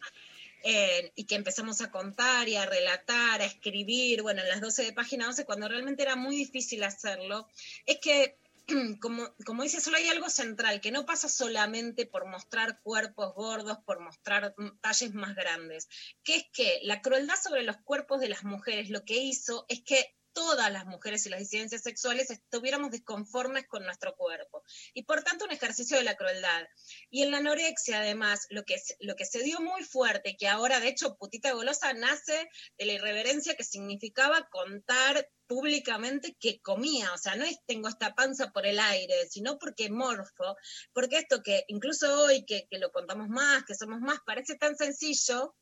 eh, 0.68 1.12
y 1.16 1.26
que 1.26 1.36
empezamos 1.36 1.82
a 1.82 1.92
contar 1.92 2.50
y 2.50 2.56
a 2.56 2.66
relatar, 2.66 3.40
a 3.40 3.46
escribir, 3.46 4.24
bueno, 4.24 4.42
en 4.42 4.50
las 4.50 4.62
12 4.62 4.84
de 4.84 4.94
página 4.94 5.28
11, 5.28 5.46
cuando 5.46 5.68
realmente 5.68 6.02
era 6.02 6.16
muy 6.16 6.36
difícil 6.36 6.84
hacerlo, 6.84 7.48
es 7.86 8.00
que, 8.00 8.38
como, 9.00 9.32
como 9.46 9.62
dice, 9.62 9.80
solo 9.80 9.98
hay 9.98 10.08
algo 10.08 10.28
central, 10.28 10.82
que 10.82 10.92
no 10.92 11.06
pasa 11.06 11.30
solamente 11.30 12.08
por 12.08 12.26
mostrar 12.26 12.80
cuerpos 12.82 13.36
gordos, 13.36 13.78
por 13.86 14.00
mostrar 14.00 14.56
mm, 14.58 14.80
talles 14.82 15.14
más 15.14 15.36
grandes, 15.36 15.88
que 16.24 16.36
es 16.36 16.46
que 16.52 16.80
la 16.82 17.02
crueldad 17.02 17.36
sobre 17.36 17.62
los 17.62 17.78
cuerpos 17.78 18.20
de 18.20 18.30
las 18.30 18.44
mujeres 18.44 18.90
lo 18.90 19.06
que 19.06 19.18
hizo 19.18 19.68
es 19.70 19.82
que 19.82 20.16
todas 20.36 20.72
las 20.72 20.86
mujeres 20.86 21.26
y 21.26 21.30
las 21.30 21.40
disidencias 21.40 21.82
sexuales 21.82 22.30
estuviéramos 22.30 22.92
desconformes 22.92 23.66
con 23.68 23.84
nuestro 23.84 24.16
cuerpo. 24.16 24.64
Y 24.94 25.04
por 25.04 25.24
tanto 25.24 25.46
un 25.46 25.52
ejercicio 25.52 25.98
de 25.98 26.04
la 26.04 26.16
crueldad. 26.16 26.68
Y 27.10 27.24
en 27.24 27.32
la 27.32 27.38
anorexia, 27.38 28.02
además, 28.02 28.46
lo 28.52 28.64
que, 28.64 28.76
lo 29.00 29.16
que 29.16 29.26
se 29.26 29.42
dio 29.42 29.60
muy 29.62 29.84
fuerte, 29.84 30.36
que 30.38 30.48
ahora 30.48 30.80
de 30.80 30.90
hecho 30.90 31.16
Putita 31.16 31.54
Golosa 31.54 31.94
nace 31.94 32.48
de 32.78 32.86
la 32.86 32.94
irreverencia 32.94 33.56
que 33.56 33.64
significaba 33.64 34.48
contar 34.50 35.28
públicamente 35.48 36.36
que 36.40 36.60
comía, 36.62 37.14
o 37.14 37.18
sea, 37.18 37.36
no 37.36 37.46
es 37.46 37.60
tengo 37.66 37.88
esta 37.88 38.16
panza 38.16 38.52
por 38.52 38.66
el 38.66 38.80
aire, 38.80 39.28
sino 39.30 39.58
porque 39.60 39.90
morfo, 39.90 40.56
porque 40.92 41.20
esto 41.20 41.44
que 41.44 41.64
incluso 41.68 42.24
hoy 42.24 42.46
que, 42.46 42.68
que 42.70 42.80
lo 42.80 42.92
contamos 42.92 43.30
más, 43.30 43.64
que 43.64 43.76
somos 43.76 44.02
más, 44.02 44.20
parece 44.26 44.56
tan 44.56 44.76
sencillo, 44.76 45.56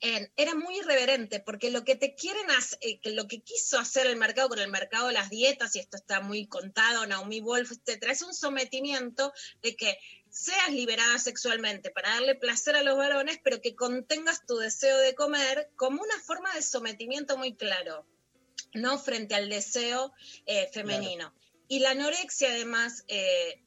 eh, 0.00 0.30
era 0.36 0.54
muy 0.54 0.78
irreverente, 0.78 1.40
porque 1.40 1.70
lo 1.70 1.84
que 1.84 1.96
te 1.96 2.14
quieren 2.14 2.50
hacer, 2.50 2.78
eh, 2.82 3.00
que 3.00 3.10
lo 3.10 3.26
que 3.26 3.40
quiso 3.40 3.78
hacer 3.78 4.06
el 4.06 4.16
mercado 4.16 4.48
con 4.48 4.60
el 4.60 4.70
mercado 4.70 5.08
de 5.08 5.14
las 5.14 5.28
dietas, 5.28 5.74
y 5.74 5.80
esto 5.80 5.96
está 5.96 6.20
muy 6.20 6.46
contado, 6.46 7.06
Naomi 7.06 7.40
Wolf, 7.40 7.72
etcétera, 7.72 8.12
es 8.12 8.22
un 8.22 8.34
sometimiento 8.34 9.32
de 9.62 9.74
que 9.74 9.98
seas 10.30 10.70
liberada 10.70 11.18
sexualmente 11.18 11.90
para 11.90 12.10
darle 12.10 12.34
placer 12.34 12.76
a 12.76 12.82
los 12.82 12.96
varones, 12.96 13.40
pero 13.42 13.60
que 13.60 13.74
contengas 13.74 14.46
tu 14.46 14.56
deseo 14.56 14.98
de 14.98 15.14
comer 15.14 15.70
como 15.74 16.02
una 16.02 16.20
forma 16.20 16.54
de 16.54 16.62
sometimiento 16.62 17.36
muy 17.36 17.54
claro, 17.54 18.06
no 18.74 18.98
frente 18.98 19.34
al 19.34 19.48
deseo 19.48 20.12
eh, 20.46 20.68
femenino. 20.72 21.34
Y 21.66 21.80
la 21.80 21.90
anorexia, 21.90 22.50
además, 22.50 23.04
eh, 23.08 23.62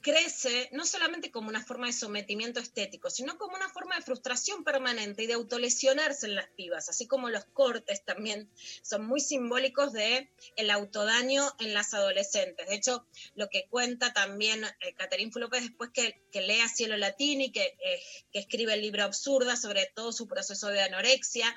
crece 0.00 0.68
no 0.72 0.86
solamente 0.86 1.30
como 1.30 1.48
una 1.48 1.64
forma 1.64 1.86
de 1.86 1.92
sometimiento 1.92 2.60
estético, 2.60 3.10
sino 3.10 3.36
como 3.38 3.56
una 3.56 3.68
forma 3.68 3.96
de 3.96 4.02
frustración 4.02 4.64
permanente 4.64 5.24
y 5.24 5.26
de 5.26 5.34
autolesionarse 5.34 6.26
en 6.26 6.34
las 6.34 6.48
pibas, 6.50 6.88
así 6.88 7.06
como 7.06 7.28
los 7.28 7.44
cortes 7.46 8.04
también 8.04 8.50
son 8.82 9.06
muy 9.06 9.20
simbólicos 9.20 9.92
de 9.92 10.30
el 10.56 10.70
autodaño 10.70 11.54
en 11.58 11.74
las 11.74 11.94
adolescentes. 11.94 12.68
De 12.68 12.74
hecho, 12.74 13.06
lo 13.34 13.48
que 13.48 13.66
cuenta 13.68 14.12
también 14.12 14.64
eh, 14.64 14.94
Caterín 14.94 15.30
después 15.30 15.90
que, 15.92 16.20
que 16.32 16.42
lee 16.42 16.60
a 16.60 16.68
Cielo 16.68 16.96
Latini, 16.96 17.52
que, 17.52 17.62
eh, 17.62 18.02
que 18.32 18.38
escribe 18.38 18.74
el 18.74 18.82
libro 18.82 19.04
Absurda 19.04 19.56
sobre 19.56 19.86
todo 19.94 20.12
su 20.12 20.26
proceso 20.26 20.68
de 20.68 20.82
anorexia, 20.82 21.54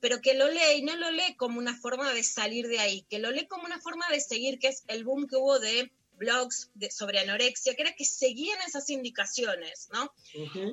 pero 0.00 0.20
que 0.20 0.34
lo 0.34 0.48
lee 0.48 0.78
y 0.78 0.82
no 0.82 0.96
lo 0.96 1.10
lee 1.10 1.36
como 1.36 1.58
una 1.58 1.76
forma 1.76 2.12
de 2.12 2.22
salir 2.22 2.68
de 2.68 2.78
ahí, 2.78 3.02
que 3.08 3.18
lo 3.18 3.30
lee 3.30 3.46
como 3.46 3.64
una 3.64 3.80
forma 3.80 4.08
de 4.10 4.20
seguir, 4.20 4.58
que 4.58 4.68
es 4.68 4.84
el 4.88 5.04
boom 5.04 5.26
que 5.26 5.36
hubo 5.36 5.58
de 5.58 5.92
blogs 6.16 6.70
de- 6.74 6.90
sobre 6.90 7.18
anorexia, 7.20 7.74
que 7.74 7.82
era 7.82 7.94
que 7.94 8.04
seguían 8.04 8.58
esas 8.66 8.88
indicaciones, 8.90 9.88
¿no? 9.92 10.12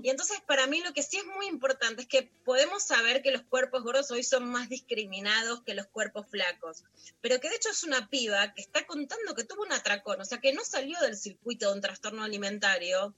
Y 0.03 0.09
entonces 0.09 0.39
para 0.47 0.67
mí 0.67 0.81
lo 0.81 0.93
que 0.93 1.03
sí 1.03 1.17
es 1.17 1.25
muy 1.25 1.47
importante 1.47 2.01
es 2.03 2.07
que 2.07 2.23
podemos 2.45 2.83
saber 2.83 3.21
que 3.21 3.31
los 3.31 3.43
cuerpos 3.43 3.83
gordos 3.83 4.09
hoy 4.11 4.23
son 4.23 4.45
más 4.49 4.69
discriminados 4.69 5.61
que 5.63 5.73
los 5.73 5.87
cuerpos 5.87 6.27
flacos, 6.29 6.83
pero 7.21 7.39
que 7.39 7.49
de 7.49 7.55
hecho 7.55 7.69
es 7.69 7.83
una 7.83 8.09
piba 8.09 8.53
que 8.53 8.61
está 8.61 8.85
contando 8.85 9.35
que 9.35 9.43
tuvo 9.43 9.63
un 9.63 9.73
atracón, 9.73 10.21
o 10.21 10.25
sea, 10.25 10.39
que 10.39 10.53
no 10.53 10.63
salió 10.65 10.99
del 11.01 11.17
circuito 11.17 11.67
de 11.67 11.73
un 11.73 11.81
trastorno 11.81 12.23
alimentario 12.23 13.13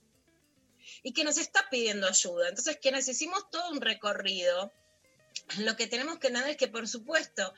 y 1.02 1.12
que 1.12 1.24
nos 1.24 1.38
está 1.38 1.68
pidiendo 1.70 2.06
ayuda. 2.06 2.48
Entonces, 2.48 2.78
quienes 2.80 3.08
hicimos 3.08 3.50
todo 3.50 3.70
un 3.70 3.80
recorrido, 3.80 4.72
lo 5.58 5.76
que 5.76 5.86
tenemos 5.86 6.18
que 6.18 6.28
entender 6.28 6.52
es 6.52 6.56
que, 6.56 6.68
por 6.68 6.86
supuesto, 6.88 7.52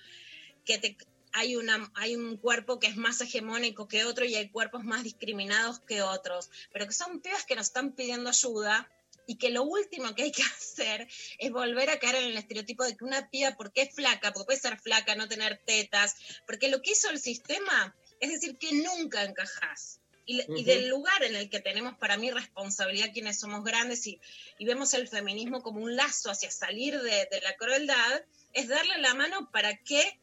que 0.64 0.78
te- 0.78 0.96
hay, 1.32 1.56
una, 1.56 1.90
hay 1.94 2.16
un 2.16 2.36
cuerpo 2.36 2.78
que 2.78 2.86
es 2.86 2.96
más 2.96 3.20
hegemónico 3.20 3.88
que 3.88 4.04
otro 4.04 4.24
y 4.24 4.34
hay 4.34 4.48
cuerpos 4.50 4.84
más 4.84 5.04
discriminados 5.04 5.80
que 5.80 6.02
otros, 6.02 6.50
pero 6.72 6.86
que 6.86 6.92
son 6.92 7.20
pibas 7.20 7.44
que 7.44 7.56
nos 7.56 7.66
están 7.66 7.92
pidiendo 7.92 8.30
ayuda 8.30 8.88
y 9.26 9.36
que 9.36 9.50
lo 9.50 9.62
último 9.62 10.14
que 10.14 10.22
hay 10.24 10.32
que 10.32 10.42
hacer 10.58 11.06
es 11.38 11.50
volver 11.50 11.90
a 11.90 11.98
caer 11.98 12.16
en 12.16 12.24
el 12.24 12.36
estereotipo 12.38 12.84
de 12.84 12.96
que 12.96 13.04
una 13.04 13.28
piba, 13.30 13.54
porque 13.56 13.82
es 13.82 13.94
flaca, 13.94 14.32
porque 14.32 14.46
puede 14.46 14.60
ser 14.60 14.80
flaca, 14.80 15.14
no 15.14 15.28
tener 15.28 15.60
tetas, 15.64 16.16
porque 16.46 16.68
lo 16.68 16.80
que 16.82 16.92
hizo 16.92 17.10
el 17.10 17.20
sistema 17.20 17.94
es 18.20 18.30
decir 18.30 18.56
que 18.58 18.72
nunca 18.72 19.22
encajás. 19.24 20.00
Y, 20.30 20.64
del 20.64 20.88
lugar 20.88 21.22
en 21.22 21.36
el 21.36 21.48
que 21.48 21.58
tenemos 21.58 21.96
para 21.96 22.18
mí 22.18 22.30
responsabilidad 22.30 23.14
quienes 23.14 23.40
somos 23.40 23.64
grandes 23.64 24.06
y, 24.06 24.20
y 24.58 24.66
vemos 24.66 24.92
el 24.92 25.08
feminismo 25.08 25.62
como 25.62 25.80
un 25.80 25.96
lazo 25.96 26.30
hacia 26.30 26.50
salir 26.50 27.00
de, 27.00 27.26
de 27.30 27.40
la 27.40 27.56
crueldad, 27.56 28.22
es 28.52 28.68
darle 28.68 28.98
la 28.98 29.14
mano 29.14 29.50
para 29.50 29.78
que 29.78 30.20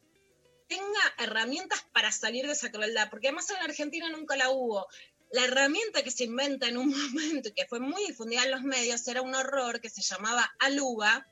tenga 0.68 1.14
herramientas 1.18 1.84
para 1.92 2.12
salir 2.12 2.46
de 2.46 2.52
esa 2.52 2.70
crueldad, 2.70 3.10
porque 3.10 3.28
además 3.28 3.50
en 3.50 3.56
Argentina 3.56 4.08
nunca 4.10 4.36
la 4.36 4.50
hubo. 4.50 4.86
La 5.32 5.44
herramienta 5.44 6.02
que 6.02 6.10
se 6.10 6.24
inventa 6.24 6.68
en 6.68 6.76
un 6.76 6.90
momento 7.12 7.48
y 7.48 7.52
que 7.52 7.66
fue 7.66 7.80
muy 7.80 8.06
difundida 8.06 8.44
en 8.44 8.50
los 8.50 8.62
medios 8.62 9.06
era 9.08 9.22
un 9.22 9.34
horror 9.34 9.80
que 9.80 9.90
se 9.90 10.02
llamaba 10.02 10.54
Aluba, 10.58 11.26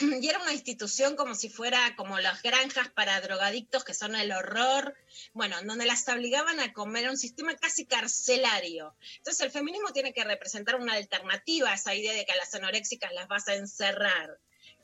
y 0.00 0.28
era 0.28 0.40
una 0.40 0.52
institución 0.52 1.16
como 1.16 1.34
si 1.34 1.48
fuera 1.48 1.94
como 1.96 2.18
las 2.20 2.42
granjas 2.42 2.88
para 2.88 3.20
drogadictos 3.20 3.84
que 3.84 3.94
son 3.94 4.14
el 4.14 4.32
horror, 4.32 4.94
bueno, 5.34 5.58
en 5.58 5.66
donde 5.66 5.84
las 5.84 6.08
obligaban 6.08 6.60
a 6.60 6.72
comer, 6.72 7.08
un 7.10 7.18
sistema 7.18 7.54
casi 7.56 7.86
carcelario. 7.86 8.94
Entonces 9.18 9.44
el 9.44 9.50
feminismo 9.50 9.92
tiene 9.92 10.12
que 10.12 10.24
representar 10.24 10.76
una 10.76 10.94
alternativa 10.94 11.70
a 11.70 11.74
esa 11.74 11.94
idea 11.94 12.14
de 12.14 12.24
que 12.24 12.32
a 12.32 12.36
las 12.36 12.54
anoréxicas 12.54 13.12
las 13.12 13.28
vas 13.28 13.48
a 13.48 13.54
encerrar. 13.54 14.38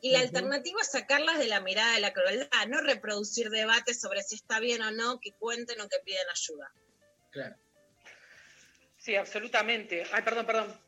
Y 0.07 0.11
la 0.13 0.21
alternativa 0.21 0.81
es 0.83 0.93
sacarlas 0.93 1.39
de 1.39 1.49
la 1.49 1.59
mirada 1.61 1.95
de 1.95 2.01
la 2.01 2.13
crueldad, 2.13 2.49
no 2.69 2.81
reproducir 2.81 3.51
debates 3.51 4.01
sobre 4.01 4.23
si 4.23 4.37
está 4.37 4.61
bien 4.61 4.81
o 4.83 4.93
no, 4.93 5.19
que 5.21 5.33
cuenten 5.33 5.81
o 5.81 5.89
que 5.89 5.99
piden 6.05 6.27
ayuda. 6.31 6.73
Claro. 7.33 7.57
Sí, 8.99 9.17
absolutamente. 9.17 10.05
Ay, 10.13 10.23
perdón, 10.23 10.47
perdón. 10.47 10.81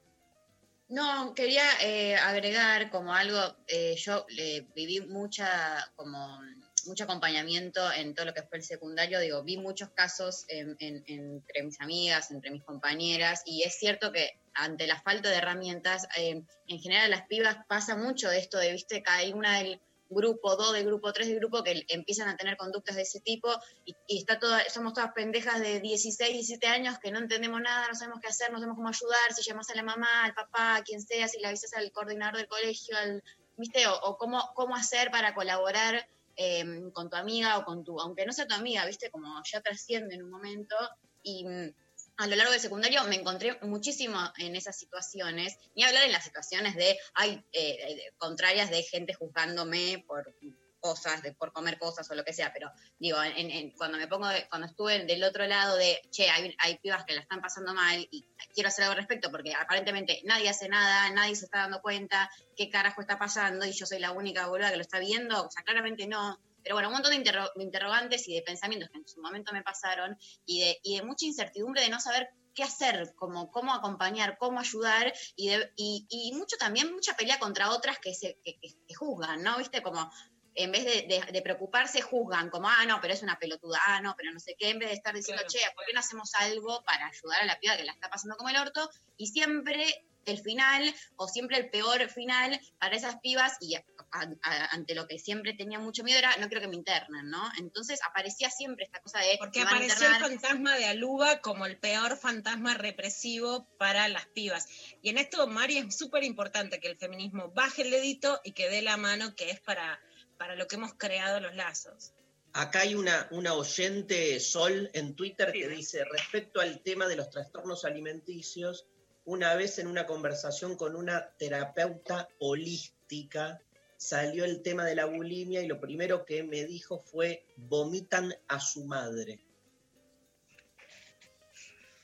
No, 0.89 1.35
quería 1.35 1.65
eh, 1.82 2.15
agregar 2.16 2.90
como 2.90 3.12
algo, 3.12 3.57
eh, 3.66 3.97
yo 3.97 4.24
eh, 4.39 4.66
viví 4.77 5.01
mucha, 5.01 5.90
como 5.97 6.40
mucho 6.86 7.05
acompañamiento 7.05 7.93
en 7.93 8.15
todo 8.15 8.27
lo 8.27 8.35
que 8.35 8.45
fue 8.45 8.59
el 8.59 8.65
secundario, 8.65 9.19
digo, 9.20 9.43
vi 9.43 9.57
muchos 9.57 9.90
casos 9.90 10.45
en- 10.49 10.77
en- 10.78 11.03
entre 11.07 11.62
mis 11.65 11.81
amigas, 11.81 12.31
entre 12.31 12.51
mis 12.53 12.62
compañeras, 12.62 13.43
y 13.45 13.65
es 13.65 13.74
cierto 13.78 14.12
que 14.12 14.39
ante 14.59 14.86
la 14.86 15.01
falta 15.01 15.28
de 15.30 15.36
herramientas, 15.36 16.06
eh, 16.16 16.43
en 16.66 16.78
general 16.80 17.10
las 17.10 17.26
pibas 17.26 17.59
pasa 17.68 17.97
mucho 17.97 18.28
de 18.28 18.39
esto 18.39 18.59
de, 18.59 18.72
viste, 18.72 19.02
hay 19.06 19.32
una 19.32 19.59
del 19.59 19.80
grupo 20.10 20.56
2, 20.56 20.72
del 20.72 20.86
grupo 20.86 21.12
3, 21.12 21.28
del 21.28 21.39
grupo 21.39 21.62
que 21.62 21.85
empiezan 21.89 22.28
a 22.28 22.36
tener 22.36 22.56
conductas 22.56 22.97
de 22.97 23.02
ese 23.02 23.20
tipo 23.20 23.51
y, 23.85 23.94
y 24.06 24.18
está 24.18 24.39
toda, 24.39 24.62
somos 24.70 24.94
todas 24.94 25.12
pendejas 25.12 25.60
de 25.60 25.80
16, 25.80 26.32
17 26.32 26.66
años 26.66 26.98
que 26.98 27.10
no 27.10 27.18
entendemos 27.18 27.60
nada, 27.60 27.89
no 27.89 27.94
sabemos 27.94 28.20
qué 28.20 28.28
hacer, 28.28 28.51
no 28.51 28.59
sabemos 28.59 28.76
cómo 28.76 28.89
ayudar, 28.89 29.32
si 29.35 29.43
llamas 29.43 29.70
a 29.70 29.74
la 29.74 29.82
mamá, 29.82 30.24
al 30.24 30.35
papá, 30.35 30.76
a 30.76 30.82
quien 30.82 31.02
sea, 31.02 31.28
si 31.28 31.40
le 31.40 31.48
avisas 31.48 31.74
al 31.74 31.93
coordinador 31.93 32.36
del 32.36 32.48
colegio, 32.48 32.97
al, 32.97 33.22
¿viste? 33.56 33.86
O, 33.86 33.94
o 34.01 34.16
cómo, 34.16 34.51
cómo 34.55 34.74
hacer 34.76 35.10
para 35.10 35.35
colaborar 35.35 36.09
eh, 36.40 36.90
con 36.93 37.10
tu 37.10 37.16
amiga 37.16 37.59
o 37.59 37.64
con 37.64 37.85
tu, 37.85 38.01
aunque 38.01 38.24
no 38.24 38.32
sea 38.32 38.47
tu 38.47 38.55
amiga, 38.55 38.86
¿viste? 38.86 39.10
Como 39.10 39.43
ya 39.44 39.60
trasciende 39.60 40.14
en 40.14 40.22
un 40.22 40.30
momento 40.30 40.76
y 41.22 41.44
mm, 41.44 41.74
a 42.19 42.27
lo 42.27 42.36
largo 42.36 42.53
del 42.53 42.61
secundario 42.61 43.03
me 43.05 43.16
encontré 43.16 43.59
muchísimo 43.62 44.19
en 44.39 44.57
esas 44.57 44.77
situaciones, 44.78 45.57
ni 45.74 45.85
hablar 45.85 46.05
en 46.05 46.12
las 46.12 46.24
situaciones 46.24 46.74
de, 46.77 46.99
ay, 47.15 47.43
eh, 47.53 48.12
contrarias 48.19 48.70
de 48.70 48.82
gente 48.82 49.15
juzgándome 49.15 50.05
por 50.07 50.35
cosas, 50.81 51.23
de, 51.23 51.32
por 51.32 51.53
comer 51.53 51.77
cosas 51.78 52.09
o 52.11 52.15
lo 52.15 52.24
que 52.24 52.32
sea, 52.32 52.53
pero 52.53 52.70
digo, 53.01 53.20
en- 53.23 53.51
en- 53.51 53.70
cuando 53.73 53.99
me 53.99 54.07
pongo, 54.07 54.28
de- 54.28 54.49
cuando 54.49 54.69
estuve 54.69 55.05
del 55.07 55.24
otro 55.24 55.45
lado 55.47 55.77
de, 55.77 56.01
che, 56.11 56.31
hay, 56.31 56.55
hay 56.59 56.78
pibas 56.78 57.05
que 57.05 57.15
la 57.15 57.20
están 57.20 57.40
pasando 57.40 57.74
mal 57.74 58.07
y 58.12 58.24
quiero 58.55 58.69
hacer 58.69 58.85
algo 58.85 58.93
al 58.93 58.99
respecto 58.99 59.31
porque 59.32 59.55
aparentemente 59.55 60.20
nadie 60.24 60.49
hace 60.49 60.69
nada, 60.69 61.11
nadie 61.11 61.35
se 61.35 61.47
está 61.47 61.59
dando 61.59 61.81
cuenta 61.82 62.31
qué 62.57 62.70
carajo 62.70 63.01
está 63.01 63.19
pasando 63.19 63.66
y 63.66 63.73
yo 63.73 63.86
soy 63.86 63.99
la 63.99 64.12
única 64.12 64.47
boluda 64.47 64.70
que 64.70 64.77
lo 64.77 64.82
está 64.82 65.01
viendo, 65.01 65.47
o 65.47 65.51
sea, 65.51 65.62
claramente 65.65 66.07
no. 66.07 66.39
Pero 66.69 66.77
bueno, 66.77 66.89
un 66.90 66.97
montón 66.97 67.12
de, 67.12 67.16
interro- 67.16 67.51
de 67.57 67.65
interrogantes 67.65 68.28
y 68.28 68.35
de 68.35 68.43
pensamientos 68.43 68.90
que 68.90 68.99
en 68.99 69.09
su 69.09 69.23
momento 69.23 69.55
me 69.55 69.62
pasaron 69.62 70.19
y 70.45 70.61
de, 70.61 70.78
y 70.82 70.97
de 70.99 71.03
mucha 71.03 71.24
incertidumbre 71.24 71.81
de 71.81 71.89
no 71.89 71.99
saber 71.99 72.28
qué 72.55 72.62
hacer, 72.62 73.15
como 73.16 73.51
cómo 73.51 73.73
acompañar, 73.73 74.36
cómo 74.36 74.61
ayudar 74.61 75.15
y, 75.35 75.49
de- 75.49 75.73
y, 75.77 76.07
y 76.11 76.35
mucho 76.35 76.59
también, 76.59 76.93
mucha 76.93 77.16
pelea 77.16 77.39
contra 77.39 77.70
otras 77.70 77.99
que 78.01 78.12
se 78.15 78.39
que, 78.45 78.59
que- 78.61 78.74
que 78.86 78.95
juzgan, 78.95 79.43
¿no? 79.43 79.57
¿Viste? 79.57 79.82
Como 79.82 80.12
en 80.55 80.70
vez 80.73 80.85
de, 80.85 81.07
de- 81.09 81.32
de 81.32 81.40
preocuparse, 81.40 82.03
juzgan, 82.03 82.51
como, 82.51 82.69
ah, 82.69 82.85
no, 82.85 82.99
pero 83.01 83.15
es 83.15 83.23
una 83.23 83.39
pelotuda, 83.39 83.78
ah, 83.86 84.03
no, 84.03 84.15
pero 84.15 84.31
no 84.31 84.39
sé 84.40 84.55
qué, 84.59 84.69
en 84.69 84.78
vez 84.78 84.90
de 84.90 84.97
estar 84.97 85.15
diciendo, 85.15 85.43
che, 85.49 85.61
¿por 85.74 85.86
qué 85.86 85.95
no 85.95 86.01
hacemos 86.01 86.35
algo 86.35 86.82
para 86.85 87.07
ayudar 87.07 87.40
a 87.40 87.47
la 87.47 87.59
piba 87.59 87.78
que 87.78 87.85
la 87.85 87.93
está 87.93 88.11
pasando 88.11 88.36
como 88.36 88.51
el 88.51 88.57
orto? 88.59 88.90
Y 89.16 89.28
siempre 89.28 90.07
el 90.24 90.40
final, 90.40 90.95
o 91.16 91.27
siempre 91.28 91.57
el 91.57 91.70
peor 91.70 92.09
final 92.11 92.61
para 92.78 92.97
esas 92.97 93.16
pibas, 93.20 93.57
y 93.61 93.77
a- 93.77 93.85
a- 94.12 94.66
ante 94.74 94.95
lo 94.95 95.07
que 95.07 95.19
siempre 95.19 95.55
tenía 95.55 95.78
mucho 95.78 96.05
miedo 96.05 96.19
era, 96.19 96.36
no 96.36 96.49
quiero 96.49 96.61
que 96.61 96.69
me 96.69 96.77
internen, 96.77 97.31
¿no? 97.31 97.43
Entonces 97.59 98.01
aparecía 98.07 98.51
siempre 98.51 98.85
esta 98.85 99.01
cosa 99.01 99.20
de... 99.20 99.36
Porque 99.39 99.62
apareció 99.62 100.07
el 100.07 100.16
fantasma 100.16 100.77
de 100.77 100.86
Aluba 100.86 101.40
como 101.40 101.66
el 101.66 101.78
peor 101.78 102.16
fantasma 102.16 102.74
represivo 102.74 103.66
para 103.78 104.09
las 104.09 104.27
pibas. 104.27 104.66
Y 105.03 105.11
en 105.11 105.19
esto, 105.19 105.47
Mari, 105.47 105.78
es 105.78 105.97
súper 105.97 106.24
importante 106.24 106.81
que 106.81 106.89
el 106.89 106.99
feminismo 106.99 107.51
baje 107.51 107.82
el 107.82 107.90
dedito 107.90 108.40
y 108.45 108.53
que 108.53 108.69
dé 108.69 108.82
la 108.82 108.97
mano, 108.97 109.35
que 109.35 109.51
es 109.51 109.61
para, 109.61 110.01
para 110.36 110.57
lo 110.57 110.66
que 110.66 110.77
hemos 110.77 110.95
creado 110.95 111.40
los 111.40 111.55
lazos. 111.55 112.12
Acá 112.55 112.81
hay 112.81 112.95
una, 112.95 113.28
una 113.31 113.55
oyente, 113.55 114.40
Sol, 114.40 114.90
en 114.95 115.15
Twitter 115.15 115.53
que 115.53 115.69
dice, 115.69 116.05
respecto 116.05 116.61
al 116.61 116.81
tema 116.82 117.07
de 117.07 117.16
los 117.16 117.31
trastornos 117.31 117.85
alimenticios, 117.85 118.86
una 119.28 119.55
vez 119.56 119.78
en 119.78 119.88
una 119.88 120.06
conversación 120.06 120.74
con 120.74 120.96
una 120.96 121.28
terapeuta 121.36 122.30
holística 122.38 123.60
salió 123.98 124.46
el 124.46 124.62
tema 124.62 124.86
de 124.86 124.94
la 124.94 125.05
bulimia 125.05 125.60
y 125.60 125.66
lo 125.66 125.80
primero 125.80 126.24
que 126.24 126.42
me 126.44 126.64
dijo 126.64 126.98
fue, 126.98 127.44
vomitan 127.56 128.34
a 128.48 128.59
su 128.59 128.84
madre. 128.84 129.38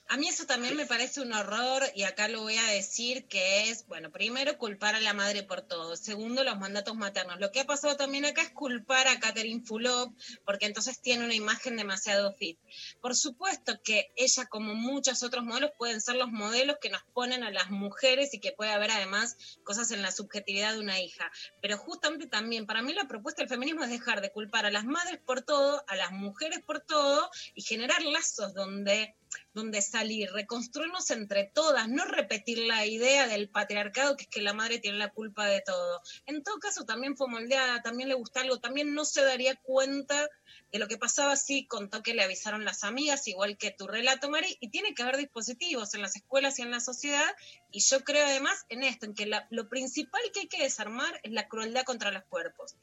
A 0.09 0.18
mí 0.18 0.28
eso 0.28 0.44
también 0.44 0.76
me 0.76 0.86
parece 0.86 1.22
un 1.22 1.32
horror 1.32 1.82
y 1.94 2.02
acá 2.02 2.28
lo 2.28 2.43
voy 2.43 2.56
a 2.56 2.66
decir 2.66 3.26
que 3.26 3.70
es, 3.70 3.86
bueno, 3.86 4.12
primero 4.12 4.59
culpar 4.59 4.94
a 4.94 5.01
la 5.01 5.14
madre 5.14 5.43
por 5.43 5.62
todo, 5.62 5.97
segundo 5.97 6.44
los 6.44 6.59
mandatos 6.59 6.94
maternos. 6.94 7.40
Lo 7.40 7.51
que 7.51 7.60
ha 7.60 7.64
pasado 7.64 7.97
también 7.97 8.26
acá 8.26 8.43
es 8.43 8.51
culpar 8.51 9.09
a 9.09 9.18
Catherine 9.18 9.64
Fulop 9.64 10.14
porque 10.44 10.66
entonces 10.66 11.01
tiene 11.01 11.24
una 11.24 11.35
imagen 11.35 11.76
demasiado 11.76 12.35
fit. 12.35 12.59
Por 13.01 13.16
supuesto 13.16 13.81
que 13.82 14.12
ella 14.14 14.47
como 14.47 14.74
muchos 14.74 15.22
otros 15.22 15.43
modelos 15.43 15.72
pueden 15.78 16.01
ser 16.02 16.16
los 16.16 16.31
modelos 16.31 16.76
que 16.81 16.90
nos 16.90 17.02
ponen 17.14 17.43
a 17.43 17.51
las 17.51 17.70
mujeres 17.70 18.35
y 18.35 18.40
que 18.40 18.52
puede 18.52 18.72
haber 18.72 18.90
además 18.90 19.36
cosas 19.64 19.90
en 19.90 20.02
la 20.02 20.12
subjetividad 20.12 20.74
de 20.74 20.81
una 20.81 21.01
hija. 21.01 21.32
Pero 21.62 21.78
justamente 21.78 22.26
también 22.26 22.66
para 22.66 22.82
mí 22.82 22.93
la 22.93 23.09
propuesta 23.09 23.43
del 23.43 23.48
feminismo 23.48 23.82
es 23.82 23.90
dejar 23.90 24.20
de 24.20 24.31
culpar 24.31 24.66
a 24.66 24.70
las 24.70 24.85
madres 24.85 25.18
por 25.24 25.43
todo, 25.43 25.82
a 25.89 25.97
las 25.97 26.12
mujeres 26.12 26.60
por 26.60 26.81
todo 26.81 27.31
y 27.55 27.62
generar 27.62 28.02
lazos 28.02 28.55
donde 28.55 29.16
donde 29.52 29.82
salir, 29.82 30.31
reconstruirnos 30.32 31.11
entre 31.11 31.44
todas, 31.44 31.89
no 31.89 32.05
repetir 32.05 32.59
la 32.59 32.86
idea 32.86 33.27
del 33.27 33.48
patriarcado 33.48 34.16
que 34.16 34.24
es 34.24 34.28
que 34.28 34.43
la 34.43 34.52
madre 34.52 34.78
tiene 34.78 34.98
la 34.98 35.12
culpa 35.12 35.47
de 35.47 35.61
todo. 35.61 36.01
En 36.27 36.43
todo 36.43 36.59
caso 36.59 36.85
también 36.85 37.16
fue 37.16 37.28
moldeada, 37.28 37.82
también 37.82 38.09
le 38.09 38.15
gusta 38.15 38.40
algo, 38.40 38.61
también 38.61 38.94
no 38.94 39.05
se 39.05 39.23
daría 39.23 39.56
cuenta 39.56 40.28
de 40.73 40.78
lo 40.78 40.89
que 40.89 40.98
pasaba 40.98 41.36
si 41.36 41.66
contó 41.66 42.02
que 42.02 42.15
le 42.15 42.23
avisaron 42.23 42.65
las 42.65 42.85
amigas, 42.85 43.28
igual 43.28 43.56
que 43.56 43.70
tu 43.70 43.86
relato, 43.86 44.28
Mari, 44.28 44.56
y 44.61 44.70
tiene 44.70 44.94
que 44.94 45.02
haber 45.02 45.16
dispositivos 45.16 45.94
en 45.94 46.02
las 46.02 46.16
escuelas 46.16 46.59
y 46.59 46.62
en 46.62 46.70
la 46.70 46.81
sociedad, 46.81 47.35
y 47.70 47.81
yo 47.81 48.02
creo 48.02 48.27
además 48.27 48.65
en 48.69 48.82
esto, 48.82 49.06
en 49.06 49.15
que 49.15 49.31
lo 49.51 49.69
principal 49.69 50.20
que 50.32 50.40
hay 50.40 50.48
que 50.48 50.62
desarmar 50.62 51.20
es 51.23 51.32
la 51.32 51.48
crueldad 51.48 51.85
contra 51.85 52.11
los 52.11 52.24
cuerpos. 52.24 52.74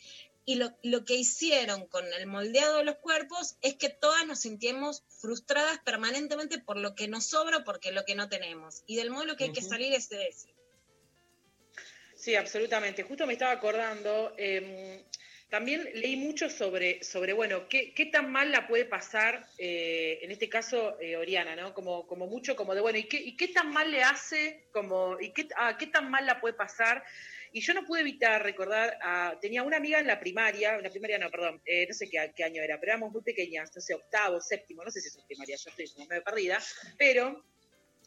Y 0.45 0.55
lo, 0.55 0.75
lo 0.81 1.05
que 1.05 1.15
hicieron 1.15 1.85
con 1.87 2.05
el 2.13 2.25
moldeado 2.25 2.77
de 2.77 2.83
los 2.83 2.97
cuerpos 2.97 3.57
es 3.61 3.75
que 3.75 3.89
todas 3.89 4.25
nos 4.25 4.39
sintiemos 4.39 5.03
frustradas 5.21 5.79
permanentemente 5.79 6.57
por 6.57 6.77
lo 6.77 6.95
que 6.95 7.07
nos 7.07 7.25
sobra, 7.27 7.63
porque 7.63 7.91
lo 7.91 8.05
que 8.05 8.15
no 8.15 8.27
tenemos. 8.27 8.83
Y 8.87 8.95
del 8.95 9.11
modelo 9.11 9.35
que 9.35 9.45
hay 9.45 9.53
que 9.53 9.61
salir 9.61 9.93
es 9.93 10.09
de 10.09 10.27
ese. 10.27 10.53
Sí, 12.15 12.35
absolutamente. 12.35 13.03
Justo 13.03 13.25
me 13.25 13.33
estaba 13.33 13.51
acordando, 13.51 14.33
eh, 14.37 15.03
también 15.51 15.89
leí 15.95 16.15
mucho 16.15 16.49
sobre, 16.49 17.03
sobre 17.03 17.33
bueno, 17.33 17.67
qué, 17.67 17.93
qué 17.93 18.05
tan 18.05 18.31
mal 18.31 18.51
la 18.51 18.67
puede 18.67 18.85
pasar, 18.85 19.45
eh, 19.57 20.19
en 20.21 20.31
este 20.31 20.47
caso, 20.47 20.97
eh, 21.01 21.17
Oriana, 21.17 21.57
¿no? 21.57 21.73
Como, 21.73 22.07
como 22.07 22.27
mucho, 22.27 22.55
como 22.55 22.73
de, 22.73 22.79
bueno, 22.79 22.99
¿y 22.99 23.03
qué, 23.03 23.17
y 23.17 23.35
qué 23.35 23.49
tan 23.49 23.69
mal 23.71 23.91
le 23.91 24.01
hace, 24.01 24.63
como, 24.71 25.19
y 25.19 25.33
qué, 25.33 25.49
ah, 25.57 25.77
qué 25.77 25.87
tan 25.87 26.09
mal 26.09 26.25
la 26.25 26.39
puede 26.39 26.53
pasar? 26.53 27.03
Y 27.53 27.61
yo 27.61 27.73
no 27.73 27.85
pude 27.85 28.01
evitar 28.01 28.41
recordar, 28.43 28.97
a, 29.01 29.37
tenía 29.41 29.63
una 29.63 29.77
amiga 29.77 29.99
en 29.99 30.07
la 30.07 30.19
primaria, 30.19 30.75
en 30.75 30.83
la 30.83 30.89
primaria 30.89 31.17
no, 31.17 31.29
perdón, 31.29 31.61
eh, 31.65 31.85
no 31.87 31.93
sé 31.93 32.09
qué, 32.09 32.43
año 32.43 32.61
era, 32.61 32.79
pero 32.79 32.93
éramos 32.93 33.11
muy 33.11 33.21
pequeñas, 33.21 33.71
no 33.75 33.81
sé, 33.81 33.93
octavo, 33.93 34.39
séptimo, 34.39 34.83
no 34.83 34.91
sé 34.91 35.01
si 35.01 35.09
es 35.09 35.17
primaria, 35.25 35.57
yo 35.57 35.69
estoy 35.69 35.87
como 35.89 36.07
medio 36.07 36.23
perdida, 36.23 36.59
pero 36.97 37.43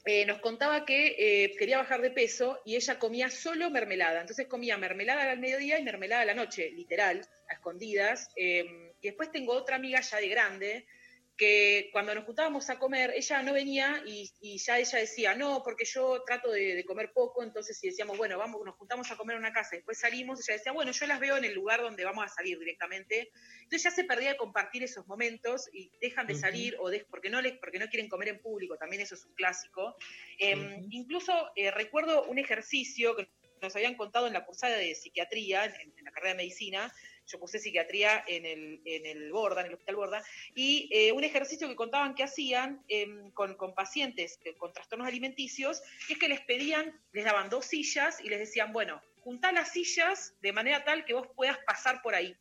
eh, 0.06 0.24
nos 0.26 0.40
contaba 0.40 0.84
que 0.84 1.14
eh, 1.18 1.56
quería 1.58 1.78
bajar 1.78 2.00
de 2.00 2.10
peso 2.10 2.60
y 2.64 2.76
ella 2.76 2.98
comía 2.98 3.30
solo 3.30 3.70
mermelada. 3.70 4.20
Entonces 4.20 4.46
comía 4.46 4.76
mermelada 4.76 5.30
al 5.30 5.38
mediodía 5.38 5.78
y 5.78 5.82
mermelada 5.82 6.22
a 6.22 6.26
la 6.26 6.34
noche, 6.34 6.70
literal, 6.70 7.26
a 7.48 7.54
escondidas. 7.54 8.28
Y 8.36 8.66
después 9.02 9.30
tengo 9.30 9.54
otra 9.54 9.76
amiga 9.76 10.00
ya 10.00 10.18
de 10.18 10.28
grande 10.28 10.86
que 11.36 11.88
cuando 11.92 12.14
nos 12.14 12.24
juntábamos 12.24 12.70
a 12.70 12.78
comer, 12.78 13.12
ella 13.16 13.42
no 13.42 13.52
venía 13.52 14.02
y, 14.06 14.30
y 14.40 14.58
ya 14.58 14.78
ella 14.78 14.98
decía, 14.98 15.34
no, 15.34 15.62
porque 15.64 15.84
yo 15.84 16.22
trato 16.24 16.50
de, 16.50 16.74
de 16.76 16.84
comer 16.84 17.12
poco, 17.12 17.42
entonces 17.42 17.78
si 17.78 17.88
decíamos, 17.88 18.16
bueno, 18.16 18.38
vamos, 18.38 18.60
nos 18.64 18.76
juntamos 18.76 19.10
a 19.10 19.16
comer 19.16 19.34
en 19.34 19.40
una 19.40 19.52
casa, 19.52 19.70
después 19.76 19.98
salimos, 19.98 20.40
ella 20.48 20.56
decía, 20.58 20.72
bueno, 20.72 20.92
yo 20.92 21.06
las 21.06 21.18
veo 21.18 21.36
en 21.36 21.44
el 21.44 21.52
lugar 21.54 21.80
donde 21.80 22.04
vamos 22.04 22.24
a 22.24 22.28
salir 22.28 22.58
directamente. 22.58 23.30
Entonces 23.62 23.82
ya 23.82 23.90
se 23.90 24.04
perdía 24.04 24.30
de 24.30 24.36
compartir 24.36 24.82
esos 24.84 25.06
momentos 25.06 25.68
y 25.72 25.90
dejan 26.00 26.26
de 26.26 26.34
salir 26.36 26.76
o 26.78 26.88
de- 26.90 27.04
porque, 27.10 27.30
no 27.30 27.40
les, 27.42 27.54
porque 27.58 27.78
no 27.78 27.88
quieren 27.88 28.08
comer 28.08 28.28
en 28.28 28.40
público, 28.40 28.76
también 28.76 29.02
eso 29.02 29.14
es 29.16 29.24
un 29.24 29.34
clásico. 29.34 29.96
Eh, 30.38 30.82
Incluso 30.90 31.50
eh, 31.56 31.70
recuerdo 31.70 32.24
un 32.26 32.38
ejercicio 32.38 33.16
que 33.16 33.28
nos 33.60 33.74
habían 33.74 33.94
contado 33.96 34.26
en 34.26 34.34
la 34.34 34.44
cursada 34.44 34.76
de 34.76 34.94
psiquiatría, 34.94 35.64
en, 35.64 35.92
en 35.96 36.04
la 36.04 36.10
carrera 36.12 36.32
de 36.32 36.36
medicina, 36.36 36.92
yo 37.26 37.38
cursé 37.38 37.58
psiquiatría 37.58 38.24
en 38.26 38.46
el, 38.46 38.80
en 38.84 39.06
el 39.06 39.32
Borda, 39.32 39.60
en 39.60 39.68
el 39.68 39.74
Hospital 39.74 39.96
Borda, 39.96 40.24
y 40.54 40.88
eh, 40.92 41.12
un 41.12 41.24
ejercicio 41.24 41.68
que 41.68 41.76
contaban 41.76 42.14
que 42.14 42.24
hacían 42.24 42.82
em, 42.88 43.30
con, 43.32 43.54
con 43.54 43.74
pacientes 43.74 44.38
con 44.58 44.72
trastornos 44.72 45.08
alimenticios, 45.08 45.82
es 46.08 46.18
que 46.18 46.28
les 46.28 46.40
pedían, 46.40 47.00
les 47.12 47.24
daban 47.24 47.48
dos 47.48 47.66
sillas 47.66 48.20
y 48.20 48.28
les 48.28 48.38
decían, 48.38 48.72
bueno, 48.72 49.02
juntá 49.20 49.52
las 49.52 49.72
sillas 49.72 50.34
de 50.40 50.52
manera 50.52 50.84
tal 50.84 51.04
que 51.04 51.14
vos 51.14 51.26
puedas 51.34 51.58
pasar 51.66 52.02
por 52.02 52.14
ahí. 52.14 52.36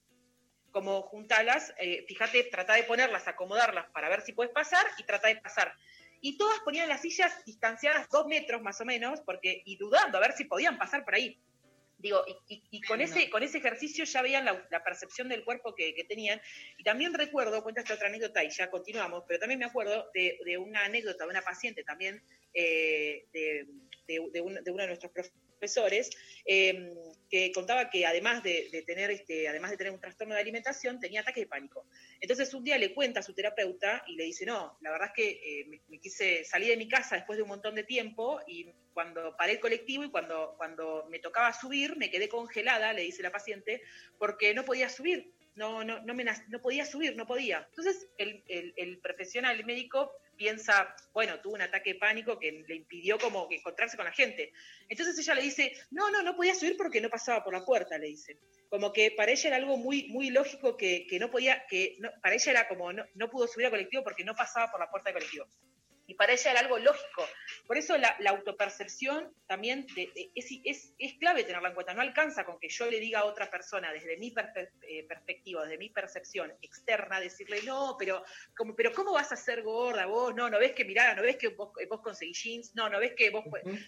Como 0.71 1.03
juntalas, 1.03 1.73
eh, 1.77 2.03
fíjate, 2.07 2.43
trata 2.45 2.73
de 2.73 2.83
ponerlas, 2.83 3.27
acomodarlas 3.27 3.89
para 3.91 4.09
ver 4.09 4.21
si 4.21 4.33
puedes 4.33 4.51
pasar 4.51 4.85
y 4.97 5.03
trata 5.03 5.27
de 5.27 5.37
pasar. 5.37 5.73
Y 6.19 6.37
todas 6.37 6.59
ponían 6.61 6.89
las 6.89 7.01
sillas 7.01 7.45
distanciadas 7.45 8.09
dos 8.09 8.25
metros 8.27 8.61
más 8.61 8.81
o 8.81 8.85
menos, 8.85 9.21
porque, 9.21 9.61
y 9.65 9.77
dudando 9.77 10.17
a 10.17 10.21
ver 10.21 10.33
si 10.33 10.45
podían 10.45 10.77
pasar 10.77 11.05
por 11.05 11.15
ahí 11.15 11.39
Digo, 12.03 12.21
y, 12.27 12.55
y- 12.55 12.63
y 12.69 12.81
con, 12.81 12.99
ese, 13.01 13.29
con 13.29 13.43
ese 13.43 13.59
ejercicio 13.59 14.03
ya 14.03 14.21
veían 14.21 14.43
la, 14.43 14.67
la 14.69 14.83
percepción 14.83 15.29
del 15.29 15.45
cuerpo 15.45 15.73
que, 15.73 15.95
que 15.95 16.03
tenían. 16.03 16.39
Y 16.77 16.83
también 16.83 17.13
recuerdo, 17.13 17.63
cuenta 17.63 17.79
esta 17.81 17.93
otra 17.93 18.09
anécdota 18.09 18.43
y 18.43 18.49
ya 18.49 18.69
continuamos, 18.69 19.23
pero 19.25 19.39
también 19.39 19.59
me 19.59 19.65
acuerdo 19.65 20.11
de, 20.13 20.37
de 20.45 20.57
una 20.57 20.83
anécdota 20.83 21.23
de 21.23 21.29
una 21.29 21.41
paciente 21.41 21.83
también 21.85 22.21
eh, 22.53 23.25
de, 23.31 23.65
de- 24.05 24.29
de 24.33 24.41
un- 24.41 24.61
de 24.63 24.69
uno 24.71 24.81
de 24.81 24.87
nuestros 24.87 25.11
profesores, 25.13 26.09
eh, 26.45 26.93
que 27.29 27.51
contaba 27.53 27.89
que 27.89 28.05
además 28.05 28.43
de, 28.43 28.67
de 28.69 28.81
tener 28.81 29.09
este, 29.09 29.47
además 29.47 29.71
de 29.71 29.77
tener 29.77 29.93
un 29.93 30.01
trastorno 30.01 30.35
de 30.35 30.41
alimentación, 30.41 30.99
tenía 30.99 31.21
ataques 31.21 31.43
de 31.43 31.47
pánico. 31.47 31.87
Entonces 32.19 32.53
un 32.53 32.65
día 32.65 32.77
le 32.77 32.93
cuenta 32.93 33.21
a 33.21 33.23
su 33.23 33.33
terapeuta 33.33 34.03
y 34.07 34.15
le 34.17 34.25
dice, 34.25 34.45
no, 34.45 34.77
la 34.81 34.91
verdad 34.91 35.07
es 35.07 35.13
que 35.15 35.29
eh, 35.61 35.65
me, 35.67 35.81
me 35.87 35.99
quise 36.01 36.43
salir 36.43 36.67
de 36.67 36.75
mi 36.77 36.89
casa 36.89 37.15
después 37.15 37.37
de 37.37 37.43
un 37.43 37.49
montón 37.49 37.75
de 37.75 37.85
tiempo 37.85 38.41
y 38.45 38.67
cuando 38.93 39.35
paré 39.37 39.53
el 39.53 39.59
colectivo 39.59 40.03
y 40.03 40.11
cuando, 40.11 40.55
cuando 40.57 41.05
me 41.09 41.19
tocaba 41.19 41.53
subir, 41.53 41.97
me 41.97 42.09
quedé 42.11 42.29
congelada, 42.29 42.93
le 42.93 43.03
dice 43.03 43.23
la 43.23 43.31
paciente, 43.31 43.81
porque 44.17 44.53
no 44.53 44.63
podía 44.65 44.89
subir. 44.89 45.33
No, 45.55 45.83
no, 45.83 45.99
no, 46.01 46.15
me, 46.15 46.23
no 46.47 46.61
podía 46.61 46.83
subir, 46.85 47.15
no 47.15 47.27
podía. 47.27 47.65
Entonces 47.69 48.07
el, 48.17 48.43
el- 48.47 48.99
profesional, 49.01 49.55
el 49.55 49.65
médico, 49.65 50.11
piensa, 50.35 50.95
bueno, 51.13 51.39
tuvo 51.41 51.53
un 51.53 51.61
ataque 51.61 51.93
de 51.93 51.99
pánico 51.99 52.39
que 52.39 52.63
le 52.67 52.75
impidió 52.75 53.19
como 53.19 53.47
encontrarse 53.51 53.95
con 53.95 54.05
la 54.05 54.11
gente. 54.11 54.51
Entonces 54.89 55.17
ella 55.19 55.35
le 55.35 55.43
dice, 55.43 55.71
no, 55.91 56.09
no, 56.09 56.23
no 56.23 56.35
podía 56.35 56.55
subir 56.55 56.75
porque 56.75 57.01
no 57.01 57.09
pasaba 57.09 57.43
por 57.43 57.53
la 57.53 57.63
puerta, 57.63 57.99
le 57.99 58.07
dice. 58.07 58.39
Como 58.67 58.91
que 58.91 59.11
para 59.11 59.31
ella 59.31 59.47
era 59.49 59.57
algo 59.57 59.77
muy, 59.77 60.07
muy 60.09 60.31
lógico 60.31 60.75
que, 60.75 61.05
que 61.07 61.19
no 61.19 61.29
podía, 61.29 61.63
que 61.69 61.97
para 62.23 62.33
ella 62.33 62.51
era 62.51 62.67
como, 62.67 62.91
no, 62.91 63.05
no 63.13 63.29
pudo 63.29 63.47
subir 63.47 63.67
al 63.67 63.71
colectivo 63.71 64.03
porque 64.03 64.23
no 64.23 64.33
pasaba 64.33 64.71
por 64.71 64.79
la 64.79 64.89
puerta 64.89 65.09
del 65.11 65.19
colectivo. 65.19 65.45
Y 66.05 66.15
para 66.15 66.33
ella 66.33 66.51
era 66.51 66.59
algo 66.59 66.77
lógico. 66.79 67.25
Por 67.65 67.77
eso 67.77 67.97
la, 67.97 68.15
la 68.19 68.31
autopercepción 68.31 69.33
también 69.47 69.85
de- 69.95 70.11
de- 70.13 70.31
es, 70.35 70.47
es, 70.65 70.93
es 70.97 71.13
clave 71.15 71.43
tenerla 71.43 71.69
en 71.69 71.75
cuenta. 71.75 71.93
No 71.93 72.01
alcanza 72.01 72.43
con 72.45 72.59
que 72.59 72.69
yo 72.69 72.89
le 72.89 72.99
diga 72.99 73.19
a 73.19 73.25
otra 73.25 73.49
persona 73.49 73.91
desde 73.93 74.17
mi 74.17 74.33
eh, 74.87 75.03
perspectiva, 75.07 75.63
desde 75.63 75.77
mi 75.77 75.89
percepción 75.89 76.53
externa, 76.61 77.19
decirle, 77.19 77.61
no, 77.63 77.95
pero 77.97 78.23
¿cómo, 78.55 78.75
pero 78.75 78.91
¿cómo 78.93 79.13
vas 79.13 79.31
a 79.31 79.35
ser 79.37 79.61
gorda 79.63 80.05
vos? 80.05 80.35
No, 80.35 80.49
no 80.49 80.59
ves 80.59 80.73
que 80.73 80.83
mirá, 80.85 81.15
no 81.15 81.21
ves 81.21 81.37
que 81.37 81.49
vos, 81.49 81.71
vos 81.89 82.01
conseguís 82.01 82.41
jeans, 82.43 82.75
no, 82.75 82.89
no 82.89 82.99
ves 82.99 83.13
que 83.15 83.29
vos... 83.29 83.43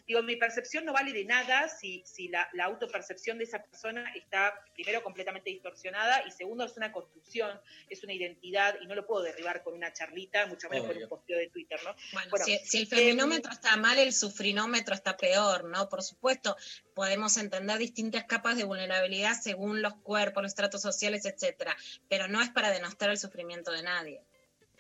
Digo, 0.08 0.22
mi 0.24 0.36
percepción 0.38 0.86
no 0.86 0.94
vale 0.94 1.12
de 1.12 1.26
nada 1.26 1.68
si, 1.68 2.02
si 2.06 2.28
la, 2.30 2.48
la 2.54 2.66
autopercepción 2.66 3.38
de 3.38 3.44
esa 3.44 3.62
persona 3.64 4.14
está, 4.16 4.64
primero, 4.74 5.04
completamente 5.04 5.50
distorsionada 5.50 6.24
y 6.26 6.32
segundo, 6.32 6.64
es 6.66 6.78
una 6.78 6.92
construcción, 6.92 7.60
es 7.90 8.04
una 8.04 8.14
identidad 8.14 8.78
y 8.82 8.88
no 8.88 8.96
lo 8.96 9.06
puedo 9.06 9.24
derribar 9.24 9.64
con 9.64 9.74
una 9.74 9.92
charlita, 9.92 10.46
mucho 10.48 10.70
menos 10.70 10.88
con 10.88 10.96
un 11.04 11.10
posteo 11.10 11.38
de 11.38 11.48
Twitter, 11.50 11.80
¿no? 11.84 11.96
Bueno, 12.12 12.30
Bueno, 12.32 12.46
si, 12.46 12.58
si 12.60 12.78
el 12.78 12.84
em, 12.84 12.90
feminómetro 12.90 13.52
está 13.52 13.76
mal, 13.78 13.98
el 13.98 14.14
sufrinómetro 14.14 14.94
está 14.96 15.18
peor, 15.18 15.66
¿no? 15.66 15.90
Por 15.90 16.04
supuesto, 16.04 16.56
podemos 16.94 17.38
entender 17.38 17.78
distintas 17.78 18.24
capas 18.26 18.58
de 18.58 18.64
vulnerabilidad 18.64 19.34
según 19.42 19.82
los 19.82 19.96
cuerpos, 19.96 20.44
los 20.44 20.56
tratos 20.56 20.82
sociales, 20.82 21.26
etcétera, 21.26 21.76
pero 22.10 22.28
no 22.28 22.42
es 22.42 22.50
para 22.50 22.70
denostar 22.72 23.10
el 23.10 23.18
sufrimiento 23.18 23.72
de 23.72 23.84
nadie. 23.84 24.22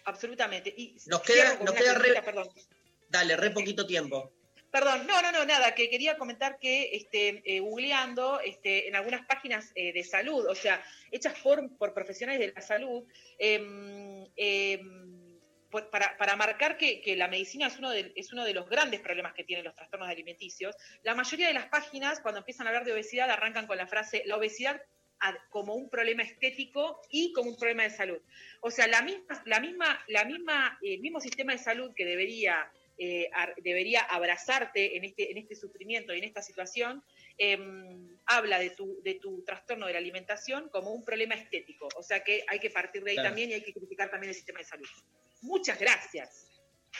Absolutamente. 0.05 0.73
Y 0.75 0.97
Nos 1.07 1.21
queda, 1.21 1.57
nos 1.63 1.73
queda 1.73 1.95
re, 1.95 2.21
perdón. 2.21 2.49
dale, 3.09 3.35
re 3.35 3.49
poquito 3.51 3.85
tiempo. 3.87 4.31
Perdón, 4.71 5.07
no, 5.07 5.21
no, 5.21 5.31
no, 5.31 5.45
nada, 5.45 5.73
que 5.73 5.89
quería 5.89 6.17
comentar 6.17 6.59
que 6.59 6.89
este, 6.97 7.41
eh, 7.45 7.61
googleando 7.61 8.41
este, 8.41 8.89
en 8.89 8.95
algunas 8.97 9.25
páginas 9.25 9.71
eh, 9.73 9.93
de 9.93 10.03
salud, 10.03 10.45
o 10.47 10.53
sea, 10.53 10.83
hechas 11.11 11.33
por, 11.41 11.77
por 11.77 11.93
profesionales 11.93 12.41
de 12.41 12.53
la 12.53 12.61
salud, 12.61 13.03
por- 13.39 14.29
para, 15.69 16.35
marcar 16.35 16.77
que, 16.77 17.15
la 17.17 17.27
medicina 17.27 17.67
es 17.67 17.77
uno, 17.79 17.91
de, 18.43 18.53
los 18.53 18.69
grandes 18.69 19.01
problemas 19.01 19.33
que 19.33 19.43
tienen 19.43 19.65
los 19.65 19.75
trastornos 19.75 20.09
alimenticios, 20.09 20.75
la 21.03 21.15
mayoría 21.15 21.47
de 21.47 21.53
las 21.53 21.67
páginas, 21.67 22.19
cuando 22.21 22.39
empiezan 22.39 22.67
a 22.67 22.69
hablar 22.69 22.85
de 22.85 22.93
obesidad, 22.93 23.29
arrancan 23.29 23.67
con 23.67 23.77
la 23.77 23.87
frase, 23.87 24.23
la 24.25 24.37
obesidad 24.37 24.81
como 25.49 25.73
un 25.73 25.89
problema 25.89 26.23
estético 26.23 27.01
y 27.09 27.33
como 27.33 27.49
un 27.49 27.57
problema 27.57 27.83
de 27.83 27.89
salud. 27.89 28.19
O 28.61 28.69
sea, 28.69 28.87
la 28.87 29.01
misma, 29.01 29.41
la 29.45 29.59
misma, 29.59 30.03
la 30.07 30.25
misma, 30.25 30.77
el 30.81 30.99
mismo 30.99 31.19
sistema 31.19 31.53
de 31.53 31.57
salud 31.57 31.93
que 31.95 32.05
debería, 32.05 32.69
eh, 32.97 33.29
debería 33.63 34.01
abrazarte 34.01 34.97
este, 35.03 35.31
en 35.31 35.37
este 35.37 35.55
sufrimiento 35.55 36.13
y 36.13 36.19
en 36.19 36.25
esta 36.25 36.41
situación, 36.41 37.03
em, 37.37 38.17
habla 38.25 38.59
de 38.59 38.71
tu, 38.71 39.01
de 39.03 39.15
tu 39.15 39.43
trastorno 39.43 39.87
de 39.87 39.93
la 39.93 39.99
alimentación 39.99 40.69
como 40.69 40.91
un 40.91 41.03
problema 41.05 41.35
estético. 41.35 41.87
O 41.95 42.03
sea 42.03 42.23
que 42.23 42.43
hay 42.47 42.59
que 42.59 42.69
partir 42.69 43.03
de 43.03 43.11
ahí 43.11 43.15
Claro. 43.17 43.29
también 43.29 43.51
y 43.51 43.53
hay 43.53 43.63
que 43.63 43.73
criticar 43.73 44.09
también 44.09 44.29
el 44.29 44.35
sistema 44.35 44.59
de 44.59 44.65
salud. 44.65 44.87
Muchas 45.41 45.79
gracias. 45.79 46.47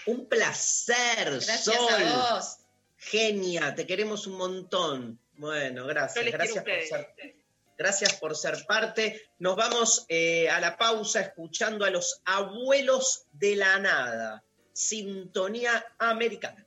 Un 0.06 0.28
placer, 0.28 1.26
Gracias 1.32 1.62
Sol. 1.64 1.88
a 1.90 2.34
vos. 2.36 2.57
Genia, 2.98 3.74
te 3.76 3.86
queremos 3.86 4.28
un 4.28 4.38
montón. 4.38 5.20
Bueno, 5.38 5.86
gracias. 5.88 6.26
Gracias 6.26 6.64
por 6.64 6.82
ser, 6.82 7.36
gracias 7.78 8.14
por 8.16 8.36
ser 8.36 8.66
parte. 8.66 9.30
Nos 9.40 9.56
vamos 9.56 10.06
eh, 10.10 10.49
a 10.49 10.60
la 10.60 10.78
pausa 10.78 11.22
escuchando 11.22 11.86
a 11.86 11.90
los 11.90 12.22
abuelos 12.26 13.26
de 13.34 13.56
la 13.56 13.80
nada. 13.80 14.44
Sintonía. 14.74 15.86
Americana, 15.98 16.65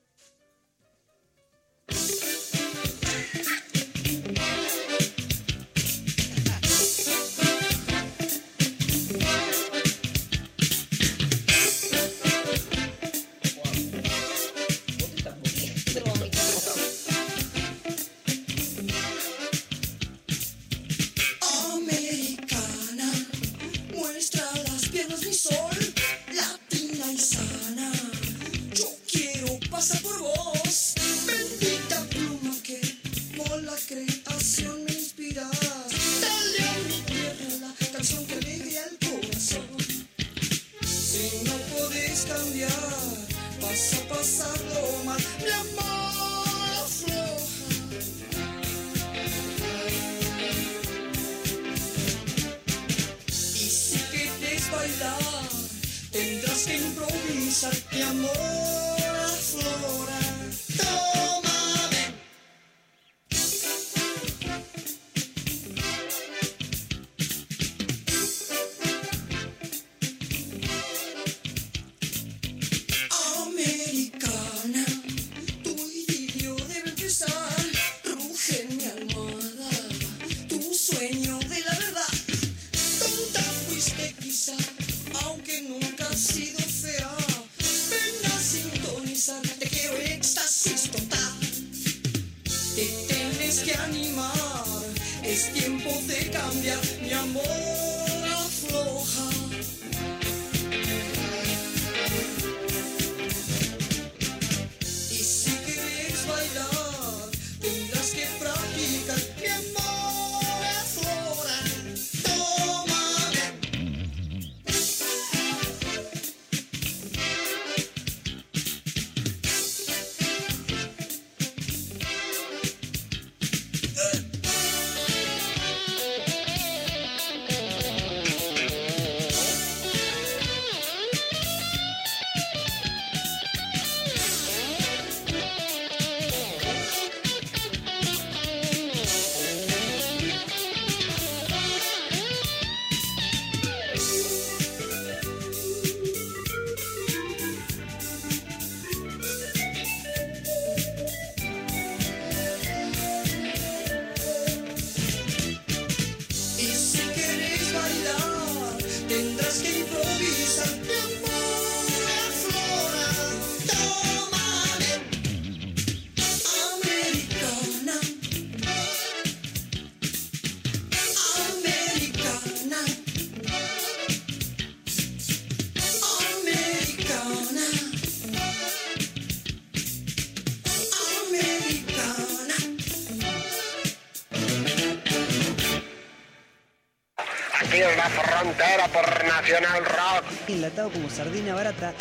Nacional 189.49 189.83
Rock. 189.83 190.25
Enlatado 190.47 190.91
como 190.91 191.09
sardina 191.09 191.55
barata. 191.55 191.95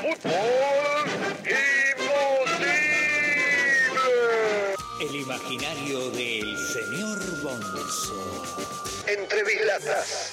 Fútbol 0.00 1.04
imposible. 1.44 2.72
El 5.02 5.14
imaginario 5.14 6.10
del 6.12 6.56
señor 6.56 7.42
Bonzo. 7.42 9.04
Entre 9.06 9.44
bislatas. 9.44 10.30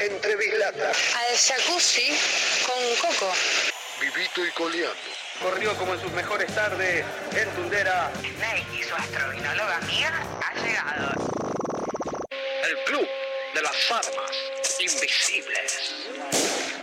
Entre 0.00 0.36
bislatas. 0.36 0.98
Al 1.16 1.34
jacuzzi 1.34 2.10
con 2.66 3.08
coco. 3.08 3.32
Vivito 3.98 4.44
y 4.44 4.50
coleando. 4.50 4.92
Corrió 5.40 5.74
como 5.78 5.94
en 5.94 6.00
sus 6.02 6.12
mejores 6.12 6.54
tardes 6.54 7.06
en 7.34 7.48
Tundera. 7.54 8.12
Snake 8.20 8.66
y 8.78 8.82
su 8.82 8.94
astrovinóloga 8.94 9.78
amiga 9.78 10.22
ha 10.42 10.54
llegado. 10.60 11.12
El 12.68 12.84
club 12.84 13.08
de 13.54 13.62
las 13.62 13.90
armas 13.90 14.80
invisibles. 14.80 15.94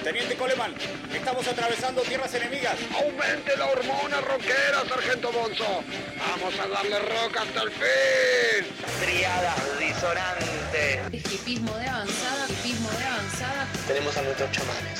Teniente 0.03 0.35
Coleman, 0.35 0.73
estamos 1.13 1.47
atravesando 1.47 2.01
tierras 2.03 2.33
enemigas. 2.33 2.75
Aumente 2.95 3.57
la 3.57 3.65
hormona 3.65 4.21
rockera, 4.21 4.83
sargento 4.87 5.31
Bonzo. 5.31 5.83
Vamos 6.17 6.59
a 6.59 6.67
darle 6.67 6.99
rock 6.99 7.37
hasta 7.37 7.63
el 7.63 7.71
fin. 7.71 8.67
Triadas 8.99 9.79
disonantes. 9.79 11.33
Hipismo 11.33 11.75
de 11.77 11.87
avanzada, 11.87 12.47
hipismo 12.49 12.89
de 12.91 13.03
avanzada. 13.03 13.67
Tenemos 13.87 14.17
a 14.17 14.21
nuestros 14.21 14.51
chamanes. 14.51 14.99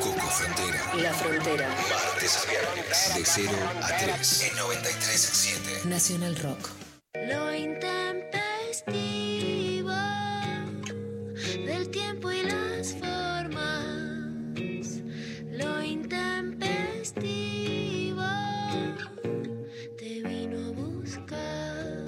Coco 0.00 0.30
Frontera. 0.30 0.94
La 0.96 1.14
Frontera. 1.14 1.68
Martes 1.68 2.36
a 2.36 2.50
viernes. 2.50 3.14
De 3.14 3.24
0 3.24 3.50
a 3.82 3.96
3. 3.96 4.42
En 4.42 4.56
93.7. 4.58 5.84
Nacional 5.84 6.36
Rock. 6.36 6.68
Lo 7.14 7.52
del 11.66 11.90
tiempo 11.90 12.30
y 12.32 12.42
las 12.42 12.94
formas. 12.94 13.82
Lo 15.50 15.82
intempestivo 15.82 18.22
te 19.98 20.22
vino 20.22 20.66
a 20.66 20.70
buscar. 20.72 22.02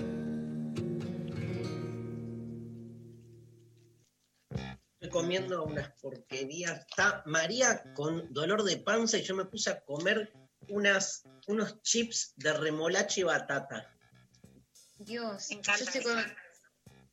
Estoy 5.00 5.10
comiendo 5.10 5.64
unas 5.64 5.90
porquerías. 6.00 6.80
Está 6.88 7.22
María 7.26 7.92
con 7.94 8.32
dolor 8.32 8.62
de 8.64 8.78
panza 8.78 9.18
y 9.18 9.22
yo 9.22 9.34
me 9.36 9.44
puse 9.44 9.70
a 9.70 9.80
comer 9.84 10.32
unas, 10.70 11.22
unos 11.46 11.80
chips 11.82 12.32
de 12.36 12.52
remolacha 12.54 13.20
y 13.20 13.24
batata. 13.24 13.90
Dios, 14.98 15.48
Me 15.50 15.56
encanta 15.56 15.80
yo 15.80 15.84
estoy 15.90 16.00
eso. 16.00 16.14
con- 16.14 16.43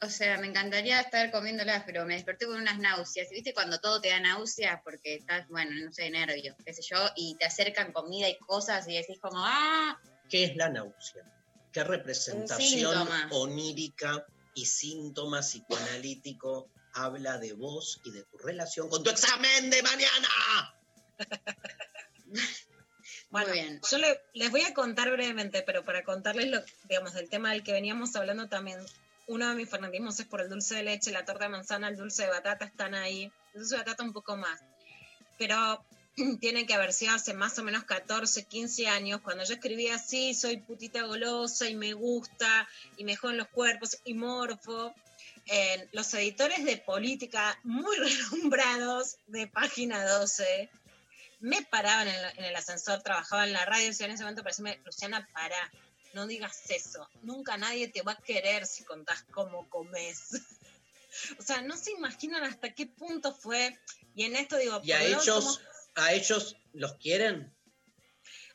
O 0.04 0.10
sea, 0.10 0.38
me 0.40 0.48
encantaría 0.48 1.00
estar 1.00 1.30
comiéndolas, 1.32 1.84
pero 1.86 2.06
me 2.06 2.16
desperté 2.16 2.48
con 2.48 2.56
unas 2.60 2.80
náuseas. 2.80 3.30
¿Viste 3.30 3.54
cuando 3.54 3.80
todo 3.80 4.02
te 4.02 4.10
da 4.10 4.20
náuseas? 4.20 4.82
Porque 4.84 5.16
estás, 5.16 5.48
bueno, 5.50 5.72
no 5.86 5.92
sé, 5.94 6.10
nervio, 6.10 6.56
qué 6.66 6.74
sé 6.74 6.82
yo, 6.82 6.98
y 7.16 7.36
te 7.38 7.46
acercan 7.46 7.92
comida 7.94 8.28
y 8.28 8.38
cosas 8.40 8.88
y 8.88 8.96
decís 8.98 9.20
como, 9.22 9.38
¡ah! 9.46 10.00
¿Qué 10.28 10.46
es 10.46 10.56
la 10.56 10.70
náusea? 10.70 11.24
¿Qué 11.72 11.84
representación 11.84 13.08
onírica 13.30 14.26
y 14.56 14.66
síntoma 14.66 15.42
psicoanalítico 15.42 16.72
habla 16.94 17.38
de 17.38 17.54
vos 17.54 18.02
y 18.04 18.12
de 18.12 18.24
tu 18.24 18.38
relación 18.40 18.90
con 18.90 19.04
tu 19.04 19.10
examen 19.12 19.70
de 19.70 19.84
mañana? 19.84 20.28
Bueno, 23.30 23.52
yo 23.90 23.98
le- 23.98 24.22
les 24.34 24.52
voy 24.52 24.62
a 24.62 24.74
contar 24.74 25.10
brevemente, 25.12 25.64
pero 25.64 25.84
para 25.86 26.04
contarles 26.04 26.48
lo, 26.50 26.62
digamos, 26.84 27.14
del 27.14 27.30
tema 27.30 27.52
del 27.52 27.64
que 27.64 27.72
veníamos 27.72 28.16
hablando 28.16 28.48
también, 28.50 28.78
uno 29.32 29.48
de 29.48 29.56
mis 29.56 29.70
fanatismos 29.70 30.20
es 30.20 30.26
por 30.26 30.42
el 30.42 30.50
dulce 30.50 30.76
de 30.76 30.84
leche, 30.84 31.10
la 31.10 31.24
torta 31.24 31.46
de 31.46 31.52
manzana, 31.52 31.88
el 31.88 31.96
dulce 31.96 32.24
de 32.24 32.30
batata 32.30 32.66
están 32.66 32.94
ahí, 32.96 33.32
el 33.54 33.62
dulce 33.62 33.76
de 33.76 33.82
batata 33.82 34.04
un 34.04 34.12
poco 34.12 34.36
más, 34.36 34.60
pero 35.38 35.84
tiene 36.42 36.66
que 36.66 36.74
haber 36.74 36.92
sido 36.92 37.14
hace 37.14 37.34
más 37.34 37.58
o 37.58 37.64
menos 37.64 37.86
14, 37.86 38.44
15 38.44 38.88
años, 38.90 39.22
cuando 39.22 39.46
yo 39.46 39.54
escribía 39.54 39.96
así, 39.96 40.34
soy 40.34 40.58
putita 40.58 41.04
golosa 41.04 41.70
y 41.70 41.76
me 41.76 41.94
gusta, 41.94 42.68
y 42.98 43.06
me 43.06 43.16
joden 43.16 43.38
los 43.38 43.48
cuerpos, 43.48 43.98
y 44.04 44.14
morfo, 44.16 44.94
los 45.94 46.14
editores 46.14 46.66
de 46.66 46.78
política 46.78 47.58
muy 47.64 47.96
renombrados 48.32 49.16
de 49.28 49.48
página 49.48 50.06
12 50.06 50.70
me 51.40 51.62
paraban 51.64 52.08
en, 52.08 52.16
en 52.38 52.46
el 52.46 52.56
ascensor, 52.56 53.02
trabajaba 53.02 53.46
en 53.46 53.54
la 53.54 53.66
radio, 53.66 53.92
y 53.98 54.04
en 54.04 54.12
ese 54.12 54.24
momento 54.24 54.44
parecía, 54.44 54.78
Luciana, 54.86 55.28
para, 55.34 55.72
no 56.14 56.28
digas 56.28 56.70
eso, 56.70 57.08
nunca 57.22 57.58
nadie 57.58 57.88
te 57.88 58.02
va 58.02 58.14
a 58.14 58.22
querer 58.22 58.66
si 58.66 58.84
contás 58.84 59.24
cómo 59.32 59.70
comes. 59.70 60.30
o 61.40 61.42
sea, 61.42 61.62
no 61.62 61.76
se 61.78 61.92
imaginan 61.92 62.44
hasta 62.44 62.74
qué 62.74 62.86
punto 62.88 63.34
fue, 63.34 63.78
y 64.16 64.26
en 64.26 64.36
esto 64.36 64.58
digo, 64.58 64.80
¿Y 64.84 64.92
a 64.92 65.04
ellos, 65.04 65.26
somos- 65.26 65.62
a 65.96 66.14
ellos 66.14 66.56
los 66.74 66.94
quieren? 66.96 67.54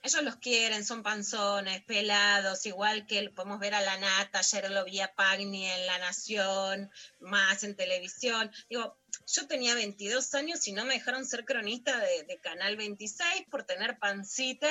ellos 0.03 0.23
los 0.23 0.37
quieren, 0.37 0.85
son 0.85 1.03
panzones, 1.03 1.83
pelados, 1.83 2.65
igual 2.67 3.07
que 3.07 3.29
podemos 3.31 3.59
ver 3.59 3.75
a 3.75 3.81
la 3.81 3.99
Nata, 3.99 4.39
ayer 4.39 4.71
lo 4.71 4.85
vi 4.85 5.01
a 5.01 5.13
Pagni 5.15 5.67
en 5.67 5.87
La 5.87 5.99
Nación, 5.99 6.91
más 7.19 7.65
en 7.65 7.75
televisión. 7.75 8.53
Digo, 8.71 8.97
yo 9.27 9.47
tenía 9.47 9.75
22 9.75 10.35
años 10.35 10.67
y 10.67 10.73
no 10.73 10.85
me 10.85 10.95
dejaron 10.95 11.25
ser 11.25 11.45
cronista 11.45 11.99
de, 11.99 12.25
de 12.25 12.39
Canal 12.39 12.77
26 12.77 13.47
por 13.51 13.65
tener 13.65 13.99
pancita 13.99 14.71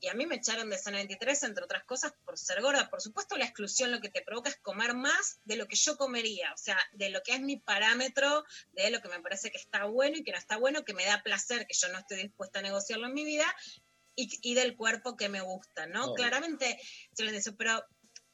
y 0.00 0.08
a 0.08 0.14
mí 0.14 0.26
me 0.26 0.36
echaron 0.36 0.70
de 0.70 0.78
San 0.78 0.94
23, 0.94 1.42
entre 1.44 1.64
otras 1.64 1.84
cosas, 1.84 2.12
por 2.24 2.38
ser 2.38 2.60
gorda. 2.62 2.90
Por 2.90 3.00
supuesto, 3.00 3.36
la 3.36 3.44
exclusión 3.44 3.90
lo 3.90 4.00
que 4.00 4.08
te 4.08 4.22
provoca 4.22 4.50
es 4.50 4.56
comer 4.56 4.94
más 4.94 5.40
de 5.44 5.56
lo 5.56 5.66
que 5.66 5.76
yo 5.76 5.96
comería, 5.96 6.52
o 6.52 6.56
sea, 6.56 6.78
de 6.92 7.10
lo 7.10 7.22
que 7.22 7.32
es 7.32 7.40
mi 7.40 7.56
parámetro, 7.56 8.44
de 8.72 8.90
lo 8.90 9.00
que 9.00 9.08
me 9.08 9.20
parece 9.20 9.50
que 9.50 9.58
está 9.58 9.84
bueno 9.84 10.16
y 10.16 10.24
que 10.24 10.32
no 10.32 10.38
está 10.38 10.56
bueno, 10.56 10.84
que 10.84 10.94
me 10.94 11.04
da 11.04 11.22
placer, 11.22 11.66
que 11.66 11.74
yo 11.74 11.88
no 11.88 11.98
estoy 11.98 12.22
dispuesta 12.22 12.58
a 12.58 12.62
negociarlo 12.62 13.06
en 13.06 13.14
mi 13.14 13.24
vida, 13.24 13.46
y, 14.14 14.28
y 14.42 14.54
del 14.54 14.76
cuerpo 14.76 15.16
que 15.16 15.28
me 15.28 15.40
gusta, 15.40 15.86
¿no? 15.86 16.14
Claramente, 16.14 16.78
se 17.12 17.24
les 17.24 17.32
dice, 17.32 17.52
pero 17.52 17.82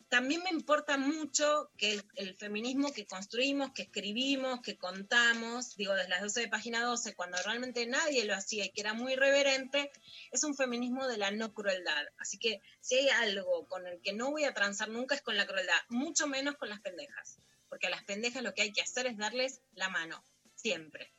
también 0.08 0.42
me 0.42 0.50
importa 0.50 0.96
mucho 0.96 1.70
que 1.76 1.92
el, 1.92 2.04
el 2.16 2.34
feminismo 2.34 2.92
que 2.92 3.06
construimos, 3.06 3.72
que 3.72 3.82
escribimos, 3.82 4.60
que 4.62 4.78
contamos, 4.78 5.76
digo, 5.76 5.94
desde 5.94 6.08
las 6.08 6.22
12 6.22 6.40
de 6.40 6.48
página 6.48 6.82
12, 6.82 7.14
cuando 7.14 7.36
realmente 7.42 7.86
nadie 7.86 8.24
lo 8.24 8.34
hacía 8.34 8.64
y 8.64 8.70
que 8.70 8.80
era 8.80 8.94
muy 8.94 9.12
irreverente, 9.12 9.90
es 10.30 10.44
un 10.44 10.54
feminismo 10.54 11.06
de 11.06 11.18
la 11.18 11.30
no 11.30 11.52
crueldad. 11.52 12.06
Así 12.18 12.38
que 12.38 12.62
si 12.80 12.96
hay 12.96 13.08
algo 13.08 13.66
con 13.66 13.86
el 13.86 14.00
que 14.00 14.12
no 14.12 14.30
voy 14.30 14.44
a 14.44 14.54
transar 14.54 14.88
nunca 14.88 15.14
es 15.14 15.22
con 15.22 15.36
la 15.36 15.46
crueldad, 15.46 15.78
mucho 15.88 16.26
menos 16.26 16.56
con 16.56 16.70
las 16.70 16.80
pendejas. 16.80 17.38
Porque 17.68 17.88
a 17.88 17.90
las 17.90 18.04
pendejas 18.04 18.42
lo 18.42 18.54
que 18.54 18.62
hay 18.62 18.72
que 18.72 18.82
hacer 18.82 19.06
es 19.06 19.18
darles 19.18 19.60
la 19.74 19.90
mano, 19.90 20.24
siempre. 20.54 21.12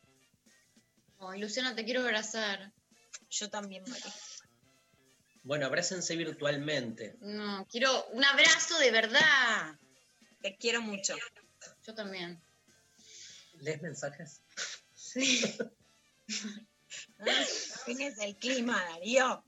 Ay, 1.20 1.40
Luciana, 1.40 1.76
te 1.76 1.86
quiero 1.86 2.02
abrazar. 2.02 2.74
Yo 3.30 3.50
también, 3.50 3.84
Mari. 3.88 4.02
Bueno, 5.44 5.66
abrácense 5.66 6.16
virtualmente. 6.16 7.16
No, 7.22 7.66
quiero 7.72 8.06
un 8.08 8.24
abrazo 8.24 8.78
de 8.80 8.92
verdad. 8.92 9.76
Te 10.42 10.58
quiero 10.58 10.82
mucho. 10.82 11.16
Yo 11.86 11.94
también. 11.96 12.42
¿Lees 13.60 13.82
mensajes? 13.82 14.42
Sí. 14.94 15.42
Tienes 17.86 18.20
el 18.20 18.36
clima, 18.38 18.82
Darío. 18.92 19.44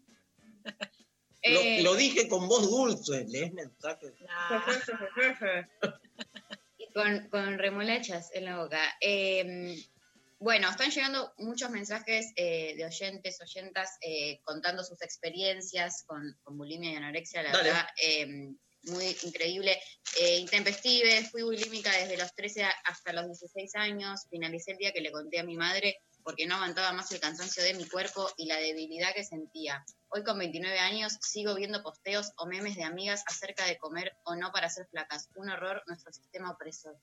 Eh, 1.44 1.82
Lo, 1.84 1.92
lo 1.92 1.96
dije 1.98 2.28
con 2.28 2.48
voz 2.48 2.70
dulce. 2.70 3.26
¿Lees 3.28 3.54
mensajes? 3.54 4.14
Y 6.78 6.88
con, 6.94 7.28
con 7.30 7.58
remolachas 7.58 8.30
en 8.34 8.46
la 8.46 8.58
boca. 8.58 8.82
Eh, 9.02 9.76
bueno, 10.42 10.70
están 10.72 10.90
llegando 10.90 11.34
muchos 11.38 11.70
mensajes 11.70 12.34
eh, 12.36 12.76
de 12.76 12.84
oyentes, 12.86 13.40
oyentas, 13.42 13.98
eh, 14.02 14.42
contando 14.44 14.84
sus 14.84 15.00
experiencias 15.04 16.04
con, 16.08 16.22
con 16.42 16.58
bulimia 16.58 16.92
y 16.92 16.96
anorexia, 16.96 17.44
la 17.44 17.52
Dale. 17.52 17.64
verdad, 17.70 17.88
eh, 18.04 18.28
muy 18.86 19.16
increíble. 19.22 19.80
Eh, 20.20 20.38
intempestive, 20.40 21.24
fui 21.26 21.44
bulímica 21.44 21.92
desde 21.96 22.18
los 22.18 22.34
13 22.34 22.64
a- 22.64 22.74
hasta 22.86 23.14
los 23.14 23.28
16 23.28 23.76
años, 23.76 24.22
finalicé 24.32 24.72
el 24.72 24.78
día 24.78 24.92
que 24.92 25.02
le 25.02 25.12
conté 25.12 25.40
a 25.40 25.44
mi 25.44 25.56
madre 25.58 26.00
porque 26.24 26.48
no 26.48 26.56
aguantaba 26.56 26.92
más 26.92 27.12
el 27.12 27.20
cansancio 27.20 27.64
de 27.64 27.76
mi 27.76 27.88
cuerpo 27.88 28.28
y 28.38 28.46
la 28.48 28.58
debilidad 28.58 29.14
que 29.14 29.24
sentía. 29.24 29.84
Hoy 30.10 30.24
con 30.24 30.38
29 30.40 30.80
años 30.80 31.18
sigo 31.22 31.54
viendo 31.56 31.84
posteos 31.84 32.32
o 32.38 32.48
memes 32.48 32.76
de 32.76 32.84
amigas 32.84 33.24
acerca 33.28 33.66
de 33.68 33.78
comer 33.78 34.14
o 34.26 34.36
no 34.36 34.52
para 34.52 34.70
ser 34.70 34.88
flacas. 34.88 35.30
Un 35.36 35.50
horror 35.52 35.84
nuestro 35.88 36.12
sistema 36.12 36.52
opresor. 36.52 36.96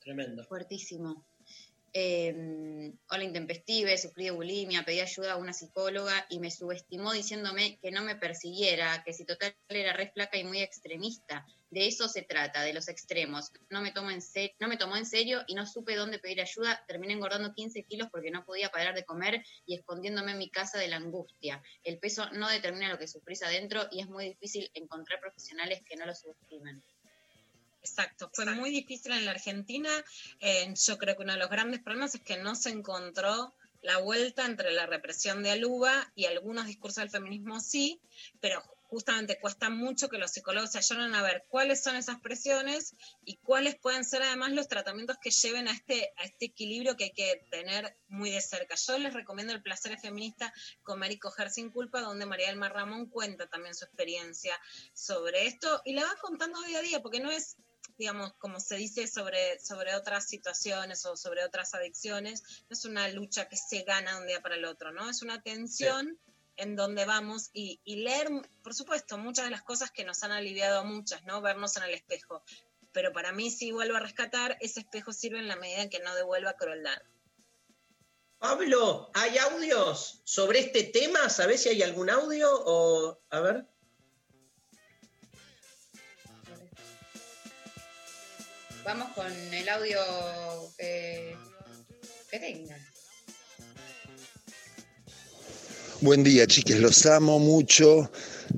Tremendo. 0.00 0.44
Fuertísimo. 0.44 1.26
Eh, 1.96 2.92
hola 3.08 3.22
intempestive, 3.22 3.96
sufrí 3.96 4.24
de 4.24 4.32
bulimia, 4.32 4.82
pedí 4.82 4.98
ayuda 4.98 5.34
a 5.34 5.36
una 5.36 5.52
psicóloga 5.52 6.26
y 6.28 6.40
me 6.40 6.50
subestimó 6.50 7.12
diciéndome 7.12 7.78
que 7.78 7.92
no 7.92 8.02
me 8.02 8.16
persiguiera, 8.16 9.04
que 9.04 9.12
si 9.12 9.24
total 9.24 9.54
era 9.68 9.92
re 9.92 10.10
flaca 10.12 10.36
y 10.36 10.42
muy 10.42 10.60
extremista. 10.60 11.46
De 11.70 11.86
eso 11.86 12.08
se 12.08 12.22
trata, 12.22 12.62
de 12.62 12.72
los 12.72 12.88
extremos. 12.88 13.52
No 13.70 13.80
me, 13.80 13.92
tomo 13.92 14.10
en 14.10 14.18
no 14.58 14.66
me 14.66 14.76
tomó 14.76 14.96
en 14.96 15.06
serio 15.06 15.44
y 15.46 15.54
no 15.54 15.66
supe 15.66 15.94
dónde 15.94 16.18
pedir 16.18 16.40
ayuda. 16.40 16.84
Terminé 16.88 17.12
engordando 17.12 17.54
15 17.54 17.84
kilos 17.84 18.08
porque 18.10 18.32
no 18.32 18.44
podía 18.44 18.70
parar 18.70 18.96
de 18.96 19.04
comer 19.04 19.44
y 19.64 19.76
escondiéndome 19.76 20.32
en 20.32 20.38
mi 20.38 20.50
casa 20.50 20.80
de 20.80 20.88
la 20.88 20.96
angustia. 20.96 21.62
El 21.84 22.00
peso 22.00 22.28
no 22.32 22.48
determina 22.48 22.88
lo 22.88 22.98
que 22.98 23.06
sufrís 23.06 23.44
adentro 23.44 23.86
y 23.92 24.00
es 24.00 24.08
muy 24.08 24.30
difícil 24.30 24.68
encontrar 24.74 25.20
profesionales 25.20 25.80
que 25.88 25.94
no 25.94 26.06
lo 26.06 26.14
subestimen. 26.16 26.82
Exacto, 27.84 28.30
fue 28.32 28.46
muy 28.46 28.70
difícil 28.70 29.12
en 29.12 29.26
la 29.26 29.32
Argentina. 29.32 29.90
Eh, 30.40 30.72
yo 30.74 30.96
creo 30.96 31.16
que 31.16 31.22
uno 31.22 31.34
de 31.34 31.38
los 31.38 31.50
grandes 31.50 31.82
problemas 31.82 32.14
es 32.14 32.22
que 32.22 32.38
no 32.38 32.54
se 32.54 32.70
encontró 32.70 33.54
la 33.82 33.98
vuelta 33.98 34.46
entre 34.46 34.72
la 34.72 34.86
represión 34.86 35.42
de 35.42 35.50
Aluba 35.50 36.10
y 36.14 36.24
algunos 36.24 36.66
discursos 36.66 37.02
del 37.02 37.10
feminismo 37.10 37.60
sí, 37.60 38.00
pero 38.40 38.62
justamente 38.84 39.38
cuesta 39.38 39.68
mucho 39.68 40.08
que 40.08 40.16
los 40.16 40.30
psicólogos 40.30 40.72
se 40.72 40.78
ayuden 40.78 41.14
a 41.14 41.22
ver 41.22 41.44
cuáles 41.48 41.82
son 41.82 41.96
esas 41.96 42.20
presiones 42.20 42.94
y 43.24 43.36
cuáles 43.36 43.76
pueden 43.76 44.04
ser 44.04 44.22
además 44.22 44.52
los 44.52 44.68
tratamientos 44.68 45.18
que 45.20 45.30
lleven 45.30 45.68
a 45.68 45.72
este, 45.72 46.12
a 46.16 46.24
este 46.24 46.46
equilibrio 46.46 46.96
que 46.96 47.04
hay 47.04 47.12
que 47.12 47.44
tener 47.50 47.96
muy 48.08 48.30
de 48.30 48.40
cerca. 48.40 48.76
Yo 48.76 48.96
les 48.98 49.12
recomiendo 49.12 49.52
El 49.52 49.62
placer 49.62 49.98
feminista 49.98 50.54
con 50.82 50.98
Mary 50.98 51.18
Coger 51.18 51.50
sin 51.50 51.70
culpa, 51.70 52.00
donde 52.00 52.24
María 52.24 52.46
del 52.46 52.56
Mar 52.56 52.72
Ramón 52.72 53.10
cuenta 53.10 53.46
también 53.46 53.74
su 53.74 53.84
experiencia 53.84 54.58
sobre 54.94 55.46
esto 55.46 55.82
y 55.84 55.92
la 55.92 56.04
va 56.04 56.14
contando 56.22 56.62
día 56.62 56.78
a 56.78 56.82
día, 56.82 57.02
porque 57.02 57.20
no 57.20 57.30
es 57.30 57.56
digamos, 57.98 58.32
como 58.34 58.60
se 58.60 58.76
dice 58.76 59.06
sobre, 59.06 59.58
sobre 59.60 59.94
otras 59.94 60.28
situaciones 60.28 61.04
o 61.06 61.16
sobre 61.16 61.44
otras 61.44 61.74
adicciones, 61.74 62.42
no 62.68 62.74
es 62.74 62.84
una 62.84 63.08
lucha 63.08 63.48
que 63.48 63.56
se 63.56 63.82
gana 63.82 64.14
de 64.14 64.20
un 64.20 64.26
día 64.26 64.40
para 64.40 64.56
el 64.56 64.64
otro, 64.64 64.92
¿no? 64.92 65.08
Es 65.08 65.22
una 65.22 65.42
tensión 65.42 66.18
en 66.56 66.76
donde 66.76 67.04
vamos 67.04 67.50
y, 67.52 67.80
y 67.84 67.96
leer, 67.96 68.28
por 68.62 68.74
supuesto, 68.74 69.18
muchas 69.18 69.46
de 69.46 69.50
las 69.50 69.62
cosas 69.62 69.90
que 69.90 70.04
nos 70.04 70.22
han 70.22 70.32
aliviado 70.32 70.80
a 70.80 70.84
muchas, 70.84 71.24
¿no? 71.24 71.40
Vernos 71.40 71.76
en 71.76 71.84
el 71.84 71.94
espejo. 71.94 72.42
Pero 72.92 73.12
para 73.12 73.32
mí, 73.32 73.50
si 73.50 73.72
vuelvo 73.72 73.96
a 73.96 74.00
rescatar, 74.00 74.56
ese 74.60 74.80
espejo 74.80 75.12
sirve 75.12 75.38
en 75.38 75.48
la 75.48 75.56
medida 75.56 75.82
en 75.82 75.90
que 75.90 75.98
no 75.98 76.14
devuelva 76.14 76.54
crueldad. 76.54 76.98
Pablo, 78.38 79.10
¿hay 79.14 79.38
audios 79.38 80.20
sobre 80.24 80.60
este 80.60 80.84
tema? 80.84 81.28
¿Sabés 81.30 81.62
si 81.62 81.70
hay 81.70 81.82
algún 81.82 82.10
audio? 82.10 82.50
O, 82.52 83.18
a 83.30 83.40
ver. 83.40 83.66
Vamos 88.84 89.08
con 89.14 89.26
el 89.26 89.68
audio 89.70 89.98
que, 90.76 91.34
que 92.30 92.38
tenga. 92.38 92.76
Buen 96.02 96.22
día, 96.22 96.46
chiques, 96.46 96.78
los 96.80 97.06
amo 97.06 97.38
mucho, 97.38 98.10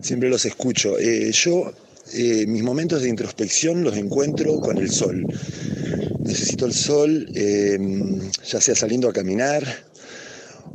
siempre 0.03 0.29
los 0.29 0.45
escucho. 0.45 0.99
Eh, 0.99 1.31
yo, 1.31 1.73
eh, 2.13 2.45
mis 2.49 2.65
momentos 2.65 3.03
de 3.03 3.09
introspección 3.09 3.85
los 3.85 3.97
encuentro 3.97 4.59
con 4.59 4.79
el 4.79 4.91
sol. 4.91 5.25
Necesito 6.19 6.67
el 6.67 6.75
sol, 6.75 7.29
eh, 7.37 7.79
ya 8.45 8.61
sea 8.61 8.75
saliendo 8.75 9.09
a 9.09 9.13
caminar 9.13 9.65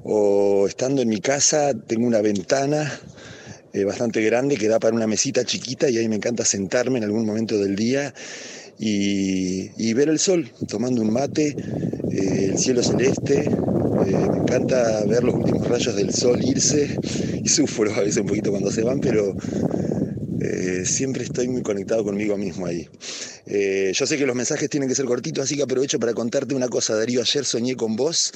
o 0.04 0.66
estando 0.66 1.02
en 1.02 1.10
mi 1.10 1.20
casa, 1.20 1.74
tengo 1.74 2.08
una 2.08 2.22
ventana 2.22 3.02
eh, 3.74 3.86
bastante 3.86 4.22
grande 4.22 4.58
que 4.58 4.68
da 4.68 4.80
para 4.80 4.94
una 4.94 5.08
mesita 5.08 5.46
chiquita 5.46 5.90
y 5.90 5.98
ahí 5.98 6.10
me 6.10 6.18
encanta 6.18 6.44
sentarme 6.44 6.98
en 6.98 7.06
algún 7.06 7.26
momento 7.26 7.58
del 7.58 7.78
día 7.78 8.14
y, 8.80 9.94
ver 9.94 10.10
el 10.10 10.20
sol, 10.20 10.50
tomando 10.68 11.02
un 11.02 11.12
mate, 11.12 11.56
eh, 12.12 12.50
el 12.52 12.58
cielo 12.58 12.82
celeste. 12.84 13.42
eh, 13.42 14.30
me 14.32 14.38
encanta 14.38 15.06
ver 15.06 15.24
los 15.24 15.36
últimos 15.36 15.68
rayos 15.68 15.96
del 15.96 16.14
sol 16.14 16.44
irse 16.44 16.98
y 17.44 17.48
sufro 17.48 17.94
a 17.94 18.00
veces 18.02 18.18
un 18.18 18.28
poquito 18.28 18.52
cuando 18.52 18.72
se 18.72 18.84
van, 18.84 19.00
pero 19.00 19.36
eh, 20.42 20.84
siempre 20.86 21.24
estoy 21.24 21.48
muy 21.48 21.62
conectado 21.62 22.04
conmigo 22.04 22.38
mismo 22.38 22.66
ahí. 22.66 22.88
Yo 23.94 24.08
sé 24.08 24.18
que 24.18 24.26
los 24.26 24.36
mensajes 24.36 24.70
tienen 24.70 24.88
que 24.88 24.96
ser 24.96 25.06
cortitos, 25.06 25.44
así 25.44 25.58
que 25.58 25.64
aprovecho 25.64 26.00
para 26.00 26.14
contarte 26.14 26.56
una 26.56 26.70
cosa, 26.70 26.96
Darío. 26.96 27.22
Ayer 27.22 27.44
soñé 27.44 27.76
con 27.76 27.98
vos. 27.98 28.32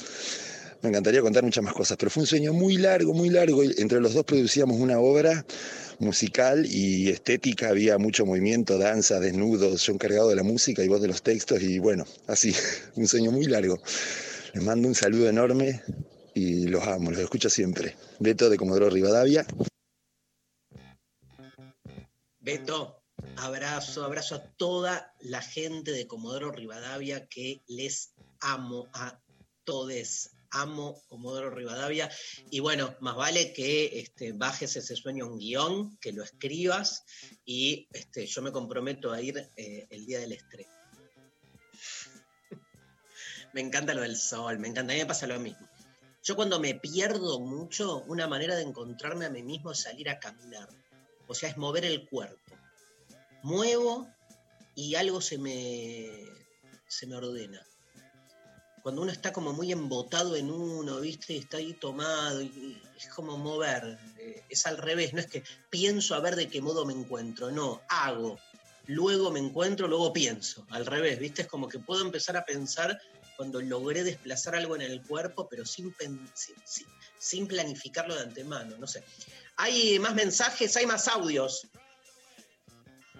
Me 0.82 0.90
encantaría 0.90 1.22
contar 1.22 1.42
muchas 1.42 1.64
más 1.64 1.72
cosas, 1.72 1.96
pero 1.96 2.10
fue 2.10 2.22
un 2.22 2.26
sueño 2.26 2.52
muy 2.52 2.76
largo, 2.76 3.14
muy 3.14 3.30
largo. 3.30 3.62
Entre 3.62 3.98
los 3.98 4.12
dos 4.12 4.24
producíamos 4.24 4.78
una 4.78 4.98
obra 4.98 5.44
musical 5.98 6.66
y 6.66 7.08
estética, 7.08 7.68
había 7.68 7.98
mucho 7.98 8.26
movimiento, 8.26 8.78
danza, 8.78 9.20
desnudos, 9.20 9.82
yo 9.82 9.92
encargado 9.92 10.28
de 10.28 10.36
la 10.36 10.42
música 10.42 10.82
y 10.82 10.88
vos 10.88 11.00
de 11.00 11.08
los 11.08 11.22
textos 11.22 11.62
y 11.62 11.78
bueno, 11.78 12.04
así, 12.26 12.54
un 12.96 13.06
sueño 13.06 13.32
muy 13.32 13.46
largo. 13.46 13.80
Les 14.54 14.62
mando 14.62 14.88
un 14.88 14.94
saludo 14.94 15.28
enorme 15.28 15.82
y 16.34 16.66
los 16.66 16.82
amo, 16.86 17.10
los 17.10 17.20
escucho 17.20 17.50
siempre. 17.50 17.96
Beto 18.18 18.50
de 18.50 18.56
Comodoro 18.56 18.90
Rivadavia. 18.90 19.46
Beto, 22.38 23.02
abrazo, 23.36 24.04
abrazo 24.04 24.36
a 24.36 24.42
toda 24.56 25.14
la 25.20 25.42
gente 25.42 25.92
de 25.92 26.06
Comodoro 26.06 26.52
Rivadavia 26.52 27.26
que 27.26 27.62
les 27.66 28.12
amo 28.40 28.88
a 28.92 29.20
todes. 29.64 30.35
Amo 30.60 31.02
Comodoro 31.08 31.50
Rivadavia. 31.50 32.10
Y 32.50 32.60
bueno, 32.60 32.94
más 33.00 33.16
vale 33.16 33.52
que 33.52 34.00
este, 34.00 34.32
bajes 34.32 34.76
ese 34.76 34.96
sueño 34.96 35.24
a 35.24 35.28
un 35.28 35.38
guion, 35.38 35.96
que 35.98 36.12
lo 36.12 36.22
escribas 36.22 37.04
y 37.44 37.88
este, 37.92 38.26
yo 38.26 38.42
me 38.42 38.52
comprometo 38.52 39.12
a 39.12 39.20
ir 39.20 39.48
eh, 39.56 39.86
el 39.90 40.06
día 40.06 40.20
del 40.20 40.32
estreno. 40.32 40.70
me 43.52 43.60
encanta 43.60 43.94
lo 43.94 44.02
del 44.02 44.16
sol, 44.16 44.58
me 44.58 44.68
encanta, 44.68 44.92
a 44.92 44.96
mí 44.96 45.00
me 45.02 45.06
pasa 45.06 45.26
lo 45.26 45.38
mismo. 45.40 45.68
Yo 46.22 46.34
cuando 46.36 46.58
me 46.58 46.74
pierdo 46.74 47.38
mucho, 47.40 48.02
una 48.08 48.26
manera 48.26 48.56
de 48.56 48.62
encontrarme 48.62 49.26
a 49.26 49.30
mí 49.30 49.42
mismo 49.42 49.72
es 49.72 49.80
salir 49.80 50.08
a 50.08 50.18
caminar. 50.18 50.68
O 51.28 51.34
sea, 51.34 51.48
es 51.48 51.56
mover 51.56 51.84
el 51.84 52.08
cuerpo. 52.08 52.56
Muevo 53.42 54.08
y 54.74 54.94
algo 54.94 55.20
se 55.20 55.38
me, 55.38 56.10
se 56.86 57.06
me 57.06 57.16
ordena. 57.16 57.65
Cuando 58.86 59.02
uno 59.02 59.10
está 59.10 59.32
como 59.32 59.52
muy 59.52 59.72
embotado 59.72 60.36
en 60.36 60.48
uno, 60.48 61.00
¿viste? 61.00 61.36
Está 61.36 61.56
ahí 61.56 61.74
tomado, 61.74 62.40
y, 62.40 62.80
es 62.96 63.08
como 63.08 63.36
mover. 63.36 63.98
eh, 64.16 64.44
Es 64.48 64.64
al 64.64 64.78
revés, 64.78 65.12
no 65.12 65.18
es 65.18 65.26
que 65.26 65.42
pienso 65.68 66.14
a 66.14 66.20
ver 66.20 66.36
de 66.36 66.48
qué 66.48 66.60
modo 66.62 66.86
me 66.86 66.92
encuentro, 66.92 67.50
no, 67.50 67.82
hago. 67.88 68.38
Luego 68.86 69.32
me 69.32 69.40
encuentro, 69.40 69.88
luego 69.88 70.12
pienso. 70.12 70.64
Al 70.70 70.86
revés, 70.86 71.18
¿viste? 71.18 71.42
Es 71.42 71.48
como 71.48 71.68
que 71.68 71.80
puedo 71.80 72.00
empezar 72.04 72.36
a 72.36 72.44
pensar 72.44 72.96
cuando 73.36 73.60
logré 73.60 74.04
desplazar 74.04 74.54
algo 74.54 74.76
en 74.76 74.82
el 74.82 75.02
cuerpo, 75.02 75.48
pero 75.50 75.66
sin- 75.66 75.92
sin 77.18 77.48
planificarlo 77.48 78.14
de 78.14 78.20
antemano, 78.22 78.76
no 78.78 78.86
sé. 78.86 79.02
Hay 79.56 79.98
más 79.98 80.14
mensajes, 80.14 80.76
hay 80.76 80.86
más 80.86 81.08
audios. 81.08 81.66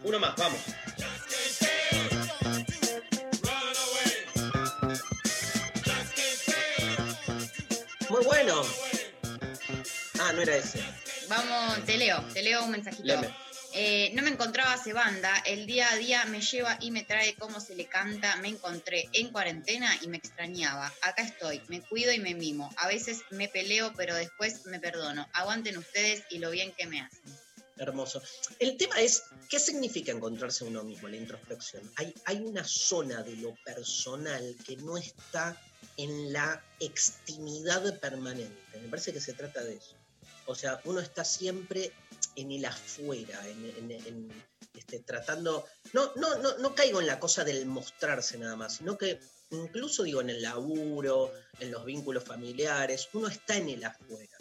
Uno 0.05 0.21
más, 0.21 0.37
vamos. 0.37 0.61
Bueno. 8.47 8.63
Ah, 10.21 10.33
no 10.33 10.43
era 10.43 10.57
ese. 10.57 10.83
Vamos, 11.29 11.85
te 11.85 11.97
leo, 11.97 12.23
te 12.33 12.43
leo 12.43 12.65
un 12.65 12.71
mensajito. 12.71 13.15
Eh, 13.79 14.11
no 14.15 14.23
me 14.23 14.31
encontraba 14.31 14.73
hace 14.73 14.95
banda, 14.95 15.37
el 15.45 15.67
día 15.67 15.91
a 15.91 15.97
día 15.97 16.25
me 16.27 16.41
lleva 16.41 16.79
y 16.81 16.91
me 16.91 17.03
trae 17.03 17.35
cómo 17.35 17.61
se 17.61 17.75
le 17.75 17.87
canta, 17.87 18.37
me 18.37 18.49
encontré 18.49 19.07
en 19.13 19.29
cuarentena 19.29 19.95
y 20.01 20.09
me 20.09 20.17
extrañaba. 20.17 20.91
Acá 21.03 21.23
estoy, 21.23 21.61
me 21.69 21.83
cuido 21.83 22.11
y 22.13 22.19
me 22.19 22.35
mimo. 22.35 22.73
A 22.79 22.89
veces 22.89 23.23
me 23.31 23.49
peleo, 23.49 23.93
pero 23.95 24.15
después 24.15 24.65
me 24.67 24.81
perdono. 24.81 25.29
Aguanten 25.35 25.77
ustedes 25.77 26.23
y 26.31 26.39
lo 26.39 26.51
bien 26.51 26.73
que 26.73 26.87
me 26.87 27.03
hacen. 27.03 27.37
Hermoso. 27.77 28.23
El 28.59 28.79
tema 28.79 28.99
es, 29.01 29.25
¿qué 29.51 29.59
significa 29.59 30.11
encontrarse 30.11 30.65
uno 30.65 30.83
mismo, 30.83 31.09
la 31.09 31.17
introspección? 31.17 31.91
Hay, 31.97 32.15
hay 32.25 32.39
una 32.39 32.65
zona 32.65 33.23
de 33.23 33.37
lo 33.37 33.55
personal 33.57 34.57
que 34.65 34.77
no 34.77 34.97
está 34.97 35.55
en 35.97 36.33
la 36.33 36.63
extimidad 36.81 37.99
permanente. 38.01 38.81
Me 38.81 38.89
parece 38.89 39.13
que 39.13 39.21
se 39.21 39.33
trata 39.33 39.63
de 39.65 39.75
eso. 39.77 39.97
O 40.47 40.55
sea, 40.55 40.81
uno 40.85 41.01
está 41.01 41.25
siempre 41.25 41.93
en 42.37 42.53
el 42.53 42.65
afuera, 42.65 43.47
en, 43.49 43.65
en- 43.65 43.91
en, 43.91 44.45
este, 44.75 45.01
tratando... 45.01 45.65
No, 45.93 46.13
no, 46.17 46.37
no, 46.39 46.59
no 46.59 46.75
caigo 46.75 47.01
en 47.01 47.07
la 47.07 47.19
cosa 47.19 47.45
del 47.45 47.67
mostrarse 47.67 48.39
nada 48.39 48.57
más, 48.57 48.77
sino 48.77 48.97
que 48.97 49.19
incluso 49.51 50.03
digo 50.03 50.21
en 50.21 50.31
el 50.31 50.43
laburo, 50.43 51.33
en 51.61 51.71
los 51.71 51.85
vínculos 51.85 52.25
familiares, 52.25 53.09
uno 53.13 53.29
está 53.29 53.57
en 53.57 53.71
el 53.71 53.85
afuera. 53.85 54.37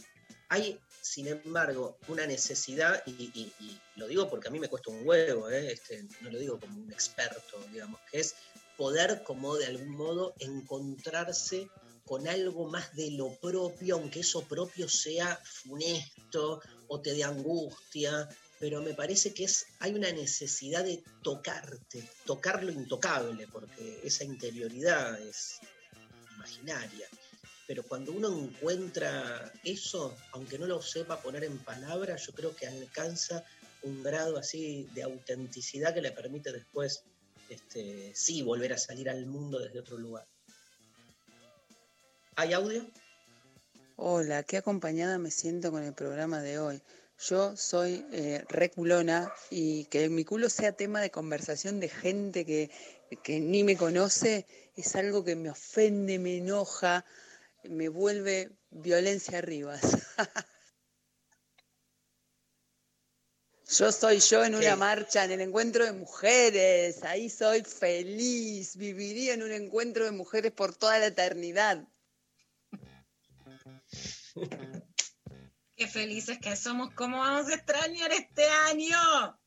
Hay, 0.49 0.80
sin 1.02 1.27
embargo, 1.27 1.98
una 2.07 2.27
necesidad, 2.27 3.02
y, 3.07 3.11
y- 3.34 3.53
y 3.60 3.80
lo 3.95 4.07
digo 4.07 4.30
porque 4.30 4.48
a 4.48 4.52
mí 4.52 4.60
me 4.60 4.68
cuesta 4.68 4.91
un 4.91 5.07
huevo, 5.07 5.49
¿eh? 5.49 5.72
Este, 5.72 6.03
no 6.22 6.30
lo 6.30 6.38
digo 6.38 6.60
como 6.60 6.80
un 6.82 6.91
experto, 6.91 7.60
digamos, 7.72 7.99
que 8.11 8.19
es 8.19 8.36
poder 8.78 9.24
como 9.24 9.56
de 9.56 9.66
algún 9.68 9.90
modo 9.90 10.34
encontrarse 10.40 11.70
con 12.06 12.28
algo 12.28 12.70
más 12.70 12.96
de 12.96 13.12
lo 13.12 13.34
propio, 13.40 13.96
aunque 13.96 14.20
eso 14.20 14.42
propio 14.44 14.88
sea 14.88 15.40
funesto 15.44 16.62
o 16.88 17.02
te 17.02 17.14
dé 17.14 17.24
angustia, 17.24 18.30
pero 18.60 18.82
me 18.82 18.94
parece 18.94 19.34
que 19.34 19.46
es, 19.46 19.66
hay 19.80 19.94
una 19.94 20.12
necesidad 20.12 20.84
de 20.84 21.04
tocarte, 21.24 22.08
tocar 22.26 22.64
lo 22.64 22.72
intocable, 22.72 23.48
porque 23.48 24.02
esa 24.04 24.24
interioridad 24.24 25.20
es 25.20 25.60
imaginaria. 26.36 27.08
Pero 27.68 27.82
cuando 27.84 28.12
uno 28.12 28.30
encuentra 28.30 29.52
eso, 29.64 30.16
aunque 30.32 30.60
no 30.60 30.68
lo 30.68 30.82
sepa 30.82 31.22
poner 31.22 31.44
en 31.44 31.58
palabras, 31.60 32.26
yo 32.28 32.34
creo 32.34 32.56
que 32.56 32.68
alcanza 32.68 33.44
un 33.82 34.04
grado 34.04 34.38
así 34.38 34.88
de 34.94 35.04
autenticidad 35.04 35.94
que 35.94 36.02
le 36.02 36.12
permite 36.12 36.52
después, 36.52 37.04
este, 37.50 38.14
sí, 38.16 38.42
volver 38.42 38.74
a 38.74 38.78
salir 38.78 39.10
al 39.10 39.26
mundo 39.26 39.60
desde 39.60 39.80
otro 39.80 39.98
lugar. 39.98 40.28
¿Hay 42.36 42.54
audio? 42.54 42.86
Hola, 43.98 44.44
qué 44.44 44.58
acompañada 44.58 45.18
me 45.18 45.32
siento 45.32 45.72
con 45.72 45.84
el 45.84 45.94
programa 45.94 46.42
de 46.42 46.60
hoy. 46.60 46.82
Yo 47.18 47.56
soy 47.56 48.06
eh, 48.12 48.44
re 48.50 48.70
culona 48.70 49.32
y 49.50 49.86
que 49.86 50.10
mi 50.10 50.26
culo 50.26 50.50
sea 50.50 50.74
tema 50.74 51.00
de 51.00 51.12
conversación 51.12 51.80
de 51.80 51.88
gente 51.88 52.46
que, 52.46 52.70
que 53.24 53.40
ni 53.40 53.64
me 53.64 53.78
conoce 53.78 54.46
es 54.76 54.96
algo 54.98 55.24
que 55.24 55.38
me 55.38 55.50
ofende, 55.50 56.20
me 56.20 56.38
enoja, 56.38 57.06
me 57.64 57.88
vuelve 57.88 58.52
violencia 58.70 59.38
arriba. 59.38 59.80
Yo 63.68 63.92
soy 63.92 64.20
yo 64.20 64.46
en 64.46 64.54
una 64.56 64.76
marcha, 64.76 65.24
en 65.26 65.32
el 65.32 65.42
encuentro 65.42 65.86
de 65.86 65.94
mujeres. 65.94 67.04
Ahí 67.04 67.30
soy 67.30 67.64
feliz. 67.64 68.76
Viviría 68.76 69.34
en 69.34 69.44
un 69.44 69.52
encuentro 69.52 70.06
de 70.06 70.12
mujeres 70.12 70.52
por 70.52 70.76
toda 70.76 71.00
la 71.00 71.08
eternidad. 71.08 71.84
Qué 75.76 75.88
felices 75.88 76.38
que 76.40 76.56
somos. 76.56 76.94
¿Cómo 76.94 77.18
vamos 77.18 77.48
a 77.50 77.56
extrañar 77.56 78.12
este 78.12 78.48
año? 78.48 79.40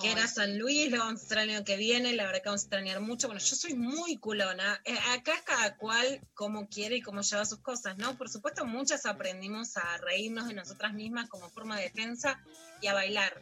Que 0.00 0.12
era 0.12 0.28
San 0.28 0.56
Luis, 0.56 0.88
lo 0.90 0.98
vamos 0.98 1.20
a 1.20 1.24
extrañar 1.24 1.48
el 1.48 1.56
año 1.56 1.64
que 1.64 1.76
viene, 1.76 2.12
la 2.12 2.24
verdad 2.24 2.42
que 2.42 2.48
vamos 2.48 2.60
a 2.60 2.64
extrañar 2.64 3.00
mucho. 3.00 3.26
Bueno, 3.26 3.40
yo 3.40 3.56
soy 3.56 3.74
muy 3.74 4.18
culona. 4.18 4.80
Eh, 4.84 4.96
acá 5.10 5.34
es 5.34 5.42
cada 5.42 5.76
cual 5.76 6.20
como 6.34 6.68
quiere 6.68 6.96
y 6.96 7.02
cómo 7.02 7.22
lleva 7.22 7.44
sus 7.44 7.58
cosas, 7.58 7.98
¿no? 7.98 8.16
Por 8.16 8.28
supuesto, 8.28 8.64
muchas 8.64 9.04
aprendimos 9.04 9.76
a 9.76 9.96
reírnos 9.98 10.46
de 10.46 10.54
nosotras 10.54 10.94
mismas 10.94 11.28
como 11.28 11.50
forma 11.50 11.76
de 11.76 11.84
defensa 11.84 12.40
y 12.80 12.86
a 12.86 12.94
bailar. 12.94 13.40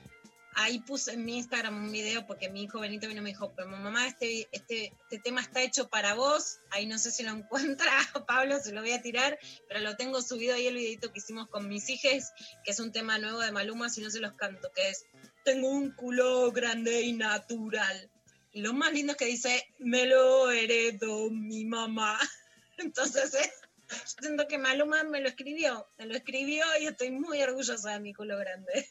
Ahí 0.54 0.80
puse 0.80 1.12
en 1.12 1.24
mi 1.24 1.36
Instagram 1.36 1.84
un 1.84 1.92
video 1.92 2.26
porque 2.26 2.48
mi 2.48 2.64
hijo 2.64 2.80
Benito 2.80 3.06
vino 3.06 3.20
y 3.20 3.24
me 3.24 3.30
dijo, 3.30 3.52
pero 3.54 3.68
mamá, 3.68 4.08
este, 4.08 4.48
este, 4.50 4.92
este 5.02 5.18
tema 5.18 5.40
está 5.40 5.62
hecho 5.62 5.88
para 5.88 6.14
vos. 6.14 6.58
Ahí 6.70 6.86
no 6.86 6.98
sé 6.98 7.12
si 7.12 7.22
lo 7.22 7.30
encuentra 7.30 7.92
Pablo, 8.26 8.58
se 8.58 8.72
lo 8.72 8.80
voy 8.80 8.92
a 8.92 9.02
tirar, 9.02 9.38
pero 9.68 9.80
lo 9.80 9.96
tengo 9.96 10.20
subido 10.22 10.54
ahí 10.54 10.66
el 10.66 10.74
videito 10.74 11.12
que 11.12 11.18
hicimos 11.18 11.48
con 11.48 11.68
mis 11.68 11.88
hijes, 11.90 12.32
que 12.64 12.72
es 12.72 12.80
un 12.80 12.90
tema 12.90 13.18
nuevo 13.18 13.38
de 13.38 13.52
Maluma, 13.52 13.88
si 13.88 14.00
no 14.00 14.10
se 14.10 14.18
los 14.18 14.32
canto, 14.32 14.72
que 14.74 14.88
es 14.88 15.04
Tengo 15.48 15.70
un 15.70 15.92
culo 15.92 16.52
grande 16.52 17.00
y 17.00 17.14
natural. 17.14 18.10
Y 18.52 18.60
lo 18.60 18.74
más 18.74 18.92
lindo 18.92 19.12
es 19.12 19.16
que 19.16 19.24
dice, 19.24 19.74
me 19.78 20.04
lo 20.04 20.50
heredó 20.50 21.30
mi 21.30 21.64
mamá. 21.64 22.20
Entonces, 22.76 23.32
eh, 23.32 23.50
yo 23.88 23.96
siento 24.20 24.46
que 24.46 24.58
Maluma 24.58 25.04
me 25.04 25.22
lo 25.22 25.28
escribió, 25.30 25.88
me 25.96 26.04
lo 26.04 26.16
escribió 26.16 26.66
y 26.78 26.88
estoy 26.88 27.12
muy 27.12 27.42
orgullosa 27.42 27.92
de 27.92 28.00
mi 28.00 28.12
culo 28.12 28.36
grande. 28.36 28.90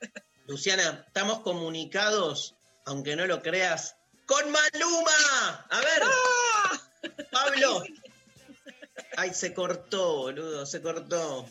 Luciana, 0.46 1.04
estamos 1.08 1.40
comunicados, 1.40 2.54
aunque 2.84 3.16
no 3.16 3.26
lo 3.26 3.42
creas, 3.42 3.96
con 4.26 4.48
Maluma. 4.48 5.66
A 5.70 5.80
ver, 5.80 7.26
Pablo. 7.32 7.82
Ay, 9.16 9.34
se 9.34 9.52
cortó, 9.52 10.18
boludo, 10.18 10.66
se 10.66 10.80
cortó. 10.80 11.50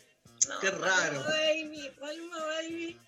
Qué 0.61 0.71
raro. 0.71 1.19
Maluma 1.19 1.29
baby, 1.29 1.91
Maluma 1.99 2.45
baby. 2.45 3.01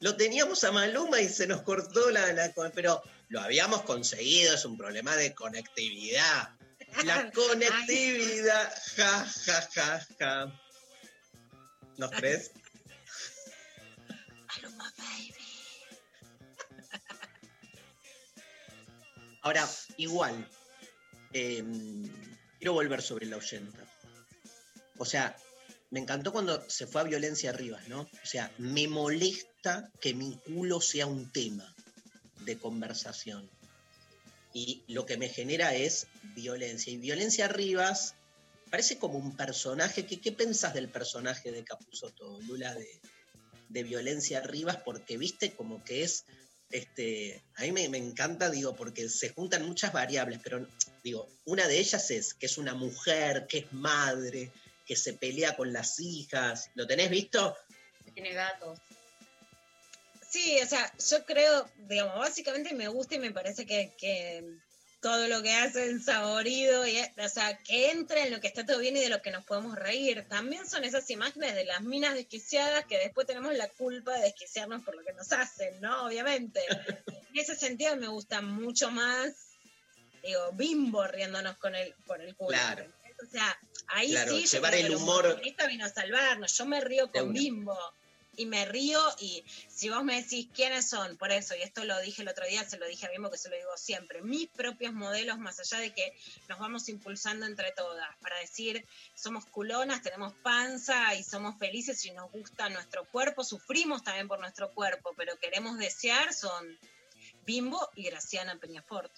Lo 0.00 0.16
teníamos 0.16 0.62
a 0.64 0.72
Maluma 0.72 1.20
y 1.20 1.28
se 1.28 1.46
nos 1.46 1.62
cortó 1.62 2.10
la, 2.10 2.32
la 2.32 2.52
pero 2.74 3.02
lo 3.28 3.40
habíamos 3.40 3.82
conseguido, 3.82 4.54
es 4.54 4.64
un 4.64 4.76
problema 4.76 5.16
de 5.16 5.34
conectividad. 5.34 6.50
La 7.04 7.30
conectividad, 7.32 8.72
ja, 8.96 9.26
ja, 9.26 9.68
ja, 9.74 10.06
ja. 10.18 10.60
¿Nos 11.96 12.10
crees? 12.10 12.50
Maluma 14.46 14.92
baby. 14.98 15.46
Ahora, 19.40 19.66
igual, 19.96 20.46
eh, 21.32 21.64
quiero 22.58 22.74
volver 22.74 23.00
sobre 23.00 23.26
la 23.26 23.36
oyenta. 23.36 23.84
O 24.98 25.04
sea, 25.04 25.36
me 25.90 26.00
encantó 26.00 26.32
cuando 26.32 26.68
se 26.68 26.86
fue 26.86 27.00
a 27.00 27.04
violencia 27.04 27.50
arriba, 27.50 27.80
¿no? 27.86 28.00
O 28.00 28.26
sea, 28.26 28.50
me 28.58 28.88
molesta 28.88 29.55
que 30.00 30.14
mi 30.14 30.36
culo 30.44 30.80
sea 30.80 31.06
un 31.06 31.30
tema 31.32 31.74
de 32.40 32.58
conversación. 32.58 33.48
Y 34.52 34.82
lo 34.88 35.04
que 35.04 35.18
me 35.18 35.28
genera 35.28 35.74
es 35.74 36.06
violencia. 36.34 36.92
Y 36.92 36.96
violencia 36.96 37.48
Rivas 37.48 38.14
parece 38.70 38.98
como 38.98 39.18
un 39.18 39.36
personaje. 39.36 40.06
Que, 40.06 40.20
¿Qué 40.20 40.32
pensás 40.32 40.72
del 40.74 40.88
personaje 40.88 41.52
de 41.52 41.64
Capuzotto, 41.64 42.40
Lula, 42.42 42.74
de, 42.74 42.88
de 43.68 43.82
violencia 43.82 44.40
Rivas? 44.40 44.78
Porque 44.78 45.18
viste 45.18 45.52
como 45.52 45.84
que 45.84 46.04
es 46.04 46.24
este, 46.70 47.42
a 47.56 47.62
mí 47.62 47.72
me, 47.72 47.88
me 47.88 47.98
encanta, 47.98 48.50
digo, 48.50 48.74
porque 48.74 49.08
se 49.08 49.30
juntan 49.30 49.66
muchas 49.66 49.92
variables, 49.92 50.40
pero 50.42 50.66
digo, 51.04 51.28
una 51.44 51.68
de 51.68 51.78
ellas 51.78 52.10
es 52.10 52.34
que 52.34 52.46
es 52.46 52.58
una 52.58 52.74
mujer, 52.74 53.46
que 53.46 53.58
es 53.58 53.72
madre, 53.72 54.50
que 54.84 54.96
se 54.96 55.12
pelea 55.12 55.56
con 55.56 55.72
las 55.72 56.00
hijas. 56.00 56.70
¿Lo 56.74 56.86
tenés 56.86 57.10
visto? 57.10 57.56
Tiene 58.14 58.32
gatos. 58.32 58.78
Sí, 60.36 60.60
o 60.62 60.66
sea, 60.66 60.92
yo 61.10 61.24
creo, 61.24 61.66
digamos, 61.88 62.18
básicamente 62.18 62.74
me 62.74 62.88
gusta 62.88 63.14
y 63.14 63.18
me 63.18 63.30
parece 63.32 63.64
que, 63.64 63.94
que 63.98 64.44
todo 65.00 65.28
lo 65.28 65.42
que 65.42 65.54
hace 65.54 65.90
es 65.90 66.04
saborido, 66.04 66.86
y, 66.86 66.98
o 66.98 67.28
sea, 67.30 67.56
que 67.58 67.90
entra 67.90 68.22
en 68.22 68.32
lo 68.32 68.40
que 68.40 68.46
está 68.48 68.66
todo 68.66 68.78
bien 68.78 68.96
y 68.98 69.00
de 69.00 69.08
lo 69.08 69.22
que 69.22 69.30
nos 69.30 69.46
podemos 69.46 69.76
reír. 69.76 70.26
También 70.28 70.68
son 70.68 70.84
esas 70.84 71.08
imágenes 71.10 71.54
de 71.54 71.64
las 71.64 71.80
minas 71.80 72.14
desquiciadas 72.14 72.84
que 72.84 72.98
después 72.98 73.26
tenemos 73.26 73.54
la 73.54 73.66
culpa 73.68 74.12
de 74.14 74.24
desquiciarnos 74.24 74.82
por 74.84 74.94
lo 74.94 75.02
que 75.04 75.14
nos 75.14 75.32
hacen, 75.32 75.80
¿no? 75.80 76.06
Obviamente. 76.06 76.60
En 77.36 77.42
ese 77.42 77.54
sentido 77.54 77.94
me 77.96 78.08
gusta 78.08 78.40
mucho 78.40 78.90
más, 78.90 79.34
digo, 80.22 80.52
bimbo 80.52 81.06
riéndonos 81.06 81.58
con 81.58 81.74
el, 81.74 81.92
por 82.06 82.20
el 82.22 82.34
culo. 82.34 82.48
Claro. 82.56 82.86
O 83.22 83.30
sea, 83.30 83.58
ahí 83.88 84.10
Claro, 84.10 84.32
sí, 84.36 84.46
llevar 84.46 84.74
el 84.74 84.94
humor- 84.94 85.34
feminista 85.34 85.66
vino 85.66 85.84
a 85.84 85.90
salvarnos. 85.90 86.56
Yo 86.56 86.64
me 86.64 86.80
río 86.80 87.10
con 87.10 87.34
bimbo 87.34 87.78
y 88.36 88.46
me 88.46 88.64
río 88.64 89.00
y 89.20 89.44
si 89.68 89.88
vos 89.88 90.04
me 90.04 90.22
decís 90.22 90.48
quiénes 90.54 90.88
son, 90.88 91.16
por 91.16 91.32
eso, 91.32 91.54
y 91.54 91.62
esto 91.62 91.84
lo 91.84 91.98
dije 92.00 92.22
el 92.22 92.28
otro 92.28 92.46
día, 92.46 92.68
se 92.68 92.78
lo 92.78 92.86
dije 92.86 93.06
a 93.06 93.10
Bimbo 93.10 93.30
que 93.30 93.38
se 93.38 93.48
lo 93.48 93.56
digo 93.56 93.76
siempre, 93.76 94.22
mis 94.22 94.48
propios 94.48 94.92
modelos, 94.92 95.38
más 95.38 95.58
allá 95.60 95.78
de 95.78 95.92
que 95.92 96.16
nos 96.48 96.58
vamos 96.58 96.88
impulsando 96.88 97.46
entre 97.46 97.72
todas, 97.72 98.08
para 98.20 98.38
decir, 98.38 98.86
somos 99.14 99.46
culonas, 99.46 100.02
tenemos 100.02 100.34
panza 100.42 101.14
y 101.14 101.22
somos 101.22 101.58
felices 101.58 102.04
y 102.04 102.12
nos 102.12 102.30
gusta 102.30 102.68
nuestro 102.68 103.04
cuerpo, 103.06 103.44
sufrimos 103.44 104.02
también 104.02 104.28
por 104.28 104.38
nuestro 104.38 104.72
cuerpo, 104.72 105.12
pero 105.16 105.38
queremos 105.38 105.78
desear, 105.78 106.32
son 106.32 106.78
Bimbo 107.46 107.90
y 107.94 108.04
Graciana 108.04 108.58
Peñafort. 108.58 109.12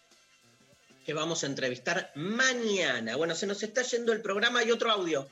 Que 1.05 1.15
vamos 1.15 1.43
a 1.43 1.47
entrevistar 1.47 2.13
mañana. 2.15 3.17
Bueno, 3.17 3.35
se 3.35 3.47
nos 3.47 3.63
está 3.63 3.81
yendo 3.81 4.13
el 4.13 4.21
programa 4.21 4.63
y 4.63 4.71
otro 4.71 4.91
audio. 4.91 5.27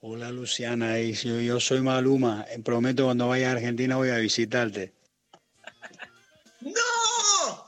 Hola 0.00 0.30
Luciana, 0.30 1.00
y 1.00 1.12
yo, 1.12 1.40
yo 1.40 1.58
soy 1.58 1.80
Maluma. 1.80 2.46
Eh, 2.50 2.60
Prometo 2.60 3.06
cuando 3.06 3.26
vaya 3.26 3.48
a 3.48 3.52
Argentina 3.52 3.96
voy 3.96 4.10
a 4.10 4.18
visitarte. 4.18 4.92
¡No! 6.60 7.66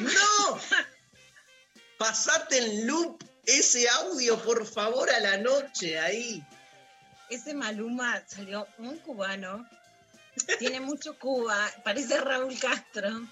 ¡No! 0.00 0.58
Pasate 1.98 2.58
en 2.58 2.86
loop 2.86 3.24
ese 3.46 3.88
audio, 3.88 4.38
por 4.42 4.66
favor, 4.66 5.08
a 5.08 5.20
la 5.20 5.38
noche 5.38 5.98
ahí. 5.98 6.44
Ese 7.30 7.54
Maluma 7.54 8.22
salió 8.26 8.66
muy 8.76 8.96
cubano, 8.96 9.66
tiene 10.58 10.80
mucho 10.80 11.18
Cuba, 11.18 11.70
parece 11.82 12.20
Raúl 12.20 12.58
Castro. 12.58 13.26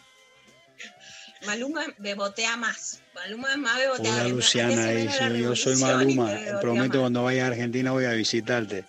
Maluma 1.47 1.85
bebotea 1.99 2.57
más. 2.57 3.01
Maluma 3.15 3.53
es 3.53 3.59
más 3.59 3.79
bebotea. 3.79 4.13
Hola 4.13 4.29
Luciana, 4.29 4.93
yo, 5.33 5.57
soy 5.57 5.77
Maluma. 5.77 6.31
Prometo 6.61 6.89
más. 6.95 7.01
cuando 7.01 7.25
vaya 7.25 7.45
a 7.45 7.49
Argentina 7.49 7.91
voy 7.93 8.05
a 8.05 8.13
visitarte. 8.13 8.85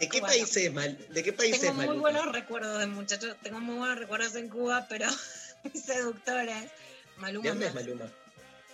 ¿De 0.00 0.08
qué 0.08 0.20
país 0.20 0.56
es, 0.56 0.72
Mal? 0.72 0.98
¿De 1.10 1.22
qué 1.22 1.32
país 1.32 1.60
Tengo 1.60 1.72
es 1.72 1.74
muy 1.74 1.86
Maluma? 1.86 2.00
buenos 2.00 2.32
recuerdos 2.32 2.78
de 2.78 2.86
muchachos, 2.86 3.36
tengo 3.42 3.60
muy 3.60 3.76
buenos 3.76 3.98
recuerdos 3.98 4.34
en 4.34 4.48
Cuba, 4.48 4.86
pero 4.88 5.06
muy 5.64 5.80
seductores. 5.80 6.70
Maluma 7.18 7.42
¿De 7.42 7.50
dónde 7.50 7.66
es. 7.66 7.74
Maluma? 7.74 8.04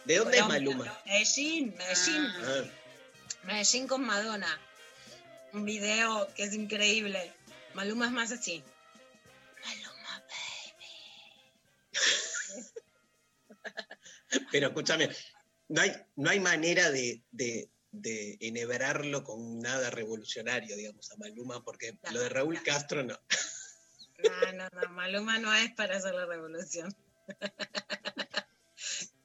¿De 0.04 0.16
dónde 0.18 0.38
es 0.38 0.46
Maluma? 0.46 0.98
Medellín, 1.04 1.74
Medellín. 1.76 2.26
Ah. 2.44 2.64
Medellín 3.42 3.88
con 3.88 4.04
Madonna. 4.06 4.60
Un 5.52 5.64
video 5.64 6.28
que 6.34 6.44
es 6.44 6.54
increíble. 6.54 7.32
Maluma 7.74 8.06
es 8.06 8.12
más 8.12 8.30
así. 8.30 8.62
Pero 14.52 14.68
escúchame, 14.68 15.08
no 15.68 15.80
hay, 15.80 15.92
no 16.16 16.30
hay 16.30 16.40
manera 16.40 16.90
de, 16.90 17.22
de, 17.30 17.70
de 17.92 18.36
enhebrarlo 18.40 19.24
con 19.24 19.60
nada 19.60 19.90
revolucionario, 19.90 20.76
digamos, 20.76 21.10
a 21.12 21.16
Maluma, 21.16 21.62
porque 21.62 21.98
lo 22.12 22.20
de 22.20 22.28
Raúl 22.28 22.62
Castro 22.62 23.02
no. 23.02 23.18
No, 24.18 24.52
no, 24.52 24.68
no, 24.72 24.88
Maluma 24.92 25.38
no 25.38 25.52
es 25.54 25.72
para 25.72 25.96
hacer 25.96 26.14
la 26.14 26.26
revolución. 26.26 26.94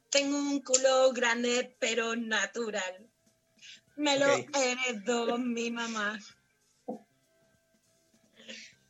Tengo 0.09 0.37
un 0.37 0.61
culo 0.61 1.11
grande 1.13 1.75
pero 1.79 2.15
natural. 2.15 3.09
Me 3.95 4.19
lo 4.19 4.33
Ok. 4.33 4.49
heredó 4.55 5.37
mi 5.37 5.71
mamá. 5.71 6.19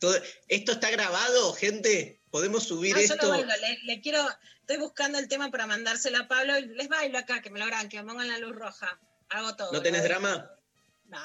Todo- 0.00 0.20
¿Esto 0.48 0.72
está 0.72 0.90
grabado, 0.90 1.52
gente? 1.54 2.20
¿Podemos 2.32 2.64
subir 2.64 2.94
No, 2.94 2.98
yo 3.00 3.04
esto? 3.14 3.26
lo 3.26 3.28
bailo, 3.28 3.52
le, 3.60 3.78
le 3.84 4.00
quiero, 4.00 4.26
estoy 4.60 4.78
buscando 4.78 5.18
el 5.18 5.28
tema 5.28 5.50
para 5.50 5.66
mandárselo 5.66 6.16
a 6.18 6.26
Pablo 6.28 6.58
y 6.58 6.64
les 6.66 6.88
bailo 6.88 7.18
acá, 7.18 7.42
que 7.42 7.50
me 7.50 7.60
lo 7.60 7.66
graben, 7.66 7.88
que 7.90 8.02
me 8.02 8.08
pongan 8.10 8.26
la 8.26 8.38
luz 8.38 8.56
roja. 8.56 8.98
Hago 9.28 9.54
todo. 9.54 9.70
¿No 9.70 9.82
tenés 9.82 10.02
drama? 10.02 10.50
No. 11.08 11.20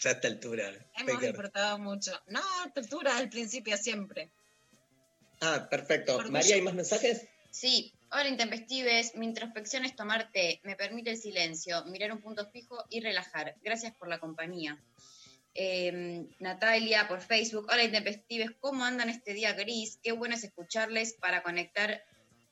Ya 0.00 0.10
a 0.10 0.12
esta 0.12 0.28
altura. 0.28 0.68
Hemos 0.96 1.14
Pecker. 1.14 1.30
disfrutado 1.32 1.78
mucho. 1.78 2.12
No, 2.28 2.40
a 2.40 2.66
esta 2.66 2.80
altura, 2.80 3.16
al 3.16 3.30
principio 3.30 3.76
siempre. 3.78 4.30
Ah, 5.40 5.66
perfecto. 5.70 6.16
Porque 6.16 6.30
María, 6.30 6.54
¿hay 6.56 6.60
yo- 6.60 6.64
más 6.66 6.74
mensajes? 6.74 7.26
Sí, 7.50 7.94
hola 8.12 8.28
intempestives, 8.28 9.14
mi 9.16 9.24
introspección 9.24 9.84
es 9.86 9.96
tomar 9.96 10.30
té, 10.30 10.60
me 10.64 10.76
permite 10.76 11.10
el 11.12 11.16
silencio, 11.16 11.82
mirar 11.86 12.12
un 12.12 12.20
punto 12.20 12.48
fijo 12.50 12.84
y 12.90 13.00
relajar. 13.00 13.56
Gracias 13.62 13.94
por 13.96 14.08
la 14.08 14.20
compañía. 14.20 14.78
Eh, 15.60 16.24
Natalia 16.38 17.08
por 17.08 17.20
Facebook, 17.20 17.66
hola 17.68 17.82
intempestives, 17.82 18.52
¿cómo 18.60 18.84
andan 18.84 19.08
este 19.08 19.34
día 19.34 19.54
gris? 19.54 19.98
Qué 20.00 20.12
bueno 20.12 20.36
es 20.36 20.44
escucharles 20.44 21.14
para 21.14 21.42
conectar. 21.42 22.00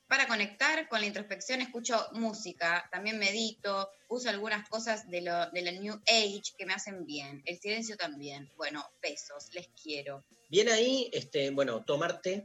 Para 0.09 0.27
conectar 0.27 0.89
con 0.89 1.01
la 1.01 1.07
introspección 1.07 1.61
escucho 1.61 2.05
música, 2.15 2.89
también 2.91 3.21
medito, 3.21 3.89
uso 4.09 4.29
algunas 4.29 4.69
cosas 4.69 5.09
de, 5.09 5.21
lo, 5.21 5.51
de 5.53 5.63
la 5.63 5.71
New 5.71 5.95
Age 6.09 6.53
que 6.59 6.67
me 6.67 6.75
hacen 6.75 7.07
bien, 7.07 7.43
el 7.45 7.61
silencio 7.61 7.97
también. 7.97 8.51
Bueno, 8.57 8.85
besos, 9.01 9.55
les 9.55 9.69
quiero. 9.81 10.25
Bien 10.49 10.69
ahí, 10.69 11.09
este, 11.13 11.51
bueno, 11.51 11.85
tomarte 11.85 12.45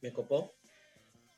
me 0.00 0.12
copó, 0.12 0.54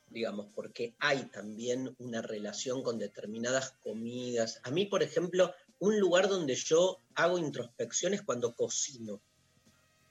digamos, 0.09 0.45
porque 0.53 0.93
hay 0.99 1.23
también 1.31 1.95
una 1.97 2.21
relación 2.21 2.83
con 2.83 2.99
determinadas 2.99 3.71
comidas. 3.81 4.59
A 4.63 4.69
mí, 4.69 4.85
por 4.85 5.01
ejemplo, 5.01 5.55
un 5.79 5.99
lugar 5.99 6.27
donde 6.27 6.55
yo 6.55 6.97
hago 7.15 7.37
introspección 7.37 8.13
es 8.13 8.21
cuando 8.23 8.55
cocino. 8.55 9.21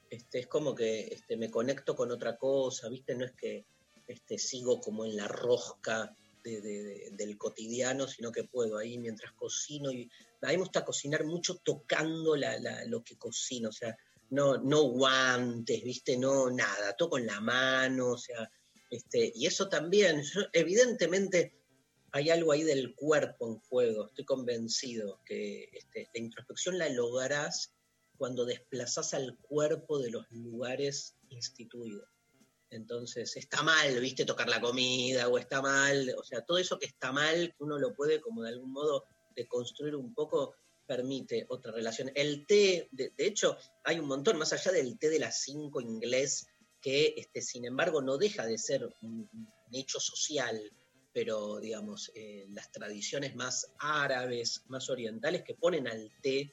Este, 0.08 0.40
es 0.40 0.46
como 0.46 0.74
que 0.74 1.08
este, 1.08 1.36
me 1.36 1.50
conecto 1.50 1.96
con 1.96 2.10
otra 2.10 2.36
cosa, 2.36 2.88
¿viste? 2.88 3.14
No 3.14 3.24
es 3.24 3.32
que 3.32 3.66
este, 4.06 4.38
sigo 4.38 4.80
como 4.80 5.04
en 5.04 5.16
la 5.16 5.26
rosca 5.26 6.14
de- 6.44 6.60
de- 6.60 6.82
de- 6.84 7.10
del 7.12 7.36
cotidiano, 7.36 8.06
sino 8.06 8.30
que 8.30 8.44
puedo 8.44 8.78
ahí 8.78 8.98
mientras 8.98 9.32
cocino. 9.32 9.90
Y, 9.90 10.08
a 10.42 10.48
mí 10.48 10.52
me 10.52 10.58
gusta 10.58 10.84
cocinar 10.84 11.24
mucho 11.24 11.56
tocando 11.56 12.36
la- 12.36 12.84
lo 12.86 13.02
que 13.02 13.16
cocino, 13.18 13.70
o 13.70 13.72
sea, 13.72 13.96
no, 14.30 14.56
no 14.58 14.82
guantes, 14.82 15.82
¿viste? 15.82 16.16
No 16.16 16.50
nada, 16.50 16.94
toco 16.96 17.18
en 17.18 17.26
la 17.26 17.40
mano, 17.40 18.12
o 18.12 18.18
sea, 18.18 18.48
este, 18.90 19.32
y 19.34 19.46
eso 19.46 19.68
también, 19.68 20.22
yo- 20.22 20.42
evidentemente 20.52 21.55
hay 22.16 22.30
algo 22.30 22.52
ahí 22.52 22.62
del 22.62 22.94
cuerpo 22.94 23.46
en 23.46 23.60
juego, 23.60 24.06
estoy 24.06 24.24
convencido 24.24 25.20
que 25.24 25.68
este, 25.72 26.08
la 26.14 26.20
introspección 26.20 26.78
la 26.78 26.88
lograrás 26.88 27.74
cuando 28.16 28.46
desplazás 28.46 29.12
al 29.12 29.36
cuerpo 29.36 29.98
de 29.98 30.10
los 30.10 30.24
lugares 30.30 31.14
instituidos. 31.28 32.08
Entonces, 32.70 33.36
está 33.36 33.62
mal, 33.62 34.00
viste, 34.00 34.24
tocar 34.24 34.48
la 34.48 34.62
comida, 34.62 35.28
o 35.28 35.36
está 35.36 35.60
mal, 35.60 36.14
o 36.18 36.24
sea, 36.24 36.40
todo 36.40 36.56
eso 36.56 36.78
que 36.78 36.86
está 36.86 37.12
mal, 37.12 37.54
uno 37.58 37.78
lo 37.78 37.94
puede 37.94 38.20
como 38.20 38.42
de 38.42 38.48
algún 38.48 38.72
modo 38.72 39.04
deconstruir 39.36 39.94
un 39.94 40.14
poco, 40.14 40.54
permite 40.86 41.44
otra 41.50 41.72
relación. 41.72 42.10
El 42.14 42.46
té, 42.46 42.88
de, 42.92 43.12
hecho, 43.18 43.58
hay 43.84 43.98
un 43.98 44.06
montón, 44.06 44.38
más 44.38 44.54
allá 44.54 44.72
del 44.72 44.98
té 44.98 45.10
de 45.10 45.18
las 45.18 45.42
cinco 45.42 45.82
inglés, 45.82 46.46
que 46.80 47.12
este, 47.18 47.42
sin 47.42 47.66
embargo 47.66 48.00
no 48.00 48.16
deja 48.16 48.46
de 48.46 48.56
ser 48.56 48.88
un 49.02 49.28
hecho 49.70 50.00
social, 50.00 50.72
pero 51.16 51.58
digamos, 51.60 52.12
eh, 52.14 52.44
las 52.50 52.70
tradiciones 52.70 53.34
más 53.34 53.72
árabes, 53.78 54.64
más 54.68 54.90
orientales, 54.90 55.44
que 55.44 55.54
ponen 55.54 55.88
al 55.88 56.12
té 56.20 56.52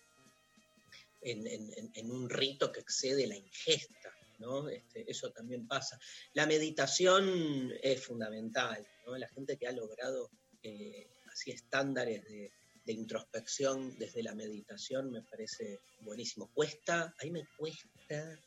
en, 1.19 2.09
un 2.09 2.29
rito 2.29 2.71
que 2.71 2.79
excede 2.79 3.27
la 3.27 3.35
ingesta, 3.35 4.15
¿no? 4.39 4.69
Este, 4.69 5.03
eso 5.11 5.31
también 5.31 5.67
pasa. 5.67 5.99
La 6.31 6.45
meditación 6.45 7.73
es 7.81 8.05
fundamental. 8.05 8.87
La 9.05 9.27
gente 9.27 9.57
que 9.57 9.67
ha 9.67 9.73
logrado 9.73 10.29
eh, 10.63 11.09
así 11.29 11.51
estándares 11.51 12.23
de, 12.23 12.53
de 12.85 12.93
introspección 12.93 13.97
desde 13.99 14.23
la 14.23 14.33
meditación 14.33 15.11
me 15.11 15.23
parece 15.23 15.81
buenísimo. 15.99 16.49
Cuesta, 16.53 17.13
a 17.19 17.23
mí 17.25 17.31
me 17.31 17.45
cuesta 17.57 18.39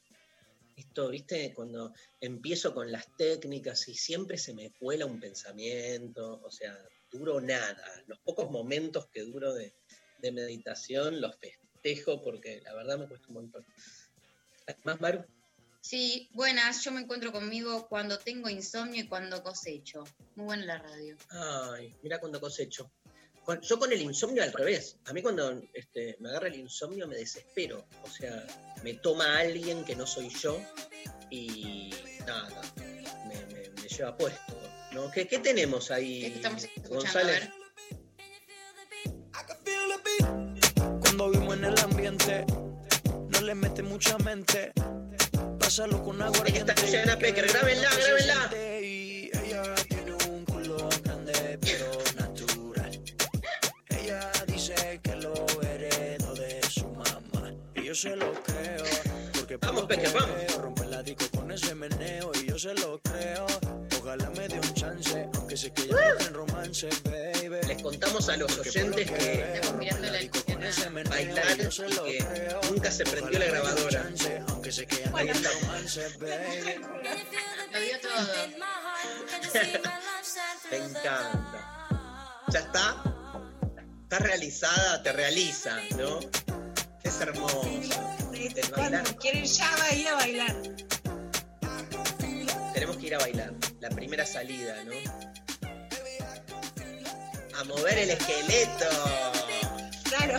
esto, 0.76 1.08
¿viste? 1.08 1.52
Cuando 1.54 1.92
empiezo 2.20 2.74
con 2.74 2.92
las 2.92 3.16
técnicas 3.16 3.88
y 3.88 3.94
siempre 3.94 4.38
se 4.38 4.54
me 4.54 4.70
cuela 4.72 5.06
un 5.06 5.18
pensamiento, 5.18 6.40
o 6.44 6.50
sea, 6.50 6.78
duro 7.10 7.40
nada. 7.40 7.84
Los 8.06 8.18
pocos 8.20 8.50
momentos 8.50 9.08
que 9.08 9.22
duro 9.22 9.54
de, 9.54 9.74
de 10.20 10.32
meditación 10.32 11.20
los 11.20 11.36
festejo 11.36 12.22
porque 12.22 12.60
la 12.62 12.74
verdad 12.74 12.98
me 12.98 13.08
cuesta 13.08 13.28
un 13.28 13.34
montón. 13.34 13.66
¿Más, 14.84 15.00
Maru? 15.00 15.24
Sí, 15.80 16.28
buenas, 16.34 16.82
yo 16.82 16.90
me 16.90 17.00
encuentro 17.00 17.30
conmigo 17.30 17.86
cuando 17.88 18.18
tengo 18.18 18.48
insomnio 18.48 19.04
y 19.04 19.08
cuando 19.08 19.42
cosecho. 19.42 20.02
Muy 20.34 20.46
buena 20.46 20.64
la 20.64 20.78
radio. 20.78 21.16
Ay, 21.30 21.94
mira 22.02 22.18
cuando 22.18 22.40
cosecho. 22.40 22.90
Con- 23.46 23.60
Yo 23.62 23.78
con 23.78 23.92
el 23.92 24.02
insomnio 24.02 24.42
al 24.42 24.52
revés. 24.52 24.96
A 25.06 25.12
mí 25.12 25.22
cuando 25.22 25.62
este, 25.72 26.16
me 26.20 26.28
agarra 26.30 26.48
el 26.48 26.56
insomnio 26.56 27.06
me 27.08 27.16
desespero. 27.16 27.86
O 28.02 28.10
sea, 28.10 28.44
me 28.82 28.94
toma 28.94 29.38
alguien 29.38 29.84
que 29.84 29.94
no 29.96 30.06
soy 30.06 30.28
yo 30.30 30.60
y 31.30 31.90
nada, 32.26 32.60
me, 32.76 33.36
me- 33.46 33.70
me 33.70 33.88
lleva 33.88 34.16
puesto. 34.16 34.60
¿no? 34.92 35.10
¿Qué, 35.10 35.26
qué 35.28 35.38
tenemos 35.38 35.90
ahí, 35.90 36.24
estamos 36.26 36.64
escuchando? 36.64 36.96
González? 37.00 37.48
Cuando 41.00 41.30
vimos 41.30 41.56
en 41.56 41.64
el 41.64 41.78
ambiente, 41.78 42.44
no 43.28 43.40
le 43.40 43.54
mete 43.54 43.82
mucha 43.82 44.18
mente. 44.18 44.72
Pásalo 45.58 46.02
con 46.02 46.20
agua 46.22 46.44
Esta 46.46 46.72
es 46.72 46.82
Luciana 46.82 47.18
Pecker, 47.18 47.46
grábenla, 47.48 47.88
grábenla. 47.94 48.50
Se 57.96 58.14
lo 58.14 58.32
creo. 58.42 58.84
Porque 59.32 59.58
por 59.58 59.68
Vamos, 59.68 59.82
lo 59.82 59.88
que 59.88 59.96
Pecker, 59.96 60.12
vamos. 60.12 60.36
veo, 60.36 60.58
rompe 60.60 60.86
la 60.86 61.02
disco 61.02 61.24
con 61.34 61.50
ese 61.50 61.74
meneo. 61.74 62.30
Y 62.34 62.46
yo 62.46 62.58
se 62.58 62.74
lo 62.74 63.00
creo. 63.00 63.46
Ojalá 64.00 64.30
me 64.30 64.46
dé 64.48 64.60
un 64.60 64.74
chance, 64.74 65.28
aunque 65.34 65.56
sé 65.56 65.72
que 65.72 65.82
ella 65.82 65.96
no 65.96 66.16
tiene 66.16 66.32
romance, 66.32 66.88
baby. 67.04 67.66
Les 67.66 67.82
contamos 67.82 68.28
a 68.28 68.36
los 68.36 68.58
oyentes 68.58 69.10
que 69.10 69.54
Estamos 69.54 69.78
mirando 69.78 70.06
la 70.06 70.12
bailar 71.08 71.58
y 71.58 71.64
que 71.64 72.24
nunca 72.70 72.90
se 72.90 73.04
prendió 73.04 73.38
la 73.38 73.46
grabadora. 73.46 74.10
Aunque 74.48 74.72
sé 74.72 74.86
que 74.86 74.96
ella 74.96 75.10
no 75.10 75.16
tiene 75.16 75.48
romance, 75.62 76.08
baby. 76.20 76.74
Lo 77.72 77.80
dio 77.80 78.00
todo. 78.00 78.34
Me 80.70 80.76
encanta. 80.76 81.88
Ya 82.48 82.60
está. 82.60 83.02
Está 84.02 84.18
realizada, 84.18 85.02
te 85.02 85.12
realiza, 85.12 85.80
¿no? 85.96 86.20
Hermoso. 87.20 87.62
El 88.32 88.70
bailar. 88.70 89.16
Quieren 89.16 89.44
ya 89.44 89.70
va 89.76 89.84
a 89.84 89.94
ir 89.94 90.08
a 90.08 90.14
bailar. 90.14 90.56
Tenemos 92.74 92.96
que 92.96 93.06
ir 93.06 93.14
a 93.14 93.18
bailar. 93.18 93.54
La 93.80 93.88
primera 93.90 94.26
salida, 94.26 94.74
¿no? 94.84 94.92
A 97.58 97.64
mover 97.64 97.98
el 97.98 98.10
esqueleto. 98.10 98.86
Claro, 100.04 100.38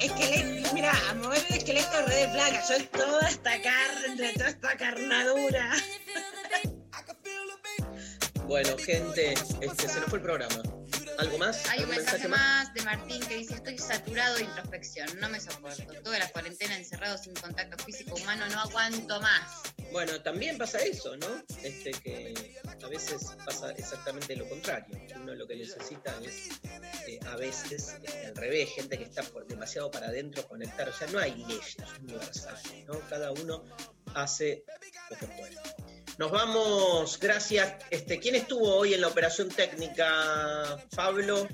esqueleto, 0.00 0.74
mira, 0.74 0.92
a 1.08 1.14
mover 1.14 1.44
el 1.48 1.56
esqueleto 1.56 2.02
re 2.06 2.14
de 2.14 2.28
placa, 2.28 2.62
yo 2.68 2.84
toda 2.88 3.28
esta 3.28 3.50
carne, 3.62 4.32
toda 4.34 4.48
esta 4.48 4.76
carnadura. 4.76 5.72
Bueno, 8.46 8.76
gente, 8.78 9.34
este, 9.60 9.88
se 9.88 10.00
nos 10.00 10.08
fue 10.08 10.18
el 10.18 10.24
programa. 10.24 10.62
¿Algo 11.18 11.36
más? 11.36 11.68
Hay 11.68 11.78
un 11.78 11.90
¿Algún 11.90 11.96
mensaje 11.96 12.28
más 12.28 12.72
de 12.74 12.82
Martín 12.82 13.20
que 13.26 13.38
dice, 13.38 13.54
estoy 13.54 13.76
saturado 13.76 14.36
de 14.36 14.44
introspección, 14.44 15.08
no 15.18 15.28
me 15.28 15.40
soporto. 15.40 15.84
Toda 16.04 16.16
la 16.16 16.30
cuarentena 16.30 16.76
encerrado 16.76 17.18
sin 17.18 17.34
contacto 17.34 17.82
físico 17.84 18.14
humano, 18.14 18.46
no 18.48 18.60
aguanto 18.60 19.20
más. 19.20 19.62
Bueno, 19.90 20.20
también 20.22 20.56
pasa 20.56 20.78
eso, 20.78 21.16
¿no? 21.16 21.26
Este 21.62 21.90
que 21.90 22.60
a 22.82 22.88
veces 22.88 23.26
pasa 23.44 23.72
exactamente 23.72 24.36
lo 24.36 24.48
contrario. 24.48 24.96
Uno 25.16 25.34
lo 25.34 25.48
que 25.48 25.56
necesita 25.56 26.14
es 26.22 26.50
eh, 27.08 27.18
a 27.26 27.34
veces 27.34 27.72
este, 27.72 28.26
al 28.26 28.36
revés, 28.36 28.70
gente 28.76 28.96
que 28.96 29.04
está 29.04 29.24
por, 29.24 29.44
demasiado 29.46 29.90
para 29.90 30.06
adentro 30.06 30.46
conectar. 30.46 30.88
O 30.88 30.92
sea, 30.92 31.08
no 31.08 31.18
hay 31.18 31.34
leyes 31.34 31.76
universales, 32.00 32.86
¿no? 32.86 33.00
Cada 33.08 33.32
uno 33.32 33.64
hace 34.14 34.64
lo 35.10 35.16
que 35.16 35.26
puede. 35.26 35.56
Nos 36.18 36.32
vamos, 36.32 37.16
gracias. 37.20 37.76
Este, 37.90 38.18
¿Quién 38.18 38.34
estuvo 38.34 38.74
hoy 38.74 38.92
en 38.92 39.02
la 39.02 39.06
operación 39.06 39.50
técnica? 39.50 40.84
Pablo. 40.96 41.46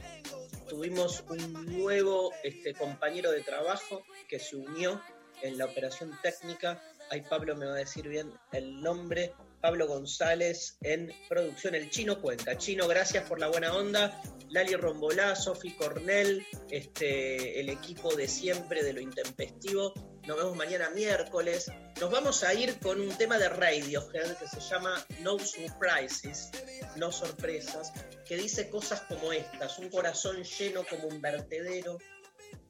Tuvimos 0.67 1.23
un 1.29 1.67
nuevo 1.79 2.33
este, 2.43 2.73
compañero 2.73 3.31
de 3.31 3.43
trabajo 3.43 4.03
que 4.27 4.39
se 4.39 4.57
unió 4.57 5.03
en 5.43 5.59
la 5.59 5.67
operación 5.67 6.19
técnica. 6.23 6.83
Ahí 7.11 7.21
Pablo 7.29 7.55
me 7.55 7.67
va 7.67 7.75
a 7.75 7.77
decir 7.77 8.09
bien 8.09 8.33
el 8.53 8.81
nombre. 8.81 9.35
Pablo 9.61 9.87
González 9.87 10.79
en 10.81 11.13
producción, 11.29 11.75
el 11.75 11.91
Chino 11.91 12.23
Cuenca. 12.23 12.57
Chino, 12.57 12.89
gracias 12.89 13.29
por 13.29 13.39
la 13.39 13.49
buena 13.49 13.77
onda. 13.77 14.19
Lali 14.49 14.77
Rombolá, 14.77 15.37
Sofi 15.37 15.75
Cornell, 15.77 16.43
este, 16.71 17.61
el 17.61 17.69
equipo 17.69 18.15
de 18.15 18.29
siempre 18.29 18.83
de 18.83 18.95
lo 18.95 19.03
intempestivo. 19.03 19.93
Nos 20.27 20.39
vemos 20.39 20.57
mañana 20.57 20.89
miércoles. 20.89 21.71
Nos 22.01 22.11
vamos 22.11 22.43
a 22.45 22.55
ir 22.55 22.79
con 22.81 22.99
un 22.99 23.11
tema 23.19 23.37
de 23.37 23.51
Radiohead 23.51 24.39
que 24.39 24.49
se 24.49 24.59
llama 24.59 25.05
No 25.21 25.39
Surprises, 25.39 26.51
No 26.97 27.13
Sorpresas, 27.13 27.93
que 28.27 28.37
dice 28.37 28.71
cosas 28.71 29.03
como 29.03 29.33
estas: 29.33 29.79
un 29.79 29.91
corazón 29.91 30.43
lleno 30.43 30.83
como 30.89 31.09
un 31.09 31.21
vertedero, 31.21 31.99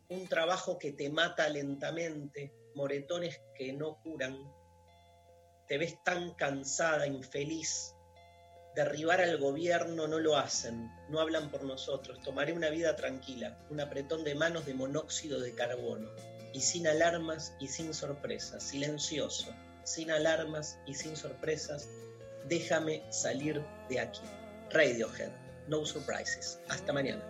un 0.08 0.26
trabajo 0.26 0.78
que 0.80 0.92
te 0.92 1.10
mata 1.10 1.48
lentamente, 1.48 2.52
moretones 2.74 3.40
que 3.56 3.72
no 3.72 4.00
curan. 4.02 4.36
Te 5.68 5.78
ves 5.78 6.02
tan 6.02 6.34
cansada, 6.34 7.06
infeliz. 7.06 7.94
Derribar 8.74 9.20
al 9.20 9.38
gobierno 9.38 10.08
no 10.08 10.18
lo 10.18 10.36
hacen, 10.36 10.90
no 11.08 11.20
hablan 11.20 11.52
por 11.52 11.62
nosotros. 11.62 12.20
Tomaré 12.22 12.52
una 12.52 12.70
vida 12.70 12.96
tranquila, 12.96 13.64
un 13.70 13.80
apretón 13.80 14.24
de 14.24 14.34
manos 14.34 14.66
de 14.66 14.74
monóxido 14.74 15.38
de 15.38 15.54
carbono, 15.54 16.10
y 16.54 16.60
sin 16.60 16.86
alarmas 16.86 17.52
y 17.58 17.68
sin 17.68 17.92
sorpresas, 17.92 18.62
silencioso, 18.62 19.52
sin 19.82 20.10
alarmas 20.10 20.78
y 20.86 20.94
sin 20.94 21.16
sorpresas, 21.16 21.88
déjame 22.48 23.02
salir 23.10 23.62
de 23.90 24.00
aquí. 24.00 24.22
Radiohead, 24.70 25.32
no 25.68 25.84
surprises. 25.84 26.60
Hasta 26.68 26.92
mañana. 26.92 27.22